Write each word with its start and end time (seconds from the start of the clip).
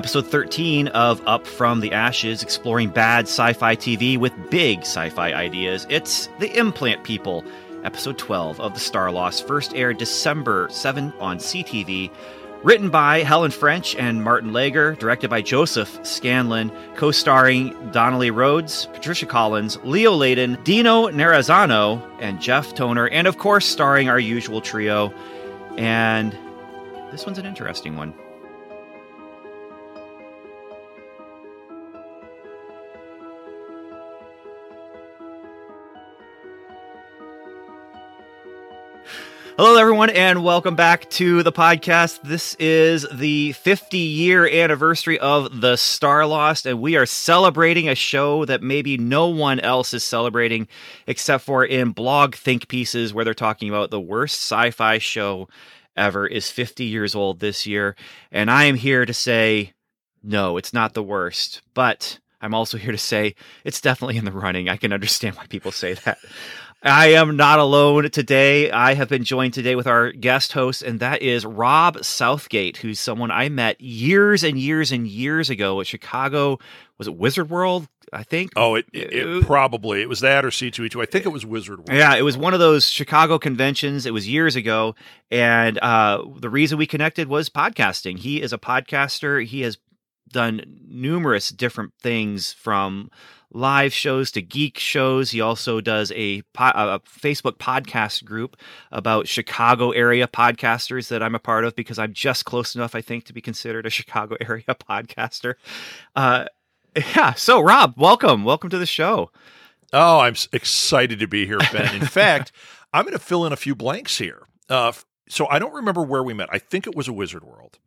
Episode 0.00 0.28
13 0.28 0.88
of 0.88 1.20
Up 1.26 1.46
From 1.46 1.80
the 1.80 1.92
Ashes, 1.92 2.42
exploring 2.42 2.88
bad 2.88 3.26
sci 3.26 3.52
fi 3.52 3.76
TV 3.76 4.16
with 4.16 4.32
big 4.48 4.78
sci 4.80 5.10
fi 5.10 5.34
ideas. 5.34 5.86
It's 5.90 6.30
The 6.38 6.56
Implant 6.58 7.04
People, 7.04 7.44
episode 7.84 8.16
12 8.16 8.60
of 8.60 8.72
The 8.72 8.80
Starlost, 8.80 9.46
first 9.46 9.74
aired 9.74 9.98
December 9.98 10.68
7 10.70 11.12
on 11.20 11.36
CTV. 11.36 12.10
Written 12.62 12.88
by 12.88 13.18
Helen 13.18 13.50
French 13.50 13.94
and 13.94 14.24
Martin 14.24 14.54
Lager, 14.54 14.94
directed 14.94 15.28
by 15.28 15.42
Joseph 15.42 16.00
Scanlan, 16.02 16.72
co 16.94 17.10
starring 17.10 17.90
Donnelly 17.90 18.30
Rhodes, 18.30 18.86
Patricia 18.94 19.26
Collins, 19.26 19.78
Leo 19.84 20.12
Leyden, 20.12 20.56
Dino 20.64 21.08
Narizzano, 21.08 22.02
and 22.20 22.40
Jeff 22.40 22.74
Toner, 22.74 23.06
and 23.08 23.26
of 23.26 23.36
course, 23.36 23.66
starring 23.66 24.08
our 24.08 24.18
usual 24.18 24.62
trio. 24.62 25.12
And 25.76 26.34
this 27.12 27.26
one's 27.26 27.36
an 27.36 27.44
interesting 27.44 27.98
one. 27.98 28.14
Hello, 39.62 39.76
everyone, 39.76 40.08
and 40.08 40.42
welcome 40.42 40.74
back 40.74 41.10
to 41.10 41.42
the 41.42 41.52
podcast. 41.52 42.22
This 42.22 42.54
is 42.54 43.06
the 43.12 43.52
50 43.52 43.98
year 43.98 44.48
anniversary 44.48 45.18
of 45.18 45.60
The 45.60 45.74
Starlost, 45.74 46.64
and 46.64 46.80
we 46.80 46.96
are 46.96 47.04
celebrating 47.04 47.86
a 47.86 47.94
show 47.94 48.46
that 48.46 48.62
maybe 48.62 48.96
no 48.96 49.28
one 49.28 49.60
else 49.60 49.92
is 49.92 50.02
celebrating 50.02 50.66
except 51.06 51.44
for 51.44 51.62
in 51.62 51.90
blog 51.90 52.34
think 52.34 52.68
pieces 52.68 53.12
where 53.12 53.22
they're 53.22 53.34
talking 53.34 53.68
about 53.68 53.90
the 53.90 54.00
worst 54.00 54.50
sci 54.50 54.70
fi 54.70 54.96
show 54.96 55.46
ever 55.94 56.26
is 56.26 56.50
50 56.50 56.86
years 56.86 57.14
old 57.14 57.40
this 57.40 57.66
year. 57.66 57.96
And 58.32 58.50
I 58.50 58.64
am 58.64 58.76
here 58.76 59.04
to 59.04 59.12
say, 59.12 59.74
no, 60.22 60.56
it's 60.56 60.72
not 60.72 60.94
the 60.94 61.02
worst, 61.02 61.60
but 61.74 62.18
I'm 62.40 62.54
also 62.54 62.78
here 62.78 62.92
to 62.92 62.98
say 62.98 63.34
it's 63.64 63.82
definitely 63.82 64.16
in 64.16 64.24
the 64.24 64.32
running. 64.32 64.70
I 64.70 64.78
can 64.78 64.94
understand 64.94 65.36
why 65.36 65.46
people 65.48 65.70
say 65.70 65.92
that. 65.92 66.16
I 66.82 67.08
am 67.08 67.36
not 67.36 67.58
alone 67.58 68.10
today. 68.10 68.70
I 68.70 68.94
have 68.94 69.10
been 69.10 69.24
joined 69.24 69.52
today 69.52 69.74
with 69.74 69.86
our 69.86 70.12
guest 70.12 70.52
host, 70.52 70.80
and 70.82 70.98
that 71.00 71.20
is 71.20 71.44
Rob 71.44 72.02
Southgate, 72.02 72.78
who's 72.78 72.98
someone 72.98 73.30
I 73.30 73.50
met 73.50 73.78
years 73.80 74.42
and 74.42 74.58
years 74.58 74.90
and 74.90 75.06
years 75.06 75.50
ago 75.50 75.80
at 75.80 75.86
Chicago. 75.86 76.58
Was 76.96 77.06
it 77.06 77.16
Wizard 77.16 77.50
World? 77.50 77.86
I 78.12 78.22
think. 78.24 78.52
Oh, 78.56 78.74
it, 78.74 78.86
it, 78.92 79.12
it 79.12 79.44
probably 79.44 80.00
it 80.00 80.08
was 80.08 80.20
that 80.20 80.44
or 80.44 80.48
C2E2. 80.48 81.00
I 81.00 81.06
think 81.06 81.26
it 81.26 81.28
was 81.28 81.46
Wizard 81.46 81.78
World. 81.78 81.92
Yeah, 81.92 82.16
it 82.16 82.22
was 82.22 82.36
one 82.36 82.54
of 82.54 82.60
those 82.60 82.88
Chicago 82.88 83.38
conventions. 83.38 84.06
It 84.06 84.12
was 84.12 84.26
years 84.26 84.56
ago, 84.56 84.96
and 85.30 85.78
uh, 85.78 86.24
the 86.38 86.50
reason 86.50 86.78
we 86.78 86.86
connected 86.86 87.28
was 87.28 87.50
podcasting. 87.50 88.18
He 88.18 88.40
is 88.40 88.52
a 88.52 88.58
podcaster. 88.58 89.44
He 89.44 89.60
has 89.60 89.78
done 90.32 90.62
numerous 90.88 91.50
different 91.50 91.92
things 92.00 92.52
from 92.52 93.10
live 93.52 93.92
shows 93.92 94.30
to 94.32 94.42
geek 94.42 94.78
shows. 94.78 95.30
He 95.30 95.40
also 95.40 95.80
does 95.80 96.12
a, 96.12 96.42
a, 96.56 97.00
Facebook 97.00 97.58
podcast 97.58 98.24
group 98.24 98.56
about 98.92 99.28
Chicago 99.28 99.90
area 99.90 100.26
podcasters 100.26 101.08
that 101.08 101.22
I'm 101.22 101.34
a 101.34 101.40
part 101.40 101.64
of 101.64 101.74
because 101.74 101.98
I'm 101.98 102.12
just 102.12 102.44
close 102.44 102.74
enough, 102.74 102.94
I 102.94 103.00
think, 103.00 103.24
to 103.24 103.32
be 103.32 103.40
considered 103.40 103.86
a 103.86 103.90
Chicago 103.90 104.36
area 104.40 104.64
podcaster. 104.68 105.54
Uh, 106.14 106.46
yeah. 106.96 107.34
So, 107.34 107.60
Rob, 107.60 107.94
welcome. 107.96 108.44
Welcome 108.44 108.70
to 108.70 108.78
the 108.78 108.86
show. 108.86 109.30
Oh, 109.92 110.20
I'm 110.20 110.36
excited 110.52 111.18
to 111.18 111.26
be 111.26 111.46
here, 111.46 111.58
Ben. 111.72 111.94
In 111.94 112.06
fact, 112.06 112.52
I'm 112.92 113.04
going 113.04 113.16
to 113.16 113.18
fill 113.18 113.46
in 113.46 113.52
a 113.52 113.56
few 113.56 113.74
blanks 113.74 114.18
here. 114.18 114.42
Uh, 114.68 114.92
so, 115.28 115.46
I 115.48 115.58
don't 115.58 115.74
remember 115.74 116.02
where 116.02 116.22
we 116.22 116.34
met. 116.34 116.48
I 116.52 116.58
think 116.58 116.86
it 116.86 116.94
was 116.94 117.08
a 117.08 117.12
Wizard 117.12 117.44
World, 117.44 117.78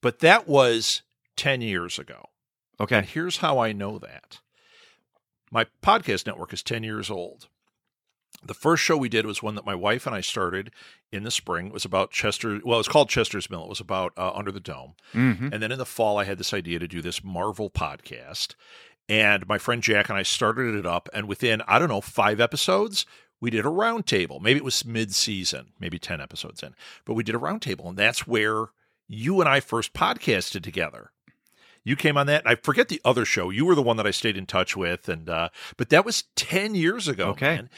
but 0.00 0.18
that 0.20 0.48
was 0.48 1.02
10 1.36 1.60
years 1.60 1.98
ago. 1.98 2.28
Okay. 2.80 2.98
And 2.98 3.06
here's 3.06 3.38
how 3.38 3.58
I 3.58 3.72
know 3.72 3.98
that 3.98 4.40
my 5.54 5.66
podcast 5.82 6.26
network 6.26 6.52
is 6.52 6.64
10 6.64 6.82
years 6.82 7.08
old. 7.08 7.46
The 8.44 8.54
first 8.54 8.82
show 8.82 8.96
we 8.96 9.08
did 9.08 9.24
was 9.24 9.42
one 9.42 9.54
that 9.54 9.64
my 9.64 9.76
wife 9.76 10.04
and 10.04 10.14
I 10.14 10.20
started 10.20 10.72
in 11.12 11.22
the 11.22 11.30
spring. 11.30 11.68
It 11.68 11.72
was 11.72 11.84
about 11.84 12.10
Chester. 12.10 12.60
Well, 12.64 12.80
it's 12.80 12.88
called 12.88 13.08
Chester's 13.08 13.48
Mill. 13.48 13.62
It 13.62 13.68
was 13.68 13.80
about 13.80 14.12
uh, 14.18 14.32
Under 14.34 14.50
the 14.50 14.60
Dome. 14.60 14.94
Mm-hmm. 15.14 15.50
And 15.52 15.62
then 15.62 15.70
in 15.70 15.78
the 15.78 15.86
fall, 15.86 16.18
I 16.18 16.24
had 16.24 16.38
this 16.38 16.52
idea 16.52 16.80
to 16.80 16.88
do 16.88 17.00
this 17.00 17.22
Marvel 17.22 17.70
podcast. 17.70 18.56
And 19.08 19.46
my 19.46 19.56
friend 19.56 19.80
Jack 19.80 20.08
and 20.08 20.18
I 20.18 20.24
started 20.24 20.74
it 20.74 20.84
up. 20.84 21.08
And 21.14 21.28
within, 21.28 21.62
I 21.68 21.78
don't 21.78 21.88
know, 21.88 22.00
five 22.00 22.40
episodes, 22.40 23.06
we 23.40 23.50
did 23.50 23.64
a 23.64 23.70
roundtable. 23.70 24.42
Maybe 24.42 24.58
it 24.58 24.64
was 24.64 24.84
mid 24.84 25.14
season, 25.14 25.68
maybe 25.78 26.00
10 26.00 26.20
episodes 26.20 26.62
in, 26.62 26.74
but 27.04 27.14
we 27.14 27.22
did 27.22 27.36
a 27.36 27.38
roundtable. 27.38 27.88
And 27.88 27.96
that's 27.96 28.26
where 28.26 28.66
you 29.06 29.40
and 29.40 29.48
I 29.48 29.60
first 29.60 29.92
podcasted 29.94 30.62
together. 30.62 31.12
You 31.84 31.96
came 31.96 32.16
on 32.16 32.26
that. 32.26 32.42
I 32.46 32.54
forget 32.54 32.88
the 32.88 33.00
other 33.04 33.24
show. 33.24 33.50
You 33.50 33.66
were 33.66 33.74
the 33.74 33.82
one 33.82 33.96
that 33.98 34.06
I 34.06 34.10
stayed 34.10 34.36
in 34.36 34.46
touch 34.46 34.76
with, 34.76 35.08
and 35.08 35.28
uh, 35.28 35.50
but 35.76 35.90
that 35.90 36.04
was 36.04 36.24
ten 36.34 36.74
years 36.74 37.08
ago. 37.08 37.28
Okay. 37.30 37.56
Man. 37.56 37.70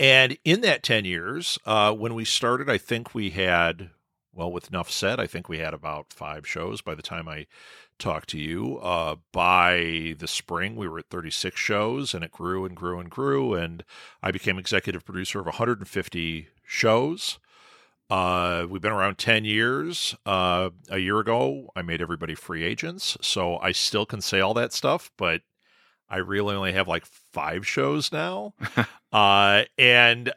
And 0.00 0.38
in 0.44 0.62
that 0.62 0.82
ten 0.82 1.04
years, 1.04 1.58
uh, 1.64 1.92
when 1.92 2.14
we 2.14 2.24
started, 2.24 2.68
I 2.68 2.78
think 2.78 3.14
we 3.14 3.30
had 3.30 3.90
well, 4.34 4.50
with 4.50 4.70
enough 4.70 4.90
said, 4.90 5.20
I 5.20 5.26
think 5.26 5.48
we 5.48 5.58
had 5.58 5.74
about 5.74 6.12
five 6.12 6.46
shows 6.46 6.80
by 6.80 6.94
the 6.94 7.02
time 7.02 7.28
I 7.28 7.46
talked 7.98 8.30
to 8.30 8.38
you. 8.38 8.78
Uh, 8.78 9.16
by 9.30 10.14
the 10.18 10.26
spring, 10.26 10.74
we 10.74 10.88
were 10.88 11.00
at 11.00 11.10
36 11.10 11.58
shows, 11.58 12.14
and 12.14 12.24
it 12.24 12.32
grew 12.32 12.64
and 12.64 12.74
grew 12.74 12.98
and 12.98 13.10
grew. 13.10 13.54
And 13.54 13.84
I 14.22 14.30
became 14.30 14.58
executive 14.58 15.04
producer 15.04 15.40
of 15.40 15.46
150 15.46 16.48
shows. 16.64 17.38
Uh, 18.10 18.66
we've 18.68 18.82
been 18.82 18.92
around 18.92 19.16
10 19.18 19.44
years. 19.44 20.14
Uh, 20.26 20.70
a 20.90 20.98
year 20.98 21.18
ago, 21.18 21.70
I 21.74 21.82
made 21.82 22.02
everybody 22.02 22.34
free 22.34 22.62
agents. 22.62 23.16
So 23.20 23.56
I 23.58 23.72
still 23.72 24.06
can 24.06 24.20
say 24.20 24.40
all 24.40 24.54
that 24.54 24.72
stuff, 24.72 25.10
but 25.16 25.42
I 26.08 26.18
really 26.18 26.54
only 26.54 26.72
have 26.72 26.88
like 26.88 27.06
five 27.06 27.66
shows 27.66 28.12
now. 28.12 28.54
uh, 29.12 29.62
and 29.78 30.32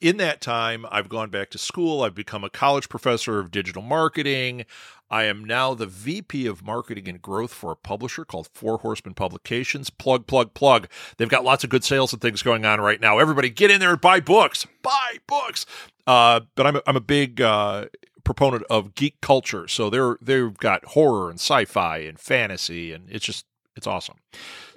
in 0.00 0.16
that 0.18 0.40
time, 0.40 0.86
I've 0.90 1.08
gone 1.08 1.30
back 1.30 1.50
to 1.50 1.58
school. 1.58 2.02
I've 2.02 2.14
become 2.14 2.44
a 2.44 2.50
college 2.50 2.88
professor 2.88 3.38
of 3.38 3.50
digital 3.50 3.82
marketing. 3.82 4.64
I 5.10 5.24
am 5.24 5.44
now 5.44 5.74
the 5.74 5.86
VP 5.86 6.46
of 6.46 6.62
marketing 6.62 7.08
and 7.08 7.20
growth 7.20 7.52
for 7.52 7.72
a 7.72 7.76
publisher 7.76 8.24
called 8.24 8.48
Four 8.52 8.78
Horsemen 8.78 9.14
Publications. 9.14 9.88
Plug, 9.90 10.26
plug, 10.26 10.52
plug. 10.54 10.88
They've 11.16 11.28
got 11.28 11.44
lots 11.44 11.64
of 11.64 11.70
good 11.70 11.82
sales 11.82 12.12
and 12.12 12.20
things 12.20 12.42
going 12.42 12.64
on 12.64 12.80
right 12.80 13.00
now. 13.00 13.18
Everybody 13.18 13.48
get 13.48 13.70
in 13.70 13.80
there 13.80 13.90
and 13.92 14.00
buy 14.00 14.20
books. 14.20 14.66
Buy 14.82 15.18
books. 15.26 15.64
Uh, 16.06 16.40
but 16.54 16.66
I'm 16.66 16.76
a, 16.76 16.82
I'm 16.86 16.96
a 16.96 17.00
big 17.00 17.40
uh, 17.40 17.86
proponent 18.24 18.64
of 18.68 18.94
geek 18.94 19.20
culture. 19.22 19.66
So 19.66 19.88
they're 19.88 20.18
they've 20.20 20.56
got 20.56 20.84
horror 20.84 21.30
and 21.30 21.38
sci-fi 21.38 21.98
and 21.98 22.20
fantasy, 22.20 22.92
and 22.92 23.08
it's 23.10 23.24
just 23.24 23.46
it's 23.78 23.86
awesome. 23.86 24.16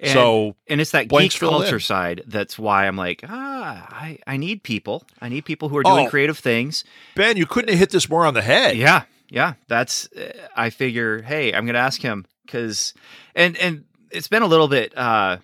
And, 0.00 0.12
so 0.12 0.56
and 0.68 0.80
it's 0.80 0.92
that 0.92 1.08
geek 1.08 1.38
culture 1.38 1.76
in. 1.76 1.80
side 1.80 2.22
that's 2.26 2.58
why 2.58 2.86
I'm 2.86 2.96
like, 2.96 3.22
ah, 3.28 3.86
I, 3.90 4.18
I 4.26 4.38
need 4.38 4.62
people. 4.62 5.04
I 5.20 5.28
need 5.28 5.44
people 5.44 5.68
who 5.68 5.76
are 5.76 5.82
doing 5.82 6.06
oh, 6.06 6.10
creative 6.10 6.38
things. 6.38 6.84
Ben, 7.14 7.36
you 7.36 7.44
couldn't 7.44 7.68
have 7.68 7.78
hit 7.78 7.90
this 7.90 8.08
more 8.08 8.24
on 8.24 8.32
the 8.32 8.42
head. 8.42 8.76
Yeah, 8.76 9.04
yeah. 9.28 9.54
That's 9.68 10.08
I 10.56 10.70
figure. 10.70 11.20
Hey, 11.20 11.52
I'm 11.52 11.66
going 11.66 11.74
to 11.74 11.80
ask 11.80 12.00
him 12.00 12.24
because 12.46 12.94
and 13.34 13.56
and 13.58 13.84
it's 14.10 14.28
been 14.28 14.42
a 14.42 14.46
little 14.46 14.68
bit 14.68 14.96
uh 14.96 15.38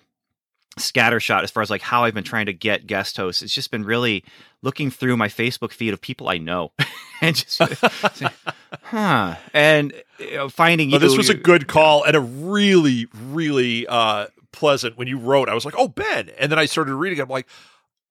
scattershot 0.77 1.43
as 1.43 1.51
far 1.51 1.61
as 1.61 1.69
like 1.69 1.81
how 1.81 2.05
I've 2.05 2.13
been 2.13 2.23
trying 2.23 2.47
to 2.47 2.53
get 2.53 2.87
guest 2.87 3.17
hosts. 3.17 3.41
It's 3.41 3.53
just 3.53 3.71
been 3.71 3.83
really 3.83 4.23
looking 4.61 4.89
through 4.89 5.17
my 5.17 5.27
Facebook 5.27 5.71
feed 5.71 5.93
of 5.93 6.01
people 6.01 6.29
I 6.29 6.37
know 6.37 6.71
and 7.21 7.35
just 7.35 7.61
huh 8.83 9.35
and 9.53 9.93
know, 10.33 10.49
finding 10.49 10.89
you. 10.89 10.99
this 10.99 11.17
was 11.17 11.29
a 11.29 11.33
good 11.33 11.67
call 11.67 12.03
and 12.03 12.15
a 12.15 12.19
really 12.19 13.07
really 13.13 13.87
uh, 13.87 14.27
pleasant 14.51 14.97
when 14.97 15.07
you 15.07 15.17
wrote. 15.17 15.49
I 15.49 15.53
was 15.53 15.65
like, 15.65 15.75
"Oh, 15.77 15.87
Ben," 15.87 16.29
and 16.37 16.51
then 16.51 16.59
I 16.59 16.65
started 16.65 16.95
reading. 16.95 17.19
It, 17.19 17.23
I'm 17.23 17.29
like, 17.29 17.47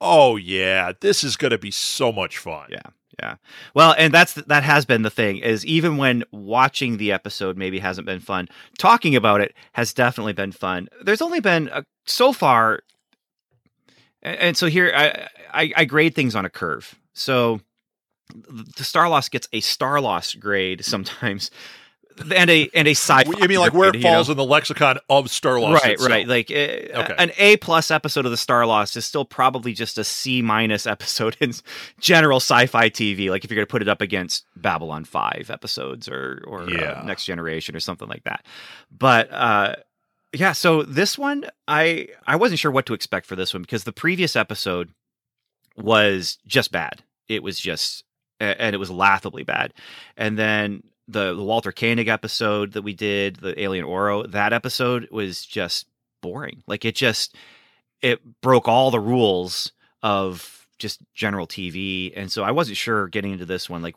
"Oh 0.01 0.37
yeah, 0.37 0.93
this 1.01 1.25
is 1.25 1.37
going 1.37 1.51
to 1.53 1.59
be 1.59 1.71
so 1.71 2.13
much 2.13 2.39
fun." 2.39 2.69
Yeah. 2.71 2.83
Yeah. 3.21 3.35
Well, 3.75 3.97
and 3.99 4.15
that's 4.15 4.35
that 4.35 4.63
has 4.63 4.85
been 4.85 5.03
the 5.03 5.11
thing 5.11 5.39
is 5.39 5.67
even 5.67 5.97
when 5.97 6.23
watching 6.31 6.99
the 6.99 7.11
episode 7.11 7.57
maybe 7.57 7.81
hasn't 7.81 8.07
been 8.07 8.21
fun, 8.21 8.47
talking 8.79 9.17
about 9.17 9.41
it 9.41 9.55
has 9.73 9.93
definitely 9.93 10.35
been 10.35 10.53
fun. 10.53 10.89
There's 11.03 11.21
only 11.21 11.41
been 11.41 11.69
a, 11.73 11.85
so 12.07 12.33
far 12.33 12.85
and 14.23 14.57
so 14.57 14.67
here 14.67 14.93
I, 14.95 15.29
I, 15.53 15.73
I 15.77 15.85
grade 15.85 16.15
things 16.15 16.35
on 16.35 16.45
a 16.45 16.51
curve. 16.51 16.99
So 17.15 17.61
the 18.35 18.85
Starlost 18.85 19.31
gets 19.31 19.49
a 19.53 19.61
Starlost 19.61 20.39
grade 20.39 20.85
sometimes 20.85 21.51
and 22.35 22.51
a 22.51 22.71
and 22.75 22.89
a 22.89 22.93
sci. 22.93 23.13
I 23.15 23.47
mean, 23.47 23.59
like 23.59 23.73
where 23.73 23.91
it 23.91 24.03
falls 24.03 24.29
you 24.29 24.35
know? 24.35 24.43
in 24.43 24.49
the 24.49 24.53
lexicon 24.53 24.99
of 25.09 25.27
Starlost. 25.27 25.75
Right, 25.75 25.93
itself. 25.93 26.11
right. 26.11 26.29
Like 26.29 26.51
uh, 26.51 26.55
okay. 26.55 27.15
an 27.19 27.31
A 27.39 27.57
plus 27.59 27.91
episode 27.91 28.25
of 28.25 28.31
the 28.31 28.37
Starlost 28.37 28.97
is 28.97 29.05
still 29.05 29.25
probably 29.25 29.73
just 29.73 29.99
a 29.99 30.05
C 30.05 30.43
minus 30.43 30.87
episode 30.87 31.37
in 31.41 31.53
general 32.01 32.39
sci-fi 32.39 32.91
TV. 32.91 33.31
Like 33.31 33.45
if 33.45 33.51
you're 33.51 33.57
going 33.57 33.67
to 33.67 33.71
put 33.71 33.83
it 33.83 33.89
up 33.89 34.01
against 34.01 34.47
Babylon 34.57 35.05
Five 35.05 35.51
episodes 35.51 36.09
or 36.09 36.45
or 36.47 36.63
uh, 36.63 36.67
yeah. 36.67 36.91
uh, 36.93 37.05
Next 37.05 37.25
Generation 37.25 37.77
or 37.77 37.81
something 37.81 38.09
like 38.09 38.25
that. 38.25 38.45
But 38.97 39.33
uh, 39.33 39.77
yeah, 40.33 40.53
so 40.53 40.83
this 40.83 41.19
one 41.19 41.45
I 41.67 42.09
I 42.27 42.37
wasn't 42.37 42.59
sure 42.59 42.71
what 42.71 42.87
to 42.87 42.95
expect 42.95 43.27
for 43.27 43.37
this 43.37 43.53
one 43.55 43.63
because 43.63 43.85
the 43.85 43.93
previous 43.93 44.37
episode 44.37 44.93
was 45.77 46.39
just 46.47 46.73
bad. 46.73 47.03
It 47.29 47.43
was 47.43 47.61
just 47.61 48.05
and 48.41 48.75
it 48.75 48.79
was 48.79 48.91
laughably 48.91 49.43
bad. 49.43 49.75
And 50.17 50.39
then 50.39 50.83
the, 51.07 51.35
the 51.35 51.43
Walter 51.43 51.73
Koenig 51.73 52.09
episode 52.09 52.73
that 52.73 52.83
we 52.83 52.95
did, 52.95 53.37
the 53.37 53.61
Alien 53.61 53.85
Oro, 53.85 54.27
that 54.27 54.53
episode 54.53 55.09
was 55.11 55.45
just 55.45 55.87
boring. 56.21 56.63
Like 56.67 56.85
it 56.85 56.95
just 56.95 57.35
it 58.03 58.21
broke 58.41 58.69
all 58.69 58.91
the 58.91 59.01
rules 59.01 59.73
of 60.03 60.67
just 60.79 61.01
general 61.15 61.47
TV, 61.47 62.13
and 62.15 62.31
so 62.31 62.45
I 62.45 62.53
wasn't 62.53 62.77
sure 62.77 63.09
getting 63.09 63.33
into 63.33 63.47
this 63.47 63.69
one. 63.69 63.83
Like, 63.83 63.97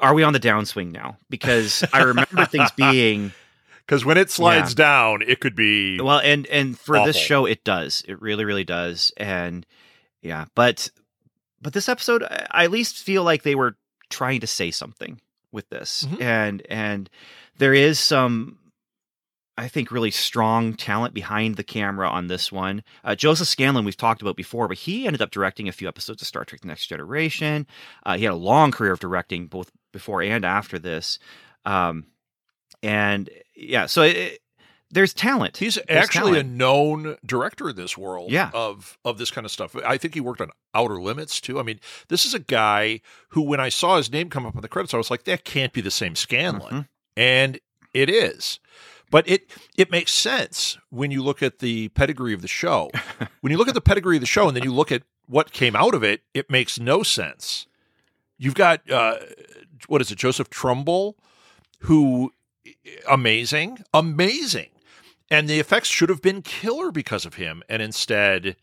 are 0.00 0.14
we 0.14 0.22
on 0.22 0.32
the 0.32 0.40
downswing 0.40 0.92
now? 0.92 1.18
Because 1.28 1.84
I 1.92 2.02
remember 2.02 2.46
things 2.46 2.70
being 2.76 3.32
because 3.86 4.04
when 4.04 4.16
it 4.16 4.30
slides 4.30 4.72
yeah. 4.72 4.84
down, 4.84 5.22
it 5.22 5.40
could 5.40 5.54
be 5.54 6.00
well, 6.00 6.20
and 6.20 6.46
and 6.46 6.78
for 6.78 6.96
awful. 6.96 7.06
this 7.06 7.16
show, 7.16 7.44
it 7.44 7.64
does. 7.64 8.02
It 8.08 8.20
really, 8.20 8.44
really 8.44 8.64
does. 8.64 9.12
And 9.16 9.66
yeah, 10.22 10.46
but 10.54 10.88
but 11.64 11.72
this 11.72 11.88
episode, 11.88 12.22
I 12.22 12.64
at 12.64 12.70
least 12.70 12.98
feel 12.98 13.24
like 13.24 13.42
they 13.42 13.54
were 13.54 13.76
trying 14.10 14.40
to 14.40 14.46
say 14.46 14.70
something 14.70 15.18
with 15.50 15.68
this, 15.70 16.04
mm-hmm. 16.04 16.22
and 16.22 16.62
and 16.68 17.10
there 17.58 17.74
is 17.74 17.98
some. 17.98 18.58
I 19.56 19.68
think 19.68 19.92
really 19.92 20.10
strong 20.10 20.74
talent 20.74 21.14
behind 21.14 21.54
the 21.54 21.62
camera 21.62 22.08
on 22.08 22.26
this 22.26 22.50
one. 22.50 22.82
Uh, 23.04 23.14
Joseph 23.14 23.46
Scanlan, 23.46 23.84
we've 23.84 23.96
talked 23.96 24.20
about 24.20 24.34
before, 24.36 24.66
but 24.66 24.78
he 24.78 25.06
ended 25.06 25.22
up 25.22 25.30
directing 25.30 25.68
a 25.68 25.72
few 25.72 25.86
episodes 25.88 26.20
of 26.20 26.28
Star 26.28 26.44
Trek: 26.44 26.60
The 26.60 26.68
Next 26.68 26.86
Generation. 26.86 27.66
Uh, 28.04 28.18
he 28.18 28.24
had 28.24 28.32
a 28.32 28.36
long 28.36 28.70
career 28.70 28.92
of 28.92 29.00
directing, 29.00 29.46
both 29.46 29.70
before 29.92 30.22
and 30.22 30.44
after 30.44 30.78
this. 30.78 31.18
Um, 31.64 32.06
and 32.82 33.30
yeah, 33.56 33.86
so 33.86 34.02
it, 34.02 34.40
there's 34.94 35.12
talent. 35.12 35.56
He's 35.56 35.74
there's 35.74 36.04
actually 36.04 36.32
talent. 36.34 36.48
a 36.48 36.56
known 36.56 37.16
director 37.26 37.68
in 37.68 37.76
this 37.76 37.98
world 37.98 38.30
yeah. 38.30 38.50
of 38.54 38.96
of 39.04 39.18
this 39.18 39.30
kind 39.30 39.44
of 39.44 39.50
stuff. 39.50 39.76
I 39.84 39.98
think 39.98 40.14
he 40.14 40.20
worked 40.20 40.40
on 40.40 40.50
Outer 40.72 41.00
Limits 41.00 41.40
too. 41.40 41.58
I 41.58 41.62
mean, 41.62 41.80
this 42.08 42.24
is 42.24 42.32
a 42.32 42.38
guy 42.38 43.00
who 43.30 43.42
when 43.42 43.60
I 43.60 43.68
saw 43.68 43.96
his 43.96 44.10
name 44.10 44.30
come 44.30 44.46
up 44.46 44.54
in 44.54 44.62
the 44.62 44.68
credits, 44.68 44.94
I 44.94 44.96
was 44.96 45.10
like, 45.10 45.24
that 45.24 45.44
can't 45.44 45.72
be 45.72 45.80
the 45.80 45.90
same 45.90 46.14
Scanlan. 46.14 46.62
Mm-hmm. 46.62 46.80
And 47.16 47.58
it 47.92 48.08
is. 48.08 48.60
But 49.10 49.28
it 49.28 49.50
it 49.76 49.90
makes 49.90 50.12
sense 50.12 50.78
when 50.90 51.10
you 51.10 51.22
look 51.22 51.42
at 51.42 51.58
the 51.58 51.88
pedigree 51.90 52.32
of 52.32 52.42
the 52.42 52.48
show. 52.48 52.90
when 53.40 53.50
you 53.50 53.58
look 53.58 53.68
at 53.68 53.74
the 53.74 53.80
pedigree 53.80 54.16
of 54.16 54.20
the 54.20 54.26
show 54.26 54.46
and 54.46 54.56
then 54.56 54.64
you 54.64 54.72
look 54.72 54.92
at 54.92 55.02
what 55.26 55.52
came 55.52 55.74
out 55.74 55.94
of 55.94 56.02
it, 56.02 56.22
it 56.32 56.50
makes 56.50 56.78
no 56.78 57.02
sense. 57.02 57.66
You've 58.38 58.54
got 58.54 58.88
uh, 58.90 59.16
what 59.88 60.00
is 60.00 60.10
it, 60.10 60.18
Joseph 60.18 60.50
Trumbull, 60.50 61.16
who 61.80 62.32
amazing, 63.08 63.78
amazing. 63.92 64.68
And 65.30 65.48
the 65.48 65.58
effects 65.58 65.88
should 65.88 66.08
have 66.08 66.22
been 66.22 66.42
killer 66.42 66.90
because 66.90 67.24
of 67.24 67.34
him. 67.34 67.62
And 67.68 67.80
instead, 67.80 68.56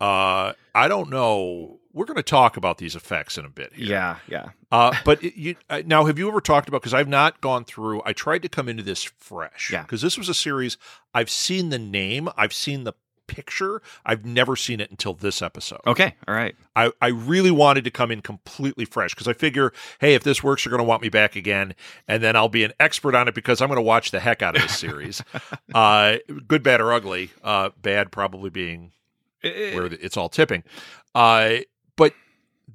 uh, 0.00 0.52
I 0.74 0.88
don't 0.88 1.10
know. 1.10 1.80
We're 1.92 2.04
going 2.04 2.16
to 2.16 2.22
talk 2.22 2.56
about 2.56 2.78
these 2.78 2.94
effects 2.94 3.38
in 3.38 3.44
a 3.44 3.48
bit. 3.48 3.72
Here. 3.72 3.86
Yeah, 3.86 4.16
yeah. 4.28 4.48
uh, 4.70 4.94
but 5.04 5.22
it, 5.24 5.34
you 5.36 5.56
uh, 5.68 5.82
now, 5.84 6.04
have 6.04 6.18
you 6.18 6.28
ever 6.28 6.40
talked 6.40 6.68
about? 6.68 6.80
Because 6.80 6.94
I've 6.94 7.08
not 7.08 7.40
gone 7.40 7.64
through. 7.64 8.02
I 8.04 8.12
tried 8.12 8.42
to 8.42 8.48
come 8.48 8.68
into 8.68 8.82
this 8.82 9.02
fresh. 9.02 9.70
Yeah. 9.72 9.82
Because 9.82 10.02
this 10.02 10.16
was 10.16 10.28
a 10.28 10.34
series. 10.34 10.76
I've 11.14 11.30
seen 11.30 11.70
the 11.70 11.78
name. 11.78 12.28
I've 12.36 12.52
seen 12.52 12.84
the 12.84 12.92
picture. 13.28 13.80
I've 14.04 14.24
never 14.24 14.56
seen 14.56 14.80
it 14.80 14.90
until 14.90 15.14
this 15.14 15.40
episode. 15.40 15.80
Okay, 15.86 16.16
all 16.26 16.34
right. 16.34 16.56
I, 16.74 16.90
I 17.00 17.08
really 17.08 17.52
wanted 17.52 17.84
to 17.84 17.90
come 17.92 18.10
in 18.10 18.20
completely 18.20 18.84
fresh 18.84 19.14
because 19.14 19.28
I 19.28 19.32
figure, 19.32 19.72
hey, 20.00 20.14
if 20.14 20.24
this 20.24 20.42
works, 20.42 20.64
you're 20.64 20.70
going 20.70 20.82
to 20.82 20.88
want 20.88 21.02
me 21.02 21.08
back 21.08 21.36
again, 21.36 21.74
and 22.08 22.22
then 22.22 22.34
I'll 22.34 22.48
be 22.48 22.64
an 22.64 22.72
expert 22.80 23.14
on 23.14 23.28
it 23.28 23.34
because 23.34 23.60
I'm 23.62 23.68
going 23.68 23.76
to 23.76 23.82
watch 23.82 24.10
the 24.10 24.18
heck 24.18 24.42
out 24.42 24.56
of 24.56 24.62
this 24.62 24.76
series. 24.76 25.22
uh, 25.74 26.16
good, 26.48 26.64
bad, 26.64 26.80
or 26.80 26.92
ugly. 26.92 27.30
Uh, 27.44 27.70
bad 27.80 28.10
probably 28.10 28.50
being 28.50 28.92
where 29.42 29.86
it's 29.86 30.16
all 30.16 30.28
tipping. 30.28 30.64
Uh, 31.14 31.58
but 31.96 32.14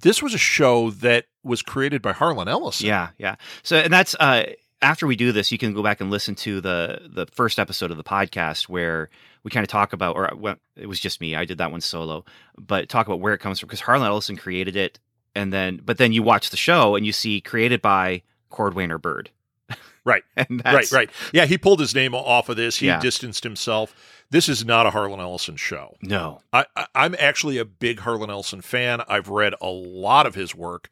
this 0.01 0.21
was 0.21 0.33
a 0.33 0.37
show 0.37 0.91
that 0.91 1.25
was 1.43 1.61
created 1.61 2.01
by 2.01 2.13
Harlan 2.13 2.47
Ellison. 2.47 2.87
Yeah, 2.87 3.09
yeah. 3.17 3.35
So, 3.63 3.77
and 3.77 3.91
that's 3.91 4.15
uh, 4.19 4.45
after 4.83 5.07
we 5.07 5.15
do 5.15 5.31
this, 5.31 5.51
you 5.51 5.57
can 5.57 5.73
go 5.73 5.81
back 5.81 6.01
and 6.01 6.11
listen 6.11 6.35
to 6.35 6.61
the 6.61 7.01
the 7.11 7.25
first 7.31 7.57
episode 7.59 7.89
of 7.91 7.97
the 7.97 8.03
podcast 8.03 8.69
where 8.69 9.09
we 9.43 9.49
kind 9.51 9.63
of 9.63 9.69
talk 9.69 9.93
about, 9.93 10.15
or 10.15 10.29
well, 10.35 10.55
it 10.75 10.85
was 10.87 10.99
just 10.99 11.19
me. 11.21 11.35
I 11.35 11.45
did 11.45 11.57
that 11.57 11.71
one 11.71 11.81
solo, 11.81 12.25
but 12.57 12.89
talk 12.89 13.07
about 13.07 13.19
where 13.19 13.33
it 13.33 13.39
comes 13.39 13.59
from 13.59 13.67
because 13.67 13.81
Harlan 13.81 14.05
Ellison 14.07 14.35
created 14.37 14.75
it, 14.75 14.99
and 15.35 15.51
then 15.51 15.79
but 15.83 15.97
then 15.97 16.11
you 16.13 16.21
watch 16.23 16.49
the 16.49 16.57
show 16.57 16.95
and 16.95 17.05
you 17.05 17.11
see 17.13 17.41
created 17.41 17.81
by 17.81 18.21
Cordwainer 18.51 18.91
or 18.91 18.97
Bird. 18.99 19.29
Right, 20.05 20.23
right, 20.65 20.91
right. 20.91 21.09
Yeah, 21.31 21.45
he 21.45 21.57
pulled 21.57 21.79
his 21.79 21.95
name 21.95 22.13
off 22.13 22.49
of 22.49 22.57
this. 22.57 22.75
He 22.75 22.87
Yeah. 22.87 22.99
distanced 22.99 23.41
himself. 23.45 23.95
This 24.31 24.49
is 24.49 24.65
not 24.65 24.85
a 24.85 24.89
Harlan 24.89 25.21
Ellison 25.21 25.55
show. 25.55 25.95
No, 26.01 26.41
I, 26.51 26.65
I, 26.75 26.87
I'm 26.93 27.15
actually 27.17 27.57
a 27.57 27.63
big 27.63 27.99
Harlan 28.01 28.29
Ellison 28.29 28.59
fan. 28.59 29.01
I've 29.07 29.29
read 29.29 29.53
a 29.61 29.69
lot 29.69 30.25
of 30.25 30.35
his 30.35 30.53
work. 30.53 30.89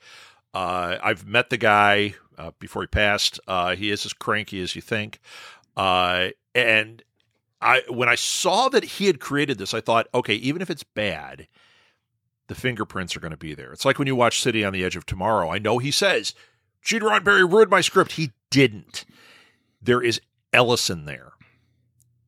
Uh, 0.54 0.96
I've 1.04 1.28
met 1.28 1.50
the 1.50 1.58
guy 1.58 2.16
uh, 2.42 2.52
before 2.60 2.82
he 2.82 2.88
passed. 2.88 3.40
Uh, 3.48 3.76
he 3.76 3.92
is 3.92 4.06
as 4.06 4.14
cranky 4.14 4.62
as 4.62 4.76
you 4.76 4.82
think. 4.82 5.20
Uh, 5.78 6.30
and 6.56 7.04
I, 7.62 7.84
when 7.90 8.10
I 8.10 8.16
saw 8.16 8.70
that 8.70 8.84
he 8.84 9.08
had 9.08 9.20
created 9.20 9.58
this, 9.58 9.74
I 9.74 9.82
thought, 9.82 10.08
okay, 10.14 10.36
even 10.36 10.62
if 10.62 10.70
it's 10.70 10.84
bad, 10.84 11.48
the 12.48 12.56
fingerprints 12.56 13.16
are 13.16 13.20
going 13.20 13.32
to 13.32 13.38
be 13.38 13.54
there. 13.54 13.72
It's 13.72 13.86
like 13.86 14.00
when 14.00 14.08
you 14.08 14.16
watch 14.16 14.42
City 14.42 14.66
on 14.66 14.74
the 14.74 14.84
Edge 14.84 14.96
of 14.96 15.06
Tomorrow. 15.06 15.50
I 15.52 15.60
know 15.60 15.78
he 15.78 15.92
says 15.92 16.34
Gene 16.82 17.02
Roddenberry 17.02 17.50
ruined 17.50 17.70
my 17.70 17.82
script. 17.82 18.14
He 18.14 18.32
didn't. 18.50 19.06
There 19.82 20.02
is 20.02 20.20
Ellison 20.52 21.06
there. 21.06 21.34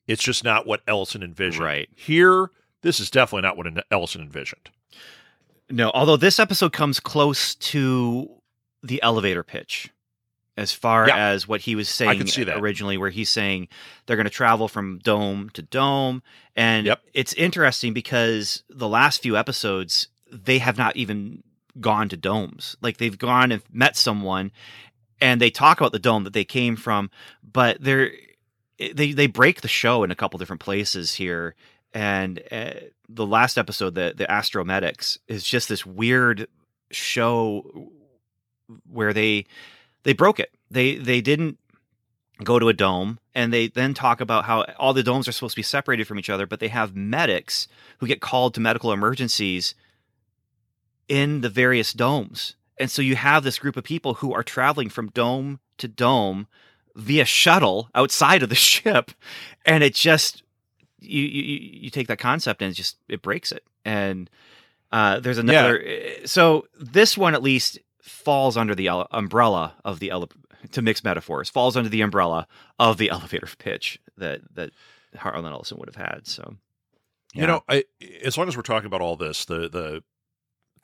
It's 0.08 0.24
just 0.24 0.44
not 0.44 0.68
what 0.68 0.82
Ellison 0.88 1.24
envisioned. 1.24 1.66
Right. 1.66 1.90
Here, 1.96 2.52
this 2.82 3.00
is 3.00 3.10
definitely 3.10 3.48
not 3.48 3.58
what 3.58 3.86
Ellison 3.90 4.22
envisioned. 4.22 4.70
no. 5.70 5.92
Although 5.94 6.18
this 6.18 6.40
episode 6.40 6.74
comes 6.74 7.00
close 7.00 7.56
to 7.56 8.30
the 8.84 9.02
elevator 9.02 9.44
pitch. 9.44 9.90
As 10.56 10.72
far 10.72 11.08
Yeah. 11.08 11.30
as 11.30 11.48
what 11.48 11.62
he 11.62 11.76
was 11.76 11.90
saying 11.90 12.20
can 12.20 12.28
see 12.28 12.44
that. 12.44 12.58
originally, 12.60 12.98
where 12.98 13.10
he's 13.10 13.30
saying 13.30 13.70
they're 14.06 14.18
going 14.18 14.26
to 14.26 14.30
travel 14.30 14.68
from 14.68 15.00
dome 15.00 15.50
to 15.54 15.62
dome. 15.64 16.22
And 16.56 16.86
Yep. 16.86 17.02
it's 17.14 17.34
interesting 17.34 17.92
because 17.94 18.64
the 18.70 18.88
last 18.88 19.24
few 19.24 19.36
episodes, 19.36 20.10
they 20.32 20.60
have 20.60 20.78
not 20.78 20.96
even 20.96 21.42
gone 21.80 22.08
to 22.10 22.18
domes. 22.18 22.76
Like 22.82 22.98
they've 22.98 23.18
gone 23.18 23.52
and 23.52 23.64
met 23.72 23.98
someone 23.98 24.52
and 25.20 25.42
they 25.42 25.50
talk 25.50 25.80
about 25.82 25.92
the 25.92 25.98
dome 26.00 26.24
that 26.26 26.34
they 26.34 26.46
came 26.46 26.76
from, 26.76 27.10
but 27.44 27.78
they're 27.82 28.12
they 28.78 29.12
they 29.12 29.26
break 29.28 29.62
the 29.62 29.68
show 29.68 30.04
in 30.04 30.12
a 30.12 30.16
couple 30.16 30.38
different 30.38 30.62
places 30.62 31.16
here. 31.16 31.56
And 31.96 32.42
uh, 32.52 32.74
the 33.10 33.26
last 33.26 33.58
episode, 33.58 33.96
the 33.96 34.14
the 34.16 34.26
Astromedics, 34.26 35.18
is 35.28 35.44
just 35.44 35.68
this 35.70 35.84
weird 35.86 36.48
show 36.92 37.90
where 38.90 39.14
they 39.14 39.46
they 40.04 40.14
broke 40.14 40.40
it. 40.40 40.52
They 40.70 40.96
they 40.96 41.22
didn't 41.22 41.58
go 42.44 42.60
to 42.60 42.70
a 42.70 42.74
dome 42.74 43.20
and 43.36 43.54
they 43.54 43.68
then 43.68 43.94
talk 43.94 44.20
about 44.20 44.46
how 44.46 44.64
all 44.78 44.94
the 44.94 45.04
domes 45.04 45.28
are 45.28 45.32
supposed 45.32 45.54
to 45.54 45.60
be 45.60 45.64
separated 45.64 46.08
from 46.08 46.20
each 46.20 46.30
other, 46.30 46.46
but 46.46 46.60
they 46.60 46.68
have 46.68 46.96
medics 46.96 47.68
who 48.00 48.08
get 48.08 48.22
called 48.22 48.54
to 48.54 48.60
medical 48.60 48.92
emergencies 48.92 49.76
in 51.08 51.42
the 51.42 51.50
various 51.50 51.94
domes. 51.94 52.56
And 52.78 52.90
so 52.90 53.02
you 53.02 53.16
have 53.16 53.44
this 53.44 53.60
group 53.60 53.78
of 53.78 53.84
people 53.84 54.16
who 54.16 54.34
are 54.34 54.44
traveling 54.44 54.90
from 54.90 55.10
dome 55.10 55.60
to 55.78 55.88
dome 55.88 56.48
via 56.96 57.26
shuttle 57.26 57.90
outside 57.96 58.44
of 58.44 58.50
the 58.50 58.56
ship 58.72 59.12
and 59.66 59.84
it 59.84 59.94
just 59.94 60.44
you 61.00 61.24
you, 61.24 61.60
you 61.84 61.90
take 61.90 62.08
that 62.08 62.20
concept 62.20 62.62
and 62.62 62.72
it 62.72 62.76
just 62.76 62.98
it 63.08 63.22
breaks 63.22 63.52
it. 63.52 63.64
And 63.86 64.30
uh, 64.92 65.20
there's 65.20 65.38
another 65.38 65.82
eh, 65.86 66.26
so 66.26 66.66
this 66.80 67.18
one 67.18 67.34
at 67.34 67.44
least 67.44 67.80
falls 68.04 68.58
under 68.58 68.76
the 68.76 68.88
ele- 68.88 69.08
umbrella 69.12 69.76
of 69.86 70.00
the 70.00 70.12
ele- 70.12 70.30
to 70.72 70.82
mix 70.82 71.04
metaphors 71.06 71.50
falls 71.50 71.78
under 71.78 71.90
the 71.90 72.02
umbrella 72.02 72.48
of 72.78 72.98
the 72.98 73.10
elevator 73.16 73.48
pitch 73.58 73.98
that 74.18 74.42
that 74.54 74.72
Harlan 75.16 75.46
Ellison 75.46 75.78
would 75.80 75.88
have 75.94 75.96
had. 75.96 76.28
So 76.28 76.56
You 77.34 77.48
know, 77.48 77.64
I, 77.70 77.86
as 78.24 78.38
long 78.38 78.48
as 78.48 78.56
we're 78.58 78.64
talking 78.64 78.88
about 78.88 79.02
all 79.02 79.16
this, 79.16 79.46
the 79.46 79.70
the 79.70 80.04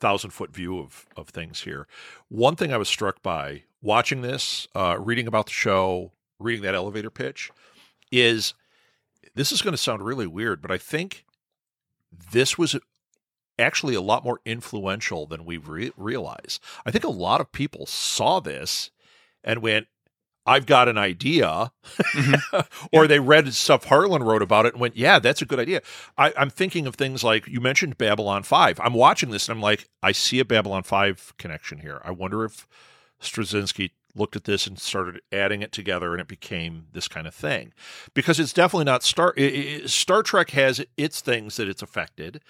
thousand 0.00 0.30
foot 0.30 0.50
view 0.52 0.78
of 0.78 1.06
of 1.14 1.28
things 1.28 1.60
here. 1.62 1.86
One 2.28 2.56
thing 2.56 2.72
I 2.72 2.78
was 2.78 2.88
struck 2.88 3.22
by 3.22 3.64
watching 3.82 4.22
this, 4.22 4.66
uh, 4.74 4.96
reading 4.98 5.26
about 5.26 5.46
the 5.46 5.52
show, 5.52 6.12
reading 6.38 6.62
that 6.62 6.74
elevator 6.74 7.10
pitch, 7.10 7.50
is 8.10 8.54
this 9.34 9.52
is 9.52 9.60
going 9.60 9.72
to 9.74 9.78
sound 9.78 10.02
really 10.02 10.26
weird, 10.26 10.62
but 10.62 10.70
I 10.70 10.78
think 10.78 11.24
this 12.32 12.56
was 12.56 12.76
actually 13.60 13.94
a 13.94 14.00
lot 14.00 14.24
more 14.24 14.40
influential 14.44 15.26
than 15.26 15.44
we 15.44 15.56
re- 15.58 15.92
realize. 15.96 16.58
I 16.84 16.90
think 16.90 17.04
a 17.04 17.10
lot 17.10 17.40
of 17.40 17.52
people 17.52 17.86
saw 17.86 18.40
this 18.40 18.90
and 19.44 19.62
went, 19.62 19.86
"I've 20.46 20.66
got 20.66 20.88
an 20.88 20.98
idea," 20.98 21.72
mm-hmm. 21.84 22.60
or 22.92 23.06
they 23.06 23.20
read 23.20 23.52
stuff 23.54 23.84
Harlan 23.84 24.22
wrote 24.22 24.42
about 24.42 24.66
it 24.66 24.74
and 24.74 24.80
went, 24.80 24.96
"Yeah, 24.96 25.18
that's 25.18 25.42
a 25.42 25.46
good 25.46 25.60
idea." 25.60 25.82
I, 26.18 26.32
I'm 26.36 26.50
thinking 26.50 26.86
of 26.86 26.96
things 26.96 27.22
like 27.22 27.46
you 27.46 27.60
mentioned 27.60 27.98
Babylon 27.98 28.42
Five. 28.42 28.80
I'm 28.80 28.94
watching 28.94 29.30
this 29.30 29.48
and 29.48 29.56
I'm 29.56 29.62
like, 29.62 29.88
I 30.02 30.12
see 30.12 30.40
a 30.40 30.44
Babylon 30.44 30.82
Five 30.82 31.32
connection 31.38 31.78
here. 31.78 32.00
I 32.04 32.10
wonder 32.10 32.44
if 32.44 32.66
Straczynski 33.20 33.90
looked 34.14 34.36
at 34.36 34.44
this 34.44 34.66
and 34.66 34.78
started 34.78 35.20
adding 35.30 35.62
it 35.62 35.72
together 35.72 36.12
and 36.12 36.20
it 36.20 36.28
became 36.28 36.86
this 36.92 37.06
kind 37.08 37.26
of 37.26 37.34
thing 37.34 37.72
because 38.12 38.40
it's 38.40 38.52
definitely 38.52 38.84
not 38.84 39.02
star 39.04 39.32
i- 39.38 39.80
i- 39.84 39.86
star 39.86 40.22
trek 40.22 40.50
has 40.50 40.84
its 40.96 41.20
things 41.20 41.56
that 41.56 41.68
it's 41.68 41.80
affected 41.80 42.40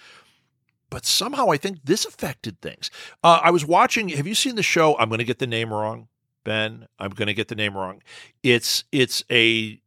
but 0.91 1.05
somehow 1.05 1.49
i 1.49 1.57
think 1.57 1.79
this 1.83 2.05
affected 2.05 2.61
things 2.61 2.91
uh, 3.23 3.39
i 3.43 3.49
was 3.49 3.65
watching 3.65 4.09
have 4.09 4.27
you 4.27 4.35
seen 4.35 4.55
the 4.55 4.61
show 4.61 4.95
i'm 4.99 5.09
going 5.09 5.17
to 5.17 5.25
get 5.25 5.39
the 5.39 5.47
name 5.47 5.73
wrong 5.73 6.07
Ben. 6.43 6.87
I'm 6.99 7.11
going 7.11 7.27
to 7.27 7.33
get 7.33 7.47
the 7.47 7.55
name 7.55 7.77
wrong. 7.77 8.01
It's 8.43 8.83
it's 8.91 9.23
a 9.29 9.79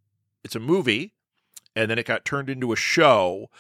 it's 0.42 0.54
a 0.54 0.60
movie, 0.60 1.14
and 1.74 1.90
then 1.90 1.98
it 1.98 2.06
got 2.06 2.24
turned 2.24 2.48
into 2.48 2.72
a 2.72 2.76
show 2.76 3.50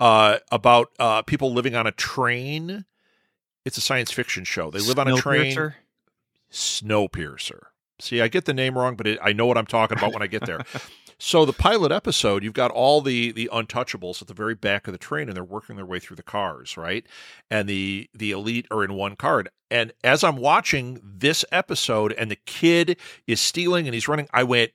uh, 0.00 0.38
about 0.50 0.90
uh, 0.98 1.22
people 1.22 1.52
living 1.52 1.74
on 1.74 1.86
a 1.86 1.92
train. 1.92 2.84
It's 3.64 3.78
a 3.78 3.80
science 3.80 4.10
fiction 4.10 4.44
show. 4.44 4.70
They 4.70 4.80
live 4.80 4.98
on 4.98 5.08
a 5.08 5.16
train. 5.16 5.56
Snowpiercer? 5.56 5.74
Snowpiercer. 6.52 7.60
See, 8.00 8.20
I 8.20 8.28
get 8.28 8.44
the 8.44 8.54
name 8.54 8.76
wrong, 8.76 8.96
but 8.96 9.06
it, 9.06 9.18
I 9.22 9.32
know 9.32 9.46
what 9.46 9.56
I'm 9.56 9.66
talking 9.66 9.96
about 9.96 10.12
when 10.12 10.22
I 10.22 10.26
get 10.26 10.44
there. 10.46 10.60
so 11.18 11.44
the 11.44 11.52
pilot 11.52 11.92
episode, 11.92 12.44
you've 12.44 12.52
got 12.52 12.70
all 12.70 13.00
the 13.00 13.32
the 13.32 13.48
untouchables 13.52 14.20
at 14.20 14.28
the 14.28 14.34
very 14.34 14.54
back 14.54 14.86
of 14.86 14.92
the 14.92 14.98
train, 14.98 15.28
and 15.28 15.36
they're 15.36 15.44
working 15.44 15.76
their 15.76 15.86
way 15.86 16.00
through 16.00 16.16
the 16.16 16.22
cars, 16.22 16.76
right? 16.76 17.06
And 17.50 17.68
the 17.68 18.08
the 18.14 18.30
elite 18.30 18.66
are 18.70 18.84
in 18.84 18.94
one 18.94 19.16
card. 19.16 19.48
And 19.70 19.92
as 20.02 20.22
I'm 20.22 20.36
watching 20.36 21.00
this 21.02 21.44
episode, 21.50 22.12
and 22.12 22.30
the 22.30 22.38
kid 22.46 22.98
is 23.26 23.40
stealing 23.40 23.86
and 23.86 23.94
he's 23.94 24.08
running, 24.08 24.28
I 24.32 24.44
went. 24.44 24.72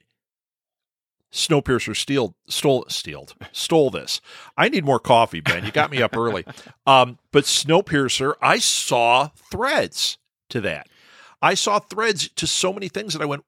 Snowpiercer 1.32 1.96
steal, 1.96 2.36
stole, 2.48 2.86
stealed, 2.88 3.36
stole 3.52 3.92
this. 3.92 4.20
I 4.58 4.68
need 4.68 4.84
more 4.84 5.00
coffee, 5.00 5.42
Ben. 5.42 5.64
You 5.64 5.72
got 5.72 5.92
me 5.92 6.02
up 6.02 6.18
early. 6.18 6.44
Um, 6.88 7.20
but 7.32 7.44
Snowpiercer, 7.44 8.34
I 8.42 8.58
saw 8.58 9.30
threads 9.52 10.18
to 10.50 10.60
that. 10.62 10.88
I 11.40 11.54
saw 11.54 11.80
threads 11.80 12.30
to 12.30 12.48
so 12.48 12.74
many 12.74 12.90
things 12.90 13.14
that 13.14 13.22
I 13.22 13.26
went, 13.26 13.46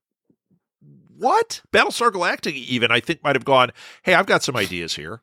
what? 1.21 1.61
Battlestar 1.71 2.11
Galactica, 2.11 2.53
even, 2.53 2.91
I 2.91 2.99
think, 2.99 3.23
might 3.23 3.35
have 3.35 3.45
gone, 3.45 3.71
hey, 4.03 4.13
I've 4.13 4.25
got 4.25 4.43
some 4.43 4.55
ideas 4.57 4.95
here. 4.95 5.21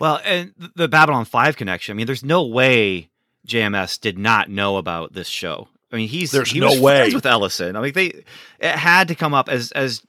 Well, 0.00 0.20
and 0.24 0.54
the 0.74 0.88
Babylon 0.88 1.24
5 1.24 1.56
connection, 1.56 1.92
I 1.92 1.96
mean, 1.96 2.06
there's 2.06 2.24
no 2.24 2.44
way 2.44 3.10
JMS 3.46 4.00
did 4.00 4.18
not 4.18 4.50
know 4.50 4.76
about 4.76 5.12
this 5.12 5.28
show. 5.28 5.68
I 5.92 5.96
mean, 5.96 6.08
he's 6.08 6.32
There's 6.32 6.50
he 6.50 6.58
no 6.58 6.70
was 6.70 6.80
way. 6.80 6.98
friends 6.98 7.14
with 7.14 7.26
Ellison. 7.26 7.76
I 7.76 7.80
mean, 7.80 7.92
they 7.92 8.24
it 8.58 8.74
had 8.74 9.06
to 9.08 9.14
come 9.14 9.32
up 9.32 9.48
as 9.48 9.70
as 9.72 10.02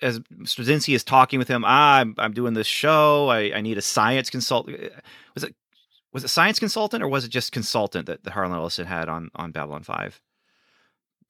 as 0.00 0.18
Straczynski 0.18 0.96
is 0.96 1.04
talking 1.04 1.38
with 1.38 1.46
him. 1.46 1.62
Ah, 1.64 1.98
I'm 1.98 2.16
I'm 2.18 2.32
doing 2.32 2.54
this 2.54 2.66
show. 2.66 3.28
I, 3.28 3.52
I 3.54 3.60
need 3.60 3.78
a 3.78 3.82
science 3.82 4.30
consultant. 4.30 4.80
Was 5.34 5.44
it 5.44 5.54
was 6.12 6.24
it 6.24 6.28
science 6.28 6.58
consultant 6.58 7.04
or 7.04 7.08
was 7.08 7.24
it 7.24 7.28
just 7.28 7.52
consultant 7.52 8.06
that, 8.06 8.24
that 8.24 8.32
Harlan 8.32 8.52
Ellison 8.52 8.86
had 8.86 9.08
on 9.08 9.30
on 9.36 9.52
Babylon 9.52 9.84
Five? 9.84 10.20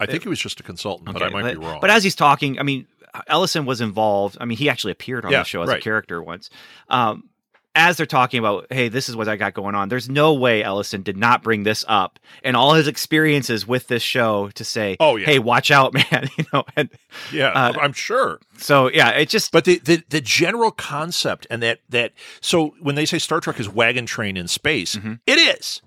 I 0.01 0.07
think 0.07 0.23
he 0.23 0.29
was 0.29 0.41
just 0.41 0.59
a 0.59 0.63
consultant, 0.63 1.13
but 1.13 1.23
I 1.23 1.29
might 1.29 1.43
but, 1.43 1.61
be 1.61 1.65
wrong. 1.65 1.79
But 1.81 1.91
as 1.91 2.03
he's 2.03 2.17
talking, 2.17 2.59
I 2.59 2.63
mean, 2.63 2.87
Ellison 3.27 3.65
was 3.67 3.81
involved. 3.81 4.37
I 4.41 4.45
mean, 4.45 4.59
he 4.59 4.69
actually 4.69 4.93
appeared 4.93 5.25
on 5.25 5.33
Yeah, 5.33 5.39
the 5.41 5.45
show 5.45 5.63
as 5.63 5.69
right. 5.69 5.79
a 5.79 5.83
character 5.83 6.23
once. 6.23 6.49
Um, 6.89 7.29
as 7.75 7.97
they're 7.97 8.05
talking 8.05 8.39
about, 8.39 8.67
hey, 8.71 8.89
this 8.91 9.09
is 9.09 9.17
what 9.17 9.29
I 9.29 9.37
got 9.37 9.55
going 9.55 9.75
on. 9.75 9.89
There's 9.89 10.07
no 10.11 10.35
way 10.35 10.63
Ellison 10.63 11.01
did 11.03 11.17
not 11.17 11.43
bring 11.43 11.63
this 11.63 11.87
up 11.89 12.19
and 12.45 12.55
all 12.55 12.75
his 12.75 12.87
experiences 12.87 13.67
with 13.67 13.89
this 13.89 14.03
show 14.03 14.51
to 14.57 14.63
say, 14.65 14.99
Oh, 15.01 15.17
yeah. 15.17 15.25
hey, 15.25 15.39
watch 15.39 15.71
out, 15.71 15.95
man. 16.13 16.29
you 16.37 16.45
know, 16.53 16.65
and 16.77 16.91
yeah, 17.33 17.49
uh, 17.49 17.73
I'm 17.81 17.95
sure. 17.95 18.41
so 18.59 18.91
yeah, 18.93 19.09
it 19.11 19.31
just 19.31 19.53
But 19.53 19.65
the, 19.65 19.79
the 19.79 20.03
the 20.11 20.21
general 20.21 20.71
concept 20.71 21.47
and 21.49 21.63
that 21.63 21.81
that 21.89 22.13
so 22.43 22.75
when 22.81 22.95
they 22.95 23.07
say 23.07 23.19
Star 23.19 23.41
Trek 23.41 23.59
is 23.59 23.71
wagon 23.71 24.05
train 24.05 24.37
in 24.37 24.49
space, 24.49 24.95
Mhm. 24.97 25.21
it 25.27 25.39
is. 25.39 25.81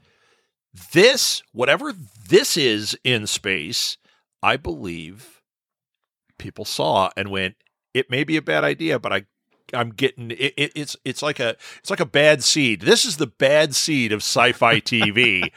This 0.94 1.44
whatever 1.54 1.94
this 2.28 2.58
is 2.58 2.98
in 3.04 3.28
space, 3.28 3.98
I 4.42 4.58
believe 4.58 5.35
people 6.38 6.66
saw 6.66 7.10
and 7.16 7.30
went. 7.30 7.56
It 7.94 8.10
may 8.10 8.24
be 8.24 8.38
a 8.38 8.42
bad 8.42 8.64
idea, 8.64 9.00
but 9.00 9.14
I 9.14 9.26
I'm 9.74 9.90
getting 9.90 10.32
it, 10.32 10.54
it, 10.58 10.72
it's 10.76 10.96
it's 11.04 11.22
like 11.22 11.40
a 11.40 11.56
it's 11.80 11.90
like 11.90 12.00
a 12.00 12.06
bad 12.06 12.44
seed. 12.44 12.82
This 12.82 13.06
is 13.06 13.18
the 13.18 13.28
bad 13.28 13.76
seed 13.76 14.12
of 14.12 14.20
sci-fi 14.20 14.80
TV. 14.82 15.52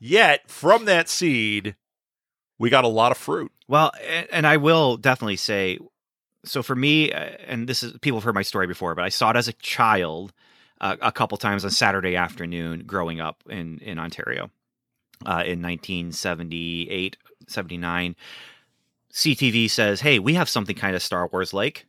Yet 0.00 0.50
from 0.50 0.86
that 0.86 1.08
seed, 1.08 1.76
we 2.58 2.70
got 2.70 2.84
a 2.84 2.88
lot 2.88 3.12
of 3.12 3.18
fruit. 3.18 3.52
Well, 3.68 3.92
and, 4.06 4.26
and 4.30 4.46
I 4.46 4.56
will 4.56 4.96
definitely 4.96 5.36
say, 5.36 5.78
so 6.44 6.62
for 6.62 6.74
me, 6.74 7.12
uh, 7.12 7.18
and 7.46 7.68
this 7.68 7.82
is 7.82 7.92
people 8.00 8.18
have 8.18 8.24
heard 8.24 8.34
my 8.34 8.42
story 8.42 8.66
before, 8.66 8.94
but 8.94 9.04
I 9.04 9.08
saw 9.08 9.30
it 9.30 9.36
as 9.36 9.48
a 9.48 9.52
child 9.54 10.32
uh, 10.80 10.96
a 11.00 11.12
couple 11.12 11.38
times 11.38 11.64
on 11.64 11.70
Saturday 11.70 12.16
afternoon 12.16 12.84
growing 12.86 13.20
up 13.20 13.42
in 13.48 13.78
in 13.78 13.98
Ontario 13.98 14.50
uh, 15.24 15.44
in 15.46 15.62
1978, 15.62 17.16
79. 17.48 18.16
CTV 19.14 19.70
says, 19.70 20.00
"Hey, 20.00 20.18
we 20.18 20.34
have 20.34 20.48
something 20.48 20.76
kind 20.76 20.94
of 20.96 21.02
Star 21.02 21.26
Wars 21.28 21.52
like." 21.54 21.86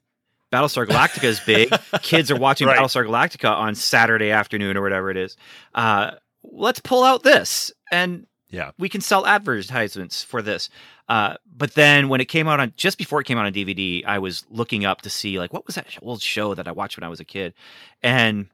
Battlestar 0.53 0.86
Galactica 0.86 1.24
is 1.25 1.39
big. 1.41 1.74
Kids 2.01 2.29
are 2.32 2.38
watching 2.39 2.67
Right. 2.67 2.77
Battlestar 2.77 3.05
Galactica 3.05 3.50
on 3.50 3.75
Saturday 3.75 4.29
afternoon 4.32 4.77
or 4.77 4.82
whatever 4.84 5.10
it 5.10 5.17
is. 5.17 5.36
Uh, 5.74 6.12
let's 6.44 6.79
pull 6.79 7.03
out 7.03 7.24
this 7.24 7.72
and 7.91 8.25
Yeah. 8.51 8.72
we 8.77 8.88
can 8.88 9.01
sell 9.01 9.25
advertisements 9.25 10.24
for 10.24 10.41
this. 10.44 10.70
Uh, 11.10 11.36
but 11.58 11.74
then 11.74 12.08
when 12.10 12.22
it 12.22 12.25
came 12.25 12.48
out 12.48 12.60
on 12.60 12.74
just 12.77 12.98
before 12.98 13.20
it 13.20 13.25
came 13.25 13.38
out 13.38 13.46
on 13.46 13.53
DVD, 13.53 14.05
I 14.05 14.20
was 14.20 14.46
looking 14.50 14.86
up 14.86 15.01
to 15.01 15.10
see 15.10 15.39
like 15.39 15.51
what 15.51 15.65
was 15.65 15.75
that 15.75 15.88
old 16.01 16.22
show 16.22 16.53
that 16.53 16.67
I 16.67 16.72
watched 16.72 16.96
when 16.98 17.03
I 17.03 17.10
was 17.10 17.20
a 17.20 17.25
kid, 17.25 17.53
and 18.01 18.48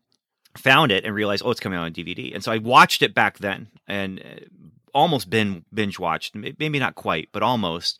found 0.57 0.91
it 0.91 1.03
and 1.05 1.13
realized 1.13 1.43
oh 1.45 1.51
it's 1.51 1.59
coming 1.59 1.77
out 1.77 1.85
on 1.85 1.93
DVD, 1.93 2.33
and 2.33 2.43
so 2.43 2.51
I 2.51 2.57
watched 2.57 3.01
it 3.03 3.13
back 3.13 3.37
then 3.39 3.67
and 3.87 4.19
uh, 4.19 4.45
almost 4.93 5.29
been 5.29 5.65
binge 5.73 5.99
watched, 5.99 6.35
maybe 6.35 6.79
not 6.79 6.95
quite, 6.95 7.29
but 7.31 7.43
almost, 7.43 7.99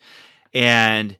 and 0.54 1.16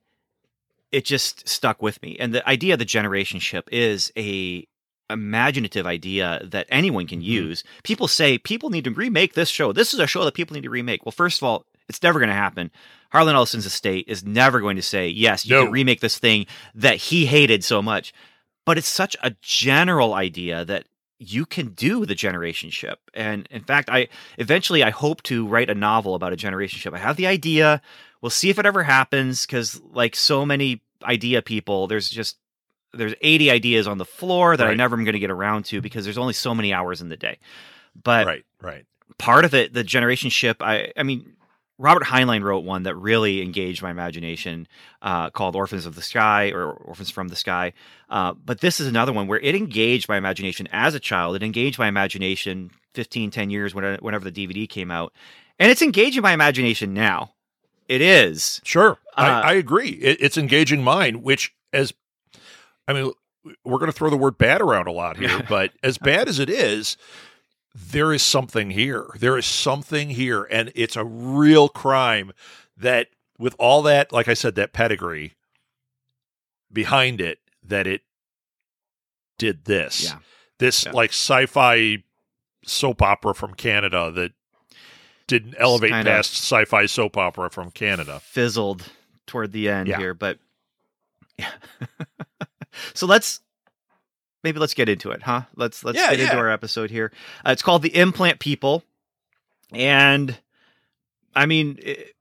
it 0.91 1.05
just 1.05 1.49
stuck 1.49 1.81
with 1.83 2.03
me. 2.03 2.17
And 2.21 2.35
the 2.35 2.47
idea 2.49 2.75
of 2.75 2.79
the 2.79 2.85
generation 2.85 3.41
ship 3.41 3.69
is 3.73 4.12
a 4.17 4.67
imaginative 5.11 5.87
idea 5.87 6.41
that 6.45 6.67
anyone 6.71 7.07
can 7.07 7.21
Mhm. 7.21 7.25
use. 7.25 7.65
People 7.83 8.09
say 8.09 8.39
people 8.39 8.71
need 8.71 8.85
to 8.85 8.91
remake 8.91 9.35
this 9.35 9.51
show. 9.51 9.73
This 9.73 9.93
is 9.93 10.01
a 10.01 10.07
show 10.07 10.25
that 10.25 10.35
people 10.35 10.55
need 10.55 10.62
to 10.62 10.71
remake. 10.71 11.05
Well, 11.05 11.12
first 11.12 11.39
of 11.39 11.45
all, 11.45 11.67
it's 11.89 12.03
never 12.03 12.19
going 12.19 12.29
to 12.31 12.35
happen. 12.35 12.71
Harlan 13.11 13.35
Ellison's 13.35 13.67
estate 13.67 14.07
is 14.09 14.25
never 14.25 14.61
going 14.61 14.77
to 14.77 14.83
say, 14.83 15.09
yes, 15.09 15.45
you 15.45 15.57
No. 15.57 15.65
can 15.65 15.73
remake 15.73 16.01
this 16.01 16.19
thing 16.19 16.47
that 16.75 16.97
he 16.97 17.27
hated 17.27 17.62
so 17.62 17.83
much. 17.83 18.15
But 18.65 18.79
it's 18.79 18.89
such 18.89 19.17
a 19.23 19.35
general 19.43 20.15
idea 20.15 20.65
that 20.65 20.87
you 21.19 21.45
can 21.45 21.69
do 21.69 22.07
the 22.07 22.15
generation 22.15 22.71
ship. 22.71 23.01
And 23.12 23.47
in 23.51 23.62
fact, 23.62 23.91
I 23.91 24.09
eventually 24.39 24.83
I 24.83 24.91
hope 24.91 25.23
to 25.25 25.47
write 25.47 25.69
a 25.69 25.75
novel 25.75 26.15
about 26.15 26.33
a 26.33 26.37
generation 26.37 26.79
ship. 26.79 26.95
I 26.95 26.99
have 26.99 27.17
the 27.17 27.27
idea. 27.27 27.83
We'll 28.23 28.31
see 28.31 28.49
if 28.49 28.59
it 28.59 28.67
ever 28.67 28.83
happens 28.83 29.45
because 29.45 29.81
like 29.93 30.17
so 30.17 30.47
many 30.47 30.81
idea 31.05 31.43
people, 31.43 31.88
there's 31.88 32.09
just 32.09 32.38
there's 32.95 33.14
80 33.21 33.50
ideas 33.50 33.87
on 33.87 33.99
the 33.99 34.05
floor 34.05 34.57
that 34.57 34.67
I 34.67 34.75
never 34.75 34.97
am 34.97 35.05
going 35.05 35.14
to 35.14 35.19
get 35.19 35.31
around 35.31 35.64
to 35.67 35.81
because 35.81 36.05
there's 36.05 36.19
only 36.19 36.35
so 36.35 36.55
many 36.55 36.73
hours 36.73 37.00
in 37.00 37.09
the 37.09 37.17
day. 37.17 37.38
But 38.00 38.26
Right, 38.26 38.45
right. 38.61 38.87
part 39.19 39.45
of 39.45 39.55
it, 39.55 39.73
the 39.73 39.83
generation 39.83 40.31
ship, 40.31 40.62
I 40.62 40.93
I 40.97 41.02
mean, 41.02 41.35
Robert 41.79 42.05
Heinlein 42.05 42.43
wrote 42.45 42.64
one 42.64 42.85
that 42.85 42.95
really 42.95 43.43
engaged 43.43 43.83
my 43.83 43.91
imagination 43.91 44.69
uh, 45.00 45.31
called 45.31 45.57
Orphans 45.57 45.85
of 45.85 45.97
the 45.97 46.02
Sky 46.02 46.50
or 46.50 46.71
Orphans 46.71 47.11
from 47.11 47.29
the 47.29 47.35
Sky. 47.35 47.73
Uh, 48.09 48.35
but 48.35 48.61
this 48.61 48.79
is 48.79 48.87
another 48.87 49.12
one 49.12 49.26
where 49.26 49.41
it 49.41 49.57
engaged 49.57 50.09
my 50.09 50.17
imagination 50.17 50.69
as 50.71 50.95
a 50.95 51.00
child. 51.00 51.35
It 51.35 51.43
engaged 51.43 51.81
my 51.81 51.88
imagination 51.88 52.71
15, 52.95 53.31
10 53.31 53.50
years 53.50 53.75
when, 53.75 53.97
whenever 53.97 54.31
the 54.31 54.47
DVD 54.47 54.69
came 54.69 54.93
out. 54.93 55.12
And 55.59 55.71
it's 55.73 55.83
engaging 55.83 56.23
my 56.23 56.33
imagination 56.33 56.95
now. 56.95 57.33
It 57.89 58.01
is. 58.01 58.61
Sure, 58.65 58.99
Uh, 59.17 59.43
I, 59.45 59.51
I 59.51 59.53
agree. 59.55 59.91
It, 59.91 60.19
it's 60.21 60.39
engaging 60.39 60.83
mine, 60.83 61.23
which 61.23 61.53
as 61.73 61.93
I 62.89 62.93
mean, 62.93 63.12
we're 63.65 63.79
going 63.79 63.91
to 63.91 63.97
throw 63.97 64.11
the 64.11 64.17
word 64.17 64.39
bad 64.39 64.61
around 64.61 64.87
a 64.87 64.93
lot 64.93 65.17
here, 65.17 65.43
but 65.49 65.73
as 65.83 65.99
bad 65.99 66.29
as 66.29 66.39
it 66.39 66.49
is, 66.51 66.97
there 67.75 68.12
is 68.12 68.23
something 68.23 68.71
here. 68.71 69.07
There 69.19 69.37
is 69.39 69.47
something 69.47 70.11
here, 70.11 70.45
and 70.51 70.71
it's 70.75 70.97
a 70.97 71.05
real 71.05 71.69
crime 71.69 72.33
that, 72.77 73.09
with 73.39 73.55
all 73.59 73.83
that, 73.83 74.12
like 74.12 74.29
I 74.29 74.35
said, 74.35 74.55
that 74.57 74.73
pedigree 74.73 75.33
behind 76.73 77.21
it, 77.21 77.39
that 77.62 77.87
it 77.87 78.03
did 79.39 79.65
this. 79.65 80.05
Yeah. 80.05 80.19
This 80.59 80.85
Yeah. 80.85 80.93
like 80.93 81.11
sci-fi 81.11 82.05
soap 82.65 83.03
opera 83.03 83.35
from 83.35 83.55
Canada 83.55 84.11
that 84.12 84.33
didn't 85.26 85.55
elevate 85.59 85.91
past 85.93 86.33
sci-fi 86.33 86.87
soap 86.87 87.17
opera 87.17 87.50
from 87.50 87.71
Canada. 87.71 88.21
fizzled 88.21 88.85
toward 89.26 89.52
the 89.52 89.69
end 89.69 89.88
Yeah. 89.88 89.99
here, 89.99 90.14
but 90.14 90.38
yeah. 91.38 91.50
so 92.95 93.07
let's 93.07 93.41
maybe 94.45 94.59
let's 94.59 94.75
get 94.75 94.88
into 94.88 95.11
it, 95.11 95.23
huh? 95.23 95.43
Let's 95.57 95.85
let's 95.85 95.99
Yeah, 95.99 96.11
get 96.11 96.21
into 96.21 96.37
our 96.37 96.50
episode 96.50 96.91
here. 96.91 97.12
Uh, 97.47 97.50
it's 97.50 97.62
called 97.62 97.83
the 97.83 97.95
Implant 97.97 98.38
People, 98.41 98.83
and 99.73 100.37
I 101.35 101.47
mean 101.47 101.79
it, 101.83 102.14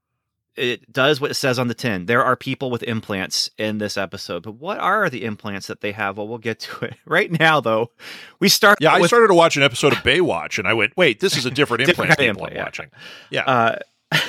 it 0.56 0.92
does 0.92 1.22
what 1.22 1.32
it 1.32 1.36
says 1.36 1.58
on 1.58 1.68
the 1.68 1.74
tin. 1.74 2.06
There 2.06 2.24
are 2.24 2.36
people 2.36 2.70
with 2.72 2.84
implants 2.84 3.50
in 3.58 3.78
this 3.78 3.98
episode, 3.98 4.44
but 4.44 4.54
what 4.54 4.80
are 4.80 5.10
the 5.10 5.24
implants 5.24 5.68
that 5.68 5.82
they 5.82 5.92
have? 5.94 6.18
Well, 6.18 6.28
we'll 6.28 6.38
get 6.38 6.60
to 6.62 6.86
it 6.86 6.96
right 7.06 7.32
now. 7.40 7.62
Though 7.62 7.92
we 8.40 8.50
start. 8.50 8.80
Yeah, 8.82 8.94
I 8.94 9.06
started 9.08 9.28
to 9.28 9.34
watch 9.34 9.58
an 9.58 9.64
episode 9.64 9.94
of 9.94 10.00
Baywatch, 10.00 10.60
and 10.60 10.68
I 10.68 10.74
went, 10.74 10.96
"Wait, 10.98 11.20
this 11.20 11.38
is 11.38 11.46
a 11.46 11.52
different 11.52 11.86
Different 11.86 12.12
implant 12.12 12.20
people 12.20 12.44
I'm 12.44 12.50
implant, 12.50 12.66
watching." 12.66 12.90
Yeah, 13.30 13.44
Uh, 13.44 13.76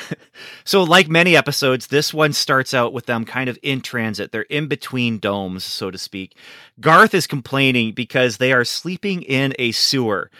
so, 0.65 0.83
like 0.83 1.09
many 1.09 1.37
episodes, 1.37 1.89
this 1.89 2.15
one 2.15 2.33
starts 2.33 2.73
out 2.73 2.93
with 2.93 3.07
them 3.07 3.25
kind 3.25 3.51
of 3.51 3.59
in 3.63 3.81
transit. 3.81 4.31
They're 4.33 4.43
in 4.43 4.69
between 4.69 5.19
domes, 5.19 5.65
so 5.65 5.91
to 5.91 5.99
speak. 5.99 6.37
Garth 6.81 7.15
is 7.15 7.27
complaining 7.27 7.93
because 7.93 8.37
they 8.37 8.53
are 8.53 8.65
sleeping 8.65 9.23
in 9.23 9.55
a 9.59 9.73
sewer. 9.73 10.31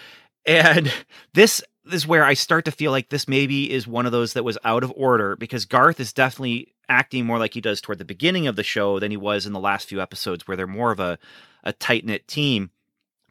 And 0.47 0.93
this 1.35 1.63
is 1.91 2.07
where 2.07 2.25
I 2.25 2.35
start 2.35 2.65
to 2.67 2.71
feel 2.71 2.91
like 2.91 3.09
this 3.09 3.27
maybe 3.27 3.71
is 3.71 3.87
one 3.87 4.07
of 4.07 4.13
those 4.13 4.35
that 4.35 4.45
was 4.45 4.59
out 4.65 4.85
of 4.85 4.93
order 4.97 5.37
because 5.37 5.65
Garth 5.65 5.99
is 6.01 6.13
definitely 6.13 6.75
acting 6.89 7.25
more 7.25 7.39
like 7.39 7.55
he 7.55 7.61
does 7.61 7.81
toward 7.81 7.99
the 7.99 8.05
beginning 8.05 8.47
of 8.47 8.57
the 8.57 8.63
show 8.63 8.99
than 8.99 9.11
he 9.11 9.17
was 9.17 9.47
in 9.47 9.53
the 9.53 9.61
last 9.61 9.89
few 9.89 10.01
episodes, 10.01 10.47
where 10.47 10.57
they're 10.57 10.67
more 10.67 10.93
of 10.93 11.01
a, 11.01 11.19
a 11.65 11.73
tight 11.73 12.05
knit 12.05 12.29
team 12.29 12.71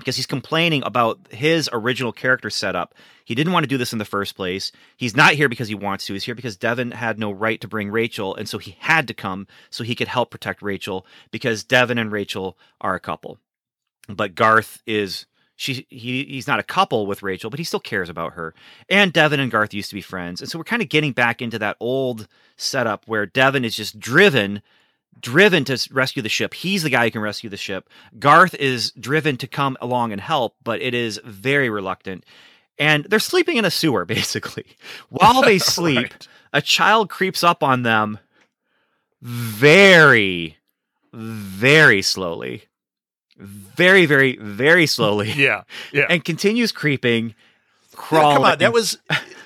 because 0.02 0.16
he's 0.16 0.26
complaining 0.26 0.82
about 0.84 1.20
his 1.30 1.70
original 1.72 2.12
character 2.12 2.50
setup. 2.50 2.96
He 3.24 3.36
didn't 3.36 3.54
want 3.54 3.64
to 3.64 3.70
do 3.70 3.78
this 3.78 3.94
in 3.94 4.00
the 4.00 4.06
first 4.06 4.36
place. 4.36 4.72
He's 4.98 5.16
not 5.16 5.34
here 5.34 5.48
because 5.48 5.68
he 5.68 5.76
wants 5.76 6.06
to. 6.08 6.14
He's 6.14 6.24
here 6.24 6.36
because 6.36 6.58
Devon 6.58 6.92
had 6.92 7.20
no 7.20 7.32
right 7.32 7.62
to 7.62 7.68
bring 7.68 7.92
Rachel, 7.92 8.36
and 8.36 8.50
so 8.50 8.58
he 8.58 8.76
had 8.80 9.08
to 9.08 9.14
come 9.14 9.48
so 9.70 9.84
he 9.84 9.96
could 9.96 10.08
help 10.08 10.32
protect 10.32 10.64
Rachel 10.64 11.06
because 11.30 11.64
Devon 11.64 12.00
and 12.00 12.12
Rachel 12.12 12.58
are 12.82 12.96
a 12.96 13.00
couple. 13.00 13.38
But 14.10 14.36
Garth 14.36 14.82
is 14.88 15.28
she 15.62 15.86
he 15.92 16.24
he's 16.24 16.48
not 16.48 16.60
a 16.60 16.64
couple 16.64 17.06
with 17.06 17.22
Rachel, 17.22 17.52
but 17.52 17.60
he 17.60 17.64
still 17.64 17.80
cares 17.80 18.10
about 18.10 18.34
her. 18.34 18.56
And 18.90 19.14
Devon 19.14 19.40
and 19.40 19.52
Garth 19.52 19.76
used 19.76 19.90
to 19.90 19.96
be 19.96 20.02
friends. 20.02 20.42
And 20.42 20.50
so 20.50 20.58
we're 20.58 20.64
kind 20.64 20.82
of 20.82 20.90
getting 20.90 21.12
back 21.12 21.40
into 21.40 21.60
that 21.60 21.78
old 21.80 22.28
setup 22.58 23.08
where 23.08 23.28
Devon 23.28 23.64
is 23.64 23.76
just 23.76 24.00
driven 24.00 24.64
driven 25.20 25.64
to 25.66 25.78
rescue 25.92 26.24
the 26.24 26.30
ship. 26.30 26.56
He's 26.56 26.82
the 26.82 26.90
guy 26.90 27.06
who 27.06 27.12
can 27.12 27.22
rescue 27.22 27.50
the 27.50 27.58
ship. 27.58 27.90
Garth 28.18 28.56
is 28.56 28.92
driven 28.94 29.38
to 29.38 29.46
come 29.46 29.78
along 29.82 30.12
and 30.12 30.20
help, 30.20 30.56
but 30.64 30.82
it 30.82 30.96
is 30.96 31.22
very 31.24 31.70
reluctant. 31.70 32.26
And 32.80 33.06
they're 33.06 33.20
sleeping 33.20 33.58
in 33.58 33.66
a 33.66 33.70
sewer, 33.70 34.04
basically. 34.18 34.66
While 35.10 35.44
they 35.44 35.60
sleep, 35.60 36.12
right. 36.12 36.28
a 36.54 36.62
child 36.64 37.10
creeps 37.12 37.44
up 37.44 37.62
on 37.62 37.84
them 37.84 38.18
very, 39.22 40.58
very 41.14 42.02
slowly. 42.02 42.64
Very, 43.38 44.06
very, 44.06 44.38
very 44.38 44.86
slowly. 44.86 45.32
Yeah. 45.36 45.64
Yeah. 45.92 46.06
And 46.10 46.24
continues 46.24 46.72
creeping. 46.72 47.36
Crawling. 47.96 48.30
Yeah, 48.30 48.36
come 48.36 48.46
on. 48.46 48.58
That 48.60 48.74
was 48.74 48.98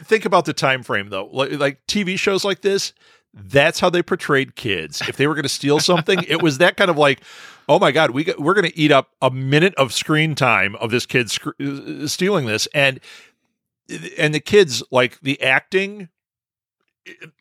think 0.04 0.26
about 0.26 0.46
the 0.46 0.54
time 0.54 0.84
frame 0.84 1.10
though. 1.10 1.30
Like, 1.32 1.52
like 1.54 1.88
TV 1.88 2.18
shows 2.18 2.44
like 2.44 2.62
this, 2.62 2.94
that's 3.34 3.80
how 3.80 3.90
they 3.90 4.02
portrayed 4.02 4.56
kids. 4.56 5.02
If 5.08 5.18
they 5.18 5.28
were 5.28 5.34
going 5.34 5.44
to 5.44 5.50
steal 5.50 5.80
something, 5.80 6.24
it 6.28 6.42
was 6.42 6.60
that 6.60 6.78
kind 6.78 6.90
of 6.90 6.98
like, 6.98 7.22
oh 7.68 7.80
my 7.80 7.92
god, 7.92 8.12
we 8.12 8.24
got, 8.24 8.40
we're 8.40 8.54
going 8.54 8.70
to 8.70 8.78
eat 8.78 8.92
up 8.92 9.10
a 9.22 9.30
minute 9.30 9.76
of 9.76 9.94
screen 9.94 10.36
time 10.36 10.76
of 10.78 10.92
this 10.92 11.06
kid 11.06 11.30
sc- 11.30 11.60
uh, 11.60 12.08
stealing 12.08 12.46
this, 12.46 12.68
and 12.74 13.00
and 14.18 14.34
the 14.34 14.40
kids 14.40 14.84
like 14.92 15.20
the 15.22 15.42
acting. 15.42 16.10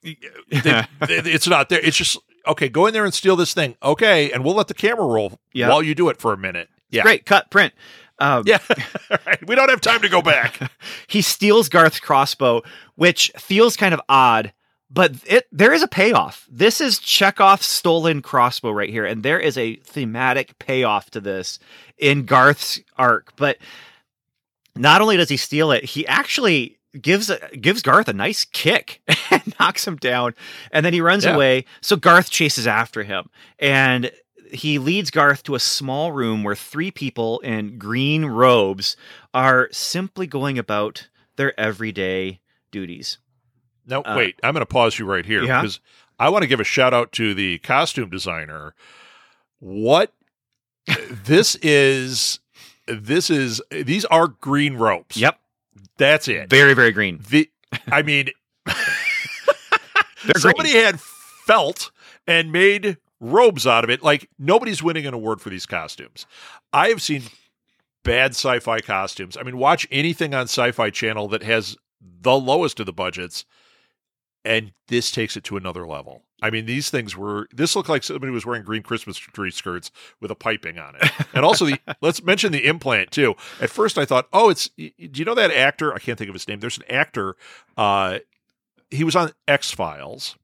They, 0.02 0.16
they, 0.60 1.30
it's 1.30 1.48
not 1.48 1.70
there. 1.70 1.80
It's 1.80 1.96
just 1.96 2.18
okay. 2.46 2.68
Go 2.68 2.86
in 2.86 2.92
there 2.92 3.04
and 3.04 3.14
steal 3.14 3.36
this 3.36 3.54
thing. 3.54 3.76
Okay, 3.82 4.30
and 4.32 4.44
we'll 4.44 4.54
let 4.54 4.68
the 4.68 4.74
camera 4.74 5.06
roll 5.06 5.38
while 5.54 5.82
you 5.82 5.94
do 5.94 6.08
it 6.08 6.18
for 6.18 6.32
a 6.32 6.36
minute. 6.36 6.68
Yeah, 6.90 7.02
great. 7.02 7.26
Cut 7.26 7.50
print. 7.50 7.74
Um, 8.18 8.44
yeah, 8.46 8.58
right. 9.26 9.46
we 9.46 9.54
don't 9.56 9.68
have 9.68 9.80
time 9.80 10.00
to 10.02 10.08
go 10.08 10.22
back. 10.22 10.70
he 11.08 11.20
steals 11.20 11.68
Garth's 11.68 11.98
crossbow, 11.98 12.62
which 12.94 13.32
feels 13.36 13.76
kind 13.76 13.92
of 13.92 14.00
odd 14.08 14.52
but 14.94 15.12
it 15.26 15.48
there 15.50 15.72
is 15.72 15.82
a 15.82 15.88
payoff. 15.88 16.46
This 16.50 16.80
is 16.80 17.00
Chekhov's 17.00 17.66
stolen 17.66 18.22
crossbow 18.22 18.70
right 18.70 18.88
here, 18.88 19.04
and 19.04 19.22
there 19.22 19.40
is 19.40 19.58
a 19.58 19.76
thematic 19.76 20.58
payoff 20.60 21.10
to 21.10 21.20
this 21.20 21.58
in 21.98 22.24
Garth's 22.24 22.80
arc. 22.96 23.34
But 23.36 23.58
not 24.76 25.00
only 25.00 25.16
does 25.16 25.28
he 25.28 25.36
steal 25.36 25.72
it, 25.72 25.84
he 25.84 26.06
actually 26.06 26.78
gives 27.00 27.30
gives 27.60 27.82
Garth 27.82 28.08
a 28.08 28.12
nice 28.12 28.44
kick 28.44 29.00
and 29.30 29.54
knocks 29.58 29.86
him 29.86 29.96
down, 29.96 30.34
and 30.70 30.84
then 30.84 30.92
he 30.92 31.00
runs 31.00 31.24
yeah. 31.24 31.34
away. 31.34 31.64
So 31.80 31.96
Garth 31.96 32.30
chases 32.30 32.66
after 32.66 33.02
him, 33.02 33.28
and 33.58 34.10
he 34.50 34.78
leads 34.78 35.10
Garth 35.10 35.42
to 35.44 35.54
a 35.54 35.60
small 35.60 36.12
room 36.12 36.42
where 36.42 36.54
three 36.54 36.90
people 36.90 37.40
in 37.40 37.78
green 37.78 38.26
robes 38.26 38.96
are 39.32 39.68
simply 39.72 40.26
going 40.26 40.58
about 40.58 41.08
their 41.36 41.58
everyday 41.58 42.40
duties. 42.70 43.18
No, 43.86 44.02
uh, 44.02 44.14
wait. 44.16 44.38
I'm 44.42 44.54
going 44.54 44.62
to 44.62 44.66
pause 44.66 44.98
you 44.98 45.04
right 45.04 45.26
here 45.26 45.42
yeah? 45.42 45.60
because 45.60 45.80
I 46.18 46.28
want 46.28 46.42
to 46.42 46.48
give 46.48 46.60
a 46.60 46.64
shout 46.64 46.94
out 46.94 47.12
to 47.12 47.34
the 47.34 47.58
costume 47.58 48.10
designer. 48.10 48.74
What 49.58 50.12
this 51.10 51.56
is, 51.62 52.38
this 52.86 53.30
is 53.30 53.60
these 53.70 54.04
are 54.06 54.28
green 54.28 54.76
ropes. 54.76 55.16
Yep, 55.16 55.38
that's 55.96 56.28
it. 56.28 56.50
Very, 56.50 56.74
very 56.74 56.92
green. 56.92 57.20
The, 57.28 57.50
I 57.90 58.02
mean, 58.02 58.30
somebody 60.36 60.72
green. 60.72 60.84
had 60.84 61.00
felt 61.00 61.90
and 62.26 62.52
made 62.52 62.98
robes 63.20 63.66
out 63.66 63.84
of 63.84 63.90
it. 63.90 64.02
Like 64.02 64.28
nobody's 64.38 64.82
winning 64.82 65.06
an 65.06 65.14
award 65.14 65.40
for 65.40 65.50
these 65.50 65.66
costumes. 65.66 66.26
I 66.72 66.88
have 66.88 67.02
seen 67.02 67.22
bad 68.02 68.32
sci-fi 68.32 68.80
costumes. 68.80 69.36
I 69.36 69.42
mean, 69.42 69.58
watch 69.58 69.86
anything 69.90 70.34
on 70.34 70.42
Sci-Fi 70.44 70.90
Channel 70.90 71.28
that 71.28 71.42
has 71.42 71.76
the 72.00 72.38
lowest 72.38 72.80
of 72.80 72.86
the 72.86 72.92
budgets 72.92 73.44
and 74.44 74.72
this 74.88 75.10
takes 75.10 75.36
it 75.36 75.44
to 75.44 75.56
another 75.56 75.86
level. 75.86 76.22
I 76.42 76.50
mean, 76.50 76.66
these 76.66 76.90
things 76.90 77.16
were. 77.16 77.48
This 77.52 77.76
looked 77.76 77.88
like 77.88 78.02
somebody 78.02 78.32
was 78.32 78.44
wearing 78.44 78.64
green 78.64 78.82
Christmas 78.82 79.16
tree 79.16 79.50
skirts 79.50 79.90
with 80.20 80.30
a 80.30 80.34
piping 80.34 80.78
on 80.78 80.96
it, 80.96 81.10
and 81.32 81.44
also 81.44 81.64
the. 81.64 81.78
let's 82.00 82.22
mention 82.22 82.52
the 82.52 82.66
implant 82.66 83.10
too. 83.10 83.34
At 83.60 83.70
first, 83.70 83.98
I 83.98 84.04
thought, 84.04 84.28
oh, 84.32 84.50
it's. 84.50 84.68
Do 84.68 84.92
you 84.98 85.24
know 85.24 85.34
that 85.34 85.50
actor? 85.52 85.94
I 85.94 85.98
can't 85.98 86.18
think 86.18 86.28
of 86.28 86.34
his 86.34 86.48
name. 86.48 86.60
There's 86.60 86.78
an 86.78 86.90
actor. 86.90 87.36
Uh, 87.76 88.18
he 88.90 89.04
was 89.04 89.16
on 89.16 89.32
X 89.46 89.70
Files. 89.70 90.36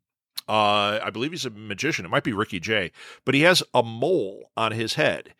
Uh, 0.49 0.99
I 1.03 1.11
believe 1.11 1.33
he's 1.33 1.45
a 1.45 1.51
magician. 1.51 2.05
It 2.05 2.11
might 2.11 2.25
be 2.25 2.33
Ricky 2.33 2.61
Jay, 2.61 2.93
but 3.25 3.35
he 3.35 3.43
has 3.43 3.63
a 3.75 3.83
mole 3.83 4.51
on 4.57 4.73
his 4.73 4.95
head, 4.95 5.35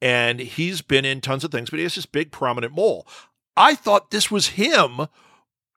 and 0.00 0.40
he's 0.40 0.82
been 0.82 1.04
in 1.04 1.20
tons 1.20 1.44
of 1.44 1.50
things, 1.50 1.70
but 1.70 1.78
he 1.78 1.82
has 1.82 1.94
this 1.94 2.06
big 2.06 2.30
prominent 2.30 2.72
mole. 2.74 3.06
I 3.56 3.74
thought 3.74 4.10
this 4.10 4.30
was 4.30 4.48
him. 4.48 5.08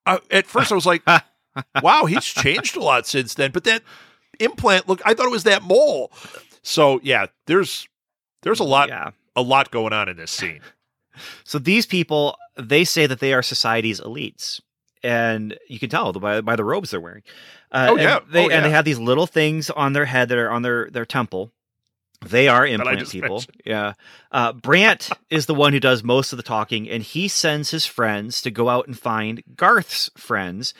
Uh, 0.05 0.19
at 0.29 0.47
first, 0.47 0.71
I 0.71 0.75
was 0.75 0.85
like. 0.85 1.03
wow, 1.83 2.05
he's 2.05 2.25
changed 2.25 2.77
a 2.77 2.79
lot 2.79 3.07
since 3.07 3.33
then. 3.33 3.51
But 3.51 3.63
that 3.65 3.83
implant, 4.39 4.87
look, 4.87 5.01
I 5.05 5.13
thought 5.13 5.27
it 5.27 5.31
was 5.31 5.43
that 5.43 5.63
mole. 5.63 6.11
So 6.61 6.99
yeah, 7.03 7.27
there's 7.45 7.87
there's 8.41 8.59
a 8.59 8.65
lot 8.65 8.89
yeah. 8.89 9.11
a 9.35 9.41
lot 9.41 9.71
going 9.71 9.93
on 9.93 10.09
in 10.09 10.17
this 10.17 10.31
scene. 10.31 10.61
So 11.43 11.59
these 11.59 11.85
people, 11.85 12.37
they 12.57 12.83
say 12.85 13.05
that 13.05 13.19
they 13.19 13.33
are 13.33 13.41
society's 13.41 13.99
elites, 13.99 14.61
and 15.03 15.57
you 15.67 15.79
can 15.79 15.89
tell 15.89 16.13
by 16.13 16.41
by 16.41 16.55
the 16.55 16.63
robes 16.63 16.91
they're 16.91 16.99
wearing. 16.99 17.23
Uh, 17.71 17.87
oh 17.89 17.95
yeah, 17.97 18.17
and 18.17 18.31
they 18.31 18.45
oh, 18.45 18.49
yeah. 18.49 18.55
and 18.55 18.65
they 18.65 18.71
have 18.71 18.85
these 18.85 18.99
little 18.99 19.27
things 19.27 19.69
on 19.69 19.93
their 19.93 20.05
head 20.05 20.29
that 20.29 20.37
are 20.37 20.49
on 20.49 20.61
their 20.61 20.89
their 20.89 21.05
temple. 21.05 21.51
They 22.25 22.49
are 22.49 22.67
implant 22.67 23.09
people. 23.09 23.35
Mentioned. 23.35 23.61
Yeah. 23.65 23.93
Uh, 24.31 24.51
Brant 24.51 25.09
is 25.29 25.45
the 25.45 25.55
one 25.55 25.71
who 25.71 25.79
does 25.79 26.03
most 26.03 26.33
of 26.33 26.37
the 26.37 26.43
talking, 26.43 26.89
and 26.89 27.01
he 27.01 27.27
sends 27.29 27.71
his 27.71 27.85
friends 27.85 28.41
to 28.41 28.51
go 28.51 28.67
out 28.67 28.87
and 28.87 28.99
find 28.99 29.41
Garth's 29.55 30.09
friends 30.17 30.73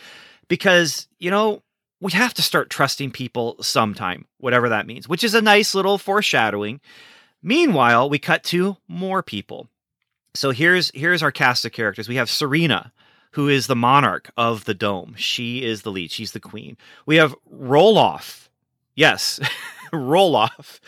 because, 0.50 1.08
you 1.17 1.32
know, 1.32 1.63
we 2.02 2.12
have 2.14 2.34
to 2.36 2.42
start 2.42 2.70
trusting 2.70 3.12
people 3.12 3.58
sometime, 3.62 4.26
whatever 4.38 4.70
that 4.70 4.88
means, 4.88 5.08
which 5.08 5.24
is 5.24 5.34
a 5.34 5.42
nice 5.42 5.76
little 5.76 5.98
foreshadowing. 5.98 6.80
Meanwhile, 7.42 8.10
we 8.10 8.20
cut 8.20 8.44
to 8.46 8.78
more 8.88 9.22
people. 9.22 9.68
So 10.34 10.52
here's 10.52 10.92
here's 10.94 11.24
our 11.24 11.32
cast 11.32 11.66
of 11.66 11.72
characters. 11.72 12.08
We 12.08 12.16
have 12.16 12.30
Serena, 12.30 12.94
who 13.32 13.48
is 13.48 13.68
the 13.68 13.76
monarch 13.76 14.32
of 14.38 14.66
the 14.66 14.74
dome. 14.74 15.16
She 15.18 15.64
is 15.64 15.82
the 15.82 15.92
lead. 15.92 16.12
She's 16.12 16.32
the 16.32 16.40
queen. 16.40 16.78
We 17.06 17.18
have 17.18 17.36
Roloff. 17.54 18.48
Yes, 18.96 19.40
Roloff 19.94 20.80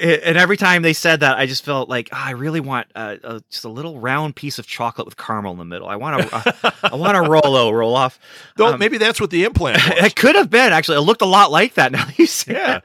and 0.00 0.36
every 0.36 0.56
time 0.56 0.82
they 0.82 0.92
said 0.92 1.20
that, 1.20 1.38
I 1.38 1.46
just 1.46 1.64
felt 1.64 1.88
like 1.88 2.08
oh, 2.12 2.16
I 2.18 2.30
really 2.32 2.60
want 2.60 2.88
uh, 2.94 3.16
a, 3.22 3.42
just 3.50 3.64
a 3.64 3.68
little 3.68 3.98
round 3.98 4.36
piece 4.36 4.58
of 4.58 4.66
chocolate 4.66 5.06
with 5.06 5.16
caramel 5.16 5.52
in 5.52 5.58
the 5.58 5.64
middle. 5.64 5.88
I 5.88 5.96
want 5.96 6.22
a, 6.22 6.74
I 6.82 6.96
want 6.96 7.16
a 7.16 7.22
Rolo 7.22 7.70
roll 7.70 7.94
off. 7.94 8.18
Though 8.56 8.74
um, 8.74 8.78
maybe 8.78 8.98
that's 8.98 9.20
what 9.20 9.30
the 9.30 9.44
implant. 9.44 9.76
Was. 9.88 10.04
It 10.04 10.16
could 10.16 10.34
have 10.34 10.50
been 10.50 10.72
actually. 10.72 10.98
It 10.98 11.02
looked 11.02 11.22
a 11.22 11.26
lot 11.26 11.50
like 11.50 11.74
that. 11.74 11.92
Now 11.96 12.06
you 12.16 12.26
say 12.26 12.52
yeah. 12.52 12.80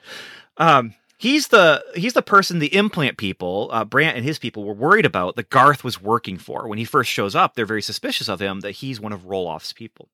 Um, 0.56 0.94
he's 1.18 1.50
the 1.50 1.84
he's 1.96 2.14
the 2.14 2.22
person 2.22 2.60
the 2.60 2.74
implant 2.74 3.18
people, 3.18 3.70
uh, 3.72 3.84
Brant 3.84 4.16
and 4.16 4.26
his 4.26 4.40
people 4.40 4.64
were 4.64 4.74
worried 4.74 5.06
about 5.06 5.36
that 5.36 5.50
Garth 5.50 5.84
was 5.84 6.02
working 6.02 6.38
for. 6.38 6.68
When 6.68 6.78
he 6.78 6.86
first 6.86 7.12
shows 7.12 7.36
up, 7.36 7.56
they're 7.56 7.66
very 7.66 7.82
suspicious 7.82 8.30
of 8.30 8.42
him 8.42 8.62
that 8.62 8.72
he's 8.72 9.02
one 9.02 9.12
of 9.12 9.28
Roloff's 9.28 9.74
people. 9.74 10.08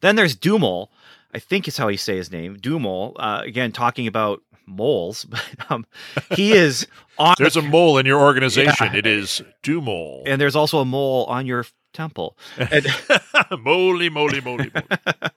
Then 0.00 0.16
there's 0.16 0.36
Dumol, 0.36 0.88
I 1.32 1.38
think 1.38 1.68
is 1.68 1.76
how 1.76 1.88
you 1.88 1.96
say 1.96 2.16
his 2.16 2.30
name, 2.30 2.56
Dumol. 2.56 3.14
Uh, 3.16 3.42
again, 3.44 3.72
talking 3.72 4.06
about 4.06 4.42
moles, 4.66 5.24
but 5.30 5.70
um, 5.70 5.86
he 6.32 6.52
is 6.52 6.86
on. 7.18 7.34
there's 7.38 7.54
the, 7.54 7.60
a 7.60 7.62
mole 7.62 7.98
in 7.98 8.06
your 8.06 8.20
organization. 8.20 8.88
Yeah. 8.92 8.98
It 8.98 9.06
is 9.06 9.42
Dumol, 9.62 10.22
and 10.26 10.40
there's 10.40 10.56
also 10.56 10.78
a 10.78 10.84
mole 10.84 11.24
on 11.24 11.46
your 11.46 11.66
temple. 11.92 12.36
And, 12.58 12.86
moly, 13.58 14.08
moly, 14.08 14.40
moly, 14.40 14.70
moly. 14.74 14.86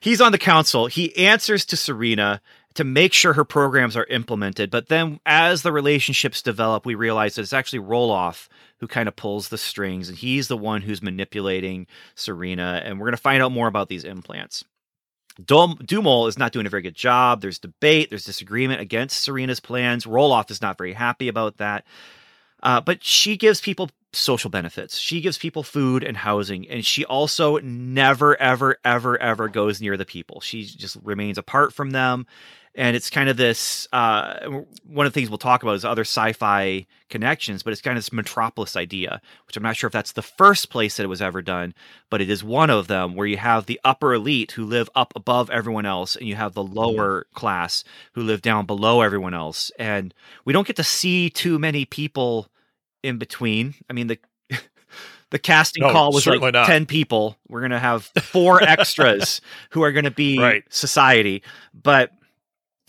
He's 0.00 0.20
on 0.20 0.32
the 0.32 0.38
council. 0.38 0.86
He 0.86 1.16
answers 1.16 1.64
to 1.66 1.76
Serena 1.76 2.40
to 2.74 2.84
make 2.84 3.12
sure 3.12 3.32
her 3.32 3.44
programs 3.44 3.96
are 3.96 4.04
implemented. 4.04 4.70
But 4.70 4.88
then, 4.88 5.18
as 5.24 5.62
the 5.62 5.72
relationships 5.72 6.42
develop, 6.42 6.84
we 6.84 6.94
realize 6.94 7.34
that 7.34 7.42
it's 7.42 7.52
actually 7.52 7.80
Roloff 7.80 8.48
who 8.78 8.86
kind 8.86 9.08
of 9.08 9.16
pulls 9.16 9.48
the 9.48 9.56
strings, 9.56 10.08
and 10.08 10.18
he's 10.18 10.48
the 10.48 10.56
one 10.56 10.82
who's 10.82 11.02
manipulating 11.02 11.86
Serena. 12.14 12.82
And 12.84 13.00
we're 13.00 13.06
going 13.06 13.16
to 13.16 13.22
find 13.22 13.42
out 13.42 13.52
more 13.52 13.68
about 13.68 13.88
these 13.88 14.04
implants. 14.04 14.64
Dum- 15.44 15.78
Dumol 15.78 16.28
is 16.28 16.38
not 16.38 16.52
doing 16.52 16.66
a 16.66 16.70
very 16.70 16.82
good 16.82 16.94
job. 16.94 17.40
There's 17.40 17.58
debate, 17.58 18.10
there's 18.10 18.24
disagreement 18.24 18.80
against 18.80 19.22
Serena's 19.22 19.60
plans. 19.60 20.06
Roloff 20.06 20.50
is 20.50 20.62
not 20.62 20.78
very 20.78 20.92
happy 20.92 21.28
about 21.28 21.58
that. 21.58 21.84
Uh, 22.62 22.80
but 22.80 23.04
she 23.04 23.36
gives 23.36 23.60
people 23.60 23.90
social 24.16 24.50
benefits. 24.50 24.98
She 24.98 25.20
gives 25.20 25.38
people 25.38 25.62
food 25.62 26.02
and 26.02 26.16
housing, 26.16 26.68
and 26.68 26.84
she 26.84 27.04
also 27.04 27.58
never, 27.58 28.40
ever, 28.40 28.78
ever, 28.84 29.20
ever 29.20 29.48
goes 29.48 29.80
near 29.80 29.96
the 29.96 30.04
people. 30.04 30.40
She 30.40 30.64
just 30.64 30.96
remains 31.02 31.38
apart 31.38 31.72
from 31.72 31.90
them. 31.90 32.26
And 32.78 32.94
it's 32.94 33.08
kind 33.08 33.30
of 33.30 33.38
this 33.38 33.88
uh, 33.90 34.60
one 34.84 35.06
of 35.06 35.12
the 35.12 35.18
things 35.18 35.30
we'll 35.30 35.38
talk 35.38 35.62
about 35.62 35.76
is 35.76 35.84
other 35.84 36.02
sci 36.02 36.34
fi 36.34 36.86
connections, 37.08 37.62
but 37.62 37.72
it's 37.72 37.80
kind 37.80 37.96
of 37.96 38.04
this 38.04 38.12
metropolis 38.12 38.76
idea, 38.76 39.22
which 39.46 39.56
I'm 39.56 39.62
not 39.62 39.76
sure 39.76 39.88
if 39.88 39.94
that's 39.94 40.12
the 40.12 40.20
first 40.20 40.68
place 40.68 40.96
that 40.96 41.04
it 41.04 41.08
was 41.08 41.22
ever 41.22 41.40
done, 41.40 41.72
but 42.10 42.20
it 42.20 42.28
is 42.28 42.44
one 42.44 42.68
of 42.68 42.86
them 42.86 43.14
where 43.14 43.26
you 43.26 43.38
have 43.38 43.64
the 43.64 43.80
upper 43.82 44.12
elite 44.12 44.52
who 44.52 44.66
live 44.66 44.90
up 44.94 45.14
above 45.16 45.48
everyone 45.48 45.86
else, 45.86 46.16
and 46.16 46.28
you 46.28 46.34
have 46.34 46.52
the 46.52 46.62
lower 46.62 47.26
class 47.32 47.82
who 48.12 48.22
live 48.22 48.42
down 48.42 48.66
below 48.66 49.00
everyone 49.00 49.32
else. 49.32 49.72
And 49.78 50.12
we 50.44 50.52
don't 50.52 50.66
get 50.66 50.76
to 50.76 50.84
see 50.84 51.30
too 51.30 51.58
many 51.58 51.86
people 51.86 52.50
in 53.02 53.18
between. 53.18 53.74
I 53.88 53.92
mean, 53.92 54.06
the 54.08 54.18
the 55.30 55.38
casting 55.38 55.82
No, 55.82 55.92
call 55.92 56.12
was 56.12 56.26
like 56.26 56.40
not. 56.52 56.66
10 56.66 56.86
people. 56.86 57.36
We're 57.48 57.60
going 57.60 57.70
to 57.72 57.78
have 57.78 58.04
four 58.22 58.62
extras 58.62 59.40
who 59.70 59.82
are 59.82 59.92
going 59.92 60.04
to 60.04 60.10
be 60.10 60.38
Right. 60.38 60.62
society. 60.70 61.42
But 61.74 62.10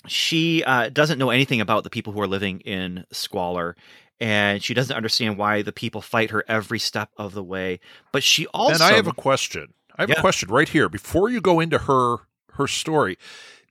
she 0.08 0.64
uh, 0.64 0.90
doesn't 0.90 1.20
know 1.20 1.30
anything 1.32 1.62
about 1.62 1.84
the 1.84 1.90
people 1.90 2.14
who 2.14 2.22
are 2.22 2.28
living 2.28 2.60
in 2.62 3.06
squalor. 3.12 3.76
And 4.20 4.64
she 4.64 4.74
doesn't 4.74 4.96
understand 4.96 5.38
why 5.38 5.62
the 5.62 5.72
people 5.72 6.02
fight 6.02 6.32
her 6.32 6.44
every 6.48 6.80
step 6.80 7.10
of 7.18 7.34
the 7.34 7.44
way. 7.44 7.80
But 8.12 8.24
she 8.24 8.48
also. 8.48 8.74
and 8.74 8.82
I 8.94 8.96
have 8.96 9.08
a 9.08 9.14
question. 9.14 9.74
I 9.96 10.04
have 10.04 10.10
Yeah. 10.10 10.18
a 10.18 10.22
question 10.22 10.50
right 10.50 10.68
here 10.70 10.90
before 10.90 11.30
you 11.30 11.42
go 11.42 11.60
into 11.60 11.78
her 11.80 12.18
her 12.54 12.68
story. 12.68 13.18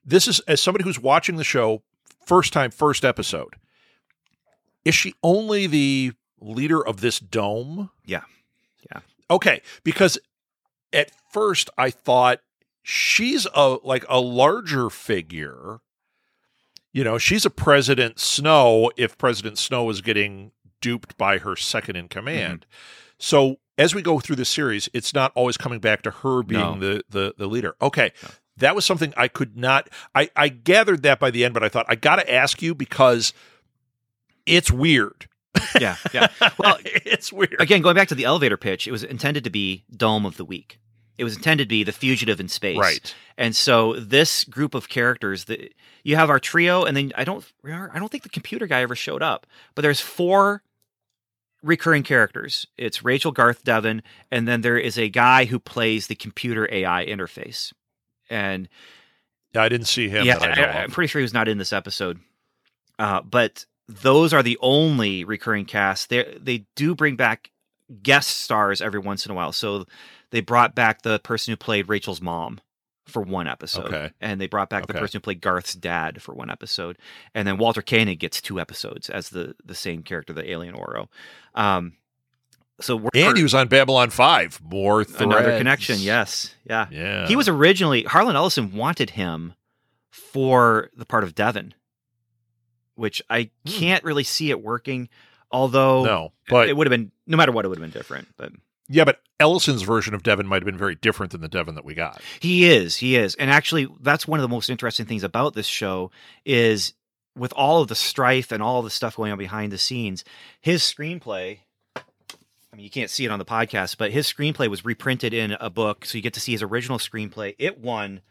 This 0.05 0.25
is 0.27 0.39
as 0.41 0.61
somebody 0.61 0.85
who's 0.85 0.99
watching 0.99 1.35
the 1.35 1.43
show 1.43 1.83
first 2.25 2.53
time, 2.53 2.71
first 2.71 3.03
episode. 3.03 3.55
Is 4.85 4.95
she 4.95 5.13
only 5.21 5.67
the 5.67 6.13
leader 6.39 6.85
of 6.85 7.01
this 7.01 7.19
dome? 7.19 7.89
Yeah. 8.05 8.23
Yeah. 8.91 9.01
Okay, 9.29 9.61
because 9.83 10.17
at 10.93 11.11
first 11.31 11.69
I 11.77 11.89
thought 11.89 12.39
she's 12.83 13.45
a 13.53 13.77
like 13.83 14.05
a 14.07 14.19
larger 14.21 14.89
figure. 14.89 15.79
You 16.93 17.03
know, 17.03 17.17
she's 17.17 17.45
a 17.45 17.49
President 17.49 18.19
Snow 18.19 18.91
if 18.97 19.17
President 19.17 19.57
Snow 19.57 19.89
is 19.89 20.01
getting 20.01 20.51
duped 20.81 21.17
by 21.17 21.39
her 21.39 21.55
second 21.55 21.95
in 21.95 22.07
command. 22.07 22.61
Mm-hmm. 22.61 23.13
So 23.19 23.55
as 23.77 23.93
we 23.93 24.01
go 24.01 24.19
through 24.19 24.37
the 24.37 24.45
series, 24.45 24.89
it's 24.93 25.13
not 25.13 25.31
always 25.35 25.57
coming 25.57 25.79
back 25.79 26.01
to 26.03 26.11
her 26.11 26.41
being 26.43 26.61
No. 26.61 26.79
the, 26.79 27.03
the 27.09 27.33
the 27.37 27.47
leader. 27.47 27.75
Okay. 27.81 28.11
No. 28.23 28.29
That 28.57 28.73
was 28.75 28.85
something 28.85 29.13
I 29.15 29.27
could 29.27 29.55
not 29.57 29.89
I, 30.15 30.29
I 30.35 30.47
gathered 30.49 31.03
that 31.03 31.19
by 31.19 31.29
the 31.29 31.43
end, 31.45 31.53
but 31.53 31.63
I 31.63 31.69
thought 31.69 31.85
I 31.89 31.95
gotta 31.95 32.31
ask 32.31 32.61
you 32.61 32.73
because 32.73 33.33
it's 34.45 34.71
weird. 34.71 35.27
yeah. 35.79 35.95
Yeah. 36.13 36.27
Well, 36.57 36.77
it's 36.83 37.31
weird. 37.31 37.55
again, 37.59 37.81
going 37.81 37.95
back 37.95 38.07
to 38.09 38.15
the 38.15 38.25
elevator 38.25 38.57
pitch, 38.57 38.87
it 38.87 38.91
was 38.91 39.03
intended 39.03 39.43
to 39.43 39.49
be 39.49 39.83
Dome 39.95 40.25
of 40.25 40.37
the 40.37 40.45
Week. 40.45 40.79
It 41.17 41.23
was 41.23 41.35
intended 41.35 41.65
to 41.65 41.69
be 41.69 41.83
the 41.83 41.91
fugitive 41.91 42.39
in 42.39 42.47
space. 42.47 42.77
Right. 42.77 43.15
And 43.37 43.55
so 43.55 43.93
this 43.93 44.43
group 44.43 44.75
of 44.75 44.87
characters 44.87 45.45
that 45.45 45.73
you 46.03 46.15
have 46.15 46.29
our 46.29 46.39
trio, 46.39 46.83
and 46.83 46.95
then 46.95 47.11
I 47.15 47.23
don't 47.23 47.43
I 47.65 47.97
don't 47.97 48.11
think 48.11 48.23
the 48.23 48.29
computer 48.29 48.67
guy 48.67 48.81
ever 48.81 48.95
showed 48.95 49.23
up, 49.23 49.47
but 49.73 49.81
there's 49.81 49.99
four 49.99 50.61
recurring 51.63 52.03
characters. 52.03 52.67
It's 52.77 53.03
Rachel 53.03 53.31
Garth 53.31 53.63
Devon, 53.63 54.03
and 54.31 54.47
then 54.47 54.61
there 54.61 54.77
is 54.77 54.97
a 54.97 55.09
guy 55.09 55.45
who 55.45 55.59
plays 55.59 56.07
the 56.07 56.15
computer 56.15 56.67
AI 56.71 57.05
interface. 57.05 57.73
And 58.29 58.69
I 59.55 59.69
didn't 59.69 59.87
see 59.87 60.09
him. 60.09 60.25
yeah, 60.25 60.37
I, 60.39 60.83
I'm 60.83 60.91
pretty 60.91 61.07
sure 61.07 61.19
he 61.19 61.23
was 61.23 61.33
not 61.33 61.47
in 61.47 61.57
this 61.57 61.73
episode. 61.73 62.19
Uh, 62.99 63.21
but 63.21 63.65
those 63.87 64.33
are 64.33 64.43
the 64.43 64.57
only 64.61 65.23
recurring 65.23 65.65
cast. 65.65 66.09
They 66.09 66.37
they 66.39 66.65
do 66.75 66.95
bring 66.95 67.15
back 67.15 67.51
guest 68.03 68.29
stars 68.39 68.81
every 68.81 68.99
once 68.99 69.25
in 69.25 69.31
a 69.31 69.35
while. 69.35 69.51
So 69.53 69.85
they 70.31 70.41
brought 70.41 70.75
back 70.75 71.01
the 71.03 71.19
person 71.19 71.51
who 71.51 71.55
played 71.57 71.87
Rachel's 71.87 72.21
mom 72.21 72.59
for 73.05 73.21
one 73.21 73.47
episode, 73.47 73.85
Okay. 73.85 74.11
and 74.19 74.41
they 74.41 74.47
brought 74.47 74.69
back 74.69 74.85
the 74.87 74.93
person 74.93 75.19
who 75.19 75.21
played 75.21 75.39
Garth's 75.39 75.73
dad 75.73 76.21
for 76.21 76.33
one 76.35 76.49
episode, 76.49 76.97
and 77.33 77.47
then 77.47 77.57
Walter 77.57 77.81
Koenig 77.81 78.19
gets 78.19 78.41
two 78.41 78.59
episodes 78.59 79.09
as 79.09 79.29
the 79.29 79.55
the 79.63 79.75
same 79.75 80.03
character, 80.03 80.33
the 80.33 80.49
alien 80.51 80.75
Oro. 80.75 81.07
Um, 81.55 81.93
so 82.81 82.97
we're 82.97 83.09
And 83.15 83.37
he 83.37 83.43
was 83.43 83.53
on 83.55 83.69
Babylon 83.69 84.09
5. 84.09 84.61
More 84.61 85.03
threads. 85.05 85.21
another 85.21 85.57
connection. 85.57 85.97
Yes, 85.99 86.53
yeah. 86.65 86.87
Yeah. 86.91 87.27
He 87.27 87.35
was 87.37 87.47
originally 87.47 88.03
Harlan 88.03 88.35
Ellison 88.35 88.73
wanted 88.73 89.11
him 89.11 89.53
for 90.11 90.89
the 90.95 91.05
part 91.05 91.23
of 91.23 91.33
Devon, 91.33 91.73
which 92.97 93.21
I 93.29 93.49
Hmm. 93.65 93.71
can't 93.71 94.03
really 94.03 94.23
see 94.23 94.49
it 94.49 94.61
working. 94.61 95.09
Although 95.51 96.03
No, 96.03 96.33
but 96.49 96.67
it 96.67 96.75
would 96.75 96.87
have 96.87 96.91
been 96.91 97.11
no 97.25 97.37
matter 97.37 97.51
what, 97.51 97.63
it 97.63 97.69
would 97.69 97.77
have 97.77 97.83
been 97.83 97.97
different. 97.97 98.27
But 98.35 98.51
yeah, 98.89 99.05
but 99.05 99.21
Ellison's 99.39 99.81
version 99.83 100.13
of 100.13 100.23
Devon 100.23 100.45
might 100.47 100.57
have 100.61 100.65
been 100.65 100.77
very 100.77 100.95
different 100.95 101.31
than 101.31 101.41
the 101.41 101.47
Devon 101.47 101.75
that 101.75 101.85
we 101.85 101.93
got. 101.93 102.21
he 102.39 102.65
is, 102.65 102.97
he 102.97 103.15
is, 103.15 103.35
and 103.35 103.49
actually, 103.49 103.87
that's 104.01 104.27
one 104.27 104.39
of 104.39 104.41
the 104.41 104.53
most 104.53 104.69
interesting 104.69 105.05
things 105.05 105.23
about 105.23 105.53
this 105.53 105.67
show 105.67 106.11
is 106.45 106.93
with 107.35 107.53
all 107.53 107.81
of 107.81 107.87
the 107.87 107.95
strife 107.95 108.51
and 108.51 108.63
all 108.63 108.81
the 108.81 108.89
stuff 108.89 109.15
going 109.15 109.31
on 109.31 109.37
behind 109.37 109.71
the 109.71 109.77
scenes, 109.77 110.23
his 110.59 110.81
screenplay. 110.81 111.59
I 111.95 112.75
mean, 112.75 112.83
you 112.83 112.89
can't 112.89 113.09
see 113.09 113.25
it 113.25 113.31
on 113.31 113.39
the 113.39 113.45
podcast, 113.45 113.97
but 113.97 114.11
his 114.11 114.31
screenplay 114.31 114.67
was 114.69 114.83
reprinted 114.85 115.33
in 115.33 115.51
a 115.59 115.69
book, 115.69 116.03
so 116.05 116.17
you 116.17 116.21
get 116.21 116.33
to 116.33 116.39
see 116.39 116.51
his 116.51 116.61
original 116.63 116.97
screenplay. 116.97 117.55
It 117.59 117.79
won, 117.79 118.21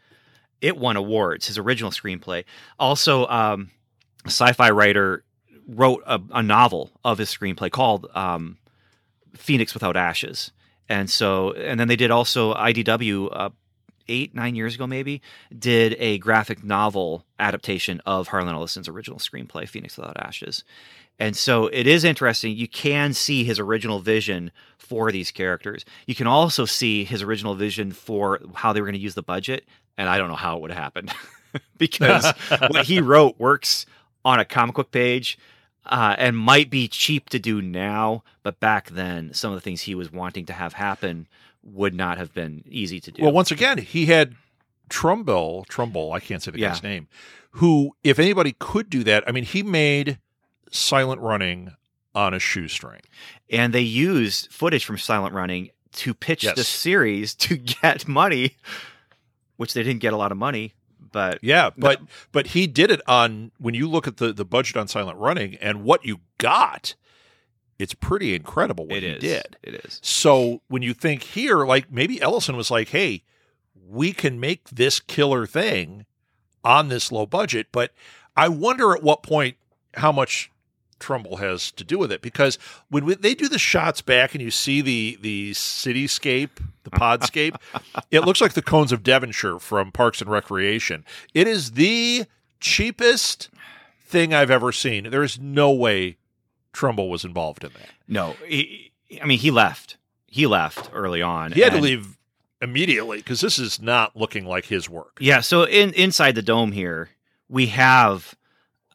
it 0.60 0.76
won 0.76 0.96
awards. 0.96 1.46
His 1.46 1.56
original 1.58 1.90
screenplay. 1.90 2.44
Also, 2.78 3.26
um, 3.28 3.70
sci-fi 4.26 4.70
writer 4.70 5.24
wrote 5.66 6.02
a, 6.06 6.20
a 6.30 6.42
novel 6.42 6.92
of 7.04 7.18
his 7.18 7.28
screenplay 7.28 7.70
called 7.70 8.06
um, 8.14 8.58
Phoenix 9.34 9.74
Without 9.74 9.96
Ashes, 9.96 10.52
and 10.88 11.10
so, 11.10 11.52
and 11.52 11.78
then 11.80 11.88
they 11.88 11.96
did 11.96 12.10
also 12.10 12.54
IDW 12.54 13.28
uh, 13.32 13.50
eight 14.08 14.34
nine 14.34 14.54
years 14.54 14.74
ago 14.74 14.86
maybe 14.86 15.20
did 15.56 15.96
a 15.98 16.18
graphic 16.18 16.62
novel 16.62 17.24
adaptation 17.38 18.00
of 18.06 18.28
Harlan 18.28 18.54
Ellison's 18.54 18.88
original 18.88 19.18
screenplay 19.18 19.68
Phoenix 19.68 19.96
Without 19.96 20.16
Ashes. 20.16 20.64
And 21.18 21.36
so 21.36 21.66
it 21.68 21.86
is 21.86 22.04
interesting. 22.04 22.56
You 22.56 22.68
can 22.68 23.14
see 23.14 23.42
his 23.44 23.58
original 23.58 24.00
vision 24.00 24.52
for 24.76 25.10
these 25.10 25.30
characters. 25.30 25.84
You 26.06 26.14
can 26.14 26.26
also 26.26 26.66
see 26.66 27.04
his 27.04 27.22
original 27.22 27.54
vision 27.54 27.92
for 27.92 28.40
how 28.54 28.72
they 28.72 28.80
were 28.80 28.86
going 28.86 28.94
to 28.94 29.00
use 29.00 29.14
the 29.14 29.22
budget. 29.22 29.64
And 29.96 30.08
I 30.08 30.18
don't 30.18 30.28
know 30.28 30.36
how 30.36 30.56
it 30.56 30.60
would 30.60 30.70
have 30.70 30.82
happened 30.82 31.12
because 31.78 32.26
what 32.68 32.84
he 32.84 33.00
wrote 33.00 33.38
works 33.38 33.86
on 34.26 34.40
a 34.40 34.44
comic 34.44 34.74
book 34.74 34.90
page 34.90 35.38
uh, 35.86 36.14
and 36.18 36.36
might 36.36 36.68
be 36.68 36.88
cheap 36.88 37.28
to 37.30 37.38
do 37.38 37.62
now. 37.62 38.22
But 38.42 38.58
back 38.60 38.90
then, 38.90 39.32
some 39.32 39.52
of 39.52 39.56
the 39.56 39.60
things 39.60 39.82
he 39.82 39.94
was 39.94 40.10
wanting 40.12 40.46
to 40.46 40.52
have 40.52 40.72
happen 40.74 41.28
would 41.62 41.94
not 41.94 42.18
have 42.18 42.34
been 42.34 42.64
easy 42.68 42.98
to 43.00 43.10
do. 43.12 43.22
Well, 43.22 43.32
once 43.32 43.50
again, 43.50 43.78
he 43.78 44.06
had 44.06 44.34
Trumbull, 44.88 45.64
Trumbull, 45.68 46.12
I 46.12 46.20
can't 46.20 46.42
say 46.42 46.50
the 46.50 46.58
Yeah. 46.58 46.70
guy's 46.70 46.82
name, 46.82 47.08
who, 47.52 47.96
if 48.04 48.18
anybody 48.18 48.54
could 48.58 48.90
do 48.90 49.02
that, 49.04 49.24
I 49.28 49.32
mean, 49.32 49.44
he 49.44 49.62
made 49.62 50.18
silent 50.70 51.20
running 51.20 51.72
on 52.14 52.34
a 52.34 52.38
shoestring. 52.38 53.02
and 53.50 53.72
they 53.72 53.80
used 53.80 54.50
footage 54.52 54.84
from 54.84 54.98
Silent 54.98 55.32
Running 55.34 55.70
to 55.92 56.12
pitch 56.14 56.42
Yes. 56.44 56.56
this 56.56 56.66
series 56.68 57.34
to 57.36 57.56
get 57.82 58.08
money, 58.08 58.56
which 59.56 59.72
they 59.74 59.82
didn't 59.84 60.00
get 60.00 60.12
a 60.12 60.16
lot 60.16 60.32
of 60.32 60.38
money, 60.38 60.72
but 61.16 61.38
Yeah, 61.42 61.70
but 61.78 62.00
but 62.30 62.48
he 62.48 62.66
did 62.66 62.90
it 62.90 63.00
on 63.08 63.52
when 63.58 63.74
you 63.74 63.88
look 63.88 64.06
at 64.06 64.18
the 64.18 64.32
the 64.34 64.44
budget 64.44 64.76
on 64.76 64.86
silent 64.86 65.16
running 65.18 65.54
and 65.56 65.82
what 65.82 66.04
you 66.04 66.20
got, 66.36 66.94
it's 67.78 67.94
pretty 67.94 68.34
incredible 68.34 68.86
what 68.86 68.98
it 68.98 69.02
he 69.02 69.08
is. 69.08 69.20
did. 69.20 69.56
It 69.62 69.74
is. 69.84 69.98
So 70.02 70.60
when 70.68 70.82
you 70.82 70.92
think 70.92 71.22
here, 71.22 71.64
like 71.64 71.90
maybe 71.90 72.20
Ellison 72.20 72.54
was 72.56 72.70
like, 72.70 72.90
"Hey, 72.90 73.22
we 73.88 74.12
can 74.12 74.38
make 74.38 74.68
this 74.68 75.00
killer 75.00 75.46
thing 75.46 76.04
on 76.62 76.88
this 76.88 77.10
low 77.10 77.24
budget," 77.24 77.68
but 77.72 77.92
I 78.36 78.48
wonder 78.48 78.94
at 78.94 79.02
what 79.02 79.22
point 79.22 79.56
how 79.94 80.12
much 80.12 80.50
Trumbull 80.98 81.36
has 81.36 81.70
to 81.72 81.84
do 81.84 81.98
with 81.98 82.10
it 82.10 82.22
because 82.22 82.58
when 82.88 83.04
we, 83.04 83.14
they 83.14 83.34
do 83.34 83.48
the 83.48 83.58
shots 83.58 84.00
back 84.00 84.34
and 84.34 84.42
you 84.42 84.50
see 84.50 84.80
the 84.80 85.18
the 85.20 85.52
cityscape, 85.52 86.50
the 86.84 86.90
podscape, 86.92 87.56
it 88.10 88.20
looks 88.20 88.40
like 88.40 88.54
the 88.54 88.62
cones 88.62 88.92
of 88.92 89.02
Devonshire 89.02 89.58
from 89.58 89.92
Parks 89.92 90.20
and 90.20 90.30
Recreation. 90.30 91.04
It 91.34 91.46
is 91.46 91.72
the 91.72 92.24
cheapest 92.60 93.50
thing 94.04 94.32
I've 94.32 94.50
ever 94.50 94.72
seen. 94.72 95.10
There 95.10 95.22
is 95.22 95.38
no 95.38 95.70
way 95.70 96.16
Trumbull 96.72 97.10
was 97.10 97.24
involved 97.24 97.64
in 97.64 97.72
that. 97.72 97.90
No, 98.08 98.36
he, 98.46 98.92
I 99.22 99.26
mean 99.26 99.38
he 99.38 99.50
left. 99.50 99.96
He 100.26 100.46
left 100.46 100.90
early 100.92 101.22
on. 101.22 101.52
He 101.52 101.60
had 101.60 101.72
to 101.72 101.80
leave 101.80 102.16
immediately 102.60 103.18
because 103.18 103.40
this 103.40 103.58
is 103.58 103.80
not 103.80 104.16
looking 104.16 104.46
like 104.46 104.66
his 104.66 104.88
work. 104.88 105.18
Yeah, 105.20 105.40
so 105.40 105.64
in 105.64 105.92
inside 105.92 106.34
the 106.34 106.42
dome 106.42 106.72
here, 106.72 107.10
we 107.48 107.66
have 107.66 108.34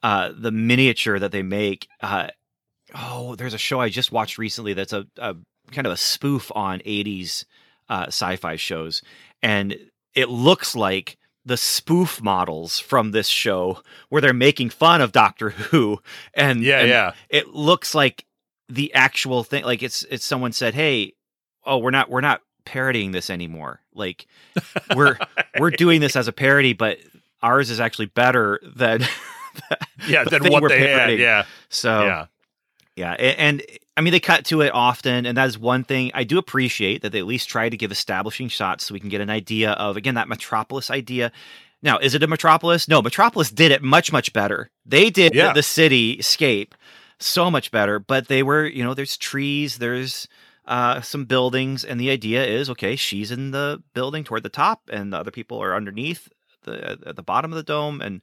uh, 0.02 0.32
the 0.36 0.50
miniature 0.50 1.18
that 1.18 1.32
they 1.32 1.42
make. 1.42 1.88
Uh, 2.00 2.28
oh, 2.94 3.34
there's 3.36 3.54
a 3.54 3.58
show 3.58 3.80
I 3.80 3.88
just 3.88 4.12
watched 4.12 4.38
recently 4.38 4.74
that's 4.74 4.92
a, 4.92 5.06
a 5.18 5.36
kind 5.70 5.86
of 5.86 5.92
a 5.92 5.96
spoof 5.96 6.50
on 6.54 6.80
'80s 6.80 7.44
uh, 7.88 8.06
sci-fi 8.06 8.56
shows, 8.56 9.02
and 9.42 9.76
it 10.14 10.28
looks 10.28 10.74
like 10.74 11.18
the 11.44 11.56
spoof 11.56 12.22
models 12.22 12.78
from 12.78 13.10
this 13.10 13.28
show 13.28 13.80
where 14.08 14.20
they're 14.22 14.32
making 14.32 14.70
fun 14.70 15.00
of 15.00 15.12
Doctor 15.12 15.50
Who, 15.50 16.00
and 16.34 16.62
Yeah, 16.62 16.80
and 16.80 16.88
yeah. 16.88 17.12
it 17.28 17.48
looks 17.48 17.94
like 17.94 18.26
the 18.68 18.92
actual 18.94 19.44
thing. 19.44 19.64
Like 19.64 19.82
it's 19.82 20.02
it's 20.04 20.24
someone 20.24 20.52
said, 20.52 20.74
"Hey, 20.74 21.14
oh, 21.64 21.78
we're 21.78 21.90
not 21.90 22.10
we're 22.10 22.20
not 22.20 22.42
parodying 22.64 23.12
this 23.12 23.30
anymore. 23.30 23.80
Like 23.94 24.26
we're 24.94 25.18
we're 25.58 25.70
doing 25.76 26.00
this 26.00 26.16
as 26.16 26.28
a 26.28 26.32
parody, 26.32 26.72
but 26.72 26.98
ours 27.42 27.70
is 27.70 27.80
actually 27.80 28.06
better 28.06 28.60
than 28.62 29.02
yeah 30.08 30.24
the 30.24 30.38
than 30.38 30.52
what 30.52 30.68
they 30.68 30.88
had. 30.90 31.18
Yeah, 31.18 31.44
so 31.68 32.04
yeah. 32.04 32.26
yeah, 32.96 33.12
a- 33.14 33.40
and, 33.40 33.62
I 33.96 34.00
mean 34.00 34.12
they 34.12 34.20
cut 34.20 34.44
to 34.46 34.60
it 34.62 34.72
often, 34.74 35.26
and 35.26 35.36
that 35.36 35.48
is 35.48 35.58
one 35.58 35.84
thing 35.84 36.10
I 36.14 36.24
do 36.24 36.38
appreciate 36.38 37.02
that 37.02 37.12
they 37.12 37.18
at 37.18 37.26
least 37.26 37.48
try 37.48 37.68
to 37.68 37.76
give 37.76 37.92
establishing 37.92 38.48
shots 38.48 38.86
so 38.86 38.94
we 38.94 39.00
can 39.00 39.08
get 39.10 39.20
an 39.20 39.30
idea 39.30 39.72
of 39.72 39.96
again 39.96 40.14
that 40.14 40.28
Metropolis 40.28 40.90
idea. 40.90 41.30
Now, 41.82 41.98
is 41.98 42.14
it 42.14 42.22
a 42.22 42.26
Metropolis? 42.28 42.86
No, 42.88 43.02
Metropolis 43.02 43.50
did 43.50 43.72
it 43.72 43.82
much 43.82 44.12
much 44.12 44.32
better. 44.32 44.70
They 44.86 45.10
did 45.10 45.34
Yeah. 45.34 45.48
the, 45.48 45.54
the 45.54 45.60
cityscape 45.60 46.72
so 47.18 47.50
much 47.50 47.70
better, 47.70 47.98
but 47.98 48.28
they 48.28 48.42
were 48.42 48.66
you 48.66 48.82
know 48.82 48.94
there's 48.94 49.16
trees, 49.16 49.78
there's 49.78 50.26
uh, 50.64 51.00
some 51.00 51.24
buildings, 51.24 51.84
and 51.84 52.00
the 52.00 52.08
idea 52.10 52.44
is 52.46 52.70
okay, 52.70 52.96
she's 52.96 53.30
in 53.32 53.50
the 53.50 53.82
building 53.94 54.24
toward 54.24 54.42
the 54.44 54.48
top, 54.48 54.82
and 54.90 55.12
the 55.12 55.18
other 55.18 55.30
people 55.32 55.58
are 55.62 55.74
underneath 55.74 56.28
the 56.62 56.98
at 57.04 57.16
the 57.16 57.22
bottom 57.22 57.52
of 57.52 57.56
the 57.56 57.62
dome, 57.64 58.00
and 58.00 58.22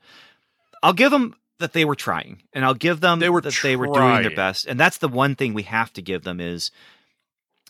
I'll 0.83 0.93
give 0.93 1.11
them 1.11 1.35
that 1.59 1.73
they 1.73 1.83
were 1.85 1.95
trying, 1.95 2.43
and 2.53 2.63
I'll 2.63 2.73
give 2.73 3.01
them 3.01 3.19
They 3.19 3.29
were 3.29 3.41
that 3.41 3.57
they 3.61 3.75
were 3.75 3.87
doing 3.87 4.21
their 4.21 4.35
best, 4.35 4.65
and 4.65 4.79
that's 4.79 4.97
the 4.97 5.07
one 5.09 5.35
thing 5.35 5.53
we 5.53 5.63
have 5.63 5.91
to 5.93 6.01
give 6.01 6.23
them 6.23 6.39
is 6.39 6.71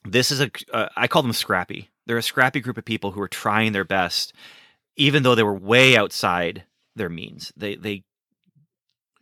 this 0.05 0.31
is 0.31 0.41
a 0.41 0.49
uh, 0.71 0.89
I 0.95 1.07
call 1.07 1.21
them 1.23 1.33
scrappy. 1.33 1.89
They're 2.05 2.17
a 2.17 2.23
scrappy 2.23 2.59
group 2.59 2.77
of 2.77 2.85
people 2.85 3.11
who 3.11 3.21
are 3.21 3.27
trying 3.27 3.71
their 3.71 3.83
best, 3.85 4.33
even 4.95 5.23
though 5.23 5.35
they 5.35 5.43
were 5.43 5.53
way 5.55 5.95
outside 5.97 6.63
their 6.95 7.09
means. 7.09 7.51
They 7.57 7.75
they 7.75 8.03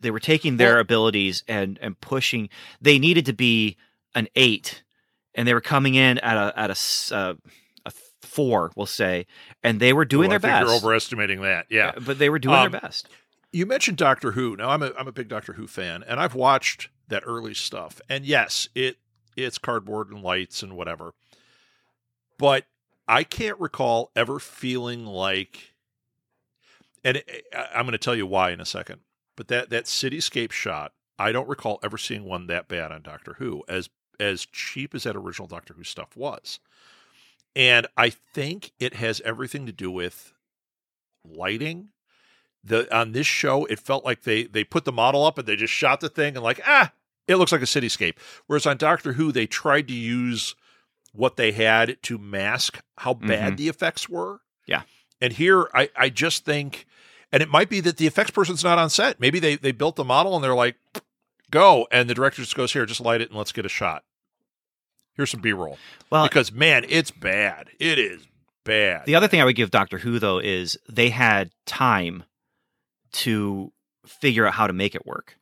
they 0.00 0.10
were 0.10 0.20
taking 0.20 0.56
their 0.58 0.74
Well- 0.74 0.80
abilities 0.82 1.44
and 1.48 1.78
and 1.80 1.98
pushing. 2.00 2.48
They 2.80 2.98
needed 2.98 3.26
to 3.26 3.32
be 3.32 3.76
an 4.14 4.28
eight, 4.36 4.82
and 5.34 5.46
they 5.48 5.54
were 5.54 5.60
coming 5.60 5.94
in 5.94 6.18
at 6.18 6.36
a 6.36 6.58
at 6.58 6.70
a 6.70 7.14
uh, 7.16 7.34
a 7.86 7.92
four, 8.22 8.70
we'll 8.76 8.86
say, 8.86 9.26
and 9.62 9.80
they 9.80 9.92
were 9.92 10.04
doing 10.04 10.30
Oh, 10.30 10.34
I 10.34 10.38
their 10.38 10.40
think 10.40 10.66
best. 10.66 10.66
You're 10.66 10.76
overestimating 10.90 11.40
that. 11.42 11.66
Yeah. 11.70 11.92
Uh, 11.96 12.00
but 12.00 12.18
they 12.18 12.28
were 12.30 12.38
doing 12.38 12.54
Um, 12.54 12.70
their 12.72 12.80
best. 12.82 13.08
You 13.52 13.64
mentioned 13.66 13.96
Doctor 13.96 14.32
Who. 14.32 14.56
Now 14.56 14.70
I'm 14.70 14.82
a 14.82 14.92
I'm 14.98 15.08
a 15.08 15.12
big 15.12 15.28
Doctor 15.28 15.54
Who 15.54 15.66
fan, 15.66 16.04
and 16.06 16.20
I've 16.20 16.34
watched 16.34 16.88
that 17.08 17.22
early 17.26 17.54
stuff. 17.54 18.00
And 18.08 18.24
yes, 18.24 18.68
it 18.74 18.98
it's 19.36 19.58
cardboard 19.58 20.10
and 20.10 20.22
lights 20.22 20.62
and 20.62 20.76
whatever. 20.76 21.14
But 22.38 22.66
I 23.06 23.24
can't 23.24 23.58
recall 23.58 24.10
ever 24.14 24.38
feeling 24.38 25.06
like, 25.06 25.74
and 27.02 27.18
it, 27.18 27.46
I'm 27.52 27.84
going 27.84 27.92
to 27.92 27.98
tell 27.98 28.14
you 28.14 28.26
why 28.26 28.50
in 28.50 28.60
a 28.60 28.66
second. 28.66 29.00
But 29.34 29.48
that 29.48 29.70
that 29.70 29.84
cityscape 29.84 30.52
shot, 30.52 30.92
I 31.18 31.32
don't 31.32 31.48
recall 31.48 31.78
ever 31.82 31.96
seeing 31.96 32.24
one 32.24 32.48
that 32.48 32.68
bad 32.68 32.92
on 32.92 33.02
Doctor 33.02 33.34
Who. 33.38 33.64
As 33.68 33.88
as 34.20 34.44
cheap 34.46 34.94
as 34.94 35.04
that 35.04 35.16
original 35.16 35.48
Doctor 35.48 35.74
Who 35.74 35.84
stuff 35.84 36.16
was, 36.16 36.60
and 37.56 37.86
I 37.96 38.10
think 38.10 38.72
it 38.78 38.94
has 38.94 39.22
everything 39.24 39.64
to 39.66 39.72
do 39.72 39.90
with 39.90 40.34
lighting 41.24 41.90
the 42.68 42.94
on 42.96 43.12
this 43.12 43.26
show 43.26 43.64
it 43.66 43.78
felt 43.78 44.04
like 44.04 44.22
they 44.22 44.44
they 44.44 44.64
put 44.64 44.84
the 44.84 44.92
model 44.92 45.24
up 45.24 45.38
and 45.38 45.46
they 45.48 45.56
just 45.56 45.72
shot 45.72 46.00
the 46.00 46.08
thing 46.08 46.34
and 46.36 46.44
like 46.44 46.60
ah 46.66 46.92
it 47.26 47.36
looks 47.36 47.52
like 47.52 47.60
a 47.62 47.66
cityscape. 47.66 48.14
Whereas 48.46 48.64
on 48.66 48.76
doctor 48.78 49.12
who 49.14 49.32
they 49.32 49.46
tried 49.46 49.88
to 49.88 49.94
use 49.94 50.54
what 51.12 51.36
they 51.36 51.52
had 51.52 51.96
to 52.04 52.16
mask 52.18 52.80
how 52.98 53.14
bad 53.14 53.54
Mhm. 53.54 53.56
the 53.56 53.68
effects 53.68 54.08
were. 54.08 54.40
Yeah. 54.66 54.82
and 55.20 55.32
here 55.32 55.68
i 55.74 55.88
i 55.96 56.08
just 56.10 56.44
think 56.44 56.86
and 57.32 57.42
it 57.42 57.48
might 57.50 57.68
be 57.68 57.80
that 57.80 57.96
the 57.98 58.06
effects 58.06 58.30
person's 58.30 58.64
not 58.64 58.78
on 58.78 58.88
set. 58.88 59.20
Maybe 59.20 59.38
they 59.40 59.56
they 59.56 59.72
built 59.72 59.96
the 59.96 60.04
model 60.04 60.34
and 60.34 60.42
they're 60.44 60.54
like 60.54 60.76
go. 61.50 61.86
And 61.90 62.08
the 62.08 62.14
director 62.14 62.40
just 62.42 62.54
goes 62.54 62.72
here 62.72 62.86
just 62.86 63.00
light 63.00 63.20
it 63.20 63.28
and 63.30 63.36
let's 63.38 63.52
get 63.52 63.66
a 63.66 63.68
shot. 63.68 64.04
Here's 65.14 65.30
some 65.30 65.40
b-roll. 65.40 65.78
Well, 66.10 66.24
because 66.26 66.52
man 66.52 66.84
it's 66.88 67.10
bad. 67.10 67.68
It 67.80 67.98
is 67.98 68.22
bad. 68.64 69.04
The 69.06 69.14
other 69.14 69.28
thing 69.28 69.40
I 69.40 69.44
would 69.44 69.56
give 69.56 69.70
Doctor 69.70 69.98
Who 69.98 70.18
though 70.18 70.38
is 70.38 70.78
they 70.88 71.10
had 71.10 71.50
time 71.66 72.24
to 73.12 73.72
figure 74.06 74.46
out 74.46 74.54
how 74.54 74.66
to 74.66 74.72
make 74.72 74.94
it 74.94 75.06
work. 75.06 75.36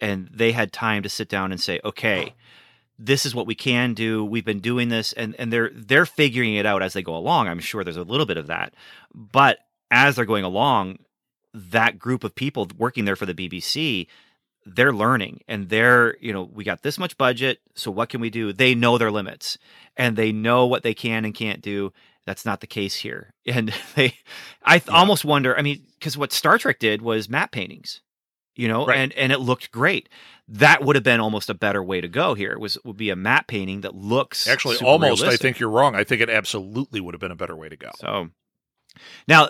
And 0.00 0.28
they 0.32 0.52
had 0.52 0.72
time 0.72 1.02
to 1.02 1.08
sit 1.08 1.28
down 1.28 1.52
and 1.52 1.60
say, 1.60 1.80
"Okay, 1.84 2.34
this 2.98 3.24
is 3.24 3.34
what 3.34 3.46
we 3.46 3.54
can 3.54 3.94
do. 3.94 4.24
We've 4.24 4.44
been 4.44 4.60
doing 4.60 4.88
this." 4.88 5.12
And 5.12 5.34
and 5.36 5.52
they're 5.52 5.70
they're 5.72 6.06
figuring 6.06 6.54
it 6.54 6.66
out 6.66 6.82
as 6.82 6.92
they 6.92 7.02
go 7.02 7.16
along. 7.16 7.48
I'm 7.48 7.60
sure 7.60 7.84
there's 7.84 7.96
a 7.96 8.02
little 8.02 8.26
bit 8.26 8.36
of 8.36 8.48
that. 8.48 8.74
But 9.14 9.58
as 9.90 10.16
they're 10.16 10.24
going 10.24 10.44
along, 10.44 10.98
that 11.54 11.98
group 11.98 12.24
of 12.24 12.34
people 12.34 12.68
working 12.76 13.04
there 13.04 13.16
for 13.16 13.26
the 13.26 13.34
BBC, 13.34 14.06
they're 14.64 14.92
learning 14.92 15.40
and 15.48 15.68
they're, 15.68 16.16
you 16.20 16.32
know, 16.32 16.44
we 16.44 16.64
got 16.64 16.82
this 16.82 16.98
much 16.98 17.18
budget, 17.18 17.60
so 17.74 17.90
what 17.90 18.08
can 18.08 18.20
we 18.20 18.30
do? 18.30 18.52
They 18.52 18.74
know 18.74 18.96
their 18.96 19.10
limits 19.10 19.58
and 19.96 20.16
they 20.16 20.32
know 20.32 20.66
what 20.66 20.82
they 20.82 20.94
can 20.94 21.24
and 21.24 21.34
can't 21.34 21.60
do 21.60 21.92
that's 22.26 22.44
not 22.44 22.60
the 22.60 22.66
case 22.66 22.94
here. 22.96 23.32
And 23.46 23.72
they 23.96 24.14
i 24.64 24.78
th- 24.78 24.88
Yeah. 24.88 24.94
almost 24.98 25.24
wonder 25.24 25.56
i 25.58 25.62
mean 25.62 25.82
because 25.98 26.16
what 26.16 26.32
star 26.32 26.58
trek 26.58 26.78
did 26.78 27.02
was 27.02 27.28
matte 27.28 27.52
paintings 27.52 28.00
you 28.56 28.68
know 28.68 28.86
Right. 28.86 28.98
and 28.98 29.12
and 29.14 29.32
it 29.32 29.38
looked 29.40 29.70
great. 29.72 30.08
That 30.48 30.84
would 30.84 30.96
have 30.96 31.02
been 31.04 31.20
almost 31.20 31.48
a 31.48 31.54
better 31.54 31.82
way 31.82 32.00
to 32.02 32.08
go 32.08 32.34
here 32.34 32.58
was 32.58 32.76
would 32.84 32.96
be 32.98 33.10
a 33.10 33.16
matte 33.16 33.46
painting 33.46 33.80
that 33.82 33.94
looks 33.94 34.46
actually 34.46 34.76
almost 34.78 35.24
i 35.24 35.36
think 35.36 35.58
you're 35.58 35.70
wrong. 35.70 35.94
I 35.94 36.04
think 36.04 36.20
it 36.20 36.28
absolutely 36.30 37.00
would 37.00 37.14
have 37.14 37.20
been 37.20 37.30
a 37.30 37.36
better 37.36 37.56
way 37.56 37.68
to 37.70 37.76
go. 37.76 37.90
So 37.96 38.28
now 39.26 39.48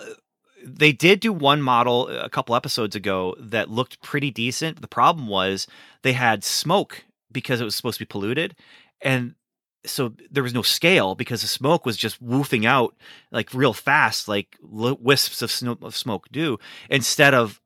they 0.65 0.93
did 0.93 1.19
do 1.19 1.33
one 1.33 1.61
model 1.61 2.07
a 2.07 2.29
couple 2.29 2.55
episodes 2.55 2.95
ago 2.95 3.35
that 3.39 3.69
looked 3.69 4.01
pretty 4.01 4.31
decent. 4.31 4.79
The 4.81 4.87
problem 4.87 5.27
was 5.27 5.67
they 6.03 6.13
had 6.13 6.43
smoke 6.43 7.03
because 7.31 7.59
it 7.59 7.65
was 7.65 7.75
supposed 7.75 7.97
to 7.97 8.05
be 8.05 8.09
polluted 8.09 8.55
and 9.01 9.35
so 9.85 10.13
there 10.31 10.43
was 10.43 10.53
no 10.53 10.61
scale 10.61 11.15
because 11.15 11.41
the 11.41 11.47
smoke 11.47 11.85
was 11.85 11.97
just 11.97 12.23
woofing 12.23 12.65
out 12.65 12.95
like 13.31 13.53
real 13.53 13.73
fast 13.73 14.27
like 14.27 14.57
li- 14.61 14.97
wisps 14.99 15.41
of, 15.41 15.51
sno- 15.51 15.77
of 15.81 15.95
smoke 15.95 16.27
do 16.31 16.57
instead 16.89 17.33
of 17.33 17.59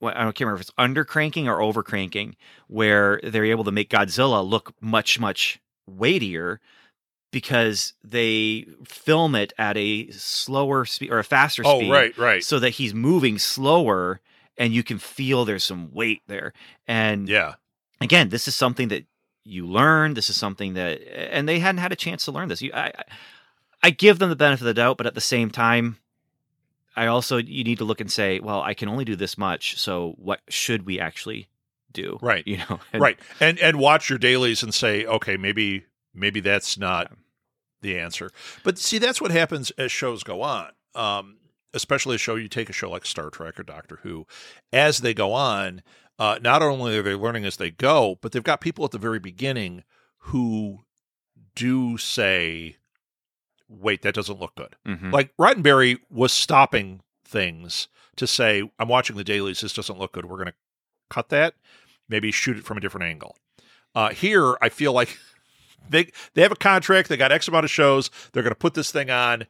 well, 0.00 0.12
I 0.16 0.24
don't 0.24 0.40
remember 0.40 0.56
if 0.56 0.62
it's 0.62 0.72
under 0.76 1.04
cranking 1.04 1.46
or 1.46 1.62
over 1.62 1.84
cranking, 1.84 2.34
where 2.66 3.20
they're 3.22 3.44
able 3.44 3.62
to 3.62 3.70
make 3.70 3.88
Godzilla 3.88 4.44
look 4.44 4.74
much 4.80 5.20
much 5.20 5.60
weightier 5.86 6.60
because 7.30 7.94
they 8.02 8.66
film 8.84 9.36
it 9.36 9.52
at 9.58 9.76
a 9.76 10.10
slower 10.10 10.84
speed 10.84 11.10
or 11.12 11.20
a 11.20 11.24
faster 11.24 11.62
oh 11.64 11.78
speed, 11.78 11.90
right 11.90 12.18
right 12.18 12.42
so 12.42 12.58
that 12.58 12.70
he's 12.70 12.92
moving 12.92 13.38
slower 13.38 14.20
and 14.58 14.74
you 14.74 14.82
can 14.82 14.98
feel 14.98 15.44
there's 15.44 15.64
some 15.64 15.92
weight 15.92 16.22
there. 16.26 16.52
And 16.88 17.28
yeah 17.28 17.54
again, 18.00 18.28
this 18.28 18.48
is 18.48 18.54
something 18.54 18.88
that 18.88 19.04
you 19.44 19.66
learn. 19.66 20.14
This 20.14 20.30
is 20.30 20.36
something 20.36 20.74
that, 20.74 21.00
and 21.32 21.48
they 21.48 21.58
hadn't 21.58 21.80
had 21.80 21.92
a 21.92 21.96
chance 21.96 22.24
to 22.26 22.32
learn 22.32 22.48
this. 22.48 22.62
You, 22.62 22.72
I, 22.74 22.86
I- 22.86 23.04
I 23.84 23.90
give 23.90 24.20
them 24.20 24.30
the 24.30 24.36
benefit 24.36 24.62
of 24.62 24.66
the 24.66 24.74
doubt, 24.74 24.96
but 24.96 25.08
at 25.08 25.14
the 25.16 25.20
same 25.20 25.50
time, 25.50 25.98
I 26.94 27.06
also 27.06 27.38
you 27.38 27.64
need 27.64 27.78
to 27.78 27.84
look 27.84 28.00
and 28.00 28.12
say, 28.12 28.38
well, 28.38 28.62
I 28.62 28.74
can 28.74 28.88
only 28.88 29.04
do 29.04 29.16
this 29.16 29.36
much. 29.36 29.76
So 29.76 30.14
what 30.18 30.38
should 30.48 30.86
we 30.86 31.00
actually 31.00 31.48
do? 31.92 32.16
Right. 32.22 32.46
You 32.46 32.58
know. 32.58 32.78
And- 32.92 33.02
right 33.02 33.18
and 33.40 33.58
and 33.58 33.78
watch 33.80 34.08
your 34.08 34.20
dailies 34.20 34.62
and 34.62 34.72
say 34.72 35.04
okay 35.04 35.36
maybe 35.36 35.84
maybe 36.14 36.38
that's 36.40 36.78
not 36.78 37.10
the 37.80 37.98
answer 37.98 38.30
but 38.62 38.78
see 38.78 38.98
that's 38.98 39.20
what 39.20 39.30
happens 39.32 39.72
as 39.72 39.90
shows 39.90 40.22
go 40.22 40.42
on 40.42 40.70
um 40.94 41.38
especially 41.74 42.14
a 42.14 42.18
show 42.18 42.36
you 42.36 42.46
take 42.48 42.70
a 42.70 42.72
show 42.72 42.88
like 42.90 43.04
star 43.04 43.28
trek 43.30 43.58
or 43.58 43.62
doctor 43.64 43.98
who 44.04 44.26
as 44.72 44.98
they 44.98 45.12
go 45.12 45.32
on 45.32 45.82
uh 46.18 46.38
not 46.42 46.62
only 46.62 46.96
are 46.98 47.02
they 47.02 47.14
learning 47.14 47.44
as 47.44 47.56
they 47.56 47.70
go 47.70 48.18
but 48.20 48.32
they've 48.32 48.42
got 48.42 48.60
people 48.60 48.84
at 48.84 48.90
the 48.90 48.98
very 48.98 49.18
beginning 49.18 49.82
who 50.18 50.80
do 51.54 51.96
say 51.98 52.76
wait 53.68 54.02
that 54.02 54.14
doesn't 54.14 54.40
look 54.40 54.54
good 54.54 54.76
Mhm. 54.86 55.12
like 55.12 55.34
Roddenberry 55.36 55.98
was 56.10 56.32
stopping 56.32 57.00
things 57.24 57.88
to 58.16 58.26
say, 58.26 58.70
I'm 58.78 58.88
watching 58.88 59.16
the 59.16 59.24
dailies, 59.24 59.62
this 59.62 59.72
doesn't 59.72 59.98
look 59.98 60.12
good. 60.12 60.26
We're 60.26 60.36
going 60.36 60.48
to 60.48 60.54
cut 61.08 61.30
that, 61.30 61.54
maybe 62.10 62.30
shoot 62.30 62.58
it 62.58 62.64
from 62.64 62.76
a 62.76 62.80
different 62.80 63.06
angle. 63.06 63.38
Uh, 63.94 64.10
here, 64.10 64.58
I 64.60 64.68
feel 64.68 64.92
like 64.92 65.16
they 65.88 66.10
they 66.34 66.42
have 66.42 66.52
a 66.52 66.56
contract, 66.56 67.08
they 67.08 67.16
got 67.16 67.32
X 67.32 67.48
amount 67.48 67.64
of 67.64 67.70
shows, 67.70 68.10
they're 68.32 68.42
going 68.42 68.50
to 68.50 68.58
put 68.58 68.74
this 68.74 68.92
thing 68.92 69.08
on, 69.08 69.46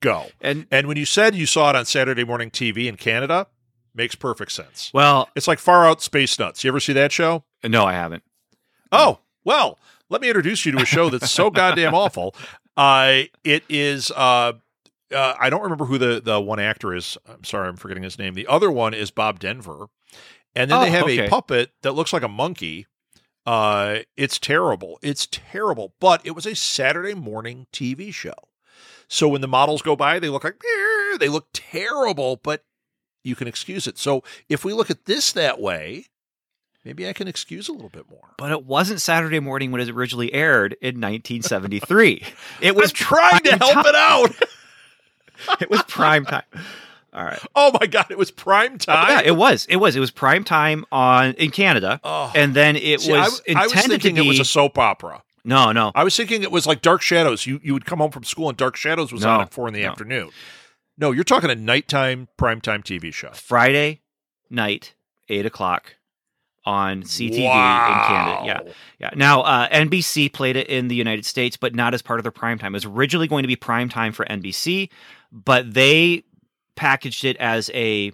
go. 0.00 0.26
and 0.40 0.68
And 0.70 0.86
when 0.86 0.96
you 0.96 1.04
said 1.04 1.34
you 1.34 1.44
saw 1.46 1.70
it 1.70 1.76
on 1.76 1.84
Saturday 1.84 2.22
morning 2.22 2.52
TV 2.52 2.86
in 2.86 2.96
Canada, 2.96 3.48
makes 3.94 4.14
perfect 4.14 4.52
sense. 4.52 4.90
well, 4.94 5.28
It's 5.34 5.48
like 5.48 5.58
Far 5.58 5.86
Out 5.86 6.02
Space 6.02 6.38
Nuts. 6.38 6.64
You 6.64 6.68
ever 6.68 6.80
see 6.80 6.92
that 6.94 7.12
show? 7.12 7.44
no, 7.64 7.84
I 7.84 7.92
haven't. 7.92 8.22
Oh, 8.90 9.20
well, 9.44 9.78
let 10.08 10.20
me 10.20 10.28
introduce 10.28 10.64
you 10.66 10.72
to 10.72 10.78
a 10.82 10.84
show 10.86 11.08
that's 11.10 11.30
so 11.30 11.50
goddamn 11.50 11.94
awful. 11.94 12.34
Uh, 12.76 13.22
it 13.44 13.64
is. 13.68 14.10
Uh, 14.10 14.52
uh, 15.14 15.34
I 15.38 15.50
don't 15.50 15.62
remember 15.62 15.84
who 15.84 15.98
the 15.98 16.20
the 16.22 16.40
one 16.40 16.58
actor 16.60 16.94
is. 16.94 17.16
I'm 17.28 17.44
sorry, 17.44 17.68
I'm 17.68 17.76
forgetting 17.76 18.02
his 18.02 18.18
name. 18.18 18.34
The 18.34 18.46
other 18.46 18.70
one 18.70 18.94
is 18.94 19.10
Bob 19.10 19.38
Denver, 19.40 19.86
and 20.54 20.70
then 20.70 20.78
Oh, 20.78 20.80
they 20.82 20.90
have 20.90 21.04
okay. 21.04 21.26
a 21.26 21.28
puppet 21.28 21.70
that 21.82 21.92
looks 21.92 22.12
like 22.12 22.22
a 22.22 22.28
monkey. 22.28 22.86
Uh, 23.44 24.00
it's 24.16 24.38
terrible. 24.38 24.98
It's 25.02 25.26
terrible. 25.30 25.94
But 26.00 26.20
it 26.24 26.30
was 26.32 26.46
a 26.46 26.54
Saturday 26.54 27.14
morning 27.14 27.66
TV 27.72 28.12
show, 28.12 28.34
so 29.08 29.28
when 29.28 29.40
the 29.42 29.48
models 29.48 29.82
go 29.82 29.96
by, 29.96 30.18
they 30.18 30.28
look 30.28 30.44
like 30.44 30.60
they 31.18 31.28
look 31.28 31.48
terrible, 31.52 32.36
but 32.42 32.64
you 33.22 33.34
can 33.36 33.48
excuse 33.48 33.86
it. 33.86 33.98
So 33.98 34.22
if 34.48 34.64
we 34.64 34.72
look 34.72 34.90
at 34.90 35.04
this 35.04 35.32
that 35.32 35.60
way, 35.60 36.06
maybe 36.84 37.08
I 37.08 37.12
can 37.12 37.28
excuse 37.28 37.68
a 37.68 37.72
little 37.72 37.88
bit 37.88 38.10
more. 38.10 38.30
But 38.38 38.50
it 38.52 38.64
wasn't 38.64 39.00
Saturday 39.00 39.40
morning 39.40 39.70
when 39.72 39.80
it 39.80 39.88
originally 39.88 40.32
aired 40.32 40.72
in 40.80 41.00
1973. 41.00 42.24
it 42.60 42.74
was 42.74 42.92
trying 42.92 43.42
to 43.42 43.56
help 43.56 43.74
time. 43.74 43.86
it 43.86 43.94
out. 43.94 44.30
It 45.60 45.68
was 45.68 45.82
prime 45.88 46.24
time. 46.24 46.44
All 47.12 47.24
right. 47.24 47.38
Oh 47.56 47.76
my 47.80 47.86
god, 47.86 48.06
it 48.10 48.16
was 48.18 48.30
prime 48.30 48.74
oh, 48.74 48.76
time. 48.78 49.08
Yeah, 49.08 49.22
it 49.24 49.36
was. 49.36 49.66
It 49.68 49.76
was. 49.76 49.96
It 49.96 50.00
was 50.00 50.12
prime 50.12 50.44
time 50.44 50.84
on 50.92 51.32
in 51.34 51.50
Canada, 51.50 52.00
oh. 52.04 52.30
and 52.34 52.54
then 52.54 52.76
it 52.76 53.00
See, 53.00 53.12
I, 53.12 53.24
was 53.24 53.42
I 53.48 53.64
intended 53.64 53.74
was 53.74 53.86
thinking 53.86 54.14
to 54.14 54.20
be. 54.22 54.26
it 54.26 54.30
was 54.30 54.38
a 54.38 54.44
soap 54.44 54.78
opera. 54.78 55.22
no, 55.44 55.72
no, 55.72 55.90
I 55.96 56.04
was 56.04 56.16
thinking 56.16 56.44
it 56.44 56.52
was 56.52 56.64
like 56.64 56.80
Dark 56.80 57.02
Shadows. 57.02 57.44
You 57.44 57.58
you 57.64 57.72
would 57.74 57.86
come 57.86 57.98
home 57.98 58.12
from 58.12 58.22
school 58.22 58.48
and 58.48 58.56
Dark 58.56 58.76
Shadows 58.76 59.12
was 59.12 59.22
No, 59.22 59.30
on 59.30 59.40
at 59.40 59.52
four 59.52 59.66
in 59.66 59.74
the 59.74 59.82
no. 59.82 59.88
afternoon. 59.90 60.30
No, 61.02 61.10
you're 61.10 61.24
talking 61.24 61.50
a 61.50 61.56
nighttime 61.56 62.28
primetime 62.38 62.84
TV 62.84 63.12
show. 63.12 63.32
Friday 63.32 64.02
night, 64.48 64.94
eight 65.28 65.44
o'clock 65.44 65.96
on 66.64 67.02
CTV 67.02 67.44
wow. 67.44 67.88
in 67.88 68.06
Canada. 68.06 68.42
Yeah, 68.46 68.72
yeah. 69.00 69.10
Now 69.16 69.40
uh, 69.40 69.68
NBC 69.70 70.32
played 70.32 70.54
it 70.54 70.68
in 70.68 70.86
the 70.86 70.94
United 70.94 71.26
States, 71.26 71.56
but 71.56 71.74
not 71.74 71.92
as 71.92 72.02
part 72.02 72.20
of 72.20 72.22
their 72.22 72.30
prime 72.30 72.56
time. 72.56 72.72
It 72.72 72.76
was 72.76 72.84
originally 72.84 73.26
going 73.26 73.42
to 73.42 73.48
be 73.48 73.56
prime 73.56 73.88
time 73.88 74.12
for 74.12 74.24
NBC, 74.26 74.90
but 75.32 75.74
they 75.74 76.22
packaged 76.76 77.24
it 77.24 77.36
as 77.38 77.68
a 77.74 78.12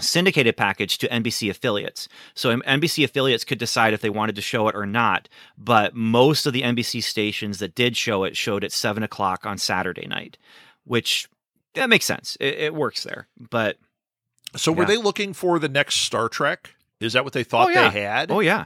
syndicated 0.00 0.56
package 0.56 0.96
to 0.96 1.08
NBC 1.08 1.50
affiliates. 1.50 2.08
So 2.32 2.56
NBC 2.56 3.04
affiliates 3.04 3.44
could 3.44 3.58
decide 3.58 3.92
if 3.92 4.00
they 4.00 4.08
wanted 4.08 4.36
to 4.36 4.42
show 4.42 4.68
it 4.68 4.74
or 4.74 4.86
not. 4.86 5.28
But 5.58 5.94
most 5.94 6.46
of 6.46 6.54
the 6.54 6.62
NBC 6.62 7.02
stations 7.02 7.58
that 7.58 7.74
did 7.74 7.94
show 7.94 8.24
it 8.24 8.38
showed 8.38 8.64
it 8.64 8.72
seven 8.72 9.02
o'clock 9.02 9.44
on 9.44 9.58
Saturday 9.58 10.06
night, 10.06 10.38
which 10.84 11.28
that 11.76 11.88
makes 11.88 12.04
sense. 12.04 12.36
It, 12.40 12.54
it 12.58 12.74
works 12.74 13.02
there. 13.04 13.28
But 13.50 13.78
So 14.56 14.72
were 14.72 14.82
Yeah. 14.82 14.88
they 14.88 14.96
looking 14.96 15.32
for 15.32 15.58
the 15.58 15.68
next 15.68 15.96
Star 15.96 16.28
Trek? 16.28 16.74
Is 17.00 17.12
that 17.12 17.24
what 17.24 17.32
they 17.32 17.44
thought 17.44 17.68
Oh, 17.68 17.70
yeah. 17.70 17.88
they 17.90 18.02
had? 18.02 18.30
oh 18.30 18.40
yeah, 18.40 18.64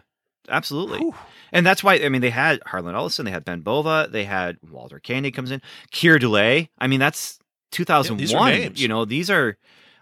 absolutely. 0.49 0.99
Whew. 0.99 1.15
And 1.53 1.67
that's 1.67 1.83
why 1.83 1.95
I 1.95 2.09
mean 2.09 2.21
they 2.23 2.31
had 2.31 2.61
Harlan 2.67 2.95
Ellison, 2.95 3.25
they 3.25 3.31
had 3.33 3.45
Ben 3.45 3.61
Bova, 3.61 4.09
they 4.11 4.25
had 4.25 4.57
Walter 4.71 5.01
Koenig 5.01 5.35
comes 5.35 5.51
in, 5.51 5.61
Keir 5.91 6.19
Dullea. 6.19 6.69
I 6.79 6.87
mean 6.87 7.01
that's 7.01 7.39
2001. 7.73 8.51
names. 8.53 8.81
You 8.83 8.89
know 8.89 9.05
these 9.05 9.31
are. 9.31 9.57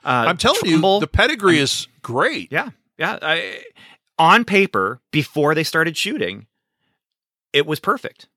Uh, 0.04 0.24
I'm 0.28 0.36
telling 0.36 0.60
Trumbull. 0.60 0.94
you, 0.96 1.00
the 1.00 1.06
pedigree 1.06 1.58
is 1.58 1.88
great. 2.02 2.52
Yeah, 2.52 2.70
yeah. 2.98 3.18
I, 3.20 3.62
on 4.18 4.44
paper, 4.44 5.00
before 5.10 5.54
they 5.54 5.64
started 5.64 5.96
shooting, 5.96 6.46
it 7.52 7.66
was 7.66 7.80
perfect. 7.80 8.28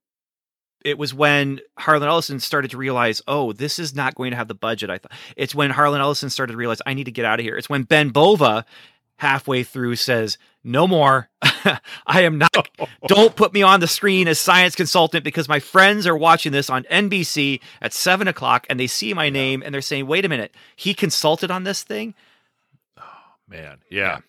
It 0.84 0.98
was 0.98 1.14
when 1.14 1.60
Harlan 1.78 2.08
Ellison 2.08 2.40
started 2.40 2.72
to 2.72 2.78
realize, 2.78 3.22
oh, 3.28 3.54
this 3.54 3.80
is 3.80 3.96
not 3.96 4.16
going 4.16 4.32
to 4.32 4.38
have 4.38 4.48
the 4.48 4.56
budget. 4.56 4.90
I 4.90 4.98
thought 4.98 5.12
it's 5.36 5.54
when 5.56 5.70
Harlan 5.72 6.02
Ellison 6.02 6.30
started 6.30 6.54
to 6.54 6.58
realize 6.58 6.82
I 6.86 6.94
need 6.94 7.06
to 7.06 7.12
get 7.12 7.26
out 7.26 7.40
of 7.40 7.46
here. 7.46 7.58
It's 7.58 7.70
when 7.70 7.84
Ben 7.84 8.10
Bova, 8.10 8.66
halfway 9.18 9.64
through, 9.64 9.96
says, 9.98 10.38
"No 10.64 10.88
more. 10.88 11.30
I 12.08 12.22
am 12.24 12.38
not. 12.38 12.70
Don't 13.08 13.36
put 13.36 13.54
me 13.54 13.62
on 13.62 13.80
the 13.80 13.88
screen 13.88 14.28
as 14.28 14.40
science 14.40 14.76
consultant 14.76 15.24
because 15.24 15.48
my 15.48 15.60
friends 15.60 16.08
are 16.08 16.18
watching 16.18 16.52
this 16.52 16.70
on 16.70 16.84
NBC 16.86 17.62
at 17.82 17.94
seven 17.94 18.28
o'clock 18.28 18.66
and 18.70 18.80
they 18.80 18.88
see 18.88 19.14
my 19.14 19.30
name 19.30 19.62
and 19.64 19.74
they're 19.74 19.82
saying, 19.82 20.08
wait 20.08 20.26
a 20.26 20.30
minute, 20.30 20.54
he 20.76 20.94
consulted 20.94 21.52
on 21.52 21.64
this 21.64 21.84
thing." 21.84 22.14
Oh, 22.98 23.04
man, 23.48 23.80
yeah. 23.90 24.20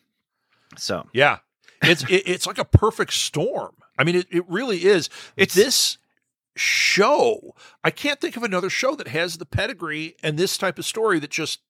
So 0.77 1.07
Yeah. 1.13 1.39
It's 1.83 2.05
it, 2.05 2.23
it's 2.27 2.47
like 2.47 2.59
a 2.59 2.65
perfect 2.65 3.13
storm. 3.13 3.75
I 3.99 4.05
mean, 4.05 4.17
it, 4.17 4.27
it 4.31 4.49
really 4.49 4.85
is. 4.85 5.09
It's- 5.37 5.55
this 5.55 5.99
show. 6.57 7.55
I 7.83 7.91
can't 7.91 8.21
think 8.21 8.37
of 8.37 8.43
another 8.43 8.71
show 8.71 8.95
that 8.97 9.09
has 9.09 9.39
the 9.39 9.47
pedigree 9.47 10.17
and 10.23 10.39
this 10.39 10.57
type 10.59 10.79
of 10.79 10.85
story 10.85 11.19
that 11.19 11.31
just 11.31 11.61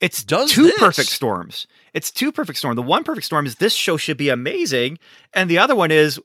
It's 0.00 0.24
Does 0.24 0.50
two 0.52 0.64
this. 0.64 0.78
perfect 0.78 1.08
storms. 1.10 1.66
It's 1.94 2.10
two 2.10 2.32
perfect 2.32 2.58
storm. 2.58 2.76
The 2.76 2.82
one 2.82 3.04
perfect 3.04 3.26
storm 3.26 3.46
is 3.46 3.56
this 3.56 3.74
show 3.74 3.96
should 3.96 4.16
be 4.16 4.28
amazing, 4.28 4.98
and 5.32 5.48
the 5.48 5.58
other 5.58 5.74
one 5.76 5.90
is 5.90 6.20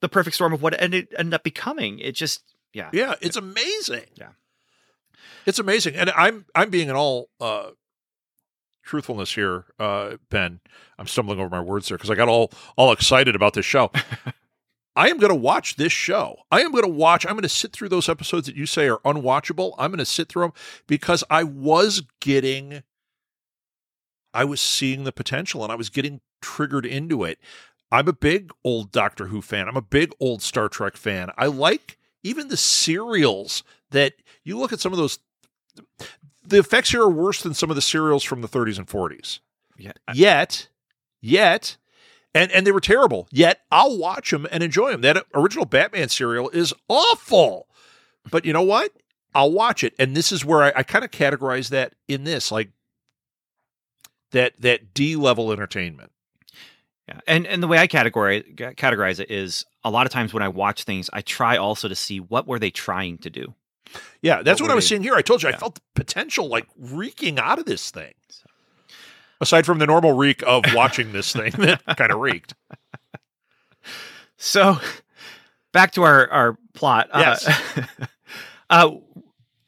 the 0.00 0.08
perfect 0.08 0.34
storm 0.36 0.52
of 0.52 0.62
what 0.62 0.74
it 0.74 0.80
ended, 0.82 1.08
ended 1.18 1.34
up 1.34 1.42
becoming. 1.42 1.98
It 1.98 2.12
just 2.12 2.42
yeah. 2.72 2.90
yeah, 2.92 3.14
it's 3.20 3.36
amazing. 3.36 4.04
Yeah. 4.14 4.28
It's 5.46 5.58
amazing. 5.58 5.96
And 5.96 6.10
I'm 6.10 6.46
I'm 6.54 6.70
being 6.70 6.88
in 6.88 6.94
all 6.96 7.28
uh 7.40 7.70
truthfulness 8.82 9.34
here, 9.34 9.66
uh 9.78 10.16
Ben. 10.30 10.60
I'm 10.98 11.06
stumbling 11.06 11.40
over 11.40 11.48
my 11.48 11.60
words 11.60 11.88
there 11.88 11.96
because 11.98 12.10
I 12.10 12.14
got 12.14 12.28
all 12.28 12.50
all 12.76 12.92
excited 12.92 13.34
about 13.34 13.54
this 13.54 13.66
show. 13.66 13.90
I 14.98 15.08
am 15.10 15.18
going 15.18 15.30
to 15.30 15.34
watch 15.36 15.76
this 15.76 15.92
show. 15.92 16.38
I 16.50 16.60
am 16.62 16.72
going 16.72 16.82
to 16.82 16.88
watch. 16.90 17.24
I'm 17.24 17.34
going 17.34 17.42
to 17.42 17.48
sit 17.48 17.72
through 17.72 17.88
those 17.88 18.08
episodes 18.08 18.46
that 18.48 18.56
you 18.56 18.66
say 18.66 18.88
are 18.88 18.98
unwatchable. 19.04 19.74
I'm 19.78 19.92
going 19.92 19.98
to 19.98 20.04
sit 20.04 20.28
through 20.28 20.42
them 20.42 20.52
because 20.88 21.22
I 21.30 21.44
was 21.44 22.02
getting, 22.20 22.82
I 24.34 24.44
was 24.44 24.60
seeing 24.60 25.04
the 25.04 25.12
potential 25.12 25.62
and 25.62 25.70
I 25.72 25.76
was 25.76 25.88
getting 25.88 26.20
triggered 26.42 26.84
into 26.84 27.22
it. 27.22 27.38
I'm 27.92 28.08
a 28.08 28.12
big 28.12 28.50
old 28.64 28.90
Doctor 28.90 29.28
Who 29.28 29.40
fan. 29.40 29.68
I'm 29.68 29.76
a 29.76 29.80
big 29.82 30.12
old 30.18 30.42
Star 30.42 30.68
Trek 30.68 30.96
fan. 30.96 31.30
I 31.38 31.46
like 31.46 31.96
even 32.24 32.48
the 32.48 32.56
serials 32.56 33.62
that 33.92 34.14
you 34.42 34.58
look 34.58 34.72
at 34.72 34.80
some 34.80 34.92
of 34.92 34.98
those. 34.98 35.20
The 36.44 36.58
effects 36.58 36.90
here 36.90 37.02
are 37.02 37.08
worse 37.10 37.42
than 37.42 37.54
some 37.54 37.70
of 37.70 37.76
the 37.76 37.82
serials 37.82 38.24
from 38.24 38.40
the 38.42 38.48
30s 38.48 38.78
and 38.78 38.86
40s 38.88 39.38
Yeah. 39.78 39.92
yet 40.12 40.68
yet 41.20 41.76
and 42.38 42.52
and 42.52 42.66
they 42.66 42.72
were 42.72 42.80
terrible. 42.80 43.28
Yet 43.30 43.60
i'll 43.70 43.98
watch 43.98 44.30
them 44.30 44.46
and 44.50 44.62
enjoy 44.62 44.90
them 44.92 45.00
that 45.02 45.24
original 45.34 45.64
batman 45.64 46.08
serial 46.08 46.48
is 46.50 46.72
awful. 46.88 47.66
But 48.30 48.44
you 48.44 48.52
know 48.52 48.62
what? 48.62 48.92
I'll 49.34 49.52
watch 49.52 49.84
it. 49.84 49.94
And 49.98 50.16
this 50.16 50.32
is 50.32 50.44
where 50.44 50.62
i, 50.62 50.72
I 50.76 50.82
kind 50.82 51.04
of 51.04 51.10
categorize 51.10 51.68
that 51.70 51.94
in 52.08 52.24
this 52.24 52.50
like 52.52 52.70
that 54.32 54.60
that 54.60 54.94
d 54.94 55.16
level 55.16 55.52
entertainment. 55.52 56.12
Yeah. 57.08 57.20
And 57.26 57.46
and 57.46 57.62
the 57.62 57.66
way 57.68 57.78
I 57.78 57.86
categorize 57.86 58.54
categorize 58.76 59.18
it 59.20 59.30
is 59.30 59.64
a 59.84 59.90
lot 59.90 60.06
of 60.06 60.12
times 60.12 60.34
when 60.34 60.42
I 60.42 60.48
watch 60.48 60.84
things, 60.84 61.08
I 61.12 61.22
try 61.22 61.56
also 61.56 61.88
to 61.88 61.94
see 61.94 62.20
what 62.20 62.46
were 62.46 62.58
they 62.58 62.70
trying 62.70 63.18
to 63.18 63.30
do. 63.30 63.54
yeah 64.20 64.42
that's 64.42 64.60
What 64.60 64.66
what, 64.68 64.72
i 64.72 64.74
was 64.74 64.84
they- 64.84 64.88
seeing 64.90 65.02
here. 65.02 65.14
I 65.14 65.22
told 65.22 65.42
you 65.42 65.48
Yeah. 65.48 65.54
i 65.56 65.58
felt 65.58 65.76
the 65.76 65.80
potential 65.94 66.48
like 66.48 66.66
reeking 66.76 67.38
out 67.38 67.58
of 67.58 67.64
this 67.64 67.90
thing. 67.90 68.12
So- 68.28 68.47
aside 69.40 69.66
from 69.66 69.78
the 69.78 69.86
normal 69.86 70.12
reek 70.12 70.42
of 70.46 70.64
watching 70.74 71.12
this 71.12 71.32
thing 71.32 71.52
that 71.58 71.82
kind 71.96 72.12
of 72.12 72.18
reeked 72.18 72.54
So 74.36 74.78
back 75.72 75.92
to 75.92 76.02
our 76.04 76.30
our 76.30 76.58
plot. 76.74 77.10
Yes. 77.14 77.46
Uh, 77.46 77.82
uh, 78.70 78.90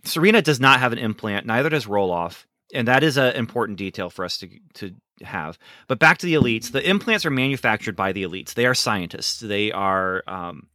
Serena 0.04 0.42
does 0.42 0.60
not 0.60 0.80
have 0.80 0.92
an 0.92 0.98
implant. 0.98 1.46
Neither 1.46 1.68
does 1.68 1.86
Roloff, 1.86 2.46
and 2.72 2.88
that 2.88 3.02
is 3.02 3.16
an 3.16 3.34
important 3.34 3.78
detail 3.78 4.10
for 4.10 4.24
us 4.24 4.38
to 4.38 4.48
to 4.74 4.94
have. 5.22 5.58
But 5.88 5.98
back 5.98 6.18
to 6.18 6.26
the 6.26 6.34
elites. 6.34 6.72
The 6.72 6.88
implants 6.88 7.26
are 7.26 7.30
manufactured 7.30 7.96
by 7.96 8.12
the 8.12 8.22
elites. 8.22 8.54
They 8.54 8.66
are 8.66 8.74
scientists. 8.74 9.40
They 9.40 9.72
are. 9.72 10.22
Um, 10.26 10.68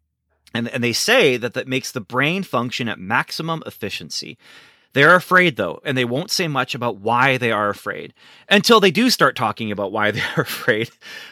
and, 0.53 0.69
and 0.69 0.81
they 0.81 0.93
say 0.93 1.36
that 1.36 1.53
that 1.55 1.67
makes 1.67 1.91
the 1.91 1.99
brain 1.99 2.43
function 2.43 2.88
at 2.88 2.97
maximum 2.97 3.62
efficiency. 3.65 4.38
They're 4.95 5.15
afraid 5.15 5.58
though, 5.58 5.81
and 5.84 5.97
they 5.97 6.05
won't 6.05 6.31
say 6.31 6.47
much 6.47 6.73
about 6.73 7.01
why 7.01 7.36
they 7.38 7.51
are 7.51 7.67
afraid 7.67 8.13
until 8.47 8.79
they 8.79 8.91
do 8.91 9.10
start 9.10 9.36
talking 9.36 9.69
about 9.69 9.91
why 9.91 10.10
they 10.12 10.21
are 10.38 10.43
afraid. 10.43 10.89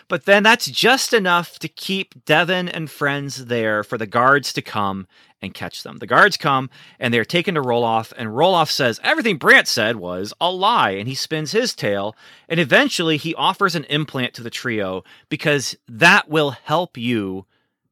But 0.10 0.26
then 0.26 0.43
that's 0.43 0.65
just 0.65 1.13
enough 1.13 1.60
to 1.60 1.69
keep 1.69 2.26
Devon 2.26 2.67
and 2.67 2.91
friends 2.91 3.45
there 3.45 3.82
for 3.82 3.97
the 3.97 4.06
guards 4.06 4.52
to 4.54 4.62
come 4.62 5.08
and 5.41 5.54
catch 5.54 5.82
them. 5.82 5.99
The 5.99 6.08
guards 6.08 6.36
come 6.36 6.69
and 6.99 7.13
they're 7.13 7.23
taken 7.23 7.56
to 7.56 7.62
Roloff, 7.62 8.12
and 8.17 8.32
Roloff 8.32 8.69
says 8.69 8.99
everything 9.02 9.38
Brant 9.38 9.69
said 9.69 9.95
was 9.95 10.34
a 10.41 10.52
lie, 10.52 10.91
and 10.91 11.08
he 11.08 11.15
spins 11.15 11.54
his 11.54 11.73
tale. 11.73 12.17
And 12.49 12.60
eventually 12.60 13.15
he 13.15 13.34
offers 13.34 13.76
an 13.76 13.86
implant 13.86 14.34
to 14.34 14.43
the 14.43 14.49
trio 14.49 15.06
because 15.30 15.78
that 15.88 16.28
will 16.28 16.52
help 16.52 16.97
you 16.97 17.45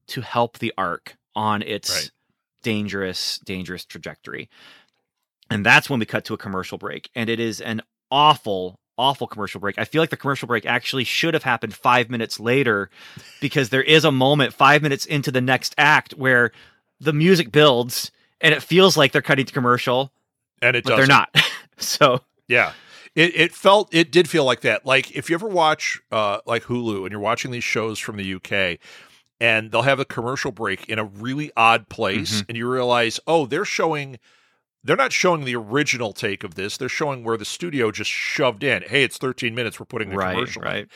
to 0.08 0.20
help 0.20 0.60
the 0.60 0.74
arc 0.78 1.16
on 1.34 1.62
its 1.62 1.90
Right. 1.96 2.12
dangerous, 2.62 3.40
dangerous 3.46 3.86
trajectory. 3.86 4.50
And 5.52 5.66
that's 5.66 5.90
when 5.90 6.00
we 6.00 6.06
cut 6.06 6.26
to 6.26 6.34
a 6.34 6.38
commercial 6.38 6.78
break. 6.78 7.10
And 7.14 7.30
it 7.30 7.40
is 7.40 7.60
an 7.62 7.82
awful, 8.10 8.80
awful 8.98 9.28
commercial 9.28 9.60
break. 9.60 9.78
I 9.78 9.86
feel 9.86 10.02
like 10.02 10.10
the 10.10 10.18
commercial 10.18 10.48
break 10.48 10.66
actually 10.66 11.04
should 11.04 11.34
have 11.34 11.44
happened 11.44 11.74
five 11.74 12.10
minutes 12.10 12.40
later 12.40 12.90
because 13.42 13.70
there 13.70 13.84
is 13.84 14.06
a 14.06 14.12
moment 14.12 14.54
five 14.54 14.82
minutes 14.82 15.06
into 15.06 15.32
the 15.32 15.42
next 15.42 15.76
act 15.78 16.14
where 16.14 16.52
the 17.00 17.14
music 17.14 17.52
builds 17.52 18.12
and 18.40 18.54
it 18.54 18.64
feels 18.64 18.98
like 18.98 19.12
they're 19.12 19.22
cutting 19.22 19.46
to 19.46 19.54
commercial, 19.54 20.12
and 20.62 20.76
it 20.76 20.84
but 20.84 20.92
does 20.92 20.98
they're 21.00 21.08
not. 21.08 21.36
so 21.78 22.22
Yeah. 22.48 22.74
It 23.14 23.36
it 23.36 23.54
felt 23.54 23.94
it 23.94 24.12
did 24.12 24.30
feel 24.30 24.46
like 24.46 24.62
that. 24.62 24.86
Like 24.86 25.12
if 25.12 25.30
you 25.30 25.36
ever 25.36 25.48
watch 25.48 26.02
uh 26.12 26.40
like 26.46 26.64
Hulu 26.64 27.04
and 27.04 27.12
you're 27.12 27.20
watching 27.20 27.52
these 27.52 27.64
shows 27.64 28.00
from 28.00 28.16
the 28.18 28.36
UK 28.36 28.80
and 29.40 29.70
they'll 29.70 29.82
have 29.82 30.00
a 30.00 30.06
commercial 30.06 30.52
break 30.52 30.88
in 30.88 30.98
a 30.98 31.04
really 31.04 31.52
odd 31.58 31.90
place 31.90 32.44
and 32.48 32.58
you 32.58 32.72
realize, 32.72 33.20
"Oh, 33.28 33.46
they're 33.46 33.66
showing 33.66 34.18
they're 34.84 34.96
not 34.96 35.14
showing 35.14 35.46
the 35.46 35.56
original 35.56 36.14
take 36.14 36.44
of 36.44 36.56
this. 36.56 36.78
They're 36.78 36.90
showing 36.90 37.24
where 37.24 37.38
the 37.38 37.46
studio 37.46 37.92
just 37.92 38.10
shoved 38.10 38.64
in. 38.64 38.84
Hey, 38.84 39.04
it's 39.04 39.18
13 39.18 39.54
minutes. 39.56 39.80
We're 39.80 39.86
putting 39.86 40.10
the 40.10 40.16
right, 40.18 40.34
commercial. 40.34 40.62
in." 40.64 40.68
right. 40.68 40.88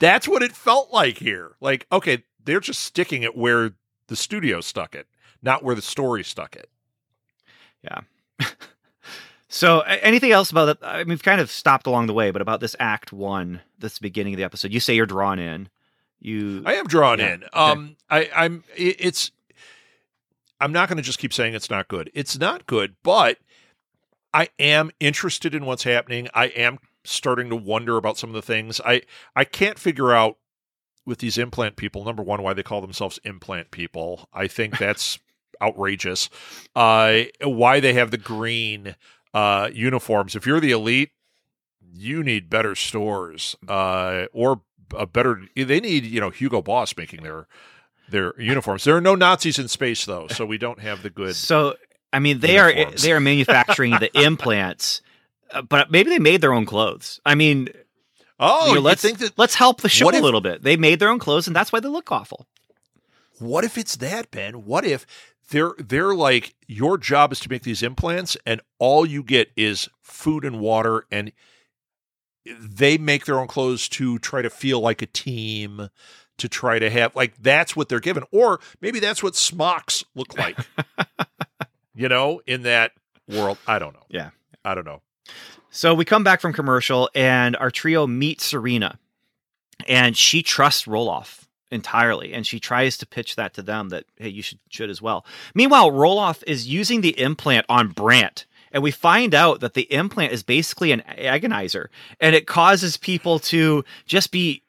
That's 0.00 0.28
what 0.28 0.42
it 0.42 0.52
felt 0.52 0.92
like 0.92 1.18
here. 1.18 1.52
Like, 1.60 1.86
okay, 1.90 2.24
they're 2.44 2.60
just 2.60 2.80
sticking 2.80 3.22
it 3.22 3.36
where 3.36 3.72
the 4.06 4.16
studio 4.16 4.60
stuck 4.60 4.94
it, 4.94 5.06
not 5.42 5.62
where 5.64 5.74
the 5.74 5.82
story 5.82 6.22
stuck 6.24 6.56
it. 6.56 6.68
Yeah. 7.82 8.00
so, 9.48 9.80
anything 9.80 10.30
else 10.32 10.50
about 10.50 10.66
that? 10.66 10.78
I 10.86 10.98
mean, 10.98 11.08
we've 11.08 11.22
kind 11.22 11.40
of 11.40 11.50
stopped 11.50 11.86
along 11.86 12.06
the 12.06 12.12
way, 12.14 12.30
but 12.30 12.42
about 12.42 12.60
this 12.60 12.76
Act 12.78 13.12
One, 13.12 13.60
this 13.78 13.98
beginning 13.98 14.34
of 14.34 14.38
the 14.38 14.44
episode, 14.44 14.72
you 14.72 14.80
say 14.80 14.94
you're 14.94 15.06
drawn 15.06 15.38
in. 15.38 15.68
You, 16.20 16.62
I 16.66 16.74
am 16.74 16.86
drawn 16.86 17.18
Yeah, 17.20 17.34
in. 17.34 17.44
Um, 17.52 17.96
I, 18.10 18.28
I'm. 18.34 18.64
it- 18.76 18.96
It's. 18.98 19.30
I'm 20.60 20.72
not 20.72 20.88
going 20.88 20.96
to 20.96 21.02
just 21.02 21.18
keep 21.18 21.32
saying 21.32 21.54
it's 21.54 21.70
not 21.70 21.88
good. 21.88 22.10
It's 22.14 22.38
not 22.38 22.66
good, 22.66 22.96
but 23.02 23.38
I 24.34 24.48
am 24.58 24.90
interested 25.00 25.54
in 25.54 25.64
what's 25.64 25.84
happening. 25.84 26.28
I 26.34 26.46
am 26.46 26.78
starting 27.04 27.48
to 27.50 27.56
wonder 27.56 27.96
about 27.96 28.18
some 28.18 28.30
of 28.30 28.34
the 28.34 28.42
things. 28.42 28.80
I 28.84 29.02
I 29.34 29.44
can't 29.44 29.78
figure 29.78 30.12
out 30.12 30.38
with 31.06 31.18
these 31.18 31.38
implant 31.38 31.76
people. 31.76 32.04
Number 32.04 32.22
one, 32.22 32.42
why 32.42 32.52
they 32.52 32.62
call 32.62 32.80
themselves 32.80 33.18
implant 33.24 33.70
people. 33.70 34.28
I 34.32 34.46
think 34.46 34.78
that's 34.78 35.18
outrageous. 35.60 36.28
Uh, 36.76 37.22
why 37.42 37.80
they 37.80 37.94
have 37.94 38.10
the 38.10 38.18
green 38.18 38.94
uh, 39.34 39.70
uniforms? 39.72 40.36
If 40.36 40.46
you're 40.46 40.60
the 40.60 40.72
elite, 40.72 41.10
you 41.80 42.22
need 42.22 42.50
better 42.50 42.74
stores 42.74 43.56
uh, 43.66 44.26
or 44.32 44.62
a 44.96 45.06
better. 45.06 45.42
They 45.56 45.80
need 45.80 46.04
you 46.04 46.20
know 46.20 46.30
Hugo 46.30 46.62
Boss 46.62 46.96
making 46.96 47.22
their 47.22 47.46
their 48.10 48.38
uniforms. 48.40 48.84
There 48.84 48.96
are 48.96 49.00
no 49.00 49.14
Nazis 49.14 49.58
in 49.58 49.68
space 49.68 50.04
though, 50.04 50.26
so 50.28 50.44
we 50.46 50.58
don't 50.58 50.80
have 50.80 51.02
the 51.02 51.10
good. 51.10 51.34
So, 51.36 51.76
I 52.12 52.18
mean, 52.18 52.40
they 52.40 52.58
are 52.58 52.72
they 52.92 53.12
are 53.12 53.20
manufacturing 53.20 53.92
the 53.92 54.10
implants, 54.22 55.02
uh, 55.52 55.62
but 55.62 55.90
maybe 55.90 56.10
they 56.10 56.18
made 56.18 56.40
their 56.40 56.52
own 56.52 56.66
clothes. 56.66 57.20
I 57.24 57.34
mean, 57.34 57.68
Oh, 58.40 58.68
you 58.68 58.74
know, 58.76 58.80
let's 58.80 59.02
think 59.02 59.18
that? 59.18 59.36
let's 59.36 59.56
help 59.56 59.80
the 59.80 59.88
show 59.88 60.04
what 60.04 60.14
a 60.14 60.20
little 60.20 60.40
bit. 60.40 60.62
They 60.62 60.76
made 60.76 61.00
their 61.00 61.08
own 61.08 61.18
clothes, 61.18 61.46
and 61.48 61.56
that's 61.56 61.72
why 61.72 61.80
they 61.80 61.88
look 61.88 62.12
awful. 62.12 62.46
What 63.40 63.64
if 63.64 63.76
it's 63.76 63.96
that, 63.96 64.30
Ben? 64.30 64.64
What 64.64 64.84
if 64.84 65.06
they're 65.50 65.72
they're 65.78 66.14
like 66.14 66.54
your 66.66 66.98
job 66.98 67.32
is 67.32 67.40
to 67.40 67.50
make 67.50 67.62
these 67.62 67.82
implants, 67.82 68.36
and 68.46 68.60
all 68.78 69.04
you 69.04 69.22
get 69.22 69.50
is 69.56 69.88
food 70.02 70.44
and 70.44 70.60
water, 70.60 71.04
and 71.10 71.32
they 72.46 72.96
make 72.96 73.24
their 73.26 73.38
own 73.40 73.48
clothes 73.48 73.88
to 73.90 74.18
try 74.20 74.40
to 74.40 74.50
feel 74.50 74.80
like 74.80 75.02
a 75.02 75.06
team, 75.06 75.88
to 76.38 76.48
try 76.48 76.78
to 76.78 76.90
have 76.90 77.14
like 77.14 77.34
that's 77.40 77.76
what 77.76 77.88
they're 77.88 78.00
given, 78.00 78.24
or 78.30 78.60
maybe 78.80 79.00
that's 79.00 79.22
what 79.22 79.36
smocks 79.36 80.04
look 80.14 80.36
like. 80.38 80.58
you 81.94 82.08
know, 82.08 82.40
in 82.46 82.62
that 82.62 82.92
world, 83.28 83.58
I 83.66 83.78
don't 83.78 83.92
know. 83.94 84.06
Yeah. 84.08 84.30
I 84.64 84.74
don't 84.74 84.86
know. 84.86 85.02
So 85.70 85.94
we 85.94 86.04
come 86.04 86.24
back 86.24 86.40
from 86.40 86.52
commercial, 86.52 87.10
and 87.14 87.56
our 87.56 87.70
trio 87.70 88.06
meet 88.06 88.40
Serena, 88.40 88.98
and 89.86 90.16
she 90.16 90.42
trusts 90.42 90.84
Roloff 90.84 91.44
entirely, 91.70 92.32
and 92.32 92.46
she 92.46 92.58
tries 92.58 92.96
to 92.98 93.06
pitch 93.06 93.36
that 93.36 93.54
to 93.54 93.62
them 93.62 93.90
that 93.90 94.04
hey, 94.16 94.28
you 94.28 94.42
should 94.42 94.58
should 94.68 94.90
as 94.90 95.02
well. 95.02 95.26
Meanwhile, 95.54 95.90
Roloff 95.90 96.42
is 96.46 96.66
using 96.66 97.00
the 97.00 97.18
implant 97.20 97.66
on 97.68 97.88
Brant. 97.88 98.46
And 98.70 98.82
we 98.82 98.90
find 98.90 99.34
out 99.34 99.60
that 99.60 99.72
the 99.72 99.90
implant 99.90 100.32
is 100.32 100.42
basically 100.42 100.92
an 100.92 101.02
agonizer, 101.08 101.86
and 102.20 102.36
it 102.36 102.46
causes 102.46 102.98
people 102.98 103.38
to 103.38 103.82
just 104.04 104.30
be 104.30 104.62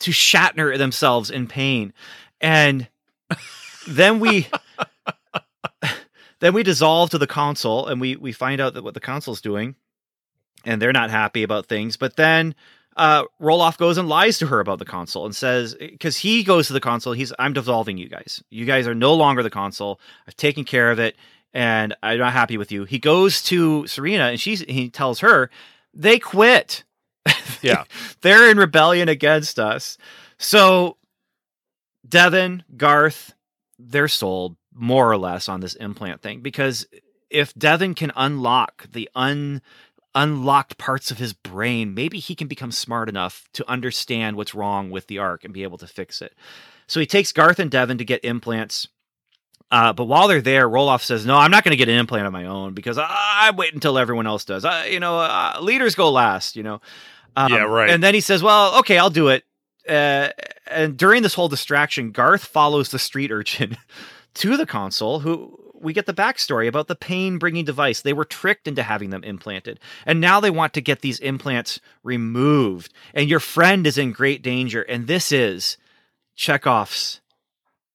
to 0.00 0.10
Shatner 0.10 0.76
themselves 0.78 1.30
in 1.30 1.46
pain. 1.46 1.92
And 2.40 2.88
then 3.88 4.20
we 4.20 4.48
then 6.40 6.54
we 6.54 6.62
dissolve 6.62 7.10
to 7.10 7.18
the 7.18 7.26
console, 7.26 7.86
and 7.86 8.00
we 8.00 8.16
we 8.16 8.32
find 8.32 8.60
out 8.60 8.74
that 8.74 8.84
what 8.84 8.94
the 8.94 9.00
console's 9.00 9.40
doing 9.40 9.74
and 10.66 10.82
they're 10.82 10.92
not 10.92 11.10
happy 11.10 11.42
about 11.42 11.66
things. 11.66 11.96
But 11.96 12.16
then 12.16 12.54
uh, 12.96 13.24
Roloff 13.40 13.78
goes 13.78 13.96
and 13.96 14.08
lies 14.08 14.38
to 14.38 14.46
her 14.48 14.60
about 14.60 14.78
the 14.78 14.84
console 14.84 15.24
and 15.24 15.34
says, 15.34 15.74
because 15.74 16.18
he 16.18 16.42
goes 16.42 16.66
to 16.66 16.72
the 16.72 16.80
console, 16.80 17.12
he's, 17.12 17.32
I'm 17.38 17.52
dissolving 17.52 17.96
you 17.96 18.08
guys. 18.08 18.42
You 18.50 18.66
guys 18.66 18.86
are 18.86 18.94
no 18.94 19.14
longer 19.14 19.42
the 19.42 19.50
console. 19.50 20.00
I've 20.26 20.36
taken 20.36 20.64
care 20.64 20.90
of 20.90 20.98
it, 20.98 21.16
and 21.54 21.94
I'm 22.02 22.18
not 22.18 22.32
happy 22.32 22.58
with 22.58 22.72
you. 22.72 22.84
He 22.84 22.98
goes 22.98 23.42
to 23.44 23.86
Serena, 23.86 24.24
and 24.24 24.40
she's 24.40 24.60
he 24.60 24.90
tells 24.90 25.20
her 25.20 25.50
they 25.94 26.18
quit. 26.18 26.84
Yeah. 27.62 27.84
they're 28.20 28.50
in 28.50 28.58
rebellion 28.58 29.08
against 29.08 29.58
us. 29.58 29.98
So 30.38 30.96
Devin, 32.08 32.64
Garth, 32.76 33.34
they're 33.78 34.08
sold 34.08 34.56
more 34.72 35.10
or 35.10 35.16
less 35.16 35.48
on 35.48 35.60
this 35.60 35.74
implant 35.74 36.20
thing 36.22 36.40
because 36.40 36.86
if 37.30 37.54
Devin 37.54 37.94
can 37.94 38.12
unlock 38.14 38.90
the 38.92 39.08
un 39.14 39.62
unlocked 40.14 40.78
parts 40.78 41.10
of 41.10 41.18
his 41.18 41.34
brain, 41.34 41.92
maybe 41.92 42.18
he 42.18 42.34
can 42.34 42.48
become 42.48 42.72
smart 42.72 43.08
enough 43.08 43.46
to 43.52 43.68
understand 43.70 44.36
what's 44.36 44.54
wrong 44.54 44.90
with 44.90 45.06
the 45.08 45.18
arc 45.18 45.44
and 45.44 45.52
be 45.52 45.62
able 45.62 45.76
to 45.76 45.86
fix 45.86 46.22
it. 46.22 46.34
So 46.86 47.00
he 47.00 47.06
takes 47.06 47.32
Garth 47.32 47.58
and 47.58 47.70
Devin 47.70 47.98
to 47.98 48.04
get 48.04 48.24
implants. 48.24 48.88
Uh, 49.70 49.92
but 49.92 50.04
while 50.04 50.26
they're 50.26 50.40
there, 50.40 50.68
Roloff 50.68 51.02
says, 51.02 51.26
"No, 51.26 51.36
I'm 51.36 51.50
not 51.50 51.64
going 51.64 51.72
to 51.72 51.76
get 51.76 51.88
an 51.88 51.98
implant 51.98 52.26
of 52.26 52.32
my 52.32 52.46
own 52.46 52.72
because 52.72 52.98
I, 52.98 53.06
I 53.08 53.50
wait 53.50 53.74
until 53.74 53.98
everyone 53.98 54.26
else 54.26 54.44
does. 54.44 54.64
I, 54.64 54.86
you 54.86 55.00
know, 55.00 55.18
uh, 55.18 55.58
leaders 55.60 55.94
go 55.94 56.10
last. 56.10 56.56
You 56.56 56.62
know." 56.62 56.80
Um, 57.36 57.52
Yeah, 57.52 57.64
right. 57.64 57.90
And 57.90 58.02
then 58.02 58.14
he 58.14 58.20
says, 58.20 58.42
"Well, 58.42 58.78
okay, 58.80 58.98
I'll 58.98 59.10
do 59.10 59.28
it." 59.28 59.44
Uh, 59.88 60.30
and 60.66 60.96
during 60.96 61.22
this 61.22 61.34
whole 61.34 61.48
distraction, 61.48 62.10
Garth 62.10 62.44
follows 62.44 62.90
the 62.90 62.98
street 62.98 63.30
urchin 63.30 63.76
to 64.34 64.56
the 64.56 64.66
console, 64.66 65.20
who 65.20 65.58
we 65.78 65.92
get 65.92 66.06
the 66.06 66.14
backstory 66.14 66.66
about 66.66 66.88
the 66.88 66.96
pain 66.96 67.38
bringing 67.38 67.64
device. 67.64 68.00
They 68.00 68.12
were 68.12 68.24
tricked 68.24 68.66
into 68.66 68.82
having 68.82 69.10
them 69.10 69.22
implanted, 69.22 69.78
and 70.04 70.20
now 70.20 70.40
they 70.40 70.50
want 70.50 70.74
to 70.74 70.80
get 70.80 71.02
these 71.02 71.20
implants 71.20 71.80
removed. 72.02 72.92
And 73.14 73.28
your 73.28 73.40
friend 73.40 73.86
is 73.86 73.98
in 73.98 74.12
great 74.12 74.42
danger. 74.42 74.82
And 74.82 75.06
this 75.06 75.30
is 75.30 75.76
Chekhov's 76.34 77.20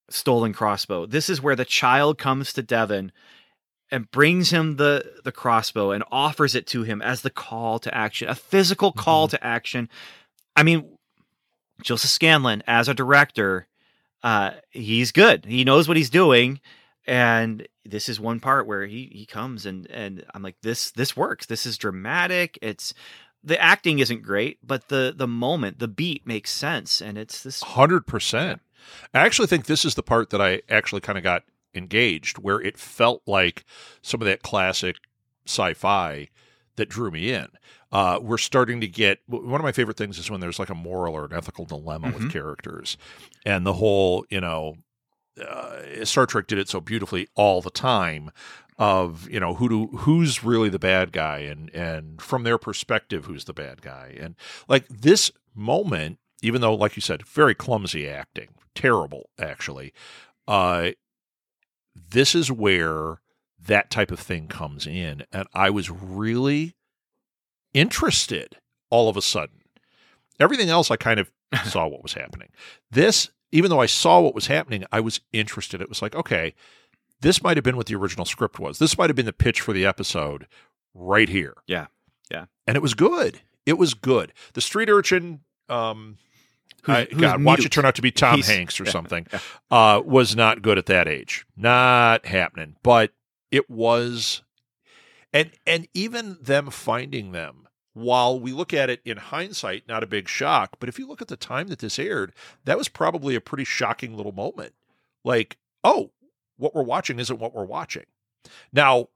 stolen 0.10 0.54
crossbow. 0.54 1.06
This 1.06 1.30
is 1.30 1.42
where 1.42 1.56
the 1.56 1.66
child 1.66 2.18
comes 2.18 2.54
to 2.54 2.62
Devon 2.62 3.12
and 3.92 4.10
brings 4.10 4.52
him 4.52 4.78
the 4.78 5.20
the 5.24 5.32
crossbow 5.32 5.92
and 5.92 6.04
offers 6.12 6.56
it 6.56 6.66
to 6.68 6.84
him 6.84 7.02
as 7.02 7.22
the 7.22 7.30
call 7.30 7.80
to 7.80 7.94
action, 7.94 8.30
a 8.30 8.36
physical 8.36 8.92
call 8.92 9.28
to 9.28 9.44
action. 9.44 9.89
I 10.56 10.64
mean, 10.64 10.98
Joseph 11.84 12.10
Scanlan 12.10 12.64
as 12.68 12.88
a 12.88 12.94
director, 12.94 13.68
uh, 14.24 14.52
he's 14.70 15.12
good. 15.12 15.46
He 15.46 15.64
knows 15.64 15.88
what 15.88 15.98
he's 15.98 16.10
doing, 16.10 16.60
and 17.06 17.68
this 17.84 18.08
is 18.08 18.20
one 18.20 18.39
part 18.39 18.68
where 18.68 18.86
he 18.86 19.10
he 19.12 19.26
comes 19.26 19.66
and 19.66 19.89
and 19.92 20.24
I'm 20.34 20.44
like, 20.44 20.58
this 20.62 20.92
this 20.92 21.18
works. 21.18 21.46
This 21.46 21.66
is 21.66 21.78
dramatic. 21.78 22.58
It's 22.62 22.94
the 23.44 23.62
acting 23.62 24.00
isn't 24.00 24.22
great, 24.22 24.60
but 24.64 24.88
the 24.89 25.14
the 25.16 25.28
moment, 25.28 25.80
the 25.80 25.88
beat 25.88 26.26
makes 26.26 26.52
sense, 26.52 27.02
and 27.02 27.18
it's 27.18 27.44
this. 27.44 27.62
Hundred 27.62 28.06
percent. 28.08 28.62
I 29.14 29.20
actually 29.20 29.48
think 29.48 29.66
this 29.66 29.86
is 29.86 29.96
the 29.96 30.04
part 30.04 30.30
that 30.32 30.42
I 30.42 30.62
actually 30.70 31.02
kind 31.02 31.18
of 31.18 31.24
got 31.24 31.44
engaged, 31.74 32.38
where 32.38 32.60
it 32.62 32.78
felt 32.78 33.22
like 33.26 33.64
some 34.02 34.22
of 34.22 34.26
that 34.28 34.42
classic 34.44 34.98
sci-fi 35.46 36.28
that 36.76 36.90
drew 36.90 37.12
me 37.12 37.32
in. 37.32 37.48
Uh, 37.92 38.18
we're 38.22 38.38
starting 38.38 38.80
to 38.82 38.88
get 38.88 39.20
one 39.28 39.60
of 39.60 39.64
my 39.64 39.72
favorite 39.72 39.98
things 39.98 40.18
is 40.18 40.32
when 40.32 40.40
there's 40.40 40.60
like 40.60 40.70
a 40.70 40.76
moral 40.76 41.14
or 41.14 41.26
an 41.26 41.34
ethical 41.34 41.66
dilemma 41.66 42.08
Mhm. 42.08 42.14
with 42.14 42.32
characters, 42.32 42.98
and 43.46 43.66
the 43.66 43.74
whole 43.74 44.26
you 44.30 44.40
know 44.40 44.78
uh, 45.42 46.04
Star 46.06 46.26
Trek 46.26 46.48
did 46.48 46.58
it 46.60 46.70
so 46.70 46.80
beautifully 46.82 47.28
all 47.36 47.62
the 47.62 47.70
time 47.70 48.32
of 48.78 49.30
you 49.30 49.40
know 49.40 49.54
who 49.56 49.70
do 49.70 49.88
who's 49.98 50.44
really 50.44 50.70
the 50.70 50.80
bad 50.80 51.12
guy 51.12 51.40
and 51.40 51.70
and 51.76 52.22
from 52.22 52.44
their 52.44 52.58
perspective 52.58 53.26
who's 53.26 53.46
the 53.46 53.54
bad 53.54 53.82
guy 53.82 54.16
and 54.20 54.36
like 54.68 54.88
this 54.88 55.32
moment 55.54 56.18
even 56.42 56.62
though 56.62 56.74
like 56.74 56.96
you 56.96 57.02
said 57.02 57.26
very 57.28 57.54
clumsy 57.54 58.08
acting 58.10 58.48
terrible 58.74 59.30
actually 59.38 59.94
uh 60.48 60.90
this 61.96 62.36
is 62.36 62.52
where 62.52 63.22
that 63.60 63.89
type 63.89 64.12
of 64.12 64.20
thing 64.20 64.48
comes 64.48 64.88
in 64.88 65.24
and 65.32 65.48
i 65.54 65.70
was 65.70 65.89
really 65.89 66.76
interested 67.74 68.58
all 68.89 69.08
of 69.08 69.16
a 69.16 69.22
sudden. 69.22 69.62
Everything 70.39 70.70
else 70.70 70.92
i 70.92 70.96
kind 70.96 71.20
of 71.20 71.32
saw 71.66 71.88
what 71.88 72.04
was 72.04 72.14
happening. 72.14 72.50
This 72.89 73.30
even 73.52 73.70
though 73.70 73.82
i 73.82 73.86
saw 73.86 74.20
what 74.20 74.36
was 74.36 74.48
happening 74.48 74.84
i 74.92 75.00
was 75.00 75.22
interested. 75.32 75.82
It 75.82 75.89
was 75.89 76.02
like 76.02 76.16
okay 76.16 76.54
this 77.22 77.44
might 77.44 77.56
have 77.56 77.64
been 77.64 77.78
what 77.78 77.86
the 77.86 77.96
original 77.96 78.26
script 78.26 78.58
was. 78.60 78.80
This 78.80 78.98
might 78.98 79.10
have 79.10 79.16
been 79.16 79.28
the 79.28 79.34
pitch 79.34 79.62
for 79.62 79.74
the 79.74 79.86
episode 79.86 80.48
right 80.96 81.30
here. 81.30 81.54
Yeah. 81.68 81.88
Yeah. 82.32 82.46
and 82.66 82.76
it 82.76 82.82
was 82.82 82.94
good. 82.96 83.42
It 83.66 83.78
was 83.78 83.94
good. 83.94 84.34
The 84.54 84.62
street 84.62 84.89
urchin 84.89 85.42
um 85.70 86.18
Who's- 86.84 86.98
I, 86.98 87.08
who's 87.12 87.22
God, 87.22 87.44
watch 87.44 87.66
it 87.66 87.70
turn 87.72 87.86
out 87.86 87.96
to 87.96 88.02
be 88.02 88.12
Tom 88.12 88.36
He's- 88.36 88.48
Hanks 88.48 88.80
or 88.80 88.86
yeah, 88.86 88.92
something. 88.92 89.28
Uh, 89.70 90.02
was 90.04 90.36
not 90.36 90.62
good 90.62 90.78
at 90.78 90.86
that 90.88 91.08
age. 91.08 91.46
Not 91.56 92.26
happening. 92.26 92.76
But 92.84 93.14
it 93.52 93.70
was, 93.70 94.42
and 95.34 95.52
and 95.68 95.88
even 95.94 96.38
them 96.42 96.70
finding 96.72 97.32
them. 97.32 97.68
While 97.94 98.40
we 98.40 98.54
look 98.54 98.74
at 98.74 98.90
it 98.90 99.02
in 99.04 99.18
hindsight, 99.18 99.86
not 99.86 100.02
a 100.02 100.08
big 100.08 100.30
shock. 100.30 100.78
But 100.80 100.88
if 100.88 100.98
you 100.98 101.06
look 101.06 101.22
at 101.22 101.28
the 101.28 101.36
time 101.36 101.68
that 101.68 101.80
this 101.80 102.00
aired, 102.00 102.32
that 102.64 102.78
was 102.78 102.88
probably 102.88 103.36
a 103.36 103.42
pretty 103.42 103.66
shocking 103.66 104.16
little 104.16 104.32
moment. 104.32 104.74
Like, 105.26 105.58
oh, 105.84 106.12
what 106.56 106.74
we're 106.74 106.84
watching 106.84 107.20
isn't 107.20 107.38
what 107.38 107.54
we're 107.54 107.66
watching. 107.66 108.06
Now, 108.72 109.10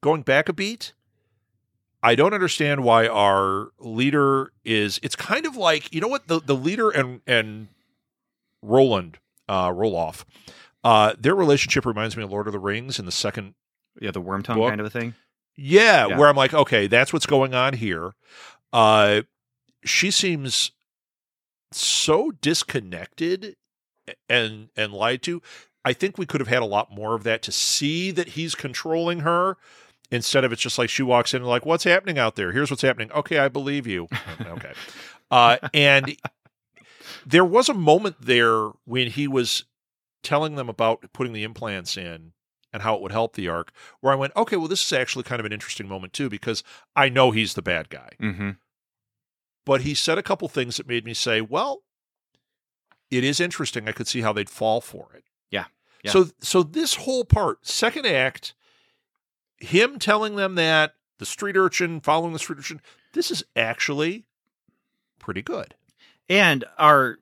going 0.00 0.22
back 0.22 0.48
a 0.48 0.52
beat, 0.52 0.94
I 2.02 2.14
don't 2.14 2.34
understand 2.34 2.84
why 2.84 3.06
our 3.08 3.70
leader 3.78 4.52
is. 4.64 5.00
It's 5.02 5.16
kind 5.16 5.46
of 5.46 5.56
like 5.56 5.92
you 5.92 6.00
know 6.00 6.08
what 6.08 6.28
the 6.28 6.40
the 6.40 6.54
leader 6.54 6.90
and 6.90 7.20
and 7.26 7.68
Roland 8.62 9.18
uh, 9.48 9.68
Roloff. 9.70 10.24
Uh, 10.84 11.14
their 11.18 11.34
relationship 11.34 11.84
reminds 11.84 12.16
me 12.16 12.22
of 12.22 12.30
Lord 12.30 12.46
of 12.46 12.52
the 12.52 12.58
Rings 12.58 12.98
in 12.98 13.06
the 13.06 13.12
second. 13.12 13.54
Yeah, 14.00 14.10
the 14.10 14.22
Wormtongue 14.22 14.56
Book. 14.56 14.68
kind 14.68 14.80
of 14.80 14.86
a 14.86 14.90
thing. 14.90 15.14
Yeah, 15.56 16.06
Yeah. 16.08 16.18
where 16.18 16.28
I'm 16.28 16.36
like, 16.36 16.52
okay, 16.54 16.86
that's 16.86 17.12
what's 17.12 17.26
going 17.26 17.54
on 17.54 17.72
here. 17.74 18.14
Uh, 18.72 19.22
she 19.84 20.10
seems 20.10 20.72
so 21.72 22.30
disconnected 22.30 23.56
and 24.28 24.68
and 24.76 24.92
lied 24.92 25.22
to. 25.22 25.42
I 25.84 25.92
think 25.92 26.18
we 26.18 26.26
could 26.26 26.40
have 26.40 26.48
had 26.48 26.62
a 26.62 26.66
lot 26.66 26.90
more 26.90 27.14
of 27.14 27.22
that 27.24 27.42
to 27.42 27.52
see 27.52 28.10
that 28.10 28.30
he's 28.30 28.54
controlling 28.54 29.20
her 29.20 29.56
instead 30.10 30.44
of 30.44 30.52
it's 30.52 30.62
just 30.62 30.78
like 30.78 30.90
she 30.90 31.02
walks 31.02 31.34
in 31.34 31.42
and 31.42 31.48
like, 31.48 31.66
what's 31.66 31.84
happening 31.84 32.18
out 32.18 32.36
there? 32.36 32.52
Here's 32.52 32.70
what's 32.70 32.82
happening. 32.82 33.10
Okay, 33.12 33.38
I 33.38 33.48
believe 33.48 33.86
you. 33.86 34.08
okay. 34.40 34.72
Uh, 35.30 35.56
and 35.74 36.16
there 37.24 37.44
was 37.44 37.68
a 37.68 37.74
moment 37.74 38.16
there 38.20 38.70
when 38.84 39.08
he 39.08 39.26
was 39.26 39.64
telling 40.22 40.56
them 40.56 40.68
about 40.68 41.04
putting 41.12 41.32
the 41.32 41.42
implants 41.42 41.96
in 41.96 42.32
and 42.72 42.82
how 42.82 42.94
it 42.94 43.00
would 43.00 43.12
help 43.12 43.34
the 43.34 43.48
arc, 43.48 43.72
where 44.00 44.12
I 44.12 44.16
went, 44.16 44.34
okay, 44.36 44.56
well, 44.56 44.68
this 44.68 44.84
is 44.84 44.92
actually 44.92 45.24
kind 45.24 45.40
of 45.40 45.46
an 45.46 45.52
interesting 45.52 45.88
moment 45.88 46.12
too, 46.12 46.28
because 46.28 46.62
I 46.94 47.08
know 47.08 47.30
he's 47.30 47.54
the 47.54 47.62
bad 47.62 47.88
guy. 47.88 48.10
Mm-hmm. 48.20 48.50
But 49.64 49.80
he 49.80 49.94
said 49.94 50.18
a 50.18 50.22
couple 50.22 50.48
things 50.48 50.76
that 50.76 50.86
made 50.86 51.04
me 51.04 51.14
say, 51.14 51.40
well, 51.40 51.82
it 53.10 53.24
is 53.24 53.40
interesting. 53.40 53.88
I 53.88 53.92
could 53.92 54.08
see 54.08 54.20
how 54.20 54.32
they'd 54.32 54.50
fall 54.50 54.80
for 54.80 55.08
it. 55.14 55.24
Yeah. 55.50 55.66
yeah. 56.02 56.10
So 56.10 56.28
so 56.40 56.62
this 56.62 56.96
whole 56.96 57.24
part, 57.24 57.66
second 57.66 58.06
act, 58.06 58.54
him 59.58 59.98
telling 59.98 60.36
them 60.36 60.54
that 60.56 60.94
the 61.18 61.26
street 61.26 61.56
urchin 61.56 62.00
following 62.00 62.32
the 62.32 62.38
street 62.38 62.58
urchin, 62.58 62.80
this 63.12 63.30
is 63.30 63.44
actually 63.54 64.26
pretty 65.18 65.42
good. 65.42 65.74
And 66.28 66.64
our 66.78 67.18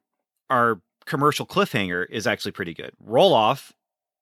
our 0.50 0.80
commercial 1.06 1.46
cliffhanger 1.46 2.06
is 2.10 2.26
actually 2.26 2.52
pretty 2.52 2.74
good. 2.74 2.92
Roloff. 3.06 3.72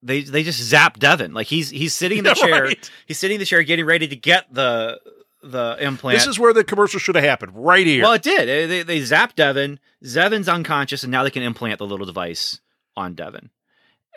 They 0.03 0.23
they 0.23 0.43
just 0.43 0.61
zap 0.61 0.99
Devin. 0.99 1.33
Like 1.33 1.47
he's 1.47 1.71
he's 1.71 1.95
sitting 1.95 2.19
in 2.19 2.25
the 2.25 2.31
Yeah, 2.37 2.47
chair. 2.47 2.63
right. 2.65 2.91
He's 3.07 3.19
sitting 3.19 3.37
in 3.37 3.39
the 3.41 3.47
chair 3.47 3.63
getting 3.63 3.85
ready 3.87 4.09
to 4.09 4.17
get 4.17 4.53
the 4.53 5.01
the 5.45 5.77
implant. 5.81 6.19
This 6.19 6.27
is 6.27 6.39
where 6.39 6.53
the 6.53 6.65
commercial 6.65 6.99
should 7.01 7.15
have 7.15 7.25
happened, 7.25 7.53
right 7.55 7.87
here. 7.87 8.03
Well, 8.05 8.13
it 8.13 8.23
did. 8.23 8.49
They, 8.49 8.67
they, 8.67 8.83
they 8.85 9.01
zap 9.01 9.35
Devin. 9.35 9.81
Devin's 10.01 10.49
unconscious, 10.49 11.03
and 11.03 11.11
now 11.11 11.25
they 11.25 11.31
can 11.31 11.43
implant 11.43 11.79
the 11.79 11.87
little 11.87 12.07
device 12.07 12.61
on 12.97 13.15
Devin. 13.15 13.51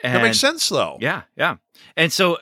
And 0.04 0.16
that 0.16 0.22
makes 0.22 0.40
sense 0.40 0.68
though. 0.70 0.98
Yeah, 1.00 1.24
yeah. 1.36 1.56
And 1.96 2.12
so 2.12 2.38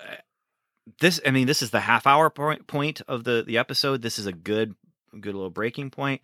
this, 1.00 1.20
I 1.26 1.32
mean, 1.32 1.48
this 1.48 1.62
is 1.62 1.72
the 1.72 1.80
half 1.80 2.06
hour 2.08 2.30
point 2.30 2.68
point 2.68 3.02
of 3.08 3.24
the 3.24 3.44
the 3.46 3.58
episode. 3.58 4.02
This 4.02 4.20
is 4.20 4.26
a 4.26 4.34
good 4.34 4.76
good 5.12 5.34
little 5.36 5.50
breaking 5.50 5.90
point. 5.92 6.22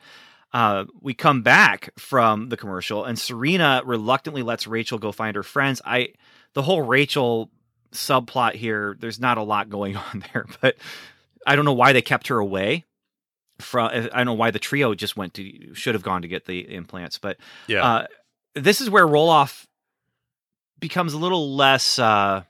Uh, 0.52 0.86
we 1.02 1.14
come 1.14 1.44
back 1.44 1.92
from 2.00 2.50
the 2.50 2.58
commercial, 2.58 3.06
and 3.06 3.18
Serena 3.20 3.82
reluctantly 3.86 4.42
lets 4.42 4.66
Rachel 4.68 4.98
go 4.98 5.12
find 5.12 5.36
her 5.36 5.44
friends. 5.44 5.82
I 5.86 6.10
the 6.54 6.62
whole 6.64 6.82
Rachel 6.82 7.52
subplot 7.92 8.56
here. 8.56 8.98
There's 9.00 9.20
not 9.20 9.38
a 9.38 9.44
lot 9.44 9.70
going 9.70 9.96
on 10.14 10.24
there, 10.34 10.46
but 10.62 10.76
I 11.46 11.56
don't 11.56 11.66
know 11.66 11.74
why 11.74 11.94
they 11.94 12.02
kept 12.02 12.28
her 12.28 12.40
away. 12.40 12.86
From 13.60 13.90
I 13.90 14.00
don't 14.18 14.26
know 14.26 14.34
why 14.34 14.52
the 14.52 14.60
trio 14.60 14.96
just 14.96 15.18
went 15.18 15.34
to 15.36 15.74
should 15.76 15.94
have 15.94 16.04
gone 16.04 16.22
to 16.24 16.28
get 16.30 16.46
the 16.46 16.60
implants, 16.74 17.18
but 17.18 17.38
Yeah. 17.68 17.84
uh, 17.86 18.08
this 18.56 18.80
is 18.82 18.90
where 18.90 19.06
Roloff 19.06 19.66
becomes 20.80 21.14
a 21.14 21.18
little 21.18 21.56
less 21.56 22.00
uh, 22.00 22.44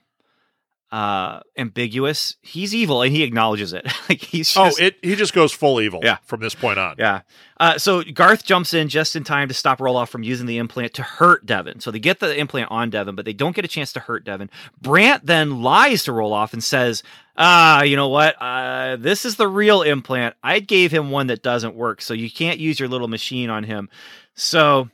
uh, 0.92 1.42
ambiguous. 1.58 2.36
He's 2.42 2.74
evil, 2.74 3.02
and 3.04 3.12
he 3.16 3.22
acknowledges 3.24 3.74
it. 3.74 3.86
like 4.10 4.22
he's 4.22 4.56
oh, 4.58 4.72
it 4.80 4.96
he 5.04 5.16
just 5.16 5.34
goes 5.34 5.52
full 5.52 5.80
evil 5.82 6.00
Yeah. 6.04 6.18
from 6.26 6.40
this 6.40 6.56
point 6.56 6.80
on. 6.80 6.96
yeah. 6.98 7.22
Uh, 7.60 7.78
so 7.78 8.02
Garth 8.04 8.46
jumps 8.46 8.74
in 8.74 8.88
just 8.90 9.16
in 9.16 9.24
time 9.24 9.50
to 9.50 9.54
stop 9.54 9.80
Roloff 9.80 10.08
from 10.10 10.24
using 10.24 10.46
the 10.48 10.58
implant 10.58 10.94
to 10.96 11.04
hurt 11.04 11.46
Devin. 11.46 11.82
So 11.82 11.92
they 11.92 12.00
get 12.00 12.20
the 12.22 12.36
implant 12.36 12.72
on 12.72 12.90
Devin, 12.90 13.16
but 13.16 13.26
they 13.26 13.34
don't 13.34 13.56
get 13.56 13.66
a 13.66 13.68
chance 13.68 13.92
to 13.94 14.00
hurt 14.00 14.24
Devin. 14.24 14.50
Brant 14.82 15.26
then 15.26 15.62
lies 15.62 16.06
to 16.06 16.12
Roloff 16.12 16.54
and 16.54 16.64
says, 16.64 17.04
"Ah, 17.38 17.84
you 17.84 17.96
know 17.96 18.08
what? 18.08 18.36
Uh, 18.42 18.96
this 18.98 19.26
is 19.26 19.36
the 19.36 19.48
real 19.48 19.82
implant. 19.82 20.36
I 20.42 20.60
gave 20.60 20.92
him 20.92 21.12
one 21.12 21.28
that 21.28 21.44
doesn't 21.44 21.76
work, 21.76 22.02
so 22.02 22.14
you 22.14 22.32
can't 22.32 22.60
use 22.60 22.80
your 22.80 22.90
little 22.90 23.08
machine 23.10 23.50
on 23.50 23.64
him." 23.64 23.90
So 24.36 24.90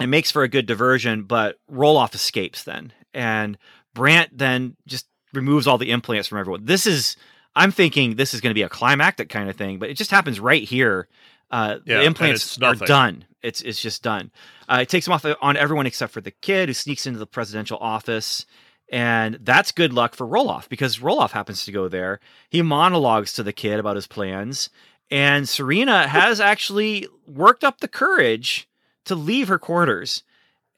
it 0.00 0.06
makes 0.06 0.30
for 0.30 0.44
a 0.44 0.48
good 0.48 0.66
diversion, 0.66 1.24
but 1.24 1.58
Roloff 1.70 2.14
escapes 2.14 2.62
then, 2.62 2.92
and 3.12 3.58
Brant 3.94 4.36
then 4.38 4.76
just 4.86 5.06
removes 5.32 5.66
all 5.66 5.78
the 5.78 5.90
implants 5.90 6.28
from 6.28 6.38
everyone. 6.38 6.64
This 6.64 6.86
is. 6.86 7.16
I'm 7.54 7.70
thinking 7.70 8.16
this 8.16 8.34
is 8.34 8.42
going 8.42 8.50
to 8.50 8.54
be 8.54 8.62
a 8.62 8.68
climactic 8.68 9.30
kind 9.30 9.48
of 9.48 9.56
thing, 9.56 9.78
but 9.78 9.88
it 9.88 9.94
just 9.94 10.10
happens 10.10 10.38
right 10.38 10.62
here. 10.62 11.08
Uh, 11.50 11.78
Yeah, 11.86 11.98
the 11.98 12.04
implants 12.04 12.58
are 12.62 12.74
done. 12.86 13.24
It's 13.42 13.60
it's 13.62 13.80
just 13.80 14.02
done. 14.02 14.30
Uh, 14.68 14.80
it 14.82 14.88
takes 14.88 15.06
them 15.06 15.12
off 15.14 15.24
on 15.40 15.56
everyone 15.56 15.86
except 15.86 16.12
for 16.12 16.20
the 16.20 16.32
kid 16.32 16.68
who 16.68 16.74
sneaks 16.74 17.06
into 17.06 17.18
the 17.18 17.26
presidential 17.26 17.78
office, 17.78 18.44
and 18.90 19.38
that's 19.42 19.72
good 19.72 19.92
luck 19.92 20.14
for 20.14 20.26
Roloff 20.26 20.68
because 20.68 20.98
Roloff 20.98 21.30
happens 21.30 21.64
to 21.64 21.72
go 21.72 21.88
there. 21.88 22.20
He 22.50 22.60
monologues 22.62 23.32
to 23.34 23.42
the 23.42 23.52
kid 23.52 23.78
about 23.78 23.96
his 23.96 24.06
plans, 24.06 24.68
and 25.10 25.48
Serena 25.48 26.08
has 26.08 26.40
actually 26.40 27.06
worked 27.26 27.64
up 27.64 27.80
the 27.80 27.88
courage 27.88 28.68
to 29.04 29.14
leave 29.14 29.48
her 29.48 29.58
quarters 29.58 30.24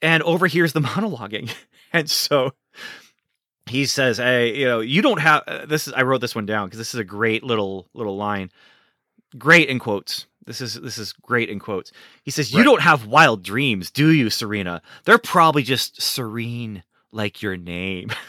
and 0.01 0.21
overhears 0.23 0.73
the 0.73 0.81
monologuing, 0.93 1.51
and 1.91 2.09
so 2.09 2.53
he 3.69 3.85
says, 3.85 4.17
"Hey, 4.17 4.55
you 4.55 4.65
know, 4.65 4.79
you 4.79 5.01
don't 5.01 5.19
have 5.19 5.43
uh, 5.47 5.65
this." 5.65 5.87
Is 5.87 5.93
I 5.93 6.03
wrote 6.03 6.21
this 6.21 6.35
one 6.35 6.45
down 6.45 6.67
because 6.67 6.77
this 6.77 6.93
is 6.93 6.99
a 6.99 7.03
great 7.03 7.43
little 7.43 7.87
little 7.93 8.17
line. 8.17 8.51
Great 9.37 9.69
in 9.69 9.79
quotes. 9.79 10.25
This 10.45 10.61
is 10.61 10.75
this 10.75 10.97
is 10.97 11.13
great 11.13 11.49
in 11.49 11.59
quotes. 11.59 11.91
He 12.23 12.31
says, 12.31 12.51
"You 12.51 12.63
don't 12.63 12.81
have 12.81 13.05
wild 13.05 13.43
dreams, 13.43 13.91
do 13.91 14.09
you, 14.09 14.29
Serena? 14.29 14.81
They're 15.05 15.17
probably 15.17 15.63
just 15.63 16.01
serene, 16.01 16.83
like 17.11 17.41
your 17.41 17.57
name." 17.57 18.09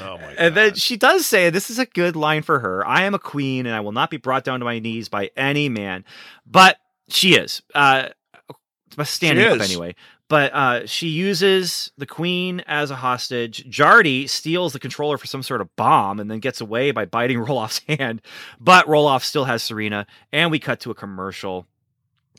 Oh 0.00 0.16
my 0.16 0.22
god. 0.22 0.34
And 0.36 0.56
then 0.56 0.74
she 0.74 0.96
does 0.96 1.24
say, 1.24 1.48
"This 1.48 1.70
is 1.70 1.78
a 1.78 1.86
good 1.86 2.16
line 2.16 2.42
for 2.42 2.58
her. 2.58 2.86
I 2.86 3.04
am 3.04 3.14
a 3.14 3.20
queen, 3.20 3.66
and 3.66 3.74
I 3.74 3.80
will 3.80 3.92
not 3.92 4.10
be 4.10 4.16
brought 4.16 4.44
down 4.44 4.58
to 4.58 4.64
my 4.64 4.80
knees 4.80 5.08
by 5.08 5.30
any 5.36 5.68
man." 5.68 6.04
But 6.44 6.76
she 7.08 7.34
is. 7.34 7.62
Uh, 7.74 8.08
standing 9.04 9.44
up 9.44 9.60
anyway. 9.60 9.94
But 10.30 10.54
uh, 10.54 10.86
she 10.86 11.08
uses 11.08 11.90
the 11.98 12.06
queen 12.06 12.62
as 12.68 12.92
a 12.92 12.94
hostage. 12.94 13.68
Jardy 13.68 14.28
steals 14.28 14.72
the 14.72 14.78
controller 14.78 15.18
for 15.18 15.26
some 15.26 15.42
sort 15.42 15.60
of 15.60 15.74
bomb 15.74 16.20
and 16.20 16.30
then 16.30 16.38
gets 16.38 16.60
away 16.60 16.92
by 16.92 17.04
biting 17.04 17.38
Roloff's 17.44 17.80
hand. 17.88 18.22
But 18.60 18.86
Roloff 18.86 19.24
still 19.24 19.44
has 19.44 19.60
Serena, 19.60 20.06
and 20.32 20.52
we 20.52 20.60
cut 20.60 20.78
to 20.80 20.92
a 20.92 20.94
commercial. 20.94 21.66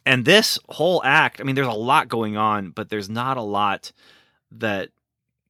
And 0.06 0.24
this 0.24 0.58
whole 0.70 1.04
act, 1.04 1.42
I 1.42 1.44
mean, 1.44 1.56
there's 1.56 1.68
a 1.68 1.72
lot 1.74 2.08
going 2.08 2.38
on, 2.38 2.70
but 2.70 2.88
there's 2.88 3.10
not 3.10 3.36
a 3.36 3.42
lot 3.42 3.92
that 4.54 4.88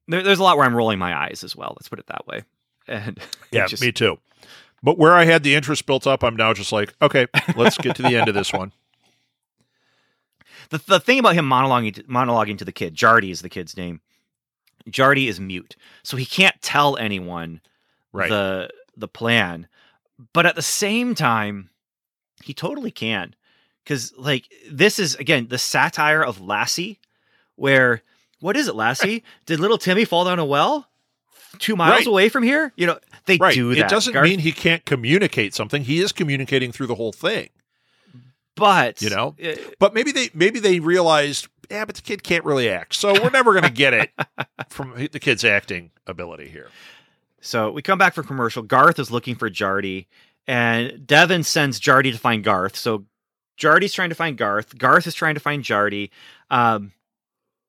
there, 0.08 0.24
there's 0.24 0.40
a 0.40 0.42
lot 0.42 0.56
where 0.56 0.66
I'm 0.66 0.74
rolling 0.74 0.98
my 0.98 1.16
eyes 1.16 1.44
as 1.44 1.54
well. 1.54 1.74
Let's 1.76 1.88
put 1.88 2.00
it 2.00 2.08
that 2.08 2.26
way. 2.26 2.42
And 2.88 3.20
yeah, 3.52 3.66
just- 3.66 3.82
me 3.84 3.92
too. 3.92 4.18
But 4.82 4.98
where 4.98 5.14
I 5.14 5.26
had 5.26 5.44
the 5.44 5.54
interest 5.54 5.86
built 5.86 6.08
up, 6.08 6.24
I'm 6.24 6.34
now 6.34 6.52
just 6.52 6.72
like, 6.72 6.92
okay, 7.00 7.28
let's 7.56 7.78
get 7.78 7.94
to 7.96 8.02
the 8.02 8.16
end 8.16 8.26
of 8.28 8.34
this 8.34 8.52
one. 8.52 8.72
The, 10.72 10.78
the 10.86 11.00
thing 11.00 11.18
about 11.20 11.34
him 11.34 11.48
monologuing 11.48 11.94
to, 11.94 12.02
monologuing 12.04 12.58
to 12.58 12.64
the 12.64 12.72
kid, 12.72 12.94
Jardy 12.96 13.30
is 13.30 13.42
the 13.42 13.48
kid's 13.48 13.76
name. 13.76 14.00
Jardy 14.90 15.28
is 15.28 15.38
mute, 15.38 15.76
so 16.02 16.16
he 16.16 16.26
can't 16.26 16.60
tell 16.60 16.96
anyone 16.96 17.60
Right. 18.12 18.28
the 18.28 18.68
the 18.96 19.08
plan. 19.08 19.68
But 20.34 20.44
at 20.44 20.54
the 20.56 20.62
same 20.62 21.14
time, 21.14 21.70
he 22.44 22.52
totally 22.52 22.90
can, 22.90 23.34
because 23.84 24.12
like 24.18 24.48
this 24.70 24.98
is 24.98 25.14
again 25.14 25.46
the 25.48 25.56
satire 25.58 26.22
of 26.22 26.40
Lassie, 26.40 26.98
where 27.56 28.02
what 28.40 28.56
is 28.56 28.66
it, 28.68 28.74
Lassie? 28.74 29.22
Did 29.46 29.60
little 29.60 29.78
Timmy 29.78 30.04
fall 30.04 30.24
down 30.24 30.38
a 30.40 30.44
well 30.44 30.88
two 31.58 31.76
miles 31.76 32.00
Right. 32.00 32.06
away 32.08 32.28
from 32.28 32.42
here? 32.42 32.72
You 32.76 32.88
know 32.88 32.98
they 33.26 33.36
right. 33.38 33.54
do 33.54 33.74
that. 33.76 33.86
It 33.86 33.88
doesn't 33.88 34.12
Garth- 34.12 34.28
mean 34.28 34.40
he 34.40 34.52
can't 34.52 34.84
communicate 34.84 35.54
something. 35.54 35.84
He 35.84 36.00
is 36.00 36.10
communicating 36.12 36.72
through 36.72 36.88
the 36.88 36.96
whole 36.96 37.12
thing. 37.12 37.48
But 38.56 39.00
You 39.02 39.10
know? 39.10 39.34
uh, 39.42 39.54
But 39.78 39.94
maybe 39.94 40.12
they 40.12 40.30
maybe 40.34 40.58
they 40.60 40.80
realized, 40.80 41.48
yeah, 41.70 41.84
but 41.84 41.96
the 41.96 42.02
kid 42.02 42.22
can't 42.22 42.44
really 42.44 42.68
act. 42.68 42.94
So 42.94 43.12
we're 43.22 43.30
never 43.30 43.52
going 43.52 43.64
to 43.64 43.70
get 43.70 43.94
it 43.94 44.10
from 44.68 44.94
the 45.12 45.20
kid's 45.20 45.44
acting 45.44 45.90
ability 46.06 46.48
here. 46.48 46.68
So 47.40 47.70
we 47.72 47.82
come 47.82 47.98
back 47.98 48.14
from 48.14 48.26
commercial. 48.26 48.62
Garth 48.62 48.98
is 48.98 49.10
looking 49.10 49.34
for 49.34 49.50
Jardy, 49.50 50.06
and 50.46 51.06
Devin 51.06 51.42
sends 51.42 51.80
Jardy 51.80 52.12
to 52.12 52.18
find 52.18 52.44
Garth. 52.44 52.76
So 52.76 53.04
Jardy's 53.58 53.92
trying 53.92 54.10
to 54.10 54.14
find 54.14 54.36
Garth. 54.38 54.78
Garth 54.78 55.06
is 55.06 55.14
trying 55.14 55.34
to 55.34 55.40
find 55.40 55.62
Jardy. 55.64 56.10
Um, 56.50 56.92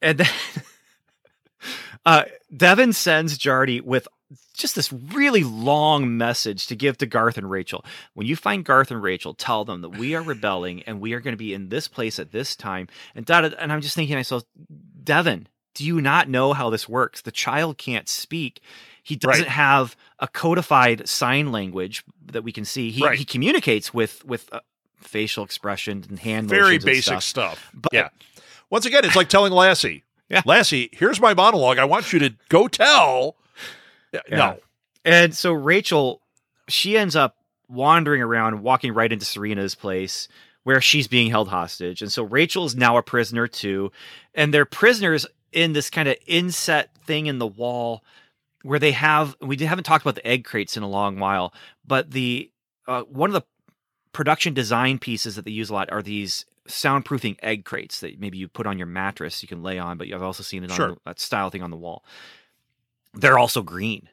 and 0.02 0.20
then 0.20 0.28
uh, 2.06 2.24
Devin 2.56 2.94
sends 2.94 3.38
Jardy 3.38 3.82
with 3.82 4.08
just 4.56 4.76
this 4.76 4.92
really 4.92 5.44
long 5.44 6.18
message 6.18 6.68
to 6.68 6.76
give 6.76 6.98
to 7.00 7.06
Garth 7.06 7.38
and 7.38 7.50
Rachel. 7.50 7.84
When 8.14 8.28
you 8.28 8.36
find 8.36 8.64
Garth 8.66 8.92
and 8.92 9.02
Rachel, 9.02 9.34
tell 9.34 9.66
them 9.66 9.82
that 9.82 9.98
we 9.98 10.16
are 10.16 10.22
rebelling 10.22 10.84
and 10.84 11.00
we 11.02 11.14
are 11.14 11.20
going 11.20 11.34
to 11.34 11.38
be 11.38 11.54
in 11.54 11.70
this 11.70 11.88
place 11.88 12.20
at 12.20 12.32
this 12.32 12.56
time. 12.56 12.88
And 13.16 13.26
da, 13.26 13.42
da- 13.42 13.56
and 13.60 13.72
I'm 13.72 13.82
just 13.82 13.96
thinking 13.96 14.14
to 14.14 14.20
myself, 14.20 14.44
Devin, 15.04 15.48
do 15.74 15.84
you 15.86 16.02
not 16.02 16.30
know 16.30 16.54
how 16.54 16.70
this 16.70 16.88
works? 16.88 17.22
The 17.22 17.32
child 17.32 17.78
can't 17.78 18.08
speak. 18.08 18.62
He 19.02 19.16
doesn't 19.16 19.44
Right. 19.44 19.52
have 19.52 19.96
a 20.20 20.28
codified 20.28 21.10
sign 21.10 21.52
language 21.52 22.04
that 22.32 22.44
we 22.44 22.52
can 22.52 22.64
see. 22.64 22.90
He, 22.92 23.04
Right. 23.04 23.18
he 23.18 23.26
communicates 23.26 23.94
with 23.94 24.24
with 24.24 24.48
uh, 24.54 24.62
facial 24.98 25.44
expressions 25.44 26.08
and 26.08 26.20
hand 26.20 26.48
Very 26.48 26.78
basic 26.78 27.04
stuff. 27.22 27.24
stuff. 27.24 27.72
But- 27.74 27.92
yeah. 27.92 28.10
Once 28.70 28.86
again, 28.86 29.04
it's 29.04 29.16
like 29.16 29.30
telling 29.30 29.52
Lassie, 29.52 30.04
Yeah. 30.30 30.42
Lassie, 30.46 30.90
here's 30.94 31.20
my 31.20 31.34
monologue. 31.34 31.78
I 31.78 31.86
want 31.86 32.14
you 32.14 32.20
to 32.20 32.34
go 32.50 32.68
tell. 32.68 33.36
Yeah. 34.14 34.22
No. 34.30 34.58
And 35.06 35.36
so 35.36 35.52
Rachel, 35.52 36.22
she 36.68 36.98
ends 36.98 37.16
up 37.16 37.36
wandering 37.68 38.22
around, 38.22 38.62
walking 38.62 38.94
right 38.94 39.12
into 39.12 39.26
Serena's 39.26 39.76
place 39.76 40.28
where 40.64 40.80
she's 40.80 41.08
being 41.08 41.30
held 41.30 41.50
hostage. 41.50 42.02
And 42.02 42.12
so 42.12 42.24
Rachel 42.24 42.66
is 42.66 42.76
now 42.76 42.96
a 42.98 43.04
prisoner 43.04 43.48
too. 43.48 43.92
And 44.34 44.54
they're 44.54 44.66
prisoners 44.66 45.26
in 45.52 45.74
this 45.74 45.90
kind 45.90 46.08
of 46.08 46.16
inset 46.26 46.90
thing 47.06 47.26
in 47.28 47.38
the 47.40 47.48
wall 47.48 48.04
where 48.64 48.80
they 48.80 48.92
have 48.94 49.36
we 49.42 49.58
haven't 49.58 49.84
talked 49.84 50.04
about 50.06 50.16
the 50.16 50.26
egg 50.26 50.46
crates 50.46 50.78
in 50.78 50.84
a 50.84 50.90
long 50.90 51.20
while, 51.20 51.54
but 51.86 52.12
the 52.12 52.50
uh, 52.88 53.02
one 53.04 53.30
of 53.30 53.34
the 53.34 53.44
production 54.14 54.54
design 54.54 55.00
pieces 55.00 55.36
that 55.36 55.44
they 55.44 55.52
use 55.52 55.70
a 55.70 55.74
lot 55.74 55.92
are 55.92 56.02
these 56.02 56.46
soundproofing 56.68 57.36
egg 57.44 57.66
crates 57.66 58.00
that 58.00 58.20
maybe 58.20 58.38
you 58.38 58.48
put 58.48 58.66
on 58.66 58.78
your 58.78 58.88
mattress 58.88 59.42
you 59.42 59.50
can 59.50 59.62
lay 59.64 59.78
on, 59.78 59.98
but 59.98 60.12
I've 60.12 60.24
also 60.24 60.44
seen 60.44 60.64
it 60.64 60.72
on 60.72 60.78
Sure. 60.78 60.98
that 61.06 61.20
style 61.20 61.50
thing 61.50 61.62
on 61.62 61.72
the 61.72 61.78
wall. 61.78 62.06
They're 63.14 63.40
also 63.40 63.62
green. 63.62 64.10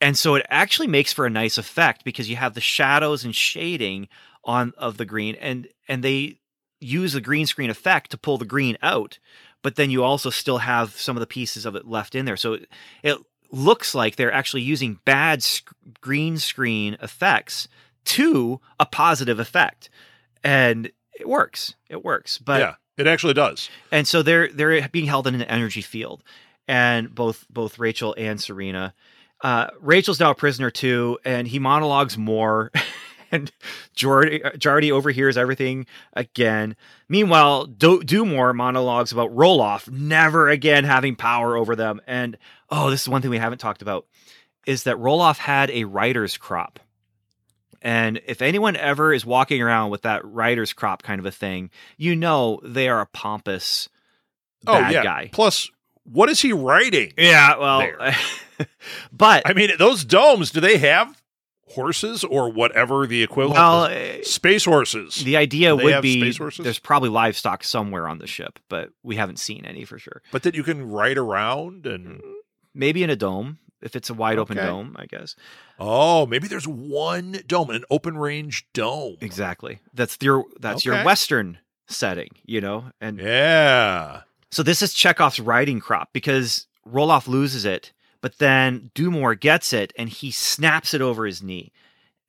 And 0.00 0.18
so 0.18 0.34
it 0.34 0.46
actually 0.50 0.88
makes 0.88 1.12
for 1.12 1.24
a 1.24 1.30
nice 1.30 1.56
effect 1.56 2.04
because 2.04 2.28
you 2.28 2.36
have 2.36 2.54
the 2.54 2.60
shadows 2.60 3.24
and 3.24 3.34
shading 3.34 4.08
on 4.44 4.74
of 4.76 4.98
the 4.98 5.06
green 5.06 5.34
and 5.36 5.68
and 5.88 6.04
they 6.04 6.38
use 6.80 7.14
the 7.14 7.20
green 7.20 7.46
screen 7.46 7.70
effect 7.70 8.10
to 8.10 8.18
pull 8.18 8.36
the 8.36 8.44
green 8.44 8.76
out, 8.82 9.18
but 9.62 9.76
then 9.76 9.90
you 9.90 10.04
also 10.04 10.28
still 10.28 10.58
have 10.58 10.90
some 10.96 11.16
of 11.16 11.20
the 11.20 11.26
pieces 11.26 11.64
of 11.64 11.74
it 11.74 11.86
left 11.86 12.14
in 12.14 12.26
there. 12.26 12.36
So 12.36 12.54
it, 12.54 12.68
it 13.02 13.18
looks 13.50 13.94
like 13.94 14.16
they're 14.16 14.32
actually 14.32 14.62
using 14.62 14.98
bad 15.06 15.42
sc- 15.42 15.72
green 16.00 16.36
screen 16.36 16.98
effects 17.00 17.68
to 18.04 18.60
a 18.78 18.84
positive 18.84 19.38
effect. 19.38 19.88
And 20.42 20.90
it 21.18 21.28
works. 21.28 21.74
It 21.88 22.04
works. 22.04 22.36
But 22.36 22.60
yeah, 22.60 22.74
it 22.98 23.06
actually 23.06 23.34
does. 23.34 23.70
and 23.90 24.06
so 24.06 24.22
they're 24.22 24.48
they're 24.48 24.86
being 24.88 25.06
held 25.06 25.26
in 25.26 25.34
an 25.34 25.42
energy 25.42 25.80
field, 25.80 26.22
and 26.68 27.14
both 27.14 27.46
both 27.50 27.78
Rachel 27.78 28.14
and 28.16 28.40
Serena. 28.40 28.94
Uh, 29.40 29.68
Rachel's 29.80 30.20
now 30.20 30.30
a 30.30 30.34
prisoner 30.34 30.70
too, 30.70 31.18
and 31.24 31.46
he 31.46 31.58
monologues 31.58 32.16
more, 32.16 32.72
and 33.30 33.50
Jardy, 33.94 34.42
Jardy 34.56 34.90
overhears 34.90 35.36
everything 35.36 35.86
again. 36.14 36.76
Meanwhile, 37.08 37.66
Do- 37.66 38.00
Dumore 38.00 38.54
monologues 38.54 39.12
about 39.12 39.34
Roloff 39.34 39.90
never 39.90 40.48
again 40.48 40.84
having 40.84 41.16
power 41.16 41.56
over 41.56 41.76
them, 41.76 42.00
and 42.06 42.38
oh, 42.70 42.90
this 42.90 43.02
is 43.02 43.08
one 43.08 43.22
thing 43.22 43.30
we 43.30 43.38
haven't 43.38 43.58
talked 43.58 43.82
about 43.82 44.06
is 44.66 44.84
that 44.84 44.96
Roloff 44.96 45.36
had 45.36 45.70
a 45.70 45.84
writer's 45.84 46.38
crop. 46.38 46.80
And 47.82 48.22
if 48.26 48.40
anyone 48.40 48.76
ever 48.76 49.12
is 49.12 49.26
walking 49.26 49.60
around 49.60 49.90
with 49.90 50.02
that 50.02 50.24
writer's 50.24 50.72
crop 50.72 51.02
kind 51.02 51.18
of 51.18 51.26
a 51.26 51.30
thing, 51.30 51.68
you 51.98 52.16
know 52.16 52.60
they 52.64 52.88
are 52.88 53.02
a 53.02 53.06
pompous 53.06 53.90
bad 54.64 54.86
oh 54.86 54.90
yeah. 54.90 55.02
guy. 55.02 55.28
Plus, 55.32 55.70
what 56.04 56.28
is 56.28 56.40
he 56.40 56.52
writing? 56.52 57.12
Yeah, 57.18 57.56
well, 57.58 58.12
but 59.12 59.42
I 59.46 59.52
mean, 59.52 59.70
those 59.78 60.04
domes. 60.04 60.50
Do 60.50 60.60
they 60.60 60.78
have 60.78 61.20
horses 61.68 62.22
or 62.24 62.50
whatever 62.52 63.06
the 63.06 63.22
equivalent? 63.22 63.56
well, 63.56 63.84
uh, 63.84 64.22
space 64.22 64.64
horses. 64.64 65.16
the 65.24 65.36
idea 65.36 65.74
would 65.74 66.02
be 66.02 66.20
space 66.20 66.38
horses? 66.38 66.62
there's 66.62 66.78
probably 66.78 67.08
livestock 67.08 67.64
somewhere 67.64 68.06
on 68.06 68.18
the 68.18 68.26
ship, 68.26 68.58
but 68.68 68.90
we 69.02 69.16
haven't 69.16 69.38
seen 69.38 69.64
any 69.64 69.84
for 69.84 69.98
sure. 69.98 70.22
but 70.30 70.42
that 70.44 70.54
you 70.54 70.62
can 70.62 70.88
ride 70.88 71.18
around 71.18 71.86
and 71.86 72.20
Maybe 72.76 73.04
in 73.04 73.10
a 73.10 73.14
dome, 73.16 73.58
if 73.82 73.94
it's 73.94 74.10
a 74.10 74.14
wide 74.14 74.36
open 74.38 74.58
Okay. 74.58 74.66
dome, 74.66 74.96
I 74.98 75.06
guess. 75.06 75.36
oh, 75.78 76.26
maybe 76.26 76.48
there's 76.48 76.66
one 76.66 77.38
dome, 77.46 77.70
an 77.70 77.84
open 77.88 78.18
range 78.18 78.66
dome. 78.72 79.16
Exactly. 79.20 79.78
That's 79.92 80.18
your 80.20 80.44
that's 80.60 80.84
your 80.84 81.02
western 81.04 81.58
setting, 81.86 82.30
you 82.44 82.60
know, 82.60 82.90
and 83.00 83.18
Yeah. 83.20 84.22
So 84.54 84.62
this 84.62 84.82
is 84.82 84.94
Chekhov's 84.94 85.40
writing 85.40 85.80
crop 85.80 86.10
because 86.12 86.68
Roloff 86.88 87.26
loses 87.26 87.64
it, 87.64 87.92
but 88.20 88.38
then 88.38 88.92
Dumore 88.94 89.38
gets 89.38 89.72
it 89.72 89.92
and 89.98 90.08
he 90.08 90.30
snaps 90.30 90.94
it 90.94 91.00
over 91.00 91.26
his 91.26 91.42
knee. 91.42 91.72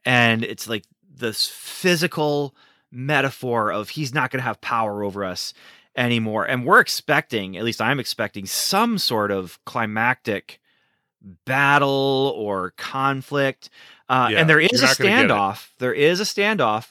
And 0.05 0.43
it's 0.43 0.67
like 0.67 0.85
this 1.07 1.47
physical 1.47 2.55
metaphor 2.91 3.71
of 3.71 3.89
he's 3.89 4.11
not 4.11 4.31
going 4.31 4.39
to 4.39 4.43
have 4.45 4.59
power 4.59 5.03
over 5.03 5.23
us 5.23 5.53
anymore. 5.95 6.45
And 6.45 6.65
we're 6.65 6.79
expecting, 6.79 7.57
at 7.57 7.63
least 7.63 7.79
I'm 7.79 7.99
expecting, 7.99 8.47
some 8.47 8.97
sort 8.97 9.29
of 9.29 9.63
climactic 9.65 10.59
battle 11.45 12.33
or 12.35 12.71
conflict. 12.75 13.69
Uh, 14.09 14.29
Yeah, 14.31 14.39
and 14.39 14.49
there 14.49 14.59
is 14.59 14.81
a 14.81 14.85
not 14.85 14.97
gonna 14.97 15.09
get 15.11 15.25
it. 15.25 15.29
standoff. 15.29 15.69
There 15.77 15.93
is 15.93 16.19
a 16.19 16.23
standoff. 16.23 16.89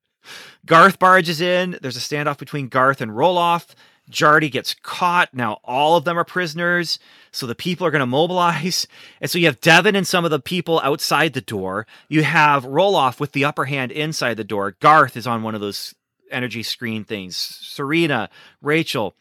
Garth 0.66 0.98
barges 0.98 1.40
in. 1.40 1.78
There's 1.80 1.96
a 1.96 2.00
standoff 2.00 2.36
between 2.36 2.68
Garth 2.68 3.00
and 3.00 3.12
Roloff. 3.12 3.68
Jardy 4.10 4.50
gets 4.50 4.74
caught. 4.82 5.32
Now 5.32 5.60
all 5.64 5.96
of 5.96 6.04
them 6.04 6.18
are 6.18 6.24
prisoners. 6.24 6.98
So 7.30 7.46
the 7.46 7.54
people 7.54 7.86
are 7.86 7.90
going 7.90 8.00
to 8.00 8.06
mobilize. 8.06 8.86
And 9.20 9.30
so 9.30 9.38
you 9.38 9.46
have 9.46 9.60
Devin 9.60 9.96
and 9.96 10.06
some 10.06 10.24
of 10.24 10.30
the 10.30 10.38
people 10.38 10.80
outside 10.84 11.32
the 11.32 11.40
door. 11.40 11.86
You 12.08 12.22
have 12.22 12.64
Roloff 12.64 13.18
with 13.18 13.32
the 13.32 13.44
upper 13.44 13.64
hand 13.64 13.90
inside 13.90 14.36
the 14.36 14.44
door. 14.44 14.76
Garth 14.80 15.16
is 15.16 15.26
on 15.26 15.42
one 15.42 15.54
of 15.54 15.60
those 15.60 15.94
energy 16.30 16.62
screen 16.62 17.04
things. 17.04 17.36
Serena, 17.36 18.30
Rachel, 18.62 19.14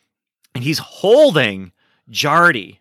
and 0.54 0.64
he's 0.64 0.80
holding 0.80 1.72
Jardy. 2.12 2.80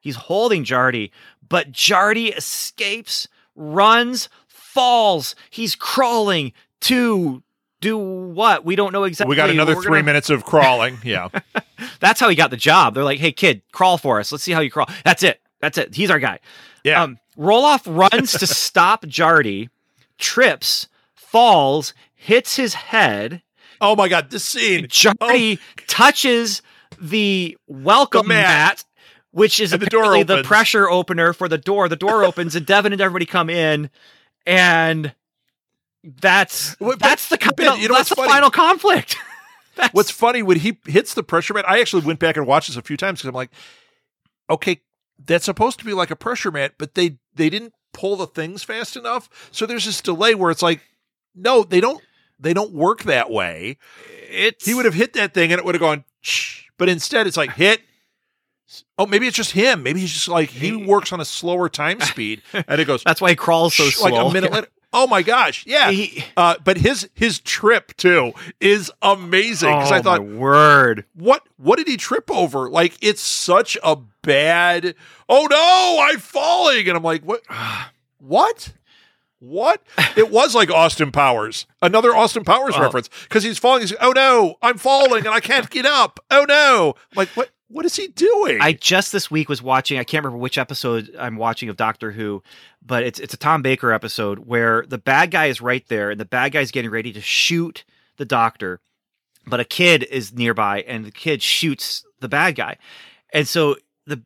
He's 0.00 0.16
holding 0.16 0.64
Jardy, 0.64 1.10
but 1.48 1.72
Jardy 1.72 2.36
escapes, 2.36 3.26
runs, 3.56 4.28
falls. 4.46 5.34
He's 5.50 5.74
crawling 5.74 6.52
to 6.82 7.43
do 7.84 7.96
what? 7.98 8.64
We 8.64 8.74
don't 8.76 8.92
know 8.92 9.04
exactly. 9.04 9.30
We 9.30 9.36
got 9.36 9.50
another 9.50 9.74
three 9.74 9.84
gonna- 9.84 10.02
minutes 10.02 10.30
of 10.30 10.44
crawling. 10.44 10.98
Yeah. 11.04 11.28
That's 12.00 12.18
how 12.20 12.28
he 12.28 12.34
got 12.36 12.50
the 12.50 12.56
job. 12.56 12.94
They're 12.94 13.04
like, 13.04 13.20
"Hey, 13.20 13.30
kid, 13.32 13.62
crawl 13.72 13.98
for 13.98 14.18
us. 14.18 14.32
Let's 14.32 14.42
see 14.44 14.52
how 14.52 14.60
you 14.60 14.70
crawl." 14.70 14.88
That's 15.04 15.22
it. 15.22 15.40
That's 15.60 15.78
it. 15.78 15.94
He's 15.94 16.10
our 16.10 16.18
guy. 16.18 16.40
Yeah. 16.82 17.02
Um, 17.02 17.18
Roloff 17.38 17.82
runs 17.86 18.32
to 18.32 18.46
stop 18.46 19.04
Jardy, 19.06 19.68
trips, 20.18 20.88
falls, 21.14 21.94
hits 22.14 22.56
his 22.56 22.74
head. 22.74 23.42
oh 23.80 23.96
my 23.96 24.08
God, 24.08 24.30
this 24.30 24.44
scene. 24.44 24.86
Jardy 24.86 25.58
touches 25.86 26.62
the 27.00 27.56
welcome 27.66 28.22
The 28.28 28.34
mat. 28.34 28.44
mat, 28.44 28.84
which 29.32 29.58
is 29.60 29.70
the 29.72 29.78
door 29.78 30.22
the 30.24 30.42
pressure 30.42 30.88
opener 30.88 31.32
for 31.32 31.48
the 31.48 31.58
door. 31.58 31.88
The 31.88 31.96
door 31.96 32.24
opens, 32.24 32.54
and 32.54 32.64
Devin 32.66 32.92
and 32.92 33.00
everybody 33.00 33.26
come 33.26 33.50
in, 33.50 33.90
and 34.46 35.14
that's 36.20 36.76
but- 36.76 36.98
that's 36.98 37.28
the 37.28 37.38
but 37.56 37.78
you 37.80 37.88
know 37.88 37.94
that's 37.94 38.08
the 38.10 38.14
funny? 38.16 38.30
final 38.30 38.50
conflict. 38.50 39.16
That's- 39.76 39.92
What's 39.92 40.10
funny 40.12 40.40
when 40.40 40.60
he 40.60 40.78
hits 40.86 41.14
the 41.14 41.24
pressure 41.24 41.52
mat, 41.52 41.68
I 41.68 41.80
actually 41.80 42.04
went 42.06 42.20
back 42.20 42.36
and 42.36 42.46
watched 42.46 42.68
this 42.68 42.76
a 42.76 42.82
few 42.82 42.96
times 42.96 43.18
because 43.18 43.28
I'm 43.30 43.34
like, 43.34 43.50
okay, 44.48 44.82
that's 45.26 45.46
supposed 45.46 45.80
to 45.80 45.84
be 45.84 45.92
like 45.92 46.12
a 46.12 46.16
pressure 46.16 46.52
mat, 46.52 46.74
but 46.78 46.94
they 46.94 47.18
they 47.34 47.50
didn't 47.50 47.72
pull 47.92 48.14
the 48.14 48.28
things 48.28 48.62
fast 48.62 48.94
enough. 48.96 49.28
So 49.50 49.66
there's 49.66 49.84
this 49.84 50.00
delay 50.00 50.36
where 50.36 50.52
it's 50.52 50.62
like, 50.62 50.80
no, 51.34 51.64
they 51.64 51.80
don't 51.80 52.00
they 52.38 52.54
don't 52.54 52.72
work 52.72 53.02
that 53.02 53.30
way. 53.30 53.78
it's 54.30 54.64
He 54.64 54.74
would 54.74 54.84
have 54.84 54.94
hit 54.94 55.12
that 55.14 55.34
thing 55.34 55.50
and 55.50 55.58
it 55.58 55.64
would 55.64 55.74
have 55.74 55.80
gone, 55.82 56.04
Shh. 56.20 56.66
but 56.78 56.88
instead 56.88 57.26
it's 57.26 57.36
like 57.36 57.54
hit. 57.54 57.80
Oh, 58.96 59.06
maybe 59.06 59.26
it's 59.26 59.36
just 59.36 59.52
him. 59.52 59.82
Maybe 59.82 59.98
he's 60.00 60.12
just 60.12 60.28
like 60.28 60.50
he 60.50 60.74
works 60.76 61.12
on 61.12 61.20
a 61.20 61.24
slower 61.24 61.68
time 61.68 62.00
speed, 62.00 62.42
and 62.52 62.80
it 62.80 62.86
goes 62.86 63.02
That's 63.04 63.20
why 63.20 63.30
he 63.30 63.36
crawls 63.36 63.74
so 63.74 63.88
shh, 63.88 63.96
slow. 63.96 64.10
like 64.10 64.30
a 64.30 64.32
minute 64.32 64.52
later. 64.52 64.68
Oh 64.96 65.06
my 65.08 65.22
gosh, 65.22 65.66
yeah. 65.66 65.90
He- 65.90 66.24
Uh, 66.36 66.54
but 66.64 66.76
his 66.78 67.08
his 67.14 67.40
trip 67.40 67.96
too 67.96 68.32
is 68.60 68.90
amazing 69.02 69.70
because 69.70 69.90
oh 69.92 69.94
I 69.96 70.00
thought 70.02 70.26
my 70.26 70.34
word. 70.34 71.04
what 71.14 71.42
what 71.56 71.76
did 71.76 71.88
he 71.88 71.96
trip 71.96 72.30
over? 72.30 72.70
Like 72.70 72.96
it's 73.02 73.20
such 73.20 73.76
a 73.82 73.96
bad. 74.22 74.94
Oh 75.28 75.46
no, 75.50 76.06
I'm 76.08 76.20
falling, 76.20 76.88
and 76.88 76.96
I'm 76.96 77.02
like, 77.04 77.22
what? 77.24 77.42
What? 78.18 78.72
What? 79.40 79.82
It 80.16 80.30
was 80.30 80.54
like 80.54 80.70
Austin 80.70 81.12
Powers, 81.12 81.66
another 81.82 82.16
Austin 82.16 82.44
Powers 82.44 82.74
Oh. 82.78 82.80
reference, 82.80 83.10
because 83.24 83.42
he's 83.42 83.58
falling. 83.58 83.82
He's 83.82 83.92
oh 84.00 84.12
no, 84.12 84.54
I'm 84.62 84.78
falling 84.78 85.26
and 85.26 85.34
I 85.34 85.40
can't 85.40 85.68
get 85.68 85.84
up. 85.84 86.20
Oh 86.30 86.46
no, 86.48 86.94
I'm 87.12 87.16
like 87.16 87.28
what? 87.30 87.50
What 87.68 87.86
is 87.86 87.96
he 87.96 88.08
doing? 88.08 88.58
I 88.60 88.72
just 88.72 89.10
this 89.10 89.30
week 89.30 89.48
was 89.48 89.62
watching. 89.62 89.98
I 89.98 90.04
can't 90.04 90.22
remember 90.24 90.40
which 90.40 90.58
episode 90.58 91.14
I'm 91.18 91.36
watching 91.36 91.68
of 91.68 91.76
Doctor 91.76 92.12
Who, 92.12 92.42
but 92.84 93.02
it's 93.04 93.18
it's 93.18 93.34
a 93.34 93.38
Tom 93.38 93.62
Baker 93.62 93.92
episode 93.92 94.40
where 94.40 94.84
the 94.86 94.98
bad 94.98 95.30
guy 95.30 95.46
is 95.46 95.60
right 95.60 95.86
there, 95.88 96.10
and 96.10 96.20
the 96.20 96.26
bad 96.26 96.52
guy's 96.52 96.70
getting 96.70 96.90
ready 96.90 97.12
to 97.12 97.20
shoot 97.20 97.84
the 98.16 98.26
Doctor, 98.26 98.80
but 99.46 99.60
a 99.60 99.64
kid 99.64 100.04
is 100.04 100.32
nearby, 100.32 100.82
and 100.82 101.04
the 101.04 101.10
kid 101.10 101.42
shoots 101.42 102.04
the 102.20 102.28
bad 102.28 102.54
guy, 102.54 102.76
and 103.32 103.48
so 103.48 103.76
the 104.06 104.22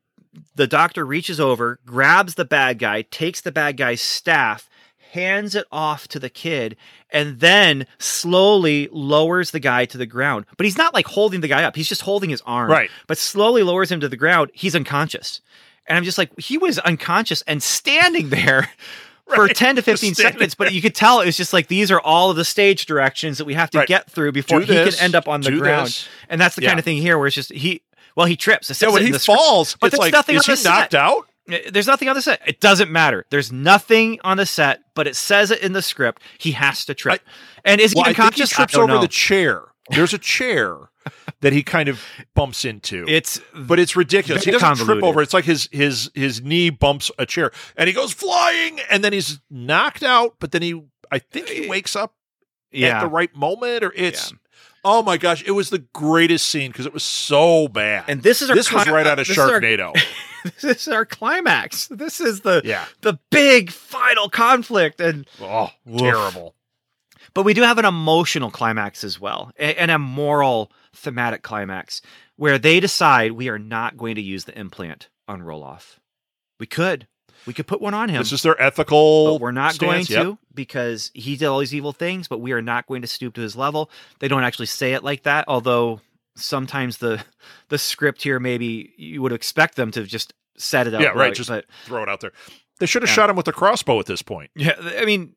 the 0.57 0.67
Doctor 0.67 1.07
reaches 1.07 1.39
over, 1.39 1.79
grabs 1.87 2.35
the 2.35 2.45
bad 2.45 2.79
guy, 2.79 3.03
takes 3.03 3.41
the 3.41 3.53
bad 3.53 3.77
guy's 3.77 4.03
staff. 4.03 4.68
Hands 5.13 5.55
it 5.55 5.67
off 5.73 6.07
to 6.09 6.19
the 6.19 6.29
kid 6.29 6.77
and 7.11 7.41
then 7.41 7.87
slowly 7.99 8.89
lowers 8.93 9.53
the 9.53 9.61
guy 9.61 9.85
to 9.87 9.97
the 9.99 10.07
ground. 10.07 10.45
But 10.57 10.65
he's 10.65 10.77
not 10.77 10.93
like 10.93 11.07
holding 11.07 11.41
the 11.41 11.49
guy 11.49 11.63
up. 11.65 11.77
He's 11.77 11.89
just 11.89 12.03
holding 12.03 12.29
his 12.31 12.43
arm 12.45 12.71
right. 12.71 12.91
but 13.07 13.17
slowly 13.19 13.63
lowers 13.63 13.91
him 13.91 14.01
to 14.01 14.09
the 14.09 14.17
ground. 14.17 14.51
He's 14.55 14.75
unconscious. 14.77 15.41
And 15.87 15.97
I'm 15.97 16.05
just 16.05 16.19
like, 16.19 16.31
he 16.39 16.59
was 16.59 16.79
unconscious 16.81 17.43
and 17.47 17.63
standing 17.63 18.29
there 18.31 18.69
for 19.35 19.49
10 19.49 19.77
to 19.77 19.83
15 19.83 20.15
seconds. 20.15 20.55
But 20.55 20.73
you 20.73 20.83
could 20.83 20.95
tell 20.95 21.21
it 21.21 21.27
was 21.27 21.37
just 21.37 21.53
like, 21.53 21.69
these 21.69 21.91
are 21.91 22.01
all 22.01 22.31
of 22.31 22.37
the 22.37 22.45
stage 22.45 22.85
directions 22.87 23.39
that 23.39 23.45
we 23.45 23.55
have 23.55 23.71
to 23.71 23.79
Right. 23.79 23.89
get 23.89 24.11
through 24.11 24.33
before 24.33 24.61
Do 24.61 24.67
he 24.67 24.91
can 24.91 25.01
end 25.01 25.15
up 25.15 25.29
on 25.29 25.41
the 25.41 25.53
ground. 25.53 25.87
this. 25.87 26.09
And 26.29 26.41
that's 26.41 26.57
the 26.57 26.63
kind 26.63 26.79
of 26.79 26.85
thing 26.85 26.99
here 26.99 27.17
where 27.17 27.27
it's 27.29 27.37
just, 27.37 27.53
he, 27.53 27.81
well, 28.17 28.27
he 28.27 28.37
trips. 28.37 28.71
Yeah, 28.83 28.89
when 28.91 29.05
he 29.07 29.13
the 29.13 29.19
script. 29.19 29.39
falls, 29.41 29.77
But 29.81 29.87
it's 29.89 29.93
there's 29.93 30.07
like 30.07 30.13
nothing 30.13 30.37
is 30.37 30.49
on 30.49 30.57
he 30.57 30.63
knocked 30.65 30.91
set. 30.93 31.01
out? 31.01 31.28
Eh, 31.49 31.71
There's 31.71 31.87
nothing 31.87 32.09
on 32.09 32.15
the 32.15 32.23
set. 32.23 32.41
It 32.47 32.61
doesn't 32.61 32.91
matter. 32.91 33.25
There's 33.31 33.51
nothing 33.53 34.19
on 34.25 34.37
the 34.37 34.47
set, 34.47 34.81
but 34.95 35.07
it 35.07 35.17
says 35.17 35.51
it 35.51 35.61
in 35.63 35.73
the 35.73 35.83
script. 35.83 36.23
He 36.39 36.53
has 36.53 36.85
to 36.87 36.95
trip. 36.95 37.23
and 37.65 37.81
is 37.81 37.93
he 37.93 37.97
Well, 37.97 38.05
I 38.07 38.09
he 38.09 38.11
unconscious? 38.23 38.51
trips 38.51 38.75
over 38.75 38.87
know. 38.95 39.01
the 39.01 39.09
chair. 39.09 39.63
There's 39.91 40.13
a 40.13 40.19
chair 40.19 40.77
that 41.41 41.55
he 41.55 41.63
kind 41.63 41.89
of 41.89 42.03
bumps 42.35 42.65
into. 42.67 43.07
It's 43.09 43.41
but 43.55 43.79
it's 43.79 43.97
ridiculous. 43.97 44.45
He 44.45 44.51
doesn't 44.51 44.85
trip 44.85 45.03
over. 45.03 45.23
It's 45.23 45.33
like 45.33 45.47
his 45.47 45.69
his 45.73 46.11
his 46.15 46.43
knee 46.43 46.69
bumps 46.71 47.11
a 47.19 47.25
chair, 47.25 47.51
and 47.77 47.89
he 47.89 47.95
goes 47.95 48.13
flying, 48.13 48.81
and 48.91 49.03
then 49.03 49.15
he's 49.15 49.41
knocked 49.51 50.03
out. 50.03 50.35
But 50.41 50.53
then 50.53 50.61
he, 50.61 50.83
I 51.11 51.19
think 51.21 51.49
he 51.49 51.67
wakes 51.69 51.97
up 51.97 52.15
at 52.75 53.01
the 53.01 53.09
right 53.09 53.35
moment, 53.35 53.83
or 53.83 53.93
it's. 53.97 54.33
Oh 54.91 55.03
my 55.03 55.19
gosh! 55.19 55.45
It 55.47 55.51
was 55.51 55.69
the 55.69 55.81
greatest 55.93 56.47
scene 56.47 56.71
because 56.71 56.87
it 56.87 56.95
was 56.95 57.03
so 57.05 57.69
bad. 57.69 58.05
and 58.09 58.23
this 58.23 58.41
is 58.41 58.49
our 58.49 58.57
this 58.57 58.73
was 58.73 58.89
right 58.89 59.07
out 59.07 59.19
of 59.19 59.27
this 59.27 59.37
is 59.37 59.39
our- 59.39 59.61
Sharknado. 59.61 59.95
this 60.63 60.87
is 60.87 60.89
our 60.89 61.05
climax. 61.05 61.89
This 61.89 62.21
is 62.23 62.41
the 62.41 62.63
yeah. 62.65 62.87
the 63.03 63.19
big 63.31 63.71
final 63.71 64.31
conflict, 64.31 64.99
and 65.01 65.29
Oh, 65.43 65.69
Woof. 65.85 66.01
terrible. 66.01 66.55
but 67.35 67.43
we 67.43 67.53
do 67.53 67.63
have 67.63 67.77
an 67.77 67.85
emotional 67.85 68.51
climax 68.51 69.05
as 69.05 69.21
well, 69.21 69.53
and 69.59 69.91
a 69.91 69.99
moral 69.99 70.73
thematic 70.95 71.43
climax 71.43 72.01
where 72.37 72.59
they 72.59 72.81
decide 72.81 73.33
we 73.33 73.49
are 73.51 73.59
not 73.59 73.97
going 73.99 74.15
to 74.15 74.23
use 74.23 74.45
the 74.45 74.59
implant 74.59 75.09
on 75.27 75.43
Roloff. 75.43 75.99
We 76.59 76.67
could, 76.67 77.07
we 77.49 77.55
could 77.55 77.67
put 77.67 77.81
one 77.81 77.95
on 77.95 78.09
him. 78.11 78.19
This 78.19 78.31
is 78.33 78.43
their 78.43 78.61
ethical. 78.63 79.35
but 79.35 79.41
we're 79.41 79.51
not 79.51 79.77
going 79.79 80.05
stance. 80.05 80.11
Yep. 80.11 80.23
to 80.25 80.39
because 80.55 81.11
he 81.15 81.35
did 81.37 81.47
all 81.47 81.59
these 81.59 81.75
evil 81.75 81.93
things, 81.93 82.29
but 82.29 82.39
we 82.41 82.53
are 82.53 82.63
not 82.63 82.87
going 82.87 83.03
to 83.03 83.09
stoop 83.09 83.35
to 83.35 83.41
his 83.41 83.57
level. 83.57 83.91
They 84.21 84.29
don't 84.29 84.45
actually 84.45 84.67
say 84.67 84.93
it 84.93 85.03
like 85.03 85.25
that, 85.25 85.47
although 85.49 86.01
sometimes 86.37 86.99
the 86.99 87.25
the 87.69 87.79
script 87.79 88.23
here 88.23 88.39
maybe 88.39 88.93
you 88.97 89.23
would 89.23 89.33
expect 89.33 89.75
them 89.75 89.91
to 89.93 90.05
just 90.05 90.33
set 90.57 90.87
it 90.87 90.95
up. 90.95 91.01
Yeah, 91.03 91.09
right, 91.09 91.35
just- 91.35 91.49
but 91.49 91.65
Throw 91.87 92.03
it 92.05 92.09
out 92.09 92.21
there. 92.21 92.33
They 92.79 92.87
should 92.87 93.03
have 93.03 93.09
Yeah. 93.09 93.15
shot 93.15 93.31
him 93.31 93.35
with 93.37 93.49
a 93.49 93.53
crossbow 93.53 93.99
at 93.99 94.07
this 94.07 94.23
point. 94.23 94.51
yeah, 94.55 94.75
I 95.01 95.05
mean, 95.05 95.35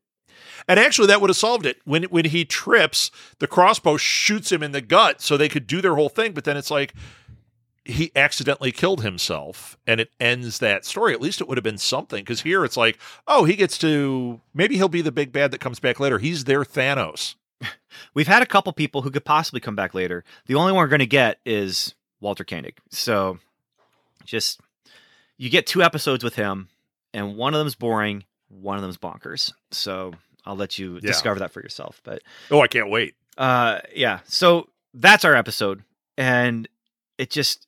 And 0.67 0.79
actually, 0.79 1.07
that 1.07 1.21
would 1.21 1.29
have 1.31 1.37
solved 1.37 1.65
it. 1.65 1.77
When 1.85 2.03
when 2.03 2.25
he 2.25 2.45
trips, 2.45 3.09
the 3.39 3.47
crossbow 3.47 3.97
shoots 3.97 4.51
him 4.51 4.61
in 4.61 4.73
the 4.73 4.81
gut, 4.81 5.19
so 5.21 5.35
they 5.37 5.49
could 5.49 5.65
do 5.65 5.81
their 5.81 5.95
whole 5.95 6.09
thing. 6.09 6.33
But 6.33 6.43
then 6.43 6.55
it's 6.57 6.69
like 6.69 6.93
he 7.85 8.11
accidentally 8.15 8.71
killed 8.71 9.01
himself, 9.03 9.77
and 9.87 9.99
it 9.99 10.11
ends 10.19 10.59
that 10.59 10.85
story. 10.85 11.13
At 11.13 11.21
least 11.21 11.41
it 11.41 11.47
would 11.47 11.57
have 11.57 11.63
been 11.63 11.77
something. 11.79 12.21
Because 12.23 12.41
here 12.41 12.63
it's 12.63 12.77
like, 12.77 12.97
oh, 13.27 13.43
he 13.45 13.55
gets 13.55 13.77
to 13.79 14.39
maybe 14.53 14.75
he'll 14.77 14.87
be 14.87 15.01
the 15.01 15.11
big 15.11 15.31
bad 15.31 15.51
that 15.51 15.59
comes 15.61 15.79
back 15.79 15.99
later. 15.99 16.19
He's 16.19 16.43
their 16.43 16.63
Thanos. 16.63 17.35
we've 18.13 18.27
had 18.27 18.41
a 18.41 18.45
couple 18.47 18.71
people 18.73 19.01
who 19.01 19.11
could 19.11 19.25
possibly 19.25 19.59
come 19.59 19.75
back 19.75 19.93
later. 19.93 20.23
The 20.45 20.55
only 20.55 20.71
one 20.73 20.79
we're 20.83 20.87
going 20.87 20.99
to 20.99 21.05
get 21.07 21.39
is 21.45 21.95
Walter 22.19 22.43
Koenig. 22.43 22.77
So 22.91 23.39
just 24.25 24.59
you 25.37 25.49
get 25.49 25.65
two 25.65 25.81
episodes 25.81 26.23
with 26.23 26.35
him, 26.35 26.69
and 27.13 27.35
one 27.35 27.53
of 27.53 27.59
them's 27.59 27.75
boring, 27.75 28.25
one 28.49 28.75
of 28.77 28.81
them's 28.83 28.97
bonkers. 28.97 29.51
So 29.71 30.13
I'll 30.45 30.55
let 30.55 30.77
you 30.77 30.95
Yeah. 30.95 30.99
discover 31.01 31.39
that 31.39 31.51
for 31.51 31.61
yourself. 31.61 31.99
But 32.03 32.21
Oh, 32.51 32.61
I 32.61 32.67
can't 32.67 32.89
wait. 32.89 33.15
uh 33.37 33.79
yeah 33.95 34.19
so 34.25 34.67
that's 34.93 35.23
our 35.23 35.33
episode 35.35 35.83
and 36.17 36.67
it 37.17 37.29
just 37.29 37.65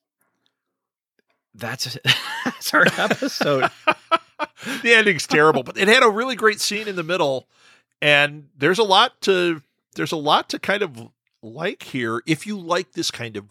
that's 1.54 1.96
that's 2.44 2.74
our 2.74 2.86
episode. 2.98 3.70
The 4.82 4.94
ending's 4.94 5.26
terrible, 5.26 5.62
but 5.62 5.76
it 5.78 5.88
had 5.88 6.02
a 6.02 6.08
really 6.10 6.36
great 6.36 6.60
scene 6.60 6.88
in 6.88 6.96
the 6.96 7.02
middle, 7.02 7.48
and 8.02 8.48
there's 8.56 8.78
a 8.78 8.82
lot 8.84 9.20
to 9.22 9.62
there's 9.94 10.12
a 10.12 10.16
lot 10.16 10.48
to 10.50 10.58
kind 10.58 10.82
of 10.82 11.08
like 11.42 11.82
here 11.82 12.22
if 12.26 12.46
you 12.46 12.58
like 12.58 12.92
this 12.92 13.10
kind 13.10 13.36
of 13.36 13.46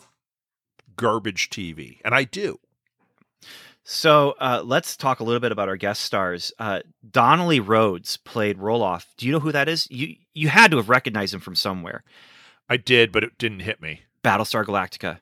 garbage 0.96 1.50
TV, 1.50 2.00
and 2.04 2.14
I 2.16 2.24
do. 2.26 2.60
so 3.84 4.36
uh 4.40 4.62
let's 4.64 4.96
talk 4.98 5.20
a 5.20 5.24
little 5.24 5.40
bit 5.40 5.52
about 5.52 5.70
our 5.70 5.78
guest 5.78 6.02
stars. 6.02 6.52
Uh 6.60 6.82
donnelly 7.10 7.60
rhodes 7.60 8.18
played 8.18 8.58
roloff. 8.58 9.06
Do 9.18 9.26
you 9.26 9.32
know 9.32 9.40
who 9.40 9.52
that 9.52 9.70
is? 9.70 9.88
You 9.92 10.16
you 10.34 10.50
had 10.50 10.72
to 10.72 10.78
have 10.78 10.90
recognized 10.90 11.34
him 11.34 11.40
from 11.42 11.56
somewhere. 11.56 12.04
I 12.70 12.78
did, 12.78 13.12
but 13.12 13.24
it 13.24 13.38
didn't 13.38 13.62
hit 13.62 13.82
me. 13.82 14.02
battlestar 14.24 14.66
galactica 14.66 15.20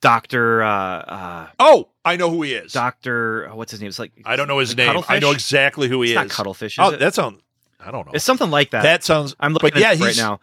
dr 0.00 0.62
uh 0.62 0.66
uh 0.68 1.46
Oh, 1.58 1.88
I 2.04 2.16
know 2.16 2.30
who 2.30 2.42
he 2.42 2.54
is. 2.54 2.72
dr 2.72 3.50
what's 3.54 3.70
his 3.70 3.80
name 3.80 3.88
it's 3.88 3.98
like 3.98 4.12
I 4.24 4.36
don't 4.36 4.48
know 4.48 4.58
his 4.58 4.70
like 4.76 4.94
name. 4.94 5.04
I 5.08 5.18
know 5.18 5.30
exactly 5.32 5.88
who 5.88 6.02
he 6.02 6.12
it's 6.12 6.20
is. 6.20 6.28
not 6.28 6.30
cuttlefish 6.30 6.78
is 6.78 6.84
oh, 6.84 6.90
it? 6.90 7.00
that 7.00 7.14
sounds. 7.14 7.40
I 7.78 7.90
don't 7.90 8.06
know. 8.06 8.12
it's 8.14 8.24
something 8.24 8.50
like 8.50 8.70
that, 8.70 8.82
that 8.82 9.04
sounds. 9.04 9.34
i'm 9.40 9.52
looking 9.52 9.70
but 9.72 9.82
at 9.82 9.98
yeah, 9.98 10.04
right 10.04 10.16
now 10.16 10.40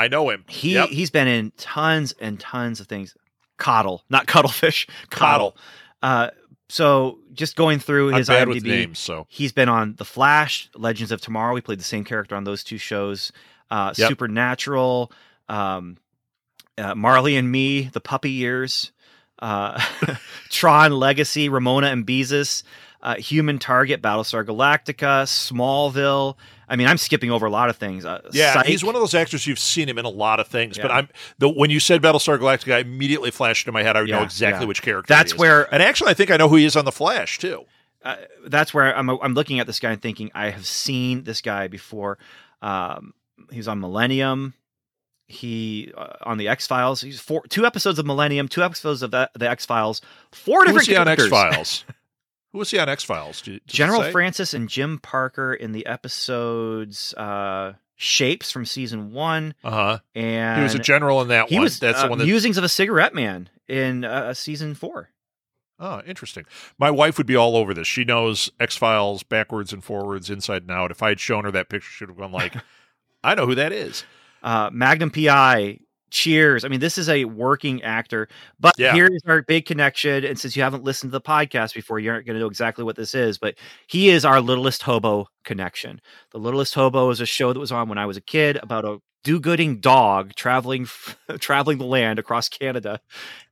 I 0.00 0.06
know 0.06 0.30
him. 0.30 0.44
He 0.48 0.74
Yep. 0.74 0.90
he's 0.90 1.10
been 1.10 1.26
in 1.26 1.50
tons 1.56 2.14
and 2.20 2.38
tons 2.38 2.78
of 2.78 2.86
things. 2.86 3.16
Cottle, 3.56 4.04
not 4.08 4.28
cuttlefish. 4.28 4.86
Cottle. 5.10 5.56
Uh, 6.04 6.30
so 6.68 7.18
just 7.32 7.56
going 7.56 7.80
through 7.80 8.10
his 8.14 8.28
IMDb, 8.28 8.62
names, 8.62 9.00
so 9.00 9.26
he's 9.28 9.50
been 9.50 9.68
on 9.68 9.96
The 9.96 10.04
Flash, 10.04 10.70
Legends 10.76 11.10
of 11.10 11.20
Tomorrow. 11.20 11.52
We 11.52 11.60
played 11.62 11.80
the 11.80 11.84
same 11.84 12.04
character 12.04 12.36
on 12.36 12.44
those 12.44 12.62
two 12.62 12.78
shows. 12.78 13.32
Uh, 13.72 13.92
Yep. 13.96 14.08
Supernatural, 14.08 15.10
um, 15.48 15.96
uh, 16.78 16.94
Marley 16.94 17.36
and 17.36 17.50
Me, 17.50 17.90
The 17.92 18.00
Puppy 18.00 18.30
Years, 18.30 18.92
uh, 19.40 19.80
Tron 20.50 20.92
Legacy, 20.92 21.48
Ramona 21.48 21.88
and 21.88 22.06
Beezus, 22.06 22.62
uh, 23.02 23.16
Human 23.16 23.58
Target, 23.58 24.02
Battlestar 24.02 24.44
Galactica, 24.44 25.24
Smallville. 25.24 26.36
I 26.68 26.76
mean, 26.76 26.86
I'm 26.86 26.98
skipping 26.98 27.30
over 27.30 27.46
a 27.46 27.50
lot 27.50 27.70
of 27.70 27.76
things. 27.76 28.04
Uh, 28.04 28.20
yeah, 28.32 28.54
Psych. 28.54 28.66
he's 28.66 28.84
one 28.84 28.94
of 28.94 29.00
those 29.00 29.14
actors 29.14 29.46
you've 29.46 29.58
seen 29.58 29.88
him 29.88 29.98
in 29.98 30.04
a 30.04 30.10
lot 30.10 30.40
of 30.40 30.48
things. 30.48 30.76
But 30.76 30.90
I'm 30.90 31.08
the 31.38 31.48
when 31.48 31.70
you 31.70 31.80
said 31.80 32.02
Battlestar 32.02 32.38
Galactica, 32.38 32.74
I 32.74 32.78
immediately 32.80 33.30
flashed 33.30 33.66
into 33.66 33.72
my 33.72 33.82
head. 33.82 33.96
I 33.96 34.04
know 34.04 34.22
exactly 34.22 34.64
yeah. 34.64 34.68
which 34.68 34.82
character. 34.82 35.08
That's 35.08 35.36
where 35.36 35.72
and 35.72 35.82
actually, 35.82 36.10
I 36.10 36.14
think 36.14 36.30
I 36.30 36.36
know 36.36 36.48
who 36.48 36.56
he 36.56 36.64
is 36.64 36.76
on 36.76 36.84
the 36.84 36.92
Flash 36.92 37.38
too. 37.38 37.64
uh, 38.04 38.16
that's 38.46 38.74
where 38.74 38.94
I'm 38.96 39.08
I'm 39.08 39.34
looking 39.34 39.60
at 39.60 39.66
this 39.66 39.80
guy 39.80 39.92
and 39.92 40.02
thinking 40.02 40.30
I 40.34 40.50
have 40.50 40.66
seen 40.66 41.24
this 41.24 41.40
guy 41.40 41.68
before. 41.68 42.18
Um, 42.60 43.14
he 43.50 43.56
was 43.56 43.68
on 43.68 43.80
Millennium. 43.80 44.54
He 45.28 45.92
uh, 45.96 46.14
on 46.22 46.38
the 46.38 46.48
X 46.48 46.66
Files. 46.66 47.00
He's 47.02 47.20
four 47.20 47.42
two 47.48 47.66
episodes 47.66 47.98
of 47.98 48.06
Millennium, 48.06 48.48
two 48.48 48.62
episodes 48.64 49.02
of 49.02 49.10
the, 49.10 49.30
the 49.38 49.48
X 49.48 49.66
Files, 49.66 50.00
four 50.32 50.64
Who 50.64 50.72
was 50.72 50.86
different 50.86 50.88
he 50.88 50.96
on 50.96 51.08
X 51.08 51.28
characters. 51.28 51.54
Files? 51.54 51.84
who 52.52 52.58
was 52.58 52.70
he 52.70 52.78
on 52.78 52.88
X 52.88 53.04
Files? 53.04 53.42
General 53.66 54.04
Francis 54.10 54.54
and 54.54 54.68
Jim 54.70 54.98
Parker 54.98 55.52
in 55.52 55.72
the 55.72 55.84
episodes 55.86 57.12
uh, 57.14 57.74
Shapes 57.96 58.50
from 58.52 58.64
season 58.64 59.12
one, 59.12 59.54
Uh 59.64 59.70
huh. 59.70 59.98
and 60.14 60.58
He 60.58 60.62
was 60.62 60.74
a 60.74 60.78
general 60.78 61.20
in 61.20 61.28
that 61.28 61.48
he 61.48 61.56
one. 61.56 61.64
was 61.64 61.78
That's 61.80 61.98
uh, 61.98 62.04
the 62.04 62.08
one 62.10 62.18
that. 62.20 62.24
Musings 62.26 62.56
of 62.56 62.64
a 62.64 62.68
Cigarette 62.68 63.12
Man 63.14 63.48
in 63.68 64.04
uh, 64.04 64.32
season 64.34 64.74
four. 64.74 65.10
oh, 65.80 66.00
interesting. 66.06 66.44
My 66.78 66.90
wife 66.90 67.18
would 67.18 67.26
be 67.26 67.36
all 67.36 67.56
over 67.56 67.74
this. 67.74 67.86
She 67.88 68.04
knows 68.04 68.50
X 68.60 68.76
Files 68.76 69.24
backwards 69.24 69.72
and 69.72 69.82
forwards, 69.84 70.30
inside 70.30 70.62
and 70.62 70.70
out. 70.70 70.90
If 70.90 71.02
I 71.02 71.08
had 71.10 71.20
shown 71.20 71.44
her 71.44 71.50
that 71.50 71.68
picture, 71.68 71.90
she'd 71.90 72.08
have 72.08 72.16
gone 72.16 72.32
like, 72.32 72.54
"I 73.24 73.34
know 73.34 73.46
who 73.46 73.56
that 73.56 73.72
is." 73.72 74.04
Uh, 74.42 74.70
Magnum 74.72 75.10
PI, 75.10 75.78
Cheers. 76.10 76.64
I 76.64 76.68
mean, 76.68 76.80
this 76.80 76.96
is 76.96 77.10
a 77.10 77.26
working 77.26 77.82
actor. 77.82 78.28
But 78.58 78.72
Yeah. 78.78 78.94
here's 78.94 79.20
our 79.26 79.42
big 79.42 79.66
connection. 79.66 80.24
And 80.24 80.38
since 80.38 80.56
you 80.56 80.62
haven't 80.62 80.82
listened 80.82 81.12
to 81.12 81.18
the 81.18 81.20
podcast 81.20 81.74
before, 81.74 81.98
you 81.98 82.10
aren't 82.10 82.24
going 82.26 82.34
to 82.34 82.40
know 82.40 82.46
exactly 82.46 82.82
what 82.82 82.96
this 82.96 83.14
is. 83.14 83.36
But 83.36 83.56
he 83.88 84.08
is 84.08 84.24
our 84.24 84.40
Littlest 84.40 84.82
Hobo 84.82 85.28
connection. 85.44 86.00
The 86.30 86.38
Littlest 86.38 86.74
Hobo 86.74 87.10
is 87.10 87.20
a 87.20 87.26
show 87.26 87.52
that 87.52 87.58
was 87.58 87.72
on 87.72 87.90
when 87.90 87.98
I 87.98 88.06
was 88.06 88.16
a 88.16 88.22
kid 88.22 88.56
about 88.62 88.86
a 88.86 88.98
do-gooding 89.22 89.80
dog 89.80 90.34
traveling 90.34 90.86
traveling 91.40 91.76
the 91.76 91.84
land 91.84 92.18
across 92.18 92.48
Canada, 92.48 93.00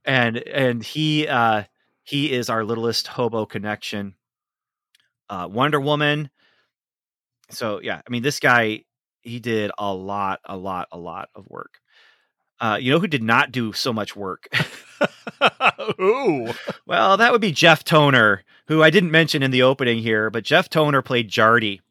and 0.03 0.37
and 0.37 0.83
he 0.83 1.27
uh, 1.27 1.63
he 2.03 2.31
is 2.31 2.49
our 2.49 2.63
Littlest 2.63 3.05
Hobo 3.07 3.45
connection. 3.45 4.15
Uh, 5.29 5.47
Wonder 5.51 5.79
Woman. 5.79 6.31
So 7.51 7.81
yeah, 7.81 8.01
I 8.05 8.09
mean, 8.09 8.23
this 8.23 8.39
guy 8.39 8.83
he 9.27 9.39
did 9.39 9.71
a 9.77 9.93
lot, 9.93 10.39
a 10.45 10.57
lot, 10.57 10.87
a 10.91 10.97
lot 10.97 11.29
of 11.35 11.47
work. 11.49 11.79
Uh, 12.59 12.77
you 12.81 12.91
know 12.91 12.99
who 12.99 13.07
did 13.07 13.23
not 13.23 13.51
do 13.51 13.71
so 13.73 13.93
much 13.93 14.15
work? 14.15 14.47
Ooh. 15.99 16.53
well, 16.85 17.17
that 17.17 17.31
would 17.31 17.41
be 17.41 17.51
Jeff 17.51 17.83
Toner, 17.83 18.43
who 18.67 18.81
I 18.81 18.89
didn't 18.89 19.11
mention 19.11 19.43
in 19.43 19.51
the 19.51 19.61
opening 19.61 19.99
here, 19.99 20.29
but 20.29 20.43
Jeff 20.43 20.69
Toner 20.69 21.01
played 21.01 21.29
Jardy, 21.29 21.81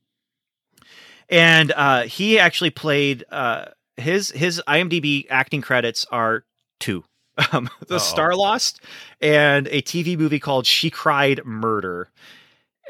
and 1.29 1.73
uh, 1.73 2.03
he 2.03 2.39
actually 2.39 2.71
played 2.71 3.25
uh, 3.31 3.67
his 3.97 4.31
his 4.31 4.61
IMDb 4.67 5.27
acting 5.31 5.63
credits 5.63 6.07
are 6.11 6.45
two. 6.81 7.05
Um, 7.53 7.69
the 7.87 7.97
Uh-oh. 7.97 7.99
Starlost 7.99 8.81
and 9.21 9.69
a 9.69 9.83
TV 9.83 10.17
movie 10.17 10.41
called 10.41 10.65
She 10.65 10.89
Cried 10.89 11.45
Murder, 11.45 12.09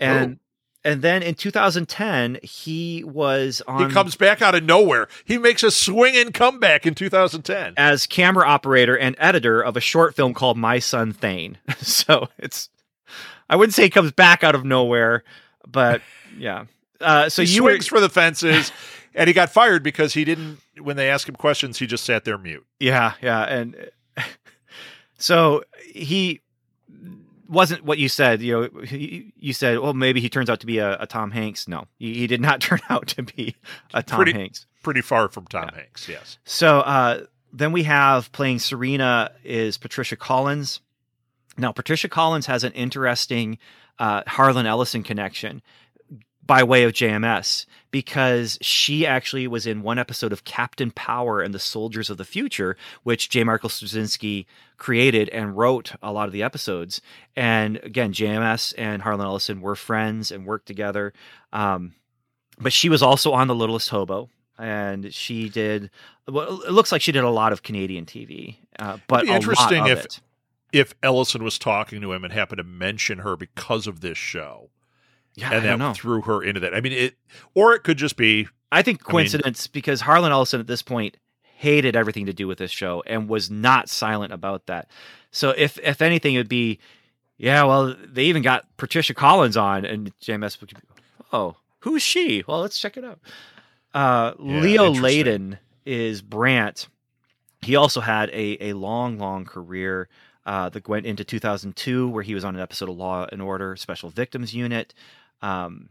and 0.00 0.38
and 0.86 1.02
then 1.02 1.22
in 1.22 1.34
2010 1.34 2.38
he 2.42 3.02
was 3.04 3.60
on 3.66 3.88
He 3.88 3.92
comes 3.92 4.14
back 4.14 4.40
out 4.40 4.54
of 4.54 4.62
nowhere. 4.62 5.08
He 5.24 5.36
makes 5.36 5.62
a 5.62 5.70
swinging 5.70 6.30
comeback 6.30 6.86
in 6.86 6.94
2010. 6.94 7.74
as 7.76 8.06
camera 8.06 8.46
operator 8.46 8.96
and 8.96 9.16
editor 9.18 9.60
of 9.60 9.76
a 9.76 9.80
short 9.80 10.14
film 10.14 10.32
called 10.32 10.56
My 10.56 10.78
Son 10.78 11.12
Thane. 11.12 11.58
so 11.78 12.28
it's 12.38 12.70
I 13.50 13.56
wouldn't 13.56 13.74
say 13.74 13.84
he 13.84 13.90
comes 13.90 14.12
back 14.12 14.44
out 14.44 14.54
of 14.54 14.64
nowhere, 14.64 15.24
but 15.66 16.00
yeah. 16.38 16.66
Uh, 17.00 17.28
so 17.28 17.42
he 17.42 17.54
you 17.54 17.64
were 17.64 17.70
swings 17.72 17.86
for 17.88 18.00
the 18.00 18.08
fences, 18.08 18.72
and 19.14 19.28
he 19.28 19.34
got 19.34 19.50
fired 19.50 19.82
because 19.82 20.14
he 20.14 20.24
didn't. 20.24 20.58
When 20.80 20.96
they 20.96 21.10
asked 21.10 21.28
him 21.28 21.34
questions, 21.34 21.78
he 21.78 21.86
just 21.86 22.04
sat 22.04 22.24
there 22.24 22.38
mute. 22.38 22.64
yeah, 22.80 23.14
yeah, 23.20 23.42
and 23.42 23.90
so 25.18 25.62
he 25.92 26.40
wasn't 27.48 27.84
what 27.84 27.98
you 27.98 28.08
said. 28.08 28.42
You 28.42 28.52
know, 28.52 28.82
you, 28.90 29.52
said, 29.52 29.78
well, 29.78 29.94
maybe 29.94 30.20
he 30.20 30.28
turns 30.28 30.50
out 30.50 30.60
to 30.60 30.66
be 30.66 30.78
a, 30.78 30.96
a 31.00 31.06
Tom 31.06 31.30
Hanks. 31.30 31.68
No, 31.68 31.86
he, 31.98 32.14
he, 32.14 32.26
did 32.26 32.40
not 32.40 32.60
turn 32.60 32.80
out 32.88 33.08
to 33.08 33.22
be 33.22 33.56
a 33.94 34.02
Tom 34.02 34.16
pretty, 34.16 34.32
Hanks. 34.32 34.66
Pretty 34.82 35.00
far 35.00 35.28
from 35.28 35.46
Tom 35.46 35.70
yeah. 35.72 35.80
Hanks, 35.80 36.08
yes. 36.08 36.38
So 36.44 36.80
uh, 36.80 37.24
then 37.52 37.72
we 37.72 37.84
have 37.84 38.30
playing 38.32 38.58
Serena 38.58 39.32
is 39.44 39.78
Patricia 39.78 40.16
Collins. 40.16 40.80
Now, 41.58 41.72
Patricia 41.72 42.08
Collins 42.08 42.46
has 42.46 42.64
an 42.64 42.72
interesting 42.72 43.58
uh, 43.98 44.22
Harlan 44.26 44.66
Ellison 44.66 45.02
connection 45.02 45.62
by 46.46 46.62
way 46.62 46.84
of 46.84 46.92
JMS 46.92 47.66
because 47.90 48.58
she 48.60 49.06
actually 49.06 49.46
was 49.46 49.66
in 49.66 49.82
one 49.82 49.98
episode 49.98 50.32
of 50.32 50.44
Captain 50.44 50.90
Power 50.90 51.40
and 51.40 51.54
the 51.54 51.58
Soldiers 51.58 52.10
of 52.10 52.18
the 52.18 52.24
Future, 52.24 52.76
which 53.02 53.30
J. 53.30 53.42
Michael 53.42 53.68
Straczynski 53.68 54.46
created 54.76 55.28
and 55.30 55.56
wrote 55.56 55.92
a 56.02 56.12
lot 56.12 56.26
of 56.26 56.32
the 56.32 56.42
episodes. 56.42 57.00
And 57.34 57.78
again, 57.78 58.12
JMS 58.12 58.74
and 58.76 59.02
Harlan 59.02 59.24
Ellison 59.26 59.60
were 59.60 59.76
friends 59.76 60.30
and 60.30 60.46
worked 60.46 60.66
together. 60.66 61.12
Um, 61.52 61.94
but 62.58 62.72
she 62.72 62.88
was 62.88 63.02
also 63.02 63.32
on 63.32 63.48
The 63.48 63.54
Littlest 63.54 63.88
Hobo. 63.88 64.28
And 64.58 65.12
she 65.12 65.48
did. 65.48 65.90
Well, 66.26 66.62
it 66.62 66.72
looks 66.72 66.90
like 66.90 67.02
she 67.02 67.12
did 67.12 67.24
a 67.24 67.30
lot 67.30 67.52
of 67.52 67.62
Canadian 67.62 68.06
TV, 68.06 68.56
uh, 68.78 68.96
but 69.06 69.26
interesting 69.26 69.86
if 69.86 70.04
it. 70.06 70.20
if 70.72 70.94
Ellison 71.02 71.44
was 71.44 71.58
talking 71.58 72.00
to 72.00 72.12
him 72.12 72.24
and 72.24 72.32
happened 72.32 72.56
to 72.56 72.64
mention 72.64 73.18
her 73.18 73.36
because 73.36 73.86
of 73.86 74.00
this 74.00 74.16
show 74.16 74.70
yeah, 75.36 75.52
and 75.52 75.80
that 75.80 75.96
threw 75.96 76.22
her 76.22 76.42
into 76.42 76.60
that. 76.60 76.74
I 76.74 76.80
mean, 76.80 76.92
it, 76.92 77.14
or 77.54 77.74
it 77.74 77.84
could 77.84 77.98
just 77.98 78.16
be. 78.16 78.48
I 78.72 78.82
think 78.82 79.04
coincidence 79.04 79.66
I 79.66 79.68
mean, 79.68 79.72
because 79.72 80.00
Harlan 80.00 80.32
Ellison 80.32 80.60
at 80.60 80.66
this 80.66 80.82
point 80.82 81.16
hated 81.56 81.96
everything 81.96 82.26
to 82.26 82.32
do 82.32 82.46
with 82.46 82.58
this 82.58 82.70
show 82.70 83.02
and 83.06 83.28
was 83.28 83.50
not 83.50 83.88
silent 83.88 84.32
about 84.32 84.66
that. 84.66 84.88
So 85.30 85.50
if 85.50 85.78
if 85.78 86.02
anything, 86.02 86.34
it 86.34 86.38
would 86.38 86.48
be, 86.48 86.78
yeah, 87.36 87.62
well, 87.64 87.94
they 88.04 88.24
even 88.24 88.42
got 88.42 88.64
Patricia 88.76 89.14
Collins 89.14 89.56
on, 89.56 89.84
and 89.84 90.12
JMS 90.20 90.60
would 90.60 90.70
be, 90.70 90.76
oh, 91.32 91.56
who's 91.80 92.02
she? 92.02 92.42
Well, 92.46 92.60
let's 92.60 92.78
check 92.78 92.96
it 92.96 93.04
out. 93.04 93.20
Uh, 93.94 94.32
yeah, 94.38 94.60
Leo 94.60 94.90
Leyden 94.90 95.58
is 95.84 96.22
Brant. 96.22 96.88
He 97.62 97.76
also 97.76 98.00
had 98.00 98.30
a 98.30 98.70
a 98.70 98.72
long, 98.74 99.18
long 99.18 99.44
career. 99.44 100.08
Uh, 100.44 100.68
that 100.68 100.86
went 100.86 101.04
into 101.04 101.24
2002, 101.24 102.08
where 102.08 102.22
he 102.22 102.32
was 102.32 102.44
on 102.44 102.54
an 102.54 102.62
episode 102.62 102.88
of 102.88 102.96
Law 102.96 103.26
and 103.32 103.42
Order 103.42 103.74
Special 103.74 104.10
Victims 104.10 104.54
Unit. 104.54 104.94
Um, 105.42 105.90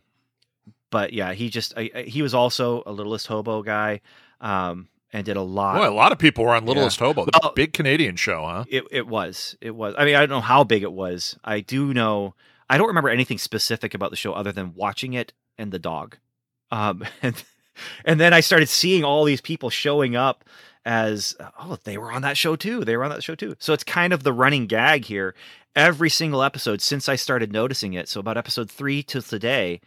but 0.89 1.13
yeah, 1.13 1.33
he 1.33 1.49
just 1.49 1.73
I, 1.77 1.89
I, 1.93 2.01
he 2.03 2.21
was 2.21 2.33
also 2.33 2.83
a 2.85 2.91
Littlest 2.91 3.27
Hobo 3.27 3.63
guy. 3.63 4.01
Um, 4.41 4.89
and 5.13 5.25
did 5.25 5.37
a 5.37 5.41
lot. 5.41 5.77
Boy, 5.77 5.87
a 5.87 5.91
lot 5.91 6.11
of 6.11 6.19
people 6.19 6.43
were 6.43 6.53
on 6.53 6.65
Littlest 6.65 6.99
yeah. 6.99 7.07
Hobo. 7.07 7.25
The 7.25 7.39
well, 7.41 7.53
big 7.55 7.71
Canadian 7.71 8.17
show, 8.17 8.45
huh? 8.45 8.65
It 8.67 8.83
it 8.91 9.07
was. 9.07 9.55
It 9.61 9.73
was. 9.73 9.95
I 9.97 10.03
mean, 10.03 10.15
I 10.15 10.19
don't 10.19 10.29
know 10.29 10.41
how 10.41 10.65
big 10.65 10.83
it 10.83 10.91
was. 10.91 11.37
I 11.43 11.61
do 11.61 11.93
know. 11.93 12.35
I 12.69 12.77
don't 12.77 12.87
remember 12.87 13.09
anything 13.09 13.37
specific 13.37 13.93
about 13.93 14.09
the 14.09 14.17
show 14.17 14.33
other 14.33 14.51
than 14.51 14.73
watching 14.75 15.13
it 15.13 15.31
and 15.57 15.71
the 15.71 15.79
dog. 15.79 16.17
Um, 16.69 17.05
and 17.21 17.41
and 18.03 18.19
then 18.19 18.33
I 18.33 18.41
started 18.41 18.67
seeing 18.67 19.05
all 19.05 19.23
these 19.23 19.41
people 19.41 19.69
showing 19.69 20.17
up 20.17 20.43
as 20.85 21.35
oh 21.59 21.77
they 21.83 21.97
were 21.97 22.11
on 22.11 22.21
that 22.23 22.37
show 22.37 22.55
too. 22.55 22.83
They 22.83 22.97
were 22.97 23.05
on 23.05 23.11
that 23.11 23.23
show 23.23 23.35
too. 23.35 23.55
So 23.59 23.73
it's 23.73 23.83
kind 23.83 24.11
of 24.11 24.23
the 24.23 24.33
running 24.33 24.67
gag 24.67 25.05
here 25.05 25.33
every 25.75 26.09
single 26.09 26.43
episode 26.43 26.81
since 26.81 27.09
I 27.09 27.15
started 27.15 27.51
noticing 27.51 27.93
it. 27.93 28.07
So 28.07 28.19
about 28.19 28.37
episode 28.37 28.69
three 28.69 29.03
to 29.03 29.21
today 29.21 29.81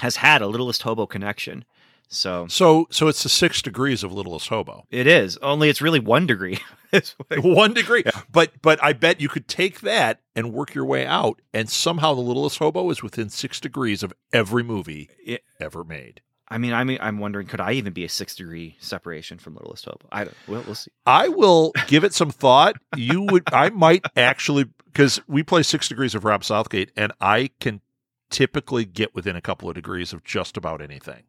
has 0.00 0.16
had 0.16 0.42
a 0.42 0.46
Littlest 0.46 0.82
Hobo 0.82 1.06
connection. 1.06 1.64
So 2.08 2.46
so 2.48 2.86
so 2.90 3.08
it's 3.08 3.22
the 3.22 3.28
six 3.28 3.60
degrees 3.60 4.04
of 4.04 4.12
Littlest 4.12 4.48
Hobo. 4.48 4.84
It 4.90 5.06
is 5.06 5.36
only 5.38 5.68
it's 5.68 5.82
really 5.82 6.00
one 6.00 6.26
degree. 6.26 6.58
one 7.38 7.74
degree, 7.74 8.04
yeah. 8.06 8.22
but 8.30 8.52
but 8.62 8.82
I 8.82 8.92
bet 8.92 9.20
you 9.20 9.28
could 9.28 9.48
take 9.48 9.80
that 9.80 10.20
and 10.36 10.52
work 10.52 10.72
your 10.72 10.84
way 10.84 11.04
out, 11.04 11.42
and 11.52 11.68
somehow 11.68 12.14
the 12.14 12.20
Littlest 12.20 12.58
Hobo 12.58 12.88
is 12.90 13.02
within 13.02 13.28
six 13.28 13.60
degrees 13.60 14.04
of 14.04 14.12
every 14.32 14.62
movie 14.62 15.10
it, 15.24 15.42
ever 15.60 15.82
made. 15.82 16.20
I 16.48 16.58
mean, 16.58 16.72
I 16.72 16.84
mean, 16.84 16.98
I'm 17.00 17.18
wondering, 17.18 17.48
could 17.48 17.60
I 17.60 17.72
even 17.72 17.92
be 17.92 18.04
a 18.04 18.08
six 18.08 18.36
degree 18.36 18.76
separation 18.78 19.38
from 19.38 19.54
Littlest 19.54 19.84
Hobo? 19.84 20.06
I 20.12 20.24
don't. 20.24 20.36
We'll, 20.46 20.62
we'll 20.62 20.76
see. 20.76 20.92
I 21.04 21.28
will 21.28 21.72
give 21.88 22.04
it 22.04 22.14
some 22.14 22.30
thought. 22.30 22.76
You 22.96 23.22
would, 23.22 23.42
I 23.52 23.70
might 23.70 24.06
actually, 24.16 24.66
because 24.96 25.20
we 25.28 25.42
play 25.42 25.62
six 25.62 25.90
degrees 25.90 26.14
of 26.14 26.24
Rob 26.24 26.42
Southgate, 26.42 26.90
and 26.96 27.12
I 27.20 27.50
can 27.60 27.82
typically 28.30 28.86
get 28.86 29.14
within 29.14 29.36
a 29.36 29.42
couple 29.42 29.68
of 29.68 29.74
degrees 29.74 30.14
of 30.14 30.24
just 30.24 30.56
about 30.56 30.80
anything. 30.80 31.24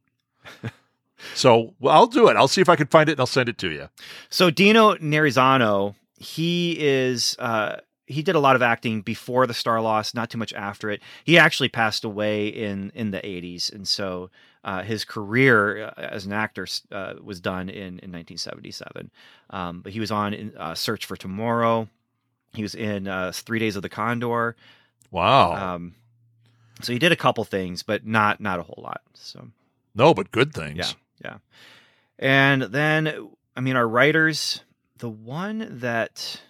so 1.35 1.75
well, 1.77 1.93
I'll 1.93 2.07
do 2.07 2.29
it. 2.29 2.37
I'll 2.37 2.47
see 2.47 2.61
if 2.61 2.69
I 2.69 2.77
can 2.77 2.87
find 2.87 3.09
it, 3.09 3.13
and 3.13 3.19
I'll 3.19 3.25
send 3.25 3.49
it 3.49 3.57
to 3.57 3.69
you. 3.69 3.89
So 4.29 4.49
Dino 4.49 4.95
Narizzano, 4.95 5.95
he 6.15 6.77
is. 6.79 7.35
Uh, 7.39 7.81
he 8.05 8.23
did 8.23 8.35
a 8.35 8.39
lot 8.39 8.55
of 8.55 8.61
acting 8.61 9.01
before 9.01 9.45
the 9.45 9.53
Starlost, 9.53 10.15
not 10.15 10.29
too 10.29 10.37
much 10.37 10.53
after 10.53 10.89
it. 10.89 11.01
He 11.25 11.37
actually 11.37 11.67
passed 11.67 12.05
away 12.05 12.47
in 12.47 12.93
in 12.95 13.11
the 13.11 13.19
80s, 13.19 13.69
and 13.73 13.85
so 13.85 14.29
uh, 14.63 14.81
his 14.83 15.03
career 15.03 15.87
uh, 15.87 16.01
as 16.01 16.25
an 16.25 16.31
actor 16.31 16.67
uh, 16.93 17.15
was 17.21 17.41
done 17.41 17.67
in, 17.67 17.99
in 17.99 18.13
1977. 18.13 19.11
Um, 19.49 19.81
but 19.81 19.91
he 19.91 19.99
was 19.99 20.09
on 20.09 20.33
in, 20.33 20.53
uh, 20.57 20.73
Search 20.73 21.05
for 21.05 21.17
Tomorrow. 21.17 21.89
He 22.57 22.63
was 22.63 22.75
in 22.75 23.07
uh, 23.07 23.31
Three 23.31 23.59
Days 23.59 23.75
of 23.75 23.83
the 23.83 23.89
Condor. 23.89 24.55
Wow. 25.11 25.75
Um, 25.75 25.95
so 26.81 26.91
he 26.91 26.99
did 26.99 27.11
a 27.11 27.15
couple 27.15 27.43
things, 27.43 27.83
but 27.83 28.05
not 28.05 28.41
not 28.41 28.59
a 28.59 28.63
whole 28.63 28.83
lot. 28.83 29.01
So 29.13 29.47
no, 29.95 30.13
but 30.13 30.31
good 30.31 30.53
things. 30.53 30.95
Yeah, 31.23 31.23
yeah. 31.23 31.37
And 32.19 32.63
then, 32.63 33.29
I 33.55 33.61
mean, 33.61 33.75
our 33.75 33.87
writers. 33.87 34.61
The 34.97 35.09
one 35.09 35.77
that 35.79 36.41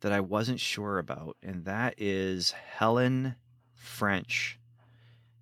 that 0.00 0.10
I 0.10 0.18
wasn't 0.18 0.58
sure 0.58 0.98
about, 0.98 1.36
and 1.40 1.64
that 1.66 1.94
is 1.98 2.50
Helen 2.50 3.36
French. 3.74 4.58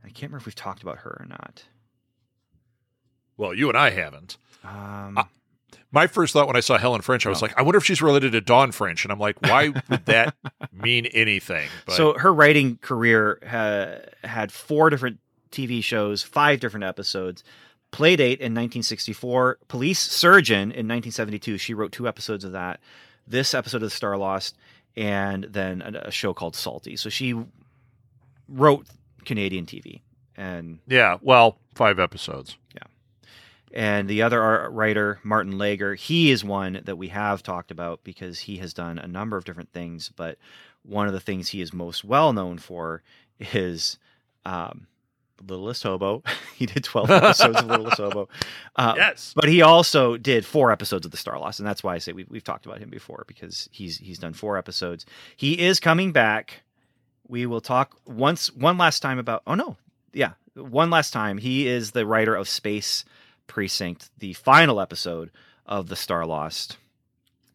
I 0.04 0.08
can't 0.08 0.24
remember 0.24 0.38
if 0.38 0.46
we've 0.46 0.54
talked 0.54 0.82
about 0.82 0.98
her 0.98 1.16
or 1.20 1.26
not. 1.26 1.64
Well, 3.38 3.54
you 3.54 3.68
and 3.68 3.78
I 3.78 3.90
haven't. 3.90 4.36
Um, 4.62 5.26
my 5.90 6.06
first 6.06 6.32
thought 6.32 6.46
when 6.46 6.56
I 6.56 6.60
saw 6.60 6.78
Helen 6.78 7.00
French, 7.00 7.26
I 7.26 7.30
was 7.30 7.42
oh. 7.42 7.46
like, 7.46 7.58
I 7.58 7.62
wonder 7.62 7.78
if 7.78 7.84
she's 7.84 8.02
related 8.02 8.32
to 8.32 8.40
Dawn 8.40 8.72
French, 8.72 9.04
and 9.04 9.12
I'm 9.12 9.18
like, 9.18 9.40
why 9.42 9.68
would 9.68 10.04
that 10.06 10.34
mean 10.72 11.06
anything? 11.06 11.68
But, 11.86 11.94
so 11.94 12.14
her 12.14 12.32
writing 12.32 12.78
career 12.78 13.38
ha- 13.48 14.28
had 14.28 14.52
four 14.52 14.90
different 14.90 15.18
TV 15.50 15.82
shows, 15.82 16.22
five 16.22 16.60
different 16.60 16.84
episodes. 16.84 17.42
Playdate 17.90 18.36
in 18.36 18.52
1964, 18.52 19.60
Police 19.68 19.98
Surgeon 19.98 20.72
in 20.72 20.86
1972. 20.86 21.56
She 21.56 21.72
wrote 21.72 21.90
two 21.90 22.06
episodes 22.06 22.44
of 22.44 22.52
that 22.52 22.80
this 23.28 23.54
episode 23.54 23.82
of 23.82 23.90
Starlost, 23.90 24.54
and 24.96 25.44
then 25.44 25.82
a, 25.82 26.08
a 26.08 26.10
show 26.10 26.32
called 26.32 26.56
Salty. 26.56 26.96
So 26.96 27.08
she 27.08 27.34
wrote 28.48 28.86
Canadian 29.24 29.66
TV, 29.66 30.00
and 30.36 30.78
yeah, 30.86 31.18
well, 31.20 31.58
five 31.74 31.98
episodes. 31.98 32.56
Yeah, 32.74 32.88
and 33.72 34.08
the 34.08 34.22
other 34.22 34.68
writer, 34.70 35.20
Martin 35.22 35.58
Lager, 35.58 35.94
he 35.94 36.30
is 36.30 36.44
one 36.44 36.80
that 36.84 36.96
we 36.96 37.08
have 37.08 37.42
talked 37.42 37.70
about 37.70 38.02
because 38.04 38.40
he 38.40 38.58
has 38.58 38.72
done 38.72 38.98
a 38.98 39.06
number 39.06 39.36
of 39.36 39.44
different 39.44 39.72
things, 39.72 40.10
but 40.16 40.38
one 40.82 41.06
of 41.06 41.12
the 41.12 41.20
things 41.20 41.48
he 41.48 41.60
is 41.60 41.72
most 41.72 42.04
well 42.04 42.32
known 42.32 42.58
for 42.58 43.02
is 43.40 43.98
um, 44.44 44.86
Littlest 45.46 45.82
Hobo. 45.82 46.22
he 46.56 46.66
did 46.66 46.84
12 46.84 47.10
episodes 47.10 47.58
of 47.58 47.66
Littlest 47.66 47.98
Hobo. 47.98 48.28
Uh, 48.76 48.94
yes. 48.96 49.32
But 49.34 49.48
he 49.48 49.62
also 49.62 50.16
did 50.16 50.44
four 50.44 50.72
episodes 50.72 51.04
of 51.04 51.12
The 51.12 51.18
Starlost. 51.18 51.58
And 51.58 51.68
that's 51.68 51.82
why 51.82 51.94
I 51.94 51.98
say 51.98 52.12
we've, 52.12 52.28
we've 52.28 52.44
talked 52.44 52.66
about 52.66 52.78
him 52.78 52.90
before 52.90 53.24
because 53.26 53.68
he's 53.72 53.98
he's 53.98 54.18
done 54.18 54.32
four 54.32 54.56
episodes. 54.56 55.06
He 55.36 55.60
is 55.60 55.80
coming 55.80 56.12
back. 56.12 56.62
We 57.28 57.46
will 57.46 57.60
talk 57.60 57.96
once 58.06 58.52
one 58.52 58.78
last 58.78 59.00
time 59.00 59.18
about 59.18 59.42
oh 59.46 59.54
no. 59.54 59.76
Yeah. 60.12 60.32
One 60.54 60.90
last 60.90 61.12
time. 61.12 61.38
He 61.38 61.68
is 61.68 61.92
the 61.92 62.06
writer 62.06 62.34
of 62.34 62.48
Space 62.48 63.04
Precinct, 63.48 64.10
the 64.18 64.34
final 64.34 64.80
episode 64.80 65.30
of 65.66 65.88
The 65.88 65.96
Starlost. 65.96 66.76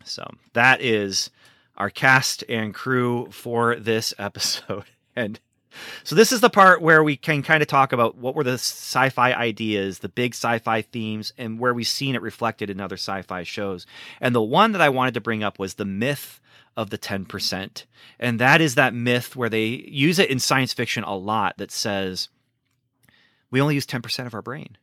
So 0.03 0.29
that 0.53 0.81
is 0.81 1.29
our 1.77 1.89
cast 1.89 2.43
and 2.49 2.73
crew 2.73 3.29
for 3.31 3.75
this 3.75 4.13
episode. 4.17 4.85
And 5.15 5.39
so 6.03 6.15
this 6.15 6.31
is 6.31 6.41
the 6.41 6.49
part 6.49 6.81
where 6.81 7.03
we 7.03 7.15
can 7.15 7.43
kind 7.43 7.61
of 7.61 7.67
talk 7.67 7.93
about 7.93 8.17
what 8.17 8.33
were 8.33 8.43
the 8.43 8.53
sci-fi 8.53 9.31
ideas, 9.31 9.99
the 9.99 10.09
big 10.09 10.33
sci-fi 10.33 10.81
themes, 10.81 11.33
and 11.37 11.59
where 11.59 11.71
we've 11.71 11.87
seen 11.87 12.15
it 12.15 12.21
reflected 12.23 12.71
in 12.71 12.81
other 12.81 12.97
sci-fi 12.97 13.43
shows. 13.43 13.85
And 14.19 14.33
the 14.33 14.41
one 14.41 14.71
that 14.71 14.81
I 14.81 14.89
wanted 14.89 15.13
to 15.13 15.21
bring 15.21 15.43
up 15.43 15.59
was 15.59 15.75
the 15.75 15.85
myth 15.85 16.41
of 16.75 16.89
the 16.89 16.97
10%. 16.97 17.83
And 18.19 18.39
that 18.39 18.59
is 18.59 18.73
that 18.75 18.93
myth 18.93 19.35
where 19.35 19.49
they 19.49 19.65
use 19.65 20.17
it 20.17 20.31
in 20.31 20.39
science 20.39 20.73
fiction 20.73 21.03
a 21.03 21.15
lot 21.15 21.57
that 21.57 21.69
says 21.71 22.29
we 23.51 23.61
only 23.61 23.75
use 23.75 23.85
10% 23.85 24.25
of 24.25 24.33
our 24.33 24.41
brain. 24.41 24.77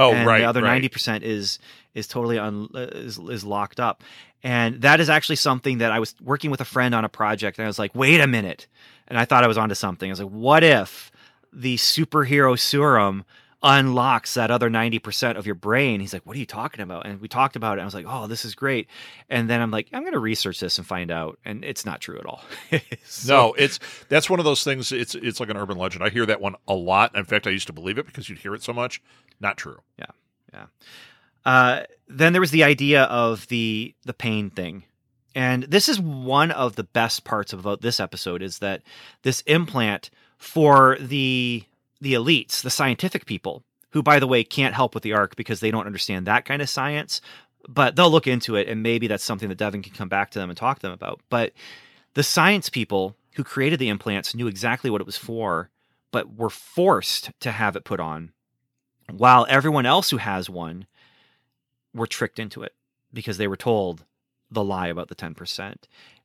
Oh, 0.00 0.12
and 0.12 0.26
right. 0.26 0.40
The 0.40 0.44
other 0.44 0.62
right. 0.62 0.82
90% 0.82 1.22
is 1.22 1.58
is 1.94 2.06
totally 2.06 2.38
un, 2.38 2.68
is, 2.74 3.18
is 3.18 3.44
locked 3.44 3.80
up. 3.80 4.02
And 4.42 4.80
that 4.82 5.00
is 5.00 5.10
actually 5.10 5.36
something 5.36 5.78
that 5.78 5.92
I 5.92 5.98
was 5.98 6.14
working 6.22 6.50
with 6.50 6.60
a 6.60 6.64
friend 6.64 6.94
on 6.94 7.04
a 7.04 7.08
project 7.08 7.58
and 7.58 7.64
I 7.64 7.68
was 7.68 7.78
like, 7.78 7.94
"Wait 7.94 8.20
a 8.20 8.26
minute." 8.26 8.66
and 9.10 9.18
I 9.18 9.24
thought 9.24 9.44
I 9.44 9.48
was 9.48 9.58
onto 9.58 9.74
something. 9.74 10.08
I 10.08 10.12
was 10.12 10.20
like, 10.20 10.30
what 10.30 10.64
if 10.64 11.10
the 11.52 11.76
superhero 11.76 12.58
serum 12.58 13.24
unlocks 13.62 14.34
that 14.34 14.50
other 14.50 14.70
90% 14.70 15.36
of 15.36 15.44
your 15.44 15.54
brain. 15.54 16.00
He's 16.00 16.12
like, 16.12 16.24
What 16.24 16.36
are 16.36 16.38
you 16.38 16.46
talking 16.46 16.80
about? 16.80 17.06
And 17.06 17.20
we 17.20 17.28
talked 17.28 17.56
about 17.56 17.78
it. 17.78 17.82
I 17.82 17.84
was 17.84 17.94
like, 17.94 18.06
Oh, 18.08 18.26
this 18.26 18.44
is 18.44 18.54
great. 18.54 18.88
And 19.28 19.50
then 19.50 19.60
I'm 19.60 19.70
like, 19.70 19.88
I'm 19.92 20.02
going 20.02 20.14
to 20.14 20.18
research 20.18 20.60
this 20.60 20.78
and 20.78 20.86
find 20.86 21.10
out. 21.10 21.38
And 21.44 21.64
it's 21.64 21.84
not 21.84 22.00
true 22.00 22.18
at 22.18 22.26
all. 22.26 22.42
so, 23.04 23.34
no, 23.34 23.52
it's 23.54 23.78
that's 24.08 24.30
one 24.30 24.38
of 24.38 24.44
those 24.44 24.64
things. 24.64 24.92
It's 24.92 25.14
it's 25.14 25.40
like 25.40 25.50
an 25.50 25.56
urban 25.56 25.76
legend. 25.76 26.02
I 26.02 26.08
hear 26.08 26.26
that 26.26 26.40
one 26.40 26.54
a 26.66 26.74
lot. 26.74 27.14
In 27.16 27.24
fact, 27.24 27.46
I 27.46 27.50
used 27.50 27.66
to 27.66 27.72
believe 27.72 27.98
it 27.98 28.06
because 28.06 28.28
you'd 28.28 28.38
hear 28.38 28.54
it 28.54 28.62
so 28.62 28.72
much. 28.72 29.02
Not 29.40 29.56
true. 29.56 29.78
Yeah. 29.98 30.06
Yeah. 30.52 30.66
Uh, 31.44 31.82
then 32.08 32.32
there 32.32 32.40
was 32.40 32.50
the 32.50 32.64
idea 32.64 33.04
of 33.04 33.46
the 33.48 33.94
the 34.04 34.14
pain 34.14 34.50
thing. 34.50 34.84
And 35.34 35.62
this 35.64 35.88
is 35.88 36.00
one 36.00 36.50
of 36.50 36.74
the 36.74 36.82
best 36.82 37.24
parts 37.24 37.52
about 37.52 37.82
this 37.82 38.00
episode 38.00 38.42
is 38.42 38.58
that 38.58 38.82
this 39.22 39.42
implant 39.42 40.10
for 40.38 40.96
the 40.98 41.64
the 42.00 42.14
elites, 42.14 42.62
the 42.62 42.70
scientific 42.70 43.26
people, 43.26 43.62
who 43.90 44.02
by 44.02 44.18
the 44.18 44.26
way 44.26 44.44
can't 44.44 44.74
help 44.74 44.94
with 44.94 45.02
the 45.02 45.12
arc 45.12 45.36
because 45.36 45.60
they 45.60 45.70
don't 45.70 45.86
understand 45.86 46.26
that 46.26 46.44
kind 46.44 46.62
of 46.62 46.68
science, 46.68 47.20
but 47.68 47.96
they'll 47.96 48.10
look 48.10 48.26
into 48.26 48.56
it 48.56 48.68
and 48.68 48.82
maybe 48.82 49.06
that's 49.06 49.24
something 49.24 49.48
that 49.48 49.58
Devon 49.58 49.82
can 49.82 49.92
come 49.92 50.08
back 50.08 50.30
to 50.30 50.38
them 50.38 50.50
and 50.50 50.56
talk 50.56 50.78
to 50.78 50.86
them 50.86 50.92
about. 50.92 51.20
But 51.28 51.52
the 52.14 52.22
science 52.22 52.68
people 52.68 53.16
who 53.34 53.44
created 53.44 53.78
the 53.78 53.88
implants 53.88 54.34
knew 54.34 54.46
exactly 54.46 54.90
what 54.90 55.00
it 55.00 55.06
was 55.06 55.16
for, 55.16 55.70
but 56.10 56.36
were 56.36 56.50
forced 56.50 57.30
to 57.40 57.50
have 57.52 57.76
it 57.76 57.84
put 57.84 58.00
on, 58.00 58.32
while 59.10 59.46
everyone 59.48 59.86
else 59.86 60.10
who 60.10 60.16
has 60.16 60.48
one 60.48 60.86
were 61.94 62.06
tricked 62.06 62.38
into 62.38 62.62
it 62.62 62.74
because 63.12 63.38
they 63.38 63.48
were 63.48 63.56
told 63.56 64.04
the 64.50 64.64
lie 64.64 64.88
about 64.88 65.08
the 65.08 65.14
10%. 65.14 65.74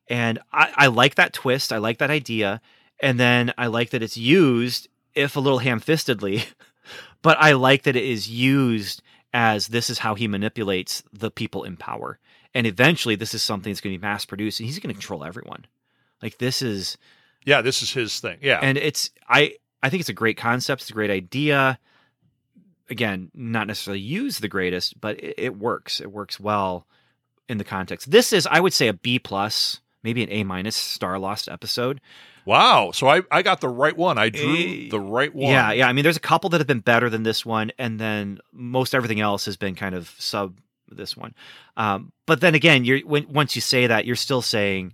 And 0.08 0.38
I, 0.52 0.72
I 0.76 0.86
like 0.86 1.16
that 1.16 1.32
twist. 1.32 1.72
I 1.72 1.78
like 1.78 1.98
that 1.98 2.10
idea. 2.10 2.60
And 3.00 3.18
then 3.18 3.52
I 3.58 3.66
like 3.66 3.90
that 3.90 4.02
it's 4.02 4.16
used, 4.16 4.88
if 5.16 5.36
a 5.36 5.40
little 5.40 5.58
ham 5.58 5.80
fistedly, 5.80 6.44
but 7.22 7.36
I 7.40 7.52
like 7.52 7.82
that 7.84 7.96
it 7.96 8.04
is 8.04 8.28
used 8.30 9.02
as 9.32 9.68
this 9.68 9.90
is 9.90 9.98
how 9.98 10.14
he 10.14 10.28
manipulates 10.28 11.02
the 11.12 11.30
people 11.30 11.64
in 11.64 11.76
power. 11.76 12.18
And 12.54 12.66
eventually, 12.66 13.16
this 13.16 13.34
is 13.34 13.42
something 13.42 13.72
that's 13.72 13.80
going 13.80 13.94
to 13.94 13.98
be 13.98 14.06
mass 14.06 14.24
produced 14.24 14.60
and 14.60 14.66
he's 14.66 14.78
going 14.78 14.94
to 14.94 14.98
control 14.98 15.24
everyone. 15.24 15.66
Like, 16.22 16.38
this 16.38 16.62
is. 16.62 16.96
Yeah, 17.44 17.60
this 17.60 17.82
is 17.82 17.92
his 17.92 18.18
thing. 18.18 18.38
Yeah. 18.40 18.60
And 18.62 18.78
it's, 18.78 19.10
I, 19.28 19.56
I 19.82 19.90
think 19.90 20.00
it's 20.00 20.08
a 20.08 20.14
great 20.14 20.36
concept. 20.36 20.82
It's 20.82 20.90
a 20.90 20.94
great 20.94 21.10
idea. 21.10 21.78
Again, 22.88 23.30
not 23.34 23.66
necessarily 23.66 24.00
used 24.00 24.40
the 24.40 24.48
greatest, 24.48 25.00
but 25.00 25.20
it, 25.22 25.34
it 25.36 25.58
works. 25.58 26.00
It 26.00 26.10
works 26.10 26.40
well 26.40 26.86
in 27.48 27.58
the 27.58 27.64
context. 27.64 28.10
This 28.10 28.32
is, 28.32 28.46
I 28.46 28.60
would 28.60 28.72
say, 28.72 28.88
a 28.88 28.94
B 28.94 29.18
plus, 29.18 29.80
maybe 30.06 30.22
an 30.22 30.30
A 30.30 30.44
minus 30.44 30.76
Starlost 30.76 31.52
episode. 31.52 32.00
Wow. 32.44 32.92
So 32.92 33.08
I, 33.08 33.22
I 33.30 33.42
got 33.42 33.60
the 33.60 33.68
right 33.68 33.96
one. 33.96 34.18
I 34.18 34.28
drew 34.28 34.86
uh, 34.86 34.90
the 34.90 35.00
right 35.00 35.34
one. 35.34 35.50
Yeah, 35.50 35.72
yeah. 35.72 35.88
I 35.88 35.92
mean, 35.92 36.04
there's 36.04 36.16
a 36.16 36.20
couple 36.20 36.48
that 36.50 36.58
have 36.58 36.66
been 36.66 36.80
better 36.80 37.10
than 37.10 37.24
this 37.24 37.44
one, 37.44 37.72
and 37.76 37.98
then 37.98 38.38
most 38.52 38.94
everything 38.94 39.20
else 39.20 39.44
has 39.46 39.56
been 39.56 39.74
kind 39.74 39.94
of 39.94 40.14
sub 40.18 40.58
this 40.88 41.16
one. 41.16 41.34
Um, 41.76 42.12
but 42.24 42.40
then 42.40 42.54
again, 42.54 42.84
you're 42.84 43.00
when 43.00 43.26
once 43.28 43.56
you 43.56 43.60
say 43.60 43.88
that, 43.88 44.06
you're 44.06 44.14
still 44.14 44.42
saying, 44.42 44.92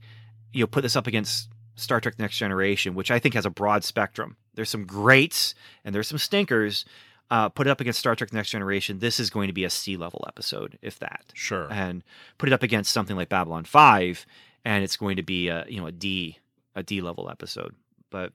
you 0.53 0.63
know, 0.63 0.67
put 0.67 0.81
this 0.81 0.97
up 0.97 1.07
against 1.07 1.51
Star 1.75 2.01
Trek 2.01 2.19
Next 2.19 2.39
Generation, 2.39 2.95
which 2.95 3.11
I 3.11 3.19
think 3.19 3.35
has 3.35 3.47
a 3.47 3.51
broad 3.51 3.85
spectrum. 3.85 4.37
There's 4.55 4.71
some 4.71 4.87
greats 4.87 5.55
and 5.85 5.95
there's 5.95 6.09
some 6.09 6.19
stinkers, 6.19 6.87
uh, 7.31 7.49
put 7.49 7.67
it 7.67 7.71
up 7.71 7.81
against 7.81 7.99
Star 7.99 8.15
Trek 8.15 8.33
Next 8.33 8.51
Generation, 8.51 8.99
this 8.99 9.19
is 9.19 9.31
going 9.31 9.49
to 9.49 9.55
be 9.55 9.65
a 9.65 9.71
C 9.71 9.97
level 9.97 10.25
episode, 10.29 10.79
if 10.83 10.99
that. 10.99 11.25
Sure. 11.35 11.67
And 11.71 12.05
put 12.39 12.49
it 12.49 12.53
up 12.53 12.63
against 12.63 12.93
something 12.93 13.17
like 13.17 13.31
Babylon 13.31 13.65
Five, 13.65 14.27
and 14.65 14.85
it's 14.85 14.97
going 14.97 15.17
to 15.17 15.23
be 15.23 15.49
a 15.49 15.65
you 15.69 15.81
know 15.81 15.87
a 15.87 15.93
D 15.93 16.39
a 16.75 16.83
D 16.83 17.01
level 17.01 17.29
episode. 17.31 17.75
But 18.11 18.33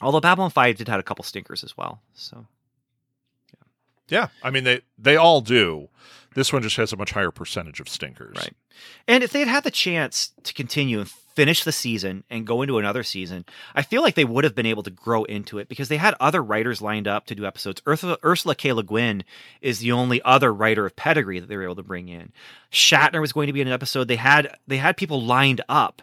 although 0.00 0.20
Babylon 0.20 0.50
Five 0.50 0.76
did 0.76 0.88
have 0.88 1.00
a 1.00 1.02
couple 1.02 1.24
stinkers 1.24 1.64
as 1.64 1.76
well, 1.76 2.00
so 2.14 2.46
yeah. 3.52 3.66
Yeah, 4.08 4.28
I 4.42 4.50
mean 4.50 4.64
they 4.64 4.80
they 4.98 5.16
all 5.16 5.40
do. 5.40 5.88
This 6.34 6.52
one 6.52 6.62
just 6.62 6.76
has 6.76 6.92
a 6.92 6.96
much 6.96 7.10
higher 7.10 7.32
percentage 7.32 7.80
of 7.80 7.88
stinkers. 7.88 8.36
Right. 8.36 8.54
And 9.08 9.24
if 9.24 9.32
they 9.32 9.40
had 9.40 9.48
had 9.48 9.64
the 9.64 9.70
chance 9.70 10.32
to 10.44 10.54
continue 10.54 11.00
and 11.00 11.10
finish 11.34 11.64
the 11.64 11.72
season 11.72 12.24
and 12.30 12.46
go 12.46 12.62
into 12.62 12.78
another 12.78 13.02
season, 13.02 13.44
I 13.74 13.82
feel 13.82 14.02
like 14.02 14.14
they 14.14 14.24
would 14.24 14.44
have 14.44 14.54
been 14.54 14.66
able 14.66 14.82
to 14.82 14.90
grow 14.90 15.24
into 15.24 15.58
it 15.58 15.68
because 15.68 15.88
they 15.88 15.96
had 15.96 16.14
other 16.20 16.42
writers 16.42 16.82
lined 16.82 17.08
up 17.08 17.26
to 17.26 17.34
do 17.34 17.46
episodes. 17.46 17.82
Ursula, 17.86 18.18
Ursula 18.24 18.54
K. 18.54 18.72
Le 18.72 18.82
Guin 18.82 19.24
is 19.60 19.78
the 19.78 19.92
only 19.92 20.20
other 20.22 20.52
writer 20.52 20.86
of 20.86 20.96
pedigree 20.96 21.40
that 21.40 21.48
they 21.48 21.56
were 21.56 21.64
able 21.64 21.76
to 21.76 21.82
bring 21.82 22.08
in. 22.08 22.32
Shatner 22.72 23.20
was 23.20 23.32
going 23.32 23.46
to 23.46 23.52
be 23.52 23.60
in 23.60 23.66
an 23.66 23.72
episode. 23.72 24.08
They 24.08 24.16
had 24.16 24.56
they 24.66 24.78
had 24.78 24.96
people 24.96 25.22
lined 25.22 25.60
up 25.68 26.02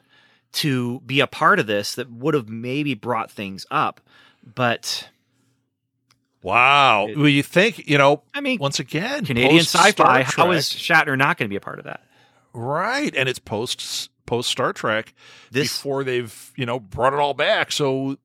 to 0.53 1.01
be 1.01 1.19
a 1.19 1.27
part 1.27 1.59
of 1.59 1.67
this 1.67 1.95
that 1.95 2.11
would 2.11 2.33
have 2.33 2.49
maybe 2.49 2.93
brought 2.93 3.29
things 3.29 3.65
up, 3.69 4.01
but 4.55 5.09
Wow. 6.43 7.07
It, 7.07 7.17
well, 7.17 7.27
you 7.27 7.43
think, 7.43 7.89
you 7.89 7.97
know, 7.97 8.21
I 8.33 8.41
mean, 8.41 8.59
once 8.59 8.79
again, 8.79 9.25
Canadian 9.25 9.59
sci 9.59 9.91
fi, 9.91 10.23
how 10.23 10.51
is 10.51 10.69
Shatner 10.69 11.17
not 11.17 11.37
going 11.37 11.47
to 11.47 11.49
be 11.49 11.57
a 11.57 11.61
part 11.61 11.79
of 11.79 11.85
that? 11.85 12.01
Right. 12.53 13.13
And 13.15 13.27
it's 13.27 13.39
post 13.39 14.09
post 14.27 14.51
Star 14.51 14.73
Trek 14.73 15.15
this, 15.49 15.75
before 15.75 16.03
they've, 16.03 16.53
you 16.55 16.67
know, 16.67 16.79
brought 16.79 17.13
it 17.13 17.19
all 17.19 17.33
back. 17.33 17.71
So 17.71 18.17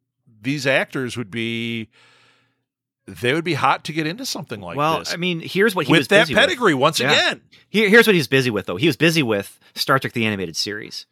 these 0.42 0.66
actors 0.66 1.16
would 1.16 1.30
be 1.30 1.88
they 3.07 3.32
would 3.32 3.44
be 3.44 3.55
hot 3.55 3.84
to 3.84 3.92
get 3.92 4.07
into 4.07 4.26
something 4.26 4.61
like 4.61 4.76
well, 4.76 4.98
this. 4.98 5.14
I 5.14 5.16
mean, 5.16 5.40
here's 5.40 5.74
what 5.74 5.86
he 5.86 5.92
with 5.92 6.00
was 6.00 6.09
that 6.09 6.28
pedigree 6.28 6.74
with. 6.74 6.80
once 6.82 7.00
yeah. 7.00 7.12
again. 7.12 7.40
Here, 7.70 7.88
here's 7.88 8.07
what 8.07 8.14
he's 8.14 8.28
busy 8.28 8.50
with 8.50 8.66
though. 8.66 8.76
He 8.76 8.86
was 8.86 8.96
busy 8.96 9.22
with 9.22 9.59
Star 9.74 9.98
Trek 9.98 10.12
the 10.12 10.26
animated 10.26 10.57
series 10.57 11.07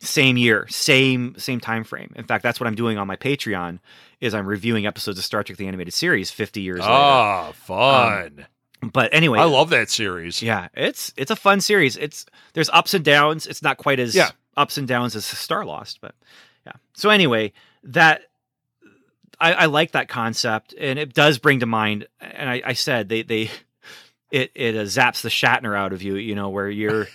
same 0.00 0.36
year, 0.36 0.66
same 0.68 1.34
same 1.38 1.60
time 1.60 1.84
frame. 1.84 2.12
In 2.16 2.24
fact, 2.24 2.42
that's 2.42 2.60
what 2.60 2.66
I'm 2.66 2.74
doing 2.74 2.98
on 2.98 3.06
my 3.06 3.16
Patreon 3.16 3.80
is 4.20 4.34
I'm 4.34 4.46
reviewing 4.46 4.86
episodes 4.86 5.18
of 5.18 5.24
Star 5.24 5.42
Trek 5.42 5.58
the 5.58 5.66
animated 5.66 5.94
series 5.94 6.30
50 6.30 6.60
years 6.60 6.80
later. 6.80 6.90
Ah, 6.90 7.52
fun. 7.52 8.38
Um, 8.38 8.46
but 8.80 9.12
anyway, 9.12 9.38
I 9.40 9.44
love 9.44 9.70
that 9.70 9.90
series. 9.90 10.42
Yeah, 10.42 10.68
it's 10.74 11.12
it's 11.16 11.30
a 11.30 11.36
fun 11.36 11.60
series. 11.60 11.96
It's 11.96 12.26
there's 12.54 12.70
ups 12.70 12.94
and 12.94 13.04
downs. 13.04 13.46
It's 13.46 13.62
not 13.62 13.76
quite 13.76 13.98
as 13.98 14.14
yeah. 14.14 14.30
ups 14.56 14.78
and 14.78 14.86
downs 14.86 15.16
as 15.16 15.24
Starlost, 15.24 15.98
but 16.00 16.14
yeah. 16.66 16.72
So 16.94 17.10
anyway, 17.10 17.52
that 17.84 18.22
I, 19.40 19.52
I 19.52 19.66
like 19.66 19.92
that 19.92 20.08
concept, 20.08 20.74
and 20.78 20.98
it 20.98 21.14
does 21.14 21.38
bring 21.38 21.60
to 21.60 21.66
mind. 21.66 22.06
And 22.20 22.48
I, 22.48 22.62
I 22.64 22.72
said 22.74 23.08
they 23.08 23.22
they 23.22 23.50
it 24.30 24.52
it 24.54 24.76
uh, 24.76 24.82
zaps 24.82 25.22
the 25.22 25.28
Shatner 25.28 25.76
out 25.76 25.92
of 25.92 26.02
you. 26.02 26.16
You 26.16 26.34
know 26.34 26.50
where 26.50 26.68
you're 26.68 27.08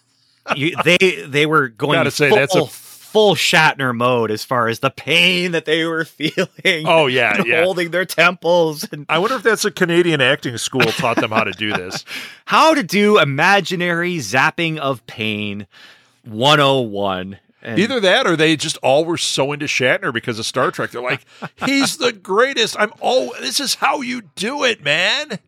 you, 0.56 0.74
they 0.84 1.24
they 1.26 1.46
were 1.46 1.68
going 1.68 1.98
Gotta 1.98 2.10
say 2.10 2.30
that's 2.30 2.54
a 2.54 2.66
full 3.12 3.34
Shatner 3.34 3.94
mode 3.94 4.30
as 4.30 4.42
far 4.42 4.68
as 4.68 4.78
the 4.78 4.90
pain 4.90 5.52
that 5.52 5.66
they 5.66 5.84
were 5.84 6.04
feeling. 6.06 6.86
Oh 6.86 7.06
yeah, 7.06 7.42
yeah. 7.44 7.62
holding 7.62 7.90
their 7.90 8.06
temples. 8.06 8.88
And... 8.90 9.04
I 9.08 9.18
wonder 9.18 9.36
if 9.36 9.42
that's 9.42 9.64
a 9.64 9.70
Canadian 9.70 10.20
acting 10.20 10.56
school 10.56 10.80
taught 10.80 11.16
them 11.16 11.30
how 11.30 11.44
to 11.44 11.52
do 11.52 11.72
this. 11.72 12.04
how 12.46 12.74
to 12.74 12.82
do 12.82 13.18
imaginary 13.18 14.16
zapping 14.16 14.78
of 14.78 15.06
pain 15.06 15.66
101. 16.24 17.38
And 17.64 17.78
Either 17.78 18.00
that 18.00 18.26
or 18.26 18.34
they 18.34 18.56
just 18.56 18.76
all 18.78 19.04
were 19.04 19.18
so 19.18 19.52
into 19.52 19.66
Shatner 19.66 20.12
because 20.12 20.38
of 20.38 20.46
Star 20.46 20.72
Trek. 20.72 20.90
They're 20.90 21.00
like, 21.00 21.24
he's 21.64 21.98
the 21.98 22.12
greatest. 22.12 22.76
I'm 22.78 22.92
oh, 23.00 23.34
this 23.40 23.60
is 23.60 23.76
how 23.76 24.00
you 24.00 24.22
do 24.34 24.64
it, 24.64 24.82
man. 24.82 25.38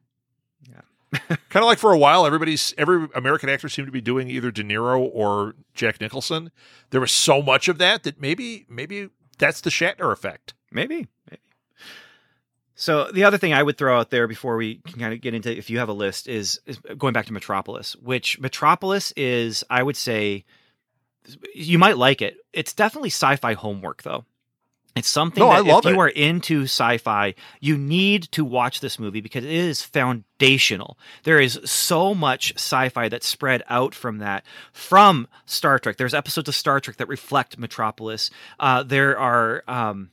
Kind 1.28 1.62
of 1.62 1.64
like 1.64 1.78
for 1.78 1.92
a 1.92 1.98
while, 1.98 2.26
everybody's 2.26 2.74
every 2.78 3.08
American 3.14 3.48
actor 3.48 3.68
seemed 3.68 3.86
to 3.86 3.92
be 3.92 4.00
doing 4.00 4.28
either 4.28 4.50
De 4.50 4.62
Niro 4.62 5.08
or 5.12 5.54
Jack 5.74 6.00
Nicholson. 6.00 6.50
There 6.90 7.00
was 7.00 7.12
so 7.12 7.42
much 7.42 7.68
of 7.68 7.78
that 7.78 8.02
that 8.04 8.20
maybe 8.20 8.66
maybe 8.68 9.10
that's 9.38 9.60
the 9.60 9.70
Shatner 9.70 10.12
effect. 10.12 10.54
Maybe, 10.70 11.08
maybe. 11.30 11.40
So 12.76 13.10
the 13.12 13.24
other 13.24 13.38
thing 13.38 13.52
I 13.52 13.62
would 13.62 13.78
throw 13.78 13.98
out 13.98 14.10
there 14.10 14.26
before 14.26 14.56
we 14.56 14.76
can 14.86 14.98
kind 14.98 15.14
of 15.14 15.20
get 15.20 15.32
into 15.34 15.56
if 15.56 15.70
you 15.70 15.78
have 15.78 15.88
a 15.88 15.92
list 15.92 16.28
is, 16.28 16.60
is 16.66 16.78
going 16.98 17.12
back 17.12 17.26
to 17.26 17.32
Metropolis, 17.32 17.94
which 17.96 18.40
Metropolis 18.40 19.12
is, 19.16 19.62
I 19.70 19.82
would 19.82 19.96
say, 19.96 20.44
you 21.54 21.78
might 21.78 21.96
like 21.96 22.20
it. 22.20 22.36
It's 22.52 22.72
definitely 22.72 23.10
sci-fi 23.10 23.54
homework 23.54 24.02
though. 24.02 24.24
It's 24.96 25.08
something 25.08 25.42
no, 25.42 25.50
that 25.50 25.66
if 25.66 25.86
it. 25.86 25.90
you 25.90 26.00
are 26.00 26.08
into 26.08 26.62
sci-fi, 26.62 27.34
you 27.60 27.76
need 27.76 28.24
to 28.32 28.44
watch 28.44 28.78
this 28.78 28.98
movie 28.98 29.20
because 29.20 29.44
it 29.44 29.50
is 29.50 29.82
foundational. 29.82 30.96
There 31.24 31.40
is 31.40 31.58
so 31.64 32.14
much 32.14 32.52
sci-fi 32.54 33.08
that's 33.08 33.26
spread 33.26 33.64
out 33.68 33.92
from 33.94 34.18
that 34.18 34.44
from 34.72 35.26
Star 35.46 35.80
Trek. 35.80 35.96
There's 35.96 36.14
episodes 36.14 36.48
of 36.48 36.54
Star 36.54 36.78
Trek 36.78 36.98
that 36.98 37.08
reflect 37.08 37.58
Metropolis. 37.58 38.30
Uh, 38.60 38.84
there 38.84 39.18
are 39.18 39.64
um, 39.66 40.10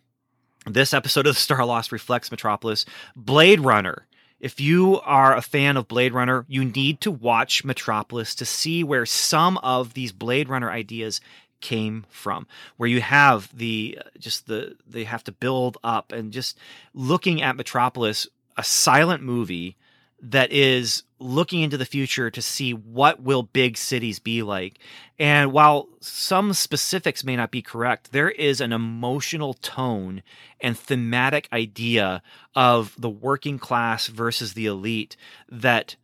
this 0.66 0.96
episode 0.96 1.28
of 1.28 1.36
Starlost 1.38 1.92
reflects 1.92 2.32
Metropolis. 2.32 2.86
Blade 3.16 3.60
Runner. 3.60 4.08
If 4.40 4.60
you 4.60 5.00
are 5.02 5.36
a 5.36 5.44
fan 5.44 5.78
of 5.78 5.88
Blade 5.88 6.14
Runner, 6.14 6.48
you 6.50 6.66
need 6.66 7.02
to 7.02 7.12
watch 7.12 7.64
Metropolis 7.64 8.34
to 8.34 8.46
see 8.46 8.84
where 8.84 9.06
some 9.06 9.60
of 9.60 9.94
these 9.94 10.12
Blade 10.12 10.50
Runner 10.50 10.72
ideas 10.72 11.22
came 11.62 12.06
from 12.10 12.48
where 12.78 12.90
you 12.90 13.02
have 13.02 13.56
the 13.56 14.00
just 14.20 14.48
the 14.48 14.76
they 14.88 15.04
have 15.04 15.24
to 15.24 15.32
build 15.32 15.78
up 15.84 16.12
and 16.12 16.32
just 16.32 16.58
looking 16.94 17.42
at 17.42 17.56
metropolis 17.56 18.28
a 18.58 18.64
silent 18.64 19.24
movie 19.24 19.78
that 20.22 20.52
is 20.52 21.04
looking 21.20 21.62
into 21.62 21.78
the 21.78 21.86
future 21.86 22.30
to 22.30 22.42
see 22.42 22.74
what 22.74 23.22
will 23.22 23.44
big 23.44 23.78
cities 23.78 24.20
be 24.20 24.44
like. 24.44 24.80
And 25.20 25.52
while 25.52 25.88
some 26.00 26.54
specifics 26.54 27.24
may 27.24 27.36
not 27.36 27.52
be 27.52 27.62
correct, 27.62 28.12
there 28.12 28.30
is 28.30 28.62
an 28.62 28.72
emotional 28.72 29.54
tone 29.56 30.22
and 30.60 30.78
thematic 30.78 31.48
idea 31.52 32.22
of 32.56 32.96
the 32.98 33.10
working 33.10 33.60
class 33.60 34.08
versus 34.08 34.54
the 34.54 34.66
elite 34.68 35.16
that 35.50 35.96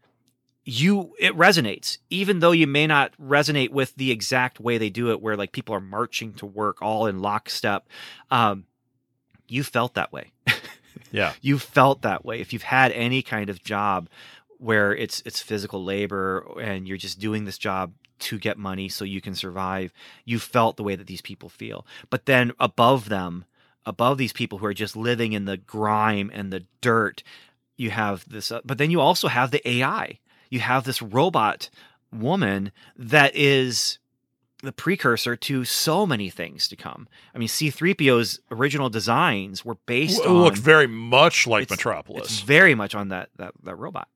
you 0.70 1.14
it 1.18 1.34
resonates 1.38 1.98
even 2.10 2.40
though 2.40 2.52
you 2.52 2.68
may 2.68 2.86
not 2.86 3.14
resonate 3.22 3.70
with 3.70 3.96
the 3.96 4.12
exact 4.12 4.60
way 4.60 4.78
they 4.78 4.90
do 4.90 5.12
it 5.12 5.22
where 5.22 5.38
like 5.38 5.54
people 5.54 5.74
are 5.74 5.80
marching 5.80 6.34
to 6.34 6.46
work 6.46 6.82
all 6.82 7.06
in 7.06 7.22
lockstep 7.22 7.88
um 8.32 8.66
you 9.48 9.64
felt 9.64 9.94
that 9.96 10.12
way. 10.12 10.32
Yeah. 11.12 11.34
You 11.42 11.60
felt 11.60 12.02
that 12.02 12.26
way. 12.26 12.42
If 12.42 12.52
you've 12.54 12.64
had 12.64 12.92
any 12.92 13.22
kind 13.22 13.50
of 13.50 13.64
job 13.64 14.10
where 14.58 14.96
it's 14.96 15.22
it's 15.26 15.40
physical 15.40 15.84
labor 15.84 16.46
and 16.60 16.88
you're 16.88 16.98
just 16.98 17.20
doing 17.20 17.46
this 17.46 17.58
job 17.58 17.94
to 18.20 18.40
get 18.40 18.58
money 18.58 18.90
so 18.90 19.06
you 19.06 19.22
can 19.22 19.36
survive 19.36 19.94
you 20.26 20.40
felt 20.40 20.76
the 20.76 20.84
way 20.84 20.96
that 20.96 21.08
these 21.08 21.22
people 21.22 21.50
feel. 21.50 21.86
But 22.10 22.26
then 22.26 22.52
above 22.60 23.10
them 23.10 23.46
above 23.86 24.18
these 24.18 24.34
people 24.34 24.58
who 24.58 24.66
are 24.66 24.74
just 24.74 24.98
living 24.98 25.34
in 25.34 25.46
the 25.46 25.58
grime 25.58 26.32
and 26.34 26.52
the 26.52 26.66
dirt 26.82 27.24
you 27.78 27.92
have 27.92 28.28
this 28.28 28.52
uh, 28.52 28.60
but 28.66 28.80
then 28.80 28.92
you 28.92 29.00
also 29.00 29.28
have 29.28 29.52
the 29.52 29.66
ai 29.70 30.20
you 30.50 30.60
have 30.60 30.84
this 30.84 31.02
robot 31.02 31.70
woman 32.12 32.72
that 32.96 33.36
is 33.36 34.00
the 34.64 34.72
precursor 34.72 35.36
to 35.36 35.64
so 35.64 36.08
many 36.08 36.30
things 36.30 36.68
to 36.68 36.76
come. 36.76 37.08
I 37.36 37.38
mean, 37.38 37.48
C3PO's 37.48 38.40
original 38.50 38.90
designs 38.90 39.64
were 39.64 39.76
based 39.86 40.20
on. 40.22 40.26
it 40.26 40.30
on 40.30 40.42
looked 40.44 40.58
very 40.58 40.88
much 40.88 41.46
like 41.46 41.64
it's- 41.64 41.78
Metropolis. 41.78 42.24
It's 42.24 42.40
very 42.42 42.74
much 42.76 42.96
on 42.96 43.10
that 43.10 43.30
that 43.38 43.54
that 43.64 43.76
robot. 43.76 44.08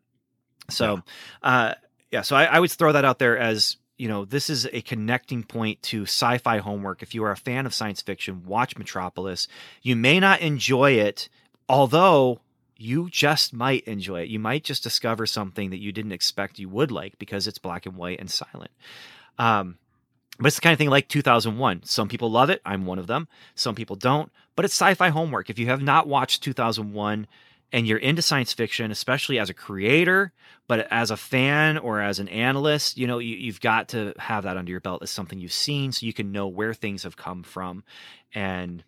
So, 0.70 1.02
uh, 1.44 1.74
yeah. 2.12 2.22
So 2.22 2.36
I, 2.36 2.46
I 2.46 2.60
would 2.60 2.72
throw 2.72 2.94
that 2.94 3.04
out 3.06 3.20
there 3.20 3.38
as 3.38 3.78
you 3.98 4.08
know 4.08 4.26
this 4.26 4.50
is 4.50 4.68
a 4.72 4.82
connecting 4.82 5.44
point 5.44 5.82
to 5.84 6.04
sci-fi 6.04 6.58
homework. 6.60 7.04
If 7.04 7.14
you 7.14 7.24
are 7.24 7.32
a 7.32 7.38
fan 7.38 7.66
of 7.66 7.74
science 7.74 8.02
fiction, 8.02 8.44
watch 8.46 8.78
Metropolis. 8.78 9.48
You 9.82 9.96
may 9.96 10.20
not 10.20 10.40
enjoy 10.40 10.94
it, 10.94 11.30
although 11.70 12.40
you 12.82 13.10
just 13.10 13.54
might 13.54 13.84
enjoy 13.84 14.22
it. 14.22 14.30
You 14.30 14.40
might 14.40 14.64
just 14.64 14.84
discover 14.84 15.26
something 15.26 15.70
that 15.70 15.80
you 15.80 15.92
didn't 15.92 16.12
expect 16.12 16.60
you 16.60 16.70
would 16.70 16.92
like 16.92 17.18
because 17.20 17.48
it's 17.48 17.60
black 17.60 17.86
and 17.86 17.96
white 17.96 18.20
and 18.20 18.30
silent. 18.30 18.72
Um, 19.38 19.78
but 20.40 20.48
it's 20.48 20.56
the 20.56 20.62
kind 20.62 20.74
of 20.74 20.80
thing 20.80 20.90
like 20.90 21.08
2001. 21.08 21.84
Some 21.84 22.08
people 22.08 22.32
love 22.32 22.50
it. 22.50 22.62
I'm 22.66 22.86
one 22.86 23.00
of 23.00 23.08
them. 23.08 23.28
Some 23.54 23.76
people 23.76 23.96
don't. 23.96 24.32
But 24.56 24.66
it's 24.66 24.74
sci 24.74 24.96
fi 24.96 25.10
homework. 25.10 25.50
If 25.50 25.60
you 25.60 25.68
have 25.68 25.82
not 25.82 26.08
watched 26.08 26.44
2001 26.44 27.28
and 27.72 27.88
you're 27.88 27.98
into 28.00 28.22
science 28.22 28.52
fiction, 28.52 28.92
especially 28.92 29.38
as 29.38 29.50
a 29.50 29.54
creator, 29.54 30.34
but 30.68 30.88
as 30.92 31.12
a 31.12 31.18
fan 31.18 31.78
or 31.78 32.02
as 32.02 32.20
an 32.20 32.28
analyst, 32.28 32.98
you 32.98 33.08
know, 33.08 33.20
you, 33.20 33.36
you've 33.36 33.62
got 33.62 33.90
to 33.90 34.14
have 34.18 34.44
that 34.44 34.58
under 34.58 34.72
your 34.72 34.82
belt 34.82 35.04
as 35.04 35.12
something 35.12 35.40
you've 35.40 35.54
seen 35.54 35.92
so 35.92 36.06
you 36.06 36.14
can 36.14 36.32
know 36.32 36.48
where 36.48 36.74
things 36.74 37.04
have 37.04 37.16
come 37.16 37.44
from. 37.44 37.84
And 38.34 38.84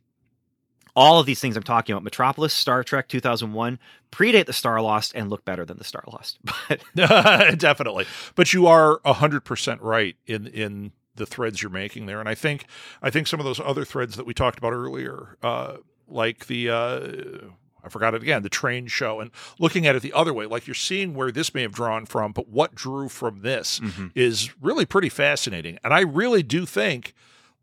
all 0.95 1.19
of 1.19 1.25
these 1.25 1.39
things 1.39 1.57
I'm 1.57 1.63
talking 1.63 1.93
about, 1.93 2.03
Metropolis, 2.03 2.53
Star 2.53 2.83
Trek 2.83 3.07
2001, 3.07 3.79
predate 4.11 4.45
the 4.45 4.51
Starlost 4.51 5.11
and 5.15 5.29
look 5.29 5.43
better 5.43 5.65
than 5.65 5.77
the 5.77 5.83
Starlost. 5.83 6.37
But 6.69 6.83
Definitely. 7.59 8.05
But 8.35 8.53
you 8.53 8.67
are 8.67 8.99
100% 9.05 9.77
right 9.81 10.15
in 10.25 10.47
in 10.47 10.91
the 11.15 11.25
threads 11.27 11.61
you're 11.61 11.69
making 11.71 12.07
there 12.07 12.19
and 12.19 12.27
I 12.27 12.33
think 12.33 12.65
I 13.01 13.11
think 13.11 13.27
some 13.27 13.39
of 13.39 13.45
those 13.45 13.59
other 13.59 13.85
threads 13.85 14.15
that 14.15 14.25
we 14.25 14.33
talked 14.33 14.57
about 14.57 14.73
earlier 14.73 15.37
uh 15.43 15.77
like 16.07 16.47
the 16.47 16.69
uh 16.71 17.49
I 17.85 17.89
forgot 17.89 18.15
it 18.15 18.23
again, 18.23 18.41
the 18.43 18.49
train 18.49 18.87
show 18.87 19.19
and 19.19 19.29
looking 19.59 19.85
at 19.85 19.95
it 19.95 20.01
the 20.01 20.13
other 20.13 20.33
way 20.33 20.47
like 20.47 20.65
you're 20.65 20.73
seeing 20.73 21.13
where 21.13 21.31
this 21.31 21.53
may 21.53 21.61
have 21.61 21.71
drawn 21.73 22.07
from 22.07 22.31
but 22.31 22.49
what 22.49 22.73
drew 22.73 23.09
from 23.09 23.41
this 23.41 23.79
Mhm. 23.79 24.11
is 24.15 24.49
really 24.59 24.85
pretty 24.87 25.09
fascinating 25.09 25.77
and 25.83 25.93
I 25.93 25.99
really 26.01 26.41
do 26.41 26.65
think 26.65 27.13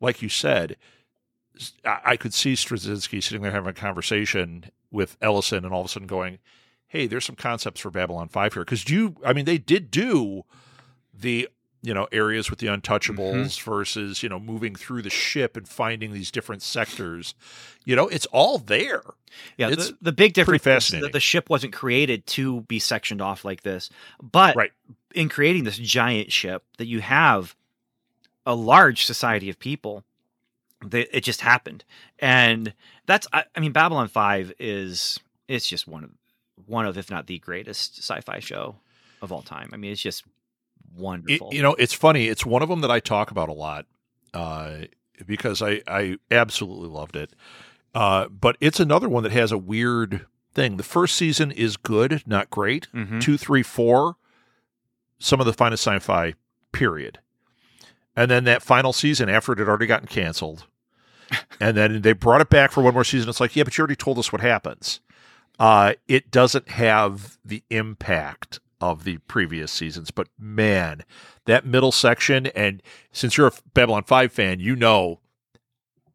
like 0.00 0.22
you 0.22 0.28
said 0.28 0.76
I 1.84 2.16
could 2.16 2.34
see 2.34 2.54
Straczynski 2.54 3.22
sitting 3.22 3.42
there 3.42 3.52
having 3.52 3.68
a 3.70 3.74
conversation 3.74 4.66
with 4.90 5.16
Ellison 5.20 5.64
and 5.64 5.72
all 5.72 5.80
of 5.80 5.86
a 5.86 5.88
sudden 5.88 6.08
going, 6.08 6.38
"Hey, 6.88 7.06
there's 7.06 7.24
some 7.24 7.36
concepts 7.36 7.80
for 7.80 7.90
Babylon 7.90 8.28
5 8.28 8.54
here." 8.54 8.64
Cuz 8.64 8.88
you 8.88 9.16
I 9.24 9.32
mean 9.32 9.44
they 9.44 9.58
did 9.58 9.90
do 9.90 10.44
the 11.12 11.48
you 11.82 11.94
know 11.94 12.06
areas 12.12 12.50
with 12.50 12.58
the 12.58 12.66
untouchables 12.66 13.34
mm-hmm. 13.34 13.70
versus 13.70 14.22
you 14.22 14.28
know 14.28 14.38
moving 14.38 14.74
through 14.74 15.02
the 15.02 15.10
ship 15.10 15.56
and 15.56 15.66
finding 15.68 16.12
these 16.12 16.30
different 16.30 16.62
sectors 16.62 17.34
you 17.86 17.96
know 17.96 18.06
it's 18.08 18.26
all 18.26 18.58
there 18.58 19.02
Yeah, 19.56 19.70
It's 19.70 19.88
the, 19.88 19.96
the 20.02 20.12
big 20.12 20.34
difference 20.34 20.60
is 20.62 20.64
fascinating. 20.64 21.04
that 21.04 21.12
the 21.12 21.20
ship 21.20 21.48
wasn't 21.48 21.72
created 21.72 22.26
to 22.28 22.62
be 22.62 22.78
sectioned 22.78 23.22
off 23.22 23.44
like 23.44 23.62
this. 23.62 23.88
But 24.20 24.56
Right. 24.56 24.72
in 25.14 25.28
creating 25.28 25.64
this 25.64 25.78
giant 25.78 26.32
ship, 26.32 26.64
that 26.78 26.86
you 26.86 27.00
have 27.00 27.54
a 28.44 28.54
large 28.54 29.04
society 29.06 29.48
of 29.48 29.58
people, 29.58 30.04
that 30.86 31.16
it 31.16 31.22
just 31.22 31.40
happened, 31.42 31.84
and 32.18 32.72
that's 33.06 33.26
I, 33.32 33.44
I 33.56 33.60
mean, 33.60 33.72
Babylon 33.72 34.08
Five 34.08 34.52
is 34.58 35.18
it's 35.48 35.68
just 35.68 35.86
one 35.88 36.04
of 36.04 36.10
one 36.66 36.86
of 36.86 36.96
if 36.98 37.10
not 37.10 37.26
the 37.26 37.38
greatest 37.38 37.98
sci-fi 37.98 38.38
show 38.38 38.76
of 39.22 39.32
all 39.32 39.42
time. 39.42 39.70
I 39.72 39.76
mean, 39.76 39.92
it's 39.92 40.00
just 40.02 40.22
It- 40.24 41.00
wonderful. 41.00 41.50
you 41.52 41.62
know 41.62 41.74
it's 41.74 41.92
funny 41.94 42.26
it's 42.28 42.44
one 42.44 42.62
of 42.62 42.68
them 42.68 42.80
that 42.80 42.90
I 42.90 42.98
talk 43.00 43.30
about 43.30 43.48
a 43.48 43.52
lot 43.52 43.86
uh, 44.34 44.78
because 45.26 45.62
I 45.62 45.82
I 45.86 46.18
absolutely 46.30 46.88
loved 46.88 47.14
it 47.16 47.32
uh, 47.94 48.26
but 48.28 48.56
it's 48.60 48.80
another 48.80 49.08
one 49.08 49.22
that 49.22 49.32
has 49.32 49.52
a 49.52 49.58
weird 49.58 50.26
thing 50.52 50.76
the 50.78 50.82
first 50.82 51.14
season 51.16 51.50
is 51.52 51.76
good 51.76 52.22
not 52.26 52.50
great 52.50 52.88
Mhm. 52.94 53.20
two, 53.20 53.36
three, 53.38 53.62
four, 53.62 54.16
some 55.18 55.38
of 55.40 55.46
the 55.46 55.52
finest 55.52 55.84
sci-fi, 55.86 56.34
period. 56.72 57.18
And 58.16 58.30
then 58.30 58.44
that 58.44 58.62
final 58.62 58.92
season, 58.92 59.28
after 59.28 59.52
it 59.52 59.58
had 59.58 59.68
already 59.68 59.86
gotten 59.86 60.08
canceled, 60.08 60.66
and 61.60 61.76
then 61.76 62.02
they 62.02 62.12
brought 62.12 62.40
it 62.40 62.50
back 62.50 62.72
for 62.72 62.82
one 62.82 62.94
more 62.94 63.04
season. 63.04 63.28
It's 63.28 63.40
like, 63.40 63.54
yeah, 63.54 63.62
but 63.62 63.76
you 63.76 63.82
already 63.82 63.96
told 63.96 64.18
us 64.18 64.32
what 64.32 64.40
happens. 64.40 65.00
Uh, 65.58 65.94
it 66.08 66.30
doesn't 66.30 66.70
have 66.70 67.38
the 67.44 67.62
impact 67.70 68.60
of 68.80 69.04
the 69.04 69.18
previous 69.18 69.70
seasons, 69.70 70.10
but 70.10 70.28
man, 70.38 71.04
that 71.44 71.66
middle 71.66 71.92
section, 71.92 72.46
and 72.48 72.82
since 73.12 73.36
you're 73.36 73.48
a 73.48 73.52
Babylon 73.74 74.04
Five 74.04 74.32
fan, 74.32 74.58
you 74.58 74.74
know 74.74 75.20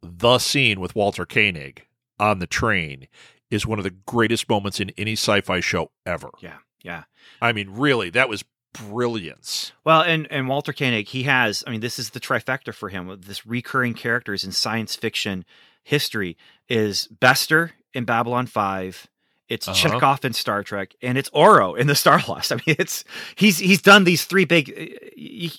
the 0.01 0.39
scene 0.39 0.79
with 0.79 0.95
Walter 0.95 1.25
Koenig 1.25 1.85
on 2.19 2.39
the 2.39 2.47
train 2.47 3.07
is 3.51 3.65
one 3.65 3.79
of 3.79 3.83
the 3.83 3.91
greatest 3.91 4.49
moments 4.49 4.79
in 4.79 4.91
any 4.97 5.13
sci-fi 5.13 5.59
show 5.59 5.91
ever. 6.05 6.29
yeah, 6.41 6.57
yeah. 6.83 7.03
I 7.41 7.51
mean, 7.51 7.69
really, 7.69 8.09
that 8.11 8.29
was 8.29 8.43
brilliance. 8.77 9.71
Well, 9.83 10.01
and 10.01 10.27
and 10.31 10.47
Walter 10.47 10.73
Koenig, 10.73 11.07
he 11.07 11.23
has. 11.23 11.63
I 11.65 11.71
mean, 11.71 11.81
this 11.81 11.99
is 11.99 12.11
the 12.11 12.19
trifecta 12.19 12.73
for 12.73 12.89
him. 12.89 13.07
With 13.07 13.25
this 13.25 13.45
recurring 13.45 13.93
characters 13.93 14.43
in 14.43 14.51
science 14.51 14.95
fiction 14.95 15.45
history 15.83 16.37
is 16.69 17.07
Bester 17.07 17.71
in 17.93 18.05
Babylon 18.05 18.47
Five. 18.47 19.07
It's 19.47 19.67
Uh-huh. 19.67 19.89
Chekhov 19.91 20.25
in 20.25 20.33
Star 20.33 20.63
Trek, 20.63 20.95
and 21.03 21.17
it's 21.19 21.29
Oro 21.31 21.75
in 21.75 21.85
the 21.87 21.93
Star 21.95 22.19
Lost. 22.27 22.51
I 22.53 22.55
mean, 22.65 22.75
it's 22.79 23.03
he's 23.35 23.59
he's 23.59 23.81
done 23.81 24.03
these 24.03 24.25
three 24.25 24.45
big. 24.45 24.69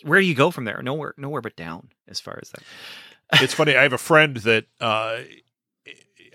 Where 0.03 0.21
do 0.21 0.27
you 0.27 0.35
go 0.35 0.51
from 0.51 0.64
there? 0.64 0.83
Nowhere, 0.83 1.14
nowhere 1.17 1.41
but 1.41 1.55
down. 1.57 1.91
As 2.09 2.21
far 2.21 2.38
as 2.43 2.51
that. 2.51 2.63
It's 3.43 3.55
funny. 3.55 3.76
I 3.76 3.83
have 3.83 3.93
a 3.93 3.99
friend 3.99 4.37
that 4.38 4.67
uh, 4.80 5.18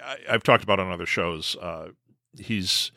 I, 0.04 0.18
I've 0.30 0.44
talked 0.44 0.62
about 0.62 0.82
on 0.82 0.92
other 0.92 1.06
shows. 1.06 1.56
Uh, 1.56 1.92
he's 2.38 2.92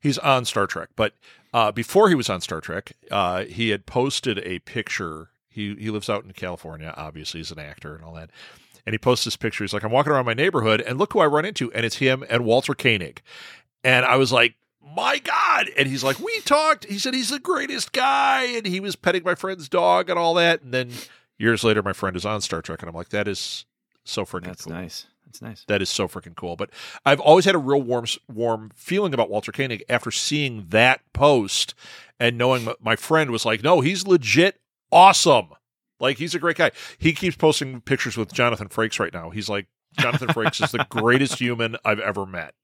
he's 0.00 0.18
on 0.18 0.44
Star 0.44 0.66
Trek, 0.66 0.90
but 0.94 1.14
uh, 1.54 1.70
before 1.72 2.08
he 2.08 2.14
was 2.16 2.28
on 2.28 2.40
Star 2.42 2.60
Trek, 2.60 2.92
uh, 3.10 3.44
he 3.44 3.70
had 3.70 3.86
posted 3.86 4.38
a 4.40 4.58
picture. 4.58 5.28
He 5.48 5.74
he 5.76 5.88
lives 5.88 6.10
out 6.10 6.24
in 6.24 6.32
California. 6.32 6.92
Obviously, 6.96 7.38
he's 7.40 7.52
an 7.52 7.60
actor 7.60 7.94
and 7.94 8.04
all 8.04 8.12
that. 8.14 8.28
And 8.84 8.92
he 8.92 8.98
posts 8.98 9.24
this 9.24 9.36
picture. 9.36 9.64
He's 9.64 9.72
like, 9.72 9.84
I'm 9.84 9.92
walking 9.92 10.12
around 10.12 10.26
my 10.26 10.34
neighborhood, 10.34 10.82
and 10.82 10.98
look 10.98 11.14
who 11.14 11.20
I 11.20 11.26
run 11.26 11.46
into, 11.46 11.72
and 11.72 11.86
it's 11.86 11.96
him 11.96 12.24
and 12.28 12.44
Walter 12.44 12.74
Koenig. 12.74 13.22
And 13.82 14.04
I 14.04 14.16
was 14.16 14.32
like, 14.32 14.56
my 14.94 15.18
God. 15.18 15.70
And 15.78 15.88
he's 15.88 16.04
like, 16.04 16.18
we 16.18 16.40
talked. 16.40 16.84
He 16.86 16.98
said 16.98 17.14
he's 17.14 17.30
the 17.30 17.38
greatest 17.38 17.92
guy, 17.92 18.44
and 18.44 18.66
he 18.66 18.80
was 18.80 18.96
petting 18.96 19.22
my 19.24 19.34
friend's 19.34 19.68
dog 19.68 20.10
and 20.10 20.18
all 20.18 20.34
that. 20.34 20.60
And 20.62 20.74
then 20.74 20.90
years 21.38 21.64
later, 21.64 21.82
my 21.82 21.92
friend 21.92 22.16
is 22.16 22.26
on 22.26 22.40
Star 22.40 22.60
Trek, 22.60 22.82
and 22.82 22.88
I'm 22.88 22.94
like, 22.94 23.10
that 23.10 23.28
is 23.28 23.64
so 24.04 24.24
freaking 24.24 24.44
That's 24.46 24.64
cool. 24.64 24.74
nice. 24.74 25.06
That's 25.34 25.42
nice. 25.42 25.64
That 25.66 25.82
is 25.82 25.88
so 25.88 26.06
freaking 26.06 26.36
cool. 26.36 26.54
But 26.54 26.70
I've 27.04 27.18
always 27.18 27.44
had 27.44 27.56
a 27.56 27.58
real 27.58 27.82
warm, 27.82 28.06
warm 28.32 28.70
feeling 28.76 29.12
about 29.12 29.30
Walter 29.30 29.50
Koenig 29.50 29.82
after 29.88 30.12
seeing 30.12 30.66
that 30.68 31.00
post 31.12 31.74
and 32.20 32.38
knowing 32.38 32.68
my 32.80 32.94
friend 32.94 33.30
was 33.30 33.44
like, 33.44 33.62
no, 33.64 33.80
he's 33.80 34.06
legit 34.06 34.60
awesome. 34.92 35.48
Like 35.98 36.18
he's 36.18 36.34
a 36.34 36.38
great 36.38 36.56
guy. 36.56 36.70
He 36.98 37.12
keeps 37.12 37.36
posting 37.36 37.80
pictures 37.80 38.16
with 38.16 38.32
Jonathan 38.32 38.68
Frakes 38.68 39.00
right 39.00 39.12
now. 39.12 39.30
He's 39.30 39.48
like, 39.48 39.66
Jonathan 39.98 40.28
Frakes 40.28 40.62
is 40.62 40.70
the 40.70 40.86
greatest 40.88 41.38
human 41.38 41.76
I've 41.84 42.00
ever 42.00 42.26
met. 42.26 42.54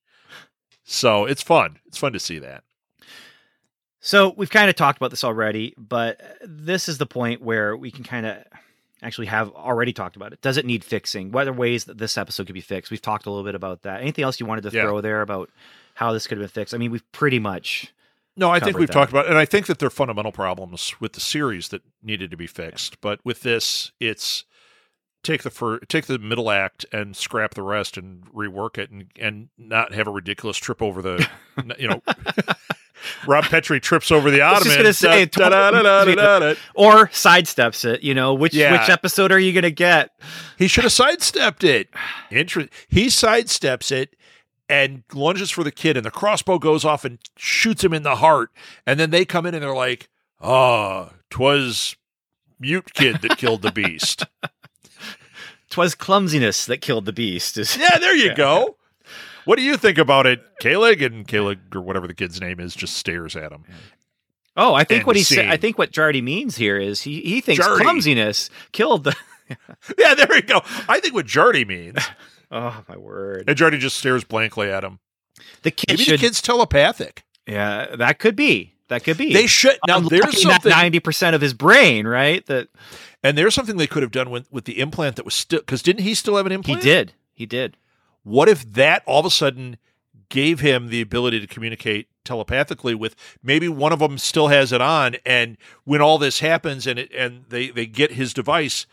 So 0.84 1.24
it's 1.24 1.42
fun. 1.42 1.80
It's 1.86 1.98
fun 1.98 2.12
to 2.12 2.20
see 2.20 2.38
that. 2.38 2.62
So 3.98 4.32
we've 4.36 4.50
kind 4.50 4.70
of 4.70 4.76
talked 4.76 4.98
about 4.98 5.10
this 5.10 5.24
already, 5.24 5.74
but 5.76 6.20
this 6.42 6.88
is 6.88 6.98
the 6.98 7.06
point 7.06 7.42
where 7.42 7.76
we 7.76 7.90
can 7.90 8.04
kind 8.04 8.26
of 8.26 8.44
actually 9.02 9.26
have 9.28 9.50
already 9.52 9.92
talked 9.92 10.16
about 10.16 10.32
it. 10.32 10.40
Does 10.42 10.56
it 10.56 10.66
need 10.66 10.84
fixing? 10.84 11.32
What 11.32 11.48
are 11.48 11.52
ways 11.52 11.84
that 11.84 11.98
this 11.98 12.18
episode 12.18 12.46
could 12.46 12.54
be 12.54 12.60
fixed? 12.60 12.90
We've 12.90 13.00
talked 13.02 13.26
a 13.26 13.30
little 13.30 13.44
bit 13.44 13.54
about 13.54 13.82
that. 13.82 14.00
Anything 14.02 14.24
else 14.24 14.38
you 14.40 14.46
wanted 14.46 14.62
to 14.62 14.70
Yeah. 14.76 14.82
throw 14.82 15.00
there 15.00 15.22
about 15.22 15.50
how 15.94 16.12
this 16.12 16.26
could 16.26 16.38
have 16.38 16.42
been 16.42 16.52
fixed? 16.62 16.74
I 16.74 16.78
mean, 16.78 16.90
we've 16.90 17.10
pretty 17.12 17.38
much 17.38 17.92
No, 18.36 18.50
I 18.50 18.60
think 18.60 18.78
we've 18.78 18.86
that. 18.88 18.92
talked 18.92 19.10
about, 19.12 19.26
it, 19.26 19.30
and 19.30 19.38
I 19.38 19.44
think 19.44 19.66
that 19.66 19.78
there 19.78 19.86
are 19.88 19.90
fundamental 19.90 20.32
problems 20.32 20.94
with 21.00 21.12
the 21.14 21.20
series 21.20 21.68
that 21.68 21.82
needed 22.02 22.30
to 22.30 22.36
be 22.36 22.46
fixed. 22.46 23.00
But 23.00 23.20
with 23.24 23.40
this, 23.42 23.92
it's 24.00 24.44
take 25.22 25.42
the 25.42 25.50
fir- 25.50 25.80
take 25.80 26.06
the 26.06 26.18
middle 26.18 26.50
act 26.50 26.86
and 26.92 27.14
scrap 27.16 27.52
the 27.54 27.62
rest 27.62 27.96
and 27.98 28.24
rework 28.32 28.78
it, 28.78 28.90
and 28.90 29.06
and 29.18 29.48
not 29.58 29.92
have 29.92 30.06
a 30.06 30.10
ridiculous 30.10 30.56
trip 30.56 30.80
over 30.80 31.02
the, 31.02 31.28
you 31.78 31.88
know. 31.88 32.02
Rob 33.26 33.44
Petrie 33.44 33.80
trips 33.80 34.10
over 34.10 34.30
the 34.30 34.40
ottoman. 34.40 34.76
or 36.74 37.06
sidesteps 37.08 37.84
it. 37.84 38.02
You 38.02 38.14
know, 38.14 38.34
which 38.34 38.54
Yeah. 38.54 38.72
which 38.72 38.88
episode 38.88 39.32
are 39.32 39.38
you 39.38 39.52
going 39.52 39.62
to 39.62 39.70
get? 39.70 40.10
He 40.58 40.68
should 40.68 40.84
have 40.84 40.92
sidestepped 40.92 41.64
it. 41.64 41.88
Inter- 42.30 42.68
he 42.88 43.06
sidesteps 43.06 43.92
it 43.92 44.16
and 44.68 45.02
lunges 45.12 45.50
for 45.50 45.64
the 45.64 45.72
kid, 45.72 45.96
and 45.96 46.06
the 46.06 46.10
crossbow 46.10 46.58
goes 46.58 46.84
off 46.84 47.04
and 47.04 47.18
shoots 47.36 47.82
him 47.84 47.92
in 47.92 48.02
the 48.04 48.16
heart. 48.16 48.50
And 48.86 48.98
then 49.00 49.10
they 49.10 49.24
come 49.24 49.44
in 49.46 49.54
and 49.54 49.62
they're 49.62 49.74
like, 49.74 50.08
"Ah, 50.40 51.10
twas 51.28 51.96
mute 52.58 52.92
kid 52.94 53.20
that 53.22 53.36
killed 53.38 53.62
the 53.62 53.72
beast." 53.72 54.24
Twas 55.70 55.94
clumsiness 55.94 56.66
that 56.66 56.78
killed 56.80 57.04
the 57.04 57.12
beast. 57.12 57.56
Yeah, 57.78 57.98
there 57.98 58.16
you 58.16 58.34
go. 58.36 58.76
What 59.50 59.58
do 59.58 59.64
you 59.64 59.76
think 59.76 59.98
about 59.98 60.28
it, 60.28 60.40
Kalig? 60.62 61.04
And 61.04 61.26
Kalig, 61.26 61.74
or 61.74 61.80
whatever 61.80 62.06
the 62.06 62.14
kid's 62.14 62.40
name 62.40 62.60
is, 62.60 62.72
just 62.72 62.96
stares 62.96 63.34
at 63.34 63.50
him. 63.50 63.64
Oh, 64.56 64.74
I 64.74 64.84
think 64.84 65.00
End 65.00 65.06
what 65.08 65.16
he 65.16 65.24
said. 65.24 65.46
I 65.48 65.56
think 65.56 65.76
what 65.76 65.90
Jardy 65.90 66.22
means 66.22 66.56
here 66.56 66.78
is 66.78 67.02
he 67.02 67.20
he 67.22 67.40
thinks 67.40 67.66
Jardy. 67.66 67.80
clumsiness 67.80 68.48
killed 68.70 69.02
the. 69.02 69.16
Yeah, 69.98 70.14
there 70.14 70.32
you 70.36 70.42
go. 70.42 70.60
I 70.88 71.00
think 71.00 71.14
what 71.14 71.26
Jardy 71.26 71.66
means, 71.66 71.96
Oh 72.52 72.84
my 72.88 72.96
word! 72.96 73.46
and 73.48 73.58
Jardy 73.58 73.80
just 73.80 73.98
stares 73.98 74.22
blankly 74.22 74.70
at 74.70 74.84
him. 74.84 75.00
The 75.62 75.72
kid 75.72 75.86
Maybe 75.88 76.04
should. 76.04 76.20
the 76.20 76.22
kid's 76.22 76.40
telepathic. 76.40 77.24
yeah, 77.48 77.96
that 77.96 78.20
could 78.20 78.36
be. 78.36 78.76
That 78.86 79.02
could 79.02 79.18
be. 79.18 79.32
They 79.32 79.48
should 79.48 79.76
now. 79.88 79.98
There's 79.98 80.40
something 80.40 80.70
ninety 80.70 81.00
percent 81.00 81.34
of 81.34 81.40
his 81.42 81.54
brain, 81.54 82.06
right? 82.06 82.46
That 82.46 82.68
And 83.24 83.36
there's 83.36 83.56
something 83.56 83.78
they 83.78 83.88
could 83.88 84.04
have 84.04 84.12
done 84.12 84.30
with, 84.30 84.46
with 84.52 84.66
the 84.66 84.78
implant 84.78 85.16
that 85.16 85.24
was 85.24 85.34
still 85.34 85.58
because 85.58 85.82
didn't 85.82 86.04
he 86.04 86.14
still 86.14 86.36
have 86.36 86.46
an 86.46 86.52
implant? 86.52 86.84
he 86.84 86.88
did. 86.88 87.14
He 87.34 87.46
did. 87.46 87.76
What 88.22 88.48
if 88.48 88.64
that 88.72 89.02
all 89.06 89.20
of 89.20 89.26
a 89.26 89.30
sudden 89.30 89.78
gave 90.28 90.60
him 90.60 90.88
the 90.88 91.00
ability 91.00 91.40
to 91.40 91.46
communicate 91.46 92.08
telepathically 92.24 92.94
with 92.94 93.16
maybe 93.42 93.68
one 93.68 93.92
of 93.92 93.98
them 93.98 94.18
still 94.18 94.48
has 94.48 94.72
it 94.72 94.80
on, 94.80 95.16
and 95.26 95.56
when 95.84 96.00
all 96.00 96.18
this 96.18 96.40
happens 96.40 96.86
and 96.86 96.98
it 96.98 97.10
and 97.12 97.44
they 97.48 97.70
they 97.70 97.86
get 97.86 98.12
his 98.12 98.32
device, 98.32 98.86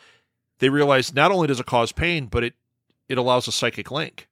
they 0.60 0.70
realize 0.70 1.14
not 1.14 1.32
only 1.32 1.48
does 1.48 1.60
it 1.60 1.66
cause 1.66 1.92
pain, 1.92 2.26
but 2.26 2.44
it 2.44 2.54
it 3.10 3.18
allows 3.18 3.48
a 3.48 3.52
psychic 3.52 3.92
link. 3.92 4.28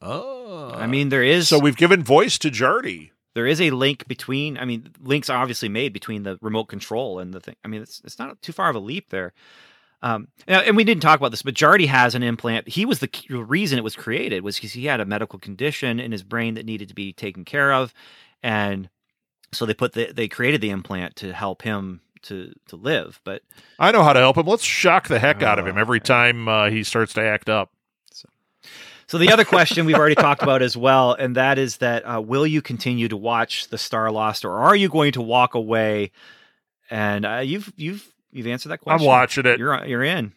Oh, 0.00 0.70
I 0.74 0.86
mean, 0.86 1.08
there 1.08 1.22
is 1.22 1.48
so 1.48 1.58
we've 1.58 1.76
given 1.76 2.02
voice 2.02 2.38
to 2.38 2.50
Jardy. 2.50 3.10
there 3.34 3.46
is 3.46 3.60
a 3.60 3.70
link 3.70 4.06
between. 4.06 4.56
I 4.58 4.64
mean, 4.64 4.90
links 5.02 5.28
are 5.28 5.38
obviously 5.40 5.68
made 5.68 5.92
between 5.92 6.22
the 6.22 6.38
remote 6.40 6.66
control 6.66 7.18
and 7.18 7.34
the 7.34 7.40
thing. 7.40 7.56
I 7.64 7.68
mean, 7.68 7.82
it's 7.82 8.00
it's 8.04 8.18
not 8.18 8.40
too 8.42 8.52
far 8.52 8.70
of 8.70 8.76
a 8.76 8.80
leap 8.80 9.10
there. 9.10 9.32
Um, 10.02 10.28
now, 10.46 10.60
and 10.60 10.76
we 10.76 10.84
didn't 10.84 11.02
talk 11.02 11.18
about 11.18 11.30
this, 11.30 11.42
but 11.42 11.54
Jardy 11.54 11.86
has 11.86 12.14
an 12.14 12.22
implant. 12.22 12.68
He 12.68 12.84
was 12.84 13.00
the 13.00 13.08
reason 13.30 13.78
it 13.78 13.84
was 13.84 13.96
created 13.96 14.42
was 14.44 14.56
because 14.56 14.72
he 14.72 14.86
had 14.86 15.00
a 15.00 15.06
medical 15.06 15.38
condition 15.38 15.98
in 15.98 16.12
his 16.12 16.22
brain 16.22 16.54
that 16.54 16.66
needed 16.66 16.88
to 16.88 16.94
be 16.94 17.12
taken 17.12 17.44
care 17.44 17.72
of, 17.72 17.94
and 18.42 18.88
so 19.52 19.64
they 19.64 19.74
put 19.74 19.94
the 19.94 20.12
they 20.12 20.28
created 20.28 20.60
the 20.60 20.70
implant 20.70 21.16
to 21.16 21.32
help 21.32 21.62
him 21.62 22.02
to 22.22 22.52
to 22.68 22.76
live. 22.76 23.20
But 23.24 23.42
I 23.78 23.90
know 23.90 24.02
how 24.02 24.12
to 24.12 24.20
help 24.20 24.36
him. 24.36 24.46
Let's 24.46 24.64
shock 24.64 25.08
the 25.08 25.18
heck 25.18 25.42
out 25.42 25.58
of 25.58 25.66
him 25.66 25.76
Oh, 25.76 25.80
every 25.80 26.00
time 26.00 26.46
uh, 26.46 26.70
he 26.70 26.84
starts 26.84 27.14
to 27.14 27.22
act 27.22 27.48
up. 27.48 27.70
So 29.08 29.18
the 29.18 29.30
other 29.30 29.44
question 29.44 29.86
we've 29.86 29.96
already 29.96 30.14
talked 30.16 30.42
about 30.42 30.62
as 30.62 30.76
well, 30.76 31.12
and 31.12 31.36
that 31.36 31.58
is 31.58 31.76
that 31.78 32.02
uh, 32.02 32.20
will 32.20 32.46
you 32.46 32.60
continue 32.60 33.08
to 33.08 33.16
watch 33.16 33.68
the 33.68 33.76
Starlost, 33.76 34.44
or 34.44 34.58
are 34.58 34.74
you 34.74 34.88
going 34.88 35.12
to 35.12 35.22
walk 35.22 35.54
away? 35.54 36.10
And 36.90 37.24
uh, 37.24 37.38
you've 37.38 37.72
you've 37.76 38.12
you've 38.32 38.46
answered 38.46 38.70
that 38.70 38.78
question. 38.78 39.00
I'm 39.00 39.06
watching 39.06 39.46
it. 39.46 39.58
You're 39.58 39.84
you're 39.86 40.04
in. 40.04 40.32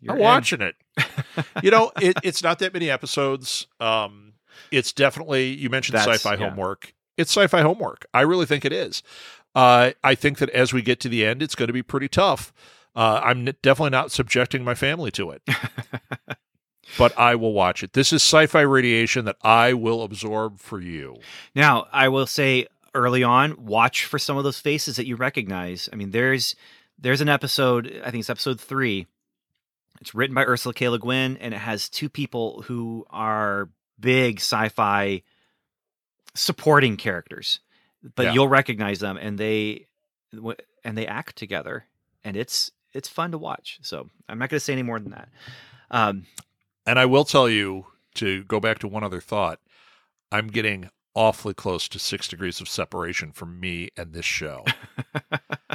You're 0.00 0.12
I'm 0.12 0.18
in. 0.18 0.24
watching 0.24 0.60
it. 0.60 0.74
you 1.62 1.70
know, 1.70 1.90
it, 2.00 2.16
it's 2.22 2.42
not 2.42 2.58
that 2.60 2.72
many 2.72 2.90
episodes. 2.90 3.66
Um, 3.80 4.34
it's 4.70 4.92
definitely 4.92 5.48
you 5.54 5.70
mentioned 5.70 5.98
That's- 5.98 6.20
sci-fi 6.20 6.34
yeah. 6.34 6.50
homework. 6.50 6.94
It's 7.16 7.30
sci-fi 7.36 7.62
homework. 7.62 8.06
I 8.14 8.20
really 8.20 8.46
think 8.46 8.64
it 8.64 8.72
is. 8.72 9.02
Uh, 9.54 9.90
I 10.04 10.14
think 10.14 10.38
that 10.38 10.50
as 10.50 10.72
we 10.72 10.82
get 10.82 11.00
to 11.00 11.08
the 11.08 11.26
end, 11.26 11.42
it's 11.42 11.56
going 11.56 11.66
to 11.66 11.72
be 11.72 11.82
pretty 11.82 12.06
tough. 12.08 12.52
Uh, 12.94 13.20
I'm 13.24 13.48
n- 13.48 13.54
definitely 13.60 13.90
not 13.90 14.12
subjecting 14.12 14.62
my 14.62 14.74
family 14.74 15.10
to 15.12 15.30
it, 15.32 15.42
but 16.98 17.18
I 17.18 17.34
will 17.34 17.52
watch 17.52 17.82
it. 17.82 17.92
This 17.92 18.12
is 18.12 18.22
sci-fi 18.22 18.60
radiation 18.60 19.24
that 19.24 19.36
I 19.42 19.72
will 19.72 20.02
absorb 20.02 20.60
for 20.60 20.80
you. 20.80 21.16
Now 21.54 21.86
I 21.92 22.08
will 22.08 22.26
say 22.26 22.66
early 22.94 23.22
on, 23.22 23.64
watch 23.64 24.04
for 24.04 24.18
some 24.18 24.36
of 24.36 24.44
those 24.44 24.58
faces 24.60 24.96
that 24.96 25.06
you 25.06 25.16
recognize. 25.16 25.88
I 25.92 25.96
mean, 25.96 26.10
there's 26.10 26.54
there's 26.98 27.20
an 27.20 27.28
episode. 27.28 27.86
I 28.04 28.10
think 28.10 28.20
it's 28.22 28.30
episode 28.30 28.60
three. 28.60 29.06
It's 30.00 30.14
written 30.14 30.34
by 30.34 30.44
Ursula 30.44 30.74
K. 30.74 30.88
Le 30.88 30.98
Guin, 30.98 31.36
and 31.38 31.52
it 31.54 31.58
has 31.58 31.88
two 31.88 32.08
people 32.08 32.62
who 32.62 33.04
are 33.10 33.68
big 33.98 34.38
sci-fi 34.38 35.22
supporting 36.34 36.96
characters, 36.96 37.60
but 38.14 38.26
Yeah. 38.26 38.32
you'll 38.34 38.48
recognize 38.48 39.00
them, 39.00 39.16
and 39.16 39.38
they 39.38 39.86
and 40.84 40.96
they 40.96 41.06
act 41.06 41.36
together, 41.36 41.86
and 42.24 42.36
it's 42.36 42.70
it's 42.92 43.08
fun 43.08 43.32
to 43.32 43.38
watch. 43.38 43.78
So 43.82 44.08
I'm 44.28 44.38
not 44.38 44.50
going 44.50 44.56
to 44.58 44.64
say 44.64 44.72
any 44.72 44.82
more 44.82 44.98
than 45.00 45.10
that. 45.10 45.28
Um, 45.90 46.26
And 46.86 46.98
I 46.98 47.04
will 47.06 47.24
tell 47.24 47.48
you 47.48 47.86
to 48.14 48.44
go 48.44 48.60
back 48.60 48.78
to 48.80 48.88
one 48.88 49.04
other 49.04 49.20
thought. 49.20 49.60
I'm 50.32 50.46
getting 50.48 50.90
awfully 51.14 51.54
close 51.54 51.86
to 51.88 51.98
six 51.98 52.28
degrees 52.28 52.60
of 52.60 52.68
separation 52.68 53.32
from 53.32 53.58
me 53.60 53.90
and 53.96 54.12
this 54.12 54.24
show. 54.24 54.64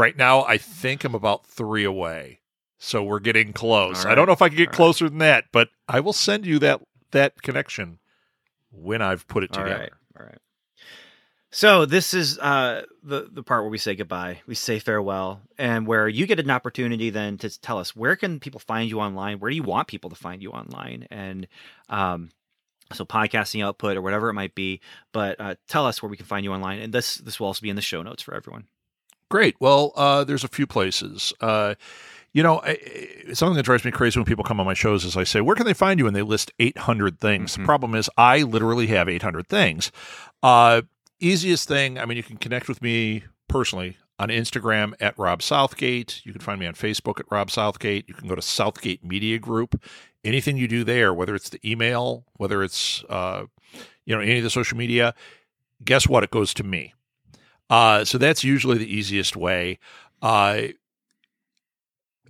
right 0.00 0.16
now, 0.16 0.42
I 0.44 0.58
think 0.58 1.04
I'm 1.04 1.14
about 1.14 1.46
three 1.46 1.84
away. 1.84 2.40
So 2.78 3.04
we're 3.04 3.20
getting 3.20 3.52
close. 3.52 4.04
All 4.04 4.10
I 4.10 4.14
don't 4.14 4.26
know 4.26 4.32
if 4.32 4.40
I 4.40 4.48
can 4.48 4.56
get 4.56 4.68
All 4.68 4.70
right. 4.70 4.76
closer 4.76 5.08
than 5.08 5.18
that, 5.18 5.44
but 5.52 5.68
I 5.86 6.00
will 6.00 6.14
send 6.14 6.46
you 6.46 6.58
that 6.60 6.80
that 7.10 7.42
connection 7.42 7.98
when 8.72 9.02
I've 9.02 9.28
put 9.28 9.44
it 9.44 9.50
All 9.54 9.62
together. 9.62 9.80
right. 9.80 9.92
All 10.18 10.26
right. 10.26 10.38
So 11.50 11.84
this 11.84 12.14
is 12.14 12.38
uh, 12.38 12.84
the 13.02 13.28
the 13.30 13.42
part 13.42 13.64
where 13.64 13.70
we 13.70 13.76
say 13.76 13.94
goodbye. 13.94 14.40
We 14.46 14.54
say 14.54 14.78
farewell, 14.78 15.42
and 15.58 15.86
where 15.86 16.08
you 16.08 16.26
get 16.26 16.40
an 16.40 16.50
opportunity 16.50 17.10
then 17.10 17.38
to 17.38 17.60
tell 17.60 17.78
us 17.78 17.94
where 17.94 18.16
can 18.16 18.40
people 18.40 18.60
find 18.60 18.88
you 18.88 19.00
online. 19.00 19.40
Where 19.40 19.50
do 19.50 19.56
you 19.56 19.64
want 19.64 19.88
people 19.88 20.10
to 20.10 20.16
find 20.16 20.42
you 20.42 20.52
online? 20.52 21.06
And 21.10 21.48
um, 21.88 22.30
so 22.92 23.04
podcasting 23.04 23.64
output 23.64 23.96
or 23.96 24.02
whatever 24.02 24.30
it 24.30 24.34
might 24.34 24.54
be. 24.54 24.80
But 25.12 25.40
uh, 25.40 25.56
tell 25.68 25.86
us 25.86 26.00
where 26.02 26.08
we 26.08 26.16
can 26.16 26.26
find 26.26 26.44
you 26.44 26.52
online, 26.52 26.78
and 26.78 26.94
this 26.94 27.16
this 27.16 27.40
will 27.40 27.48
also 27.48 27.62
be 27.62 27.70
in 27.70 27.76
the 27.76 27.82
show 27.82 28.02
notes 28.02 28.22
for 28.22 28.34
everyone. 28.34 28.68
Great. 29.30 29.56
Well, 29.60 29.92
uh, 29.96 30.24
there's 30.24 30.44
a 30.44 30.48
few 30.48 30.66
places. 30.66 31.32
Uh, 31.40 31.74
you 32.32 32.42
know, 32.42 32.60
I, 32.64 32.76
something 33.32 33.56
that 33.56 33.64
drives 33.64 33.84
me 33.84 33.90
crazy 33.90 34.18
when 34.18 34.26
people 34.26 34.44
come 34.44 34.60
on 34.60 34.66
my 34.66 34.74
shows 34.74 35.04
is 35.04 35.16
I 35.16 35.24
say, 35.24 35.40
"Where 35.40 35.56
can 35.56 35.66
they 35.66 35.74
find 35.74 35.98
you?" 35.98 36.06
and 36.06 36.14
they 36.14 36.22
list 36.22 36.52
800 36.58 37.20
things. 37.20 37.52
Mhm. 37.52 37.58
The 37.58 37.64
problem 37.64 37.94
is, 37.94 38.10
I 38.16 38.42
literally 38.42 38.88
have 38.88 39.08
800 39.08 39.48
things. 39.48 39.90
Uh, 40.42 40.82
easiest 41.20 41.66
thing, 41.68 41.98
I 41.98 42.06
mean, 42.06 42.16
you 42.16 42.22
can 42.22 42.36
connect 42.36 42.68
with 42.68 42.82
me 42.82 43.24
personally 43.48 43.96
on 44.18 44.28
Instagram 44.28 44.94
at 45.00 45.18
Rob 45.18 45.42
Southgate. 45.42 46.20
You 46.24 46.32
can 46.32 46.40
find 46.40 46.60
me 46.60 46.66
on 46.66 46.74
Facebook 46.74 47.18
at 47.20 47.26
Rob 47.30 47.50
Southgate. 47.50 48.08
You 48.08 48.14
can 48.14 48.28
go 48.28 48.34
to 48.34 48.42
Southgate 48.42 49.04
Media 49.04 49.38
Group. 49.38 49.82
Anything 50.24 50.56
you 50.56 50.68
do 50.68 50.84
there, 50.84 51.14
whether 51.14 51.34
it's 51.34 51.48
the 51.48 51.60
email, 51.68 52.26
whether 52.36 52.62
it's 52.62 53.02
uh, 53.08 53.44
you 54.04 54.14
know 54.14 54.20
any 54.20 54.38
of 54.38 54.44
the 54.44 54.50
social 54.50 54.76
media, 54.76 55.14
guess 55.84 56.06
what? 56.06 56.22
It 56.24 56.30
goes 56.30 56.52
to 56.54 56.64
me. 56.64 56.94
Uh, 57.70 58.04
so 58.04 58.18
that's 58.18 58.44
usually 58.44 58.76
the 58.76 58.92
easiest 58.92 59.36
way. 59.36 59.78
Uh, 60.20 60.62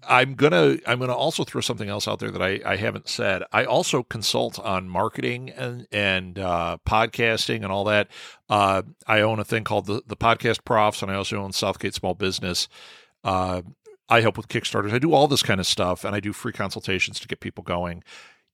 I'm 0.09 0.35
gonna 0.35 0.77
I'm 0.87 0.99
gonna 0.99 1.15
also 1.15 1.45
throw 1.45 1.61
something 1.61 1.89
else 1.89 2.09
out 2.09 2.21
there 2.21 2.31
that 2.31 2.43
I, 2.43 2.61
I 2.65 2.77
haven't 2.77 3.09
said. 3.09 3.43
I 3.53 3.65
also 3.65 4.03
consult 4.03 4.59
on 4.59 4.89
marketing 4.89 5.51
and 5.51 5.87
and 5.93 6.39
uh, 6.39 6.79
podcasting 6.87 7.57
and 7.62 7.67
all 7.67 7.85
that. 7.85 8.09
Uh, 8.49 8.83
I 9.07 9.21
own 9.21 9.39
a 9.39 9.45
thing 9.45 9.65
called 9.65 9.87
the 9.87 10.03
the 10.07 10.17
Podcast 10.17 10.65
Profs, 10.65 11.03
and 11.03 11.11
I 11.11 11.15
also 11.15 11.37
own 11.37 11.53
Southgate 11.53 11.95
Small 11.95 12.15
Business. 12.15 12.69
Uh, 13.25 13.62
I 14.09 14.23
help 14.23 14.37
with 14.37 14.49
Kickstarters. 14.49 14.93
I 14.93 14.99
do 14.99 15.12
all 15.12 15.29
this 15.29 15.43
kind 15.43 15.61
of 15.61 15.67
stuff, 15.67 16.05
and 16.05 16.15
I 16.15 16.21
do 16.21 16.33
free 16.33 16.53
consultations 16.53 17.21
to 17.21 17.29
get 17.29 17.41
people 17.41 17.62
going. 17.62 18.03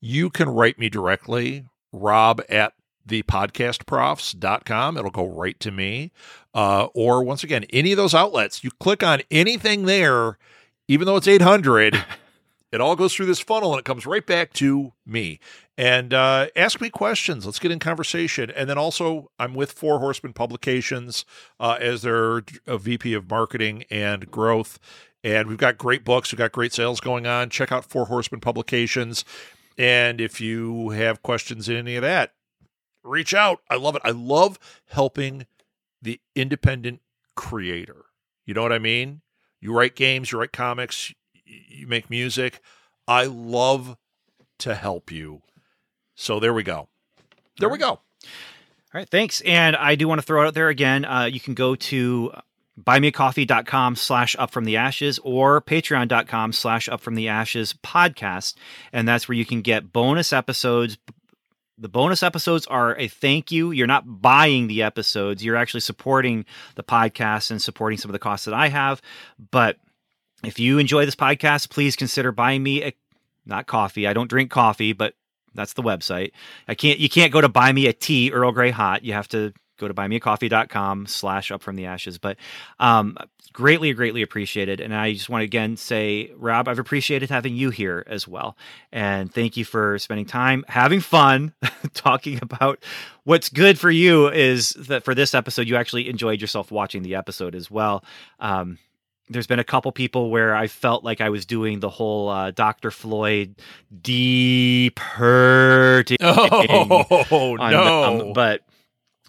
You 0.01 0.31
can 0.31 0.49
write 0.49 0.79
me 0.79 0.89
directly, 0.89 1.65
Rob 1.93 2.43
at 2.49 2.75
thepodcastprofs.com. 3.07 4.97
It'll 4.97 5.11
go 5.11 5.27
right 5.27 5.59
to 5.61 5.71
me. 5.71 6.13
Uh, 6.55 6.89
or 6.95 7.23
once 7.23 7.45
again, 7.45 7.65
any 7.71 7.93
of 7.93 7.97
those 7.97 8.15
outlets, 8.15 8.65
you 8.65 8.71
click 8.81 9.03
on 9.03 9.23
anything 9.31 9.85
there, 9.85 10.39
even 10.89 11.07
though 11.07 11.17
it's 11.17 11.29
800, 11.29 12.05
it 12.73 12.81
all 12.81 12.97
goes 12.97 13.15
through 13.15 13.27
this 13.27 13.41
funnel 13.41 13.73
and 13.73 13.81
it 13.81 13.85
comes 13.85 14.07
right 14.07 14.27
back 14.27 14.53
to 14.55 14.93
me. 15.05 15.39
And 15.79 16.15
uh, 16.15 16.47
ask 16.57 16.81
me 16.81 16.89
questions. 16.89 17.45
Let's 17.45 17.59
get 17.59 17.71
in 17.71 17.79
conversation. 17.79 18.51
And 18.51 18.69
then 18.69 18.79
also, 18.79 19.31
I'm 19.39 19.55
with 19.55 19.73
Four 19.73 19.99
Horsemen 19.99 20.33
Publications 20.33 21.27
uh, 21.61 21.77
as 21.79 22.03
their 22.03 22.43
VP 22.67 23.13
of 23.13 23.31
Marketing 23.31 23.85
and 23.91 24.31
Growth. 24.31 24.79
And 25.23 25.49
we've 25.49 25.59
got 25.59 25.77
great 25.77 26.05
books. 26.05 26.33
We've 26.33 26.39
got 26.39 26.53
great 26.53 26.73
sales 26.73 27.01
going 27.01 27.27
on. 27.27 27.51
Check 27.51 27.73
out 27.73 27.85
Four 27.85 28.07
Horsemen 28.07 28.41
Publications. 28.41 29.25
And 29.77 30.21
if 30.21 30.41
you 30.41 30.91
have 30.91 31.23
questions 31.23 31.69
in 31.69 31.77
any 31.77 31.97
of 31.97 32.03
that, 32.03 32.33
reach 33.07 33.35
out. 33.35 33.61
I 33.71 33.77
love 33.77 33.97
it. 33.97 34.03
I 34.05 34.11
love 34.11 34.59
helping 34.89 35.47
the 36.03 36.21
independent 36.35 37.01
creator. 37.35 38.07
You 38.45 38.55
know 38.55 38.63
what 38.63 38.73
I 38.73 38.79
mean? 38.79 39.23
You 39.61 39.73
write 39.73 39.97
games, 39.97 40.31
you 40.31 40.39
write 40.39 40.53
comics, 40.53 41.13
you 41.45 41.87
make 41.87 42.11
music. 42.11 42.61
I 43.09 43.25
love 43.25 43.97
to 44.59 44.75
help 44.75 45.11
you. 45.11 45.43
So 46.15 46.41
there 46.41 46.55
we 46.55 46.63
go. 46.63 46.89
There 47.59 47.69
we 47.69 47.79
go. 47.79 47.89
All 47.89 49.01
right, 49.01 49.09
thanks. 49.09 49.41
And 49.43 49.77
I 49.77 49.95
do 49.95 50.09
want 50.09 50.21
to 50.21 50.27
throw 50.27 50.43
it 50.43 50.47
out 50.47 50.55
there 50.55 50.69
again. 50.69 51.05
Uh, 51.05 51.25
you 51.25 51.41
can 51.41 51.55
go 51.55 51.75
to 51.75 52.33
buymeacoffee.com 52.81 53.97
slash 53.97 54.37
up 54.39 54.51
from 54.51 54.65
the 54.65 54.77
ashes 54.77 55.19
or 55.23 55.61
patreon.com 55.61 56.53
slash 56.53 56.89
up 56.89 57.01
from 57.01 57.15
the 57.15 57.29
ashes 57.29 57.75
podcast. 57.83 58.55
And 58.93 59.09
that's 59.09 59.29
where 59.29 59.37
you 59.37 59.47
can 59.47 59.63
get 59.63 59.93
bonus 59.93 60.33
episodes. 60.33 60.99
The 61.79 61.89
bonus 61.89 62.23
episodes 62.23 62.67
are 62.67 62.97
a 62.97 63.07
thank 63.07 63.53
you. 63.53 63.71
You're 63.71 63.87
not 63.87 64.05
buying 64.23 64.67
the 64.67 64.83
episodes. 64.83 65.45
You're 65.45 65.57
actually 65.57 65.81
supporting 65.81 66.47
the 66.75 66.83
podcast 66.83 67.51
and 67.51 67.61
supporting 67.61 67.99
some 67.99 68.09
of 68.09 68.15
the 68.15 68.19
costs 68.19 68.47
that 68.47 68.55
I 68.55 68.69
have. 68.69 69.03
But 69.51 69.77
if 70.43 70.59
you 70.59 70.79
enjoy 70.79 71.05
this 71.05 71.15
podcast, 71.15 71.69
please 71.69 71.95
consider 71.95 72.33
buying 72.33 72.63
me 72.63 72.83
a 72.83 72.95
not 73.45 73.67
coffee. 73.67 74.07
I 74.07 74.15
don't 74.15 74.31
drink 74.31 74.51
coffee, 74.51 74.95
but 74.95 75.15
that's 75.55 75.75
the 75.75 75.83
website. 75.83 76.33
I 76.67 76.75
can't 76.75 76.99
you 76.99 77.09
can't 77.09 77.33
go 77.33 77.41
to 77.41 77.49
buy 77.49 77.73
me 77.73 77.87
a 77.87 77.93
tea 77.93 78.33
Earl 78.33 78.53
Grey 78.53 78.71
hot. 78.71 79.05
You 79.05 79.13
have 79.13 79.29
to 79.29 79.53
go 79.77 79.89
to 79.89 79.95
buymeacoffee.com 79.95 81.07
slash 81.07 81.51
up 81.51 81.63
from 81.63 81.77
the 81.77 81.87
ashes. 81.87 82.19
But 82.19 82.37
um, 82.79 83.17
greatly, 83.53 83.93
greatly 83.95 84.23
appreciated. 84.23 84.81
And 84.81 84.95
I 84.95 85.13
just 85.13 85.29
want 85.29 85.41
to 85.41 85.47
again 85.47 85.77
say, 85.77 86.31
Rob, 86.37 86.69
I've 86.69 86.79
appreciated 86.79 87.31
having 87.31 87.57
you 87.57 87.71
here 87.71 88.05
as 88.07 88.29
well. 88.29 88.57
And 88.93 89.33
thank 89.33 89.57
you 89.57 89.65
for 89.65 89.99
spending 89.99 90.27
time 90.27 90.65
having 90.69 91.01
fun 91.01 91.55
talking 91.95 92.39
about 92.43 92.83
what's 93.25 93.49
good 93.49 93.79
for 93.79 93.91
you 93.91 94.29
is 94.29 94.71
that 94.71 95.05
for 95.05 95.15
this 95.15 95.35
episode, 95.35 95.69
you 95.69 95.77
actually 95.77 96.09
enjoyed 96.09 96.41
yourself 96.41 96.71
watching 96.71 97.03
the 97.03 97.15
episode 97.15 97.55
as 97.55 97.71
well. 97.71 98.05
Um, 98.41 98.79
there's 99.29 99.47
been 99.47 99.59
a 99.59 99.65
couple 99.65 99.91
people 99.93 100.31
where 100.31 100.55
I 100.55 100.67
felt 100.69 101.03
like 101.03 101.21
I 101.21 101.31
was 101.31 101.47
doing 101.47 101.81
the 101.81 101.89
whole 101.89 102.29
uh, 102.29 102.51
Dr. 102.53 102.91
Floyd 102.91 103.57
deep 104.03 104.99
hurting. 104.99 106.19
Oh 107.29 107.57
no! 107.57 108.19
The, 108.19 108.33
but 108.33 108.63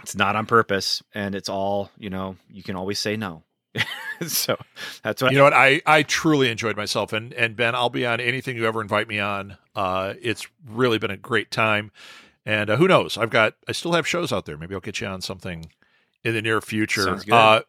it's 0.07 0.15
not 0.15 0.37
on 0.37 0.45
purpose, 0.45 1.03
and 1.13 1.35
it's 1.35 1.49
all 1.49 1.91
you 1.97 2.09
know. 2.09 2.37
You 2.49 2.63
can 2.63 2.77
always 2.77 2.97
say 2.97 3.17
no. 3.17 3.43
so 4.25 4.55
that's 5.03 5.21
what 5.21 5.33
you 5.33 5.37
know. 5.37 5.43
What 5.43 5.51
I 5.51 5.81
I 5.85 6.03
truly 6.03 6.49
enjoyed 6.49 6.77
myself, 6.77 7.11
and 7.11 7.33
and 7.33 7.57
Ben, 7.57 7.75
I'll 7.75 7.89
be 7.89 8.05
on 8.05 8.21
anything 8.21 8.55
you 8.55 8.65
ever 8.65 8.81
invite 8.81 9.09
me 9.09 9.19
on. 9.19 9.57
Uh, 9.75 10.13
it's 10.21 10.47
really 10.65 10.97
been 10.97 11.11
a 11.11 11.17
great 11.17 11.51
time, 11.51 11.91
and 12.45 12.69
uh, 12.69 12.77
who 12.77 12.87
knows? 12.87 13.17
I've 13.17 13.29
got 13.29 13.55
I 13.67 13.73
still 13.73 13.91
have 13.91 14.07
shows 14.07 14.31
out 14.31 14.45
there. 14.45 14.57
Maybe 14.57 14.75
I'll 14.75 14.79
get 14.79 15.01
you 15.01 15.07
on 15.07 15.19
something 15.19 15.65
in 16.23 16.33
the 16.33 16.41
near 16.41 16.61
future. 16.61 17.19
Uh, 17.29 17.61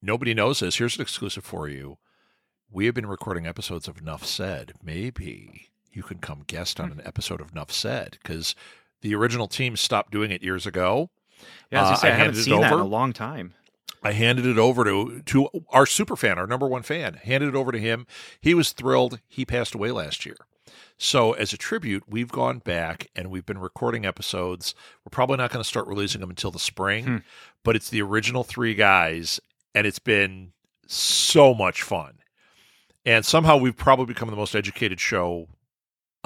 nobody 0.00 0.34
knows 0.34 0.60
this. 0.60 0.76
Here's 0.76 0.94
an 0.94 1.02
exclusive 1.02 1.44
for 1.44 1.68
you. 1.68 1.98
We 2.70 2.86
have 2.86 2.94
been 2.94 3.06
recording 3.06 3.48
episodes 3.48 3.88
of 3.88 4.00
Nuff 4.00 4.24
Said. 4.24 4.74
Maybe 4.80 5.70
you 5.92 6.04
can 6.04 6.18
come 6.18 6.44
guest 6.46 6.78
on 6.78 6.92
hmm. 6.92 7.00
an 7.00 7.06
episode 7.06 7.40
of 7.40 7.52
Nuff 7.52 7.72
Said 7.72 8.16
because 8.22 8.54
the 9.00 9.16
original 9.16 9.48
team 9.48 9.76
stopped 9.76 10.12
doing 10.12 10.30
it 10.30 10.44
years 10.44 10.64
ago. 10.64 11.10
Yeah, 11.70 11.84
I, 11.84 11.92
uh, 11.92 11.96
say, 11.96 12.08
I, 12.08 12.12
I 12.12 12.14
haven't 12.16 12.34
seen 12.36 12.60
that 12.60 12.72
in 12.72 12.78
a 12.78 12.84
long 12.84 13.12
time. 13.12 13.54
I 14.02 14.12
handed 14.12 14.46
it 14.46 14.58
over 14.58 14.84
to 14.84 15.22
to 15.26 15.48
our 15.70 15.86
super 15.86 16.16
fan, 16.16 16.38
our 16.38 16.46
number 16.46 16.66
one 16.66 16.82
fan. 16.82 17.14
Handed 17.14 17.50
it 17.50 17.54
over 17.54 17.72
to 17.72 17.78
him. 17.78 18.06
He 18.40 18.54
was 18.54 18.72
thrilled. 18.72 19.20
He 19.26 19.44
passed 19.44 19.74
away 19.74 19.90
last 19.90 20.24
year. 20.24 20.36
So, 20.98 21.32
as 21.32 21.52
a 21.52 21.56
tribute, 21.56 22.04
we've 22.08 22.30
gone 22.30 22.58
back 22.58 23.08
and 23.14 23.30
we've 23.30 23.46
been 23.46 23.58
recording 23.58 24.04
episodes. 24.04 24.74
We're 25.04 25.10
probably 25.10 25.36
not 25.36 25.50
going 25.50 25.62
to 25.62 25.68
start 25.68 25.86
releasing 25.86 26.20
them 26.20 26.30
until 26.30 26.50
the 26.50 26.58
spring, 26.58 27.04
hmm. 27.04 27.16
but 27.64 27.76
it's 27.76 27.88
the 27.88 28.02
original 28.02 28.42
three 28.42 28.74
guys, 28.74 29.40
and 29.74 29.86
it's 29.86 30.00
been 30.00 30.52
so 30.86 31.54
much 31.54 31.82
fun. 31.82 32.18
And 33.04 33.24
somehow 33.24 33.56
we've 33.56 33.76
probably 33.76 34.06
become 34.06 34.28
the 34.28 34.36
most 34.36 34.56
educated 34.56 35.00
show 35.00 35.48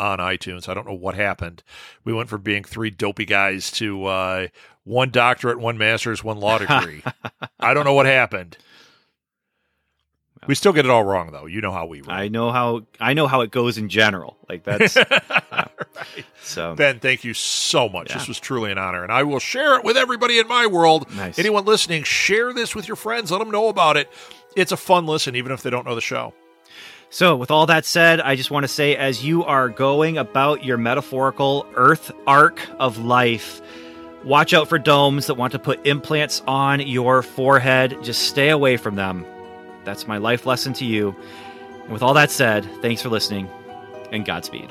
on 0.02 0.18
iTunes. 0.18 0.68
I 0.68 0.74
don't 0.74 0.86
know 0.86 0.94
what 0.94 1.14
happened. 1.14 1.62
We 2.04 2.12
went 2.12 2.28
from 2.28 2.42
being 2.42 2.64
three 2.64 2.90
dopey 2.90 3.24
guys 3.24 3.70
to 3.72 4.04
uh, 4.06 4.48
one 4.84 5.10
doctorate, 5.10 5.58
one 5.58 5.78
master's, 5.78 6.24
one 6.24 6.38
law 6.38 6.58
degree. 6.58 7.02
I 7.60 7.74
don't 7.74 7.84
know 7.84 7.94
what 7.94 8.06
happened. 8.06 8.56
We 10.48 10.56
still 10.56 10.72
get 10.72 10.84
it 10.84 10.90
all 10.90 11.04
wrong, 11.04 11.30
though. 11.30 11.46
You 11.46 11.60
know 11.60 11.70
how 11.70 11.86
we. 11.86 12.00
Roll. 12.00 12.10
I 12.10 12.26
know 12.26 12.50
how. 12.50 12.82
I 12.98 13.14
know 13.14 13.28
how 13.28 13.42
it 13.42 13.52
goes 13.52 13.78
in 13.78 13.88
general. 13.88 14.36
Like 14.48 14.64
that's. 14.64 14.96
right. 15.52 15.68
So 16.42 16.74
Ben, 16.74 16.98
thank 16.98 17.22
you 17.22 17.32
so 17.32 17.88
much. 17.88 18.10
Yeah. 18.10 18.18
This 18.18 18.26
was 18.26 18.40
truly 18.40 18.72
an 18.72 18.78
honor, 18.78 19.04
and 19.04 19.12
I 19.12 19.22
will 19.22 19.38
share 19.38 19.76
it 19.76 19.84
with 19.84 19.96
everybody 19.96 20.40
in 20.40 20.48
my 20.48 20.66
world. 20.66 21.08
Nice. 21.14 21.38
Anyone 21.38 21.64
listening, 21.64 22.02
share 22.02 22.52
this 22.52 22.74
with 22.74 22.88
your 22.88 22.96
friends. 22.96 23.30
Let 23.30 23.38
them 23.38 23.52
know 23.52 23.68
about 23.68 23.96
it. 23.96 24.10
It's 24.56 24.72
a 24.72 24.76
fun 24.76 25.06
listen, 25.06 25.36
even 25.36 25.52
if 25.52 25.62
they 25.62 25.70
don't 25.70 25.86
know 25.86 25.94
the 25.94 26.00
show. 26.00 26.34
So, 27.12 27.36
with 27.36 27.50
all 27.50 27.66
that 27.66 27.84
said, 27.84 28.22
I 28.22 28.36
just 28.36 28.50
want 28.50 28.64
to 28.64 28.68
say 28.68 28.96
as 28.96 29.22
you 29.22 29.44
are 29.44 29.68
going 29.68 30.16
about 30.16 30.64
your 30.64 30.78
metaphorical 30.78 31.66
Earth 31.74 32.10
arc 32.26 32.58
of 32.78 32.96
life, 32.96 33.60
watch 34.24 34.54
out 34.54 34.66
for 34.66 34.78
domes 34.78 35.26
that 35.26 35.34
want 35.34 35.52
to 35.52 35.58
put 35.58 35.86
implants 35.86 36.40
on 36.46 36.80
your 36.80 37.22
forehead. 37.22 37.98
Just 38.02 38.28
stay 38.28 38.48
away 38.48 38.78
from 38.78 38.94
them. 38.94 39.26
That's 39.84 40.08
my 40.08 40.16
life 40.16 40.46
lesson 40.46 40.72
to 40.74 40.86
you. 40.86 41.14
And 41.82 41.92
with 41.92 42.02
all 42.02 42.14
that 42.14 42.30
said, 42.30 42.66
thanks 42.80 43.02
for 43.02 43.10
listening 43.10 43.46
and 44.10 44.24
Godspeed. 44.24 44.70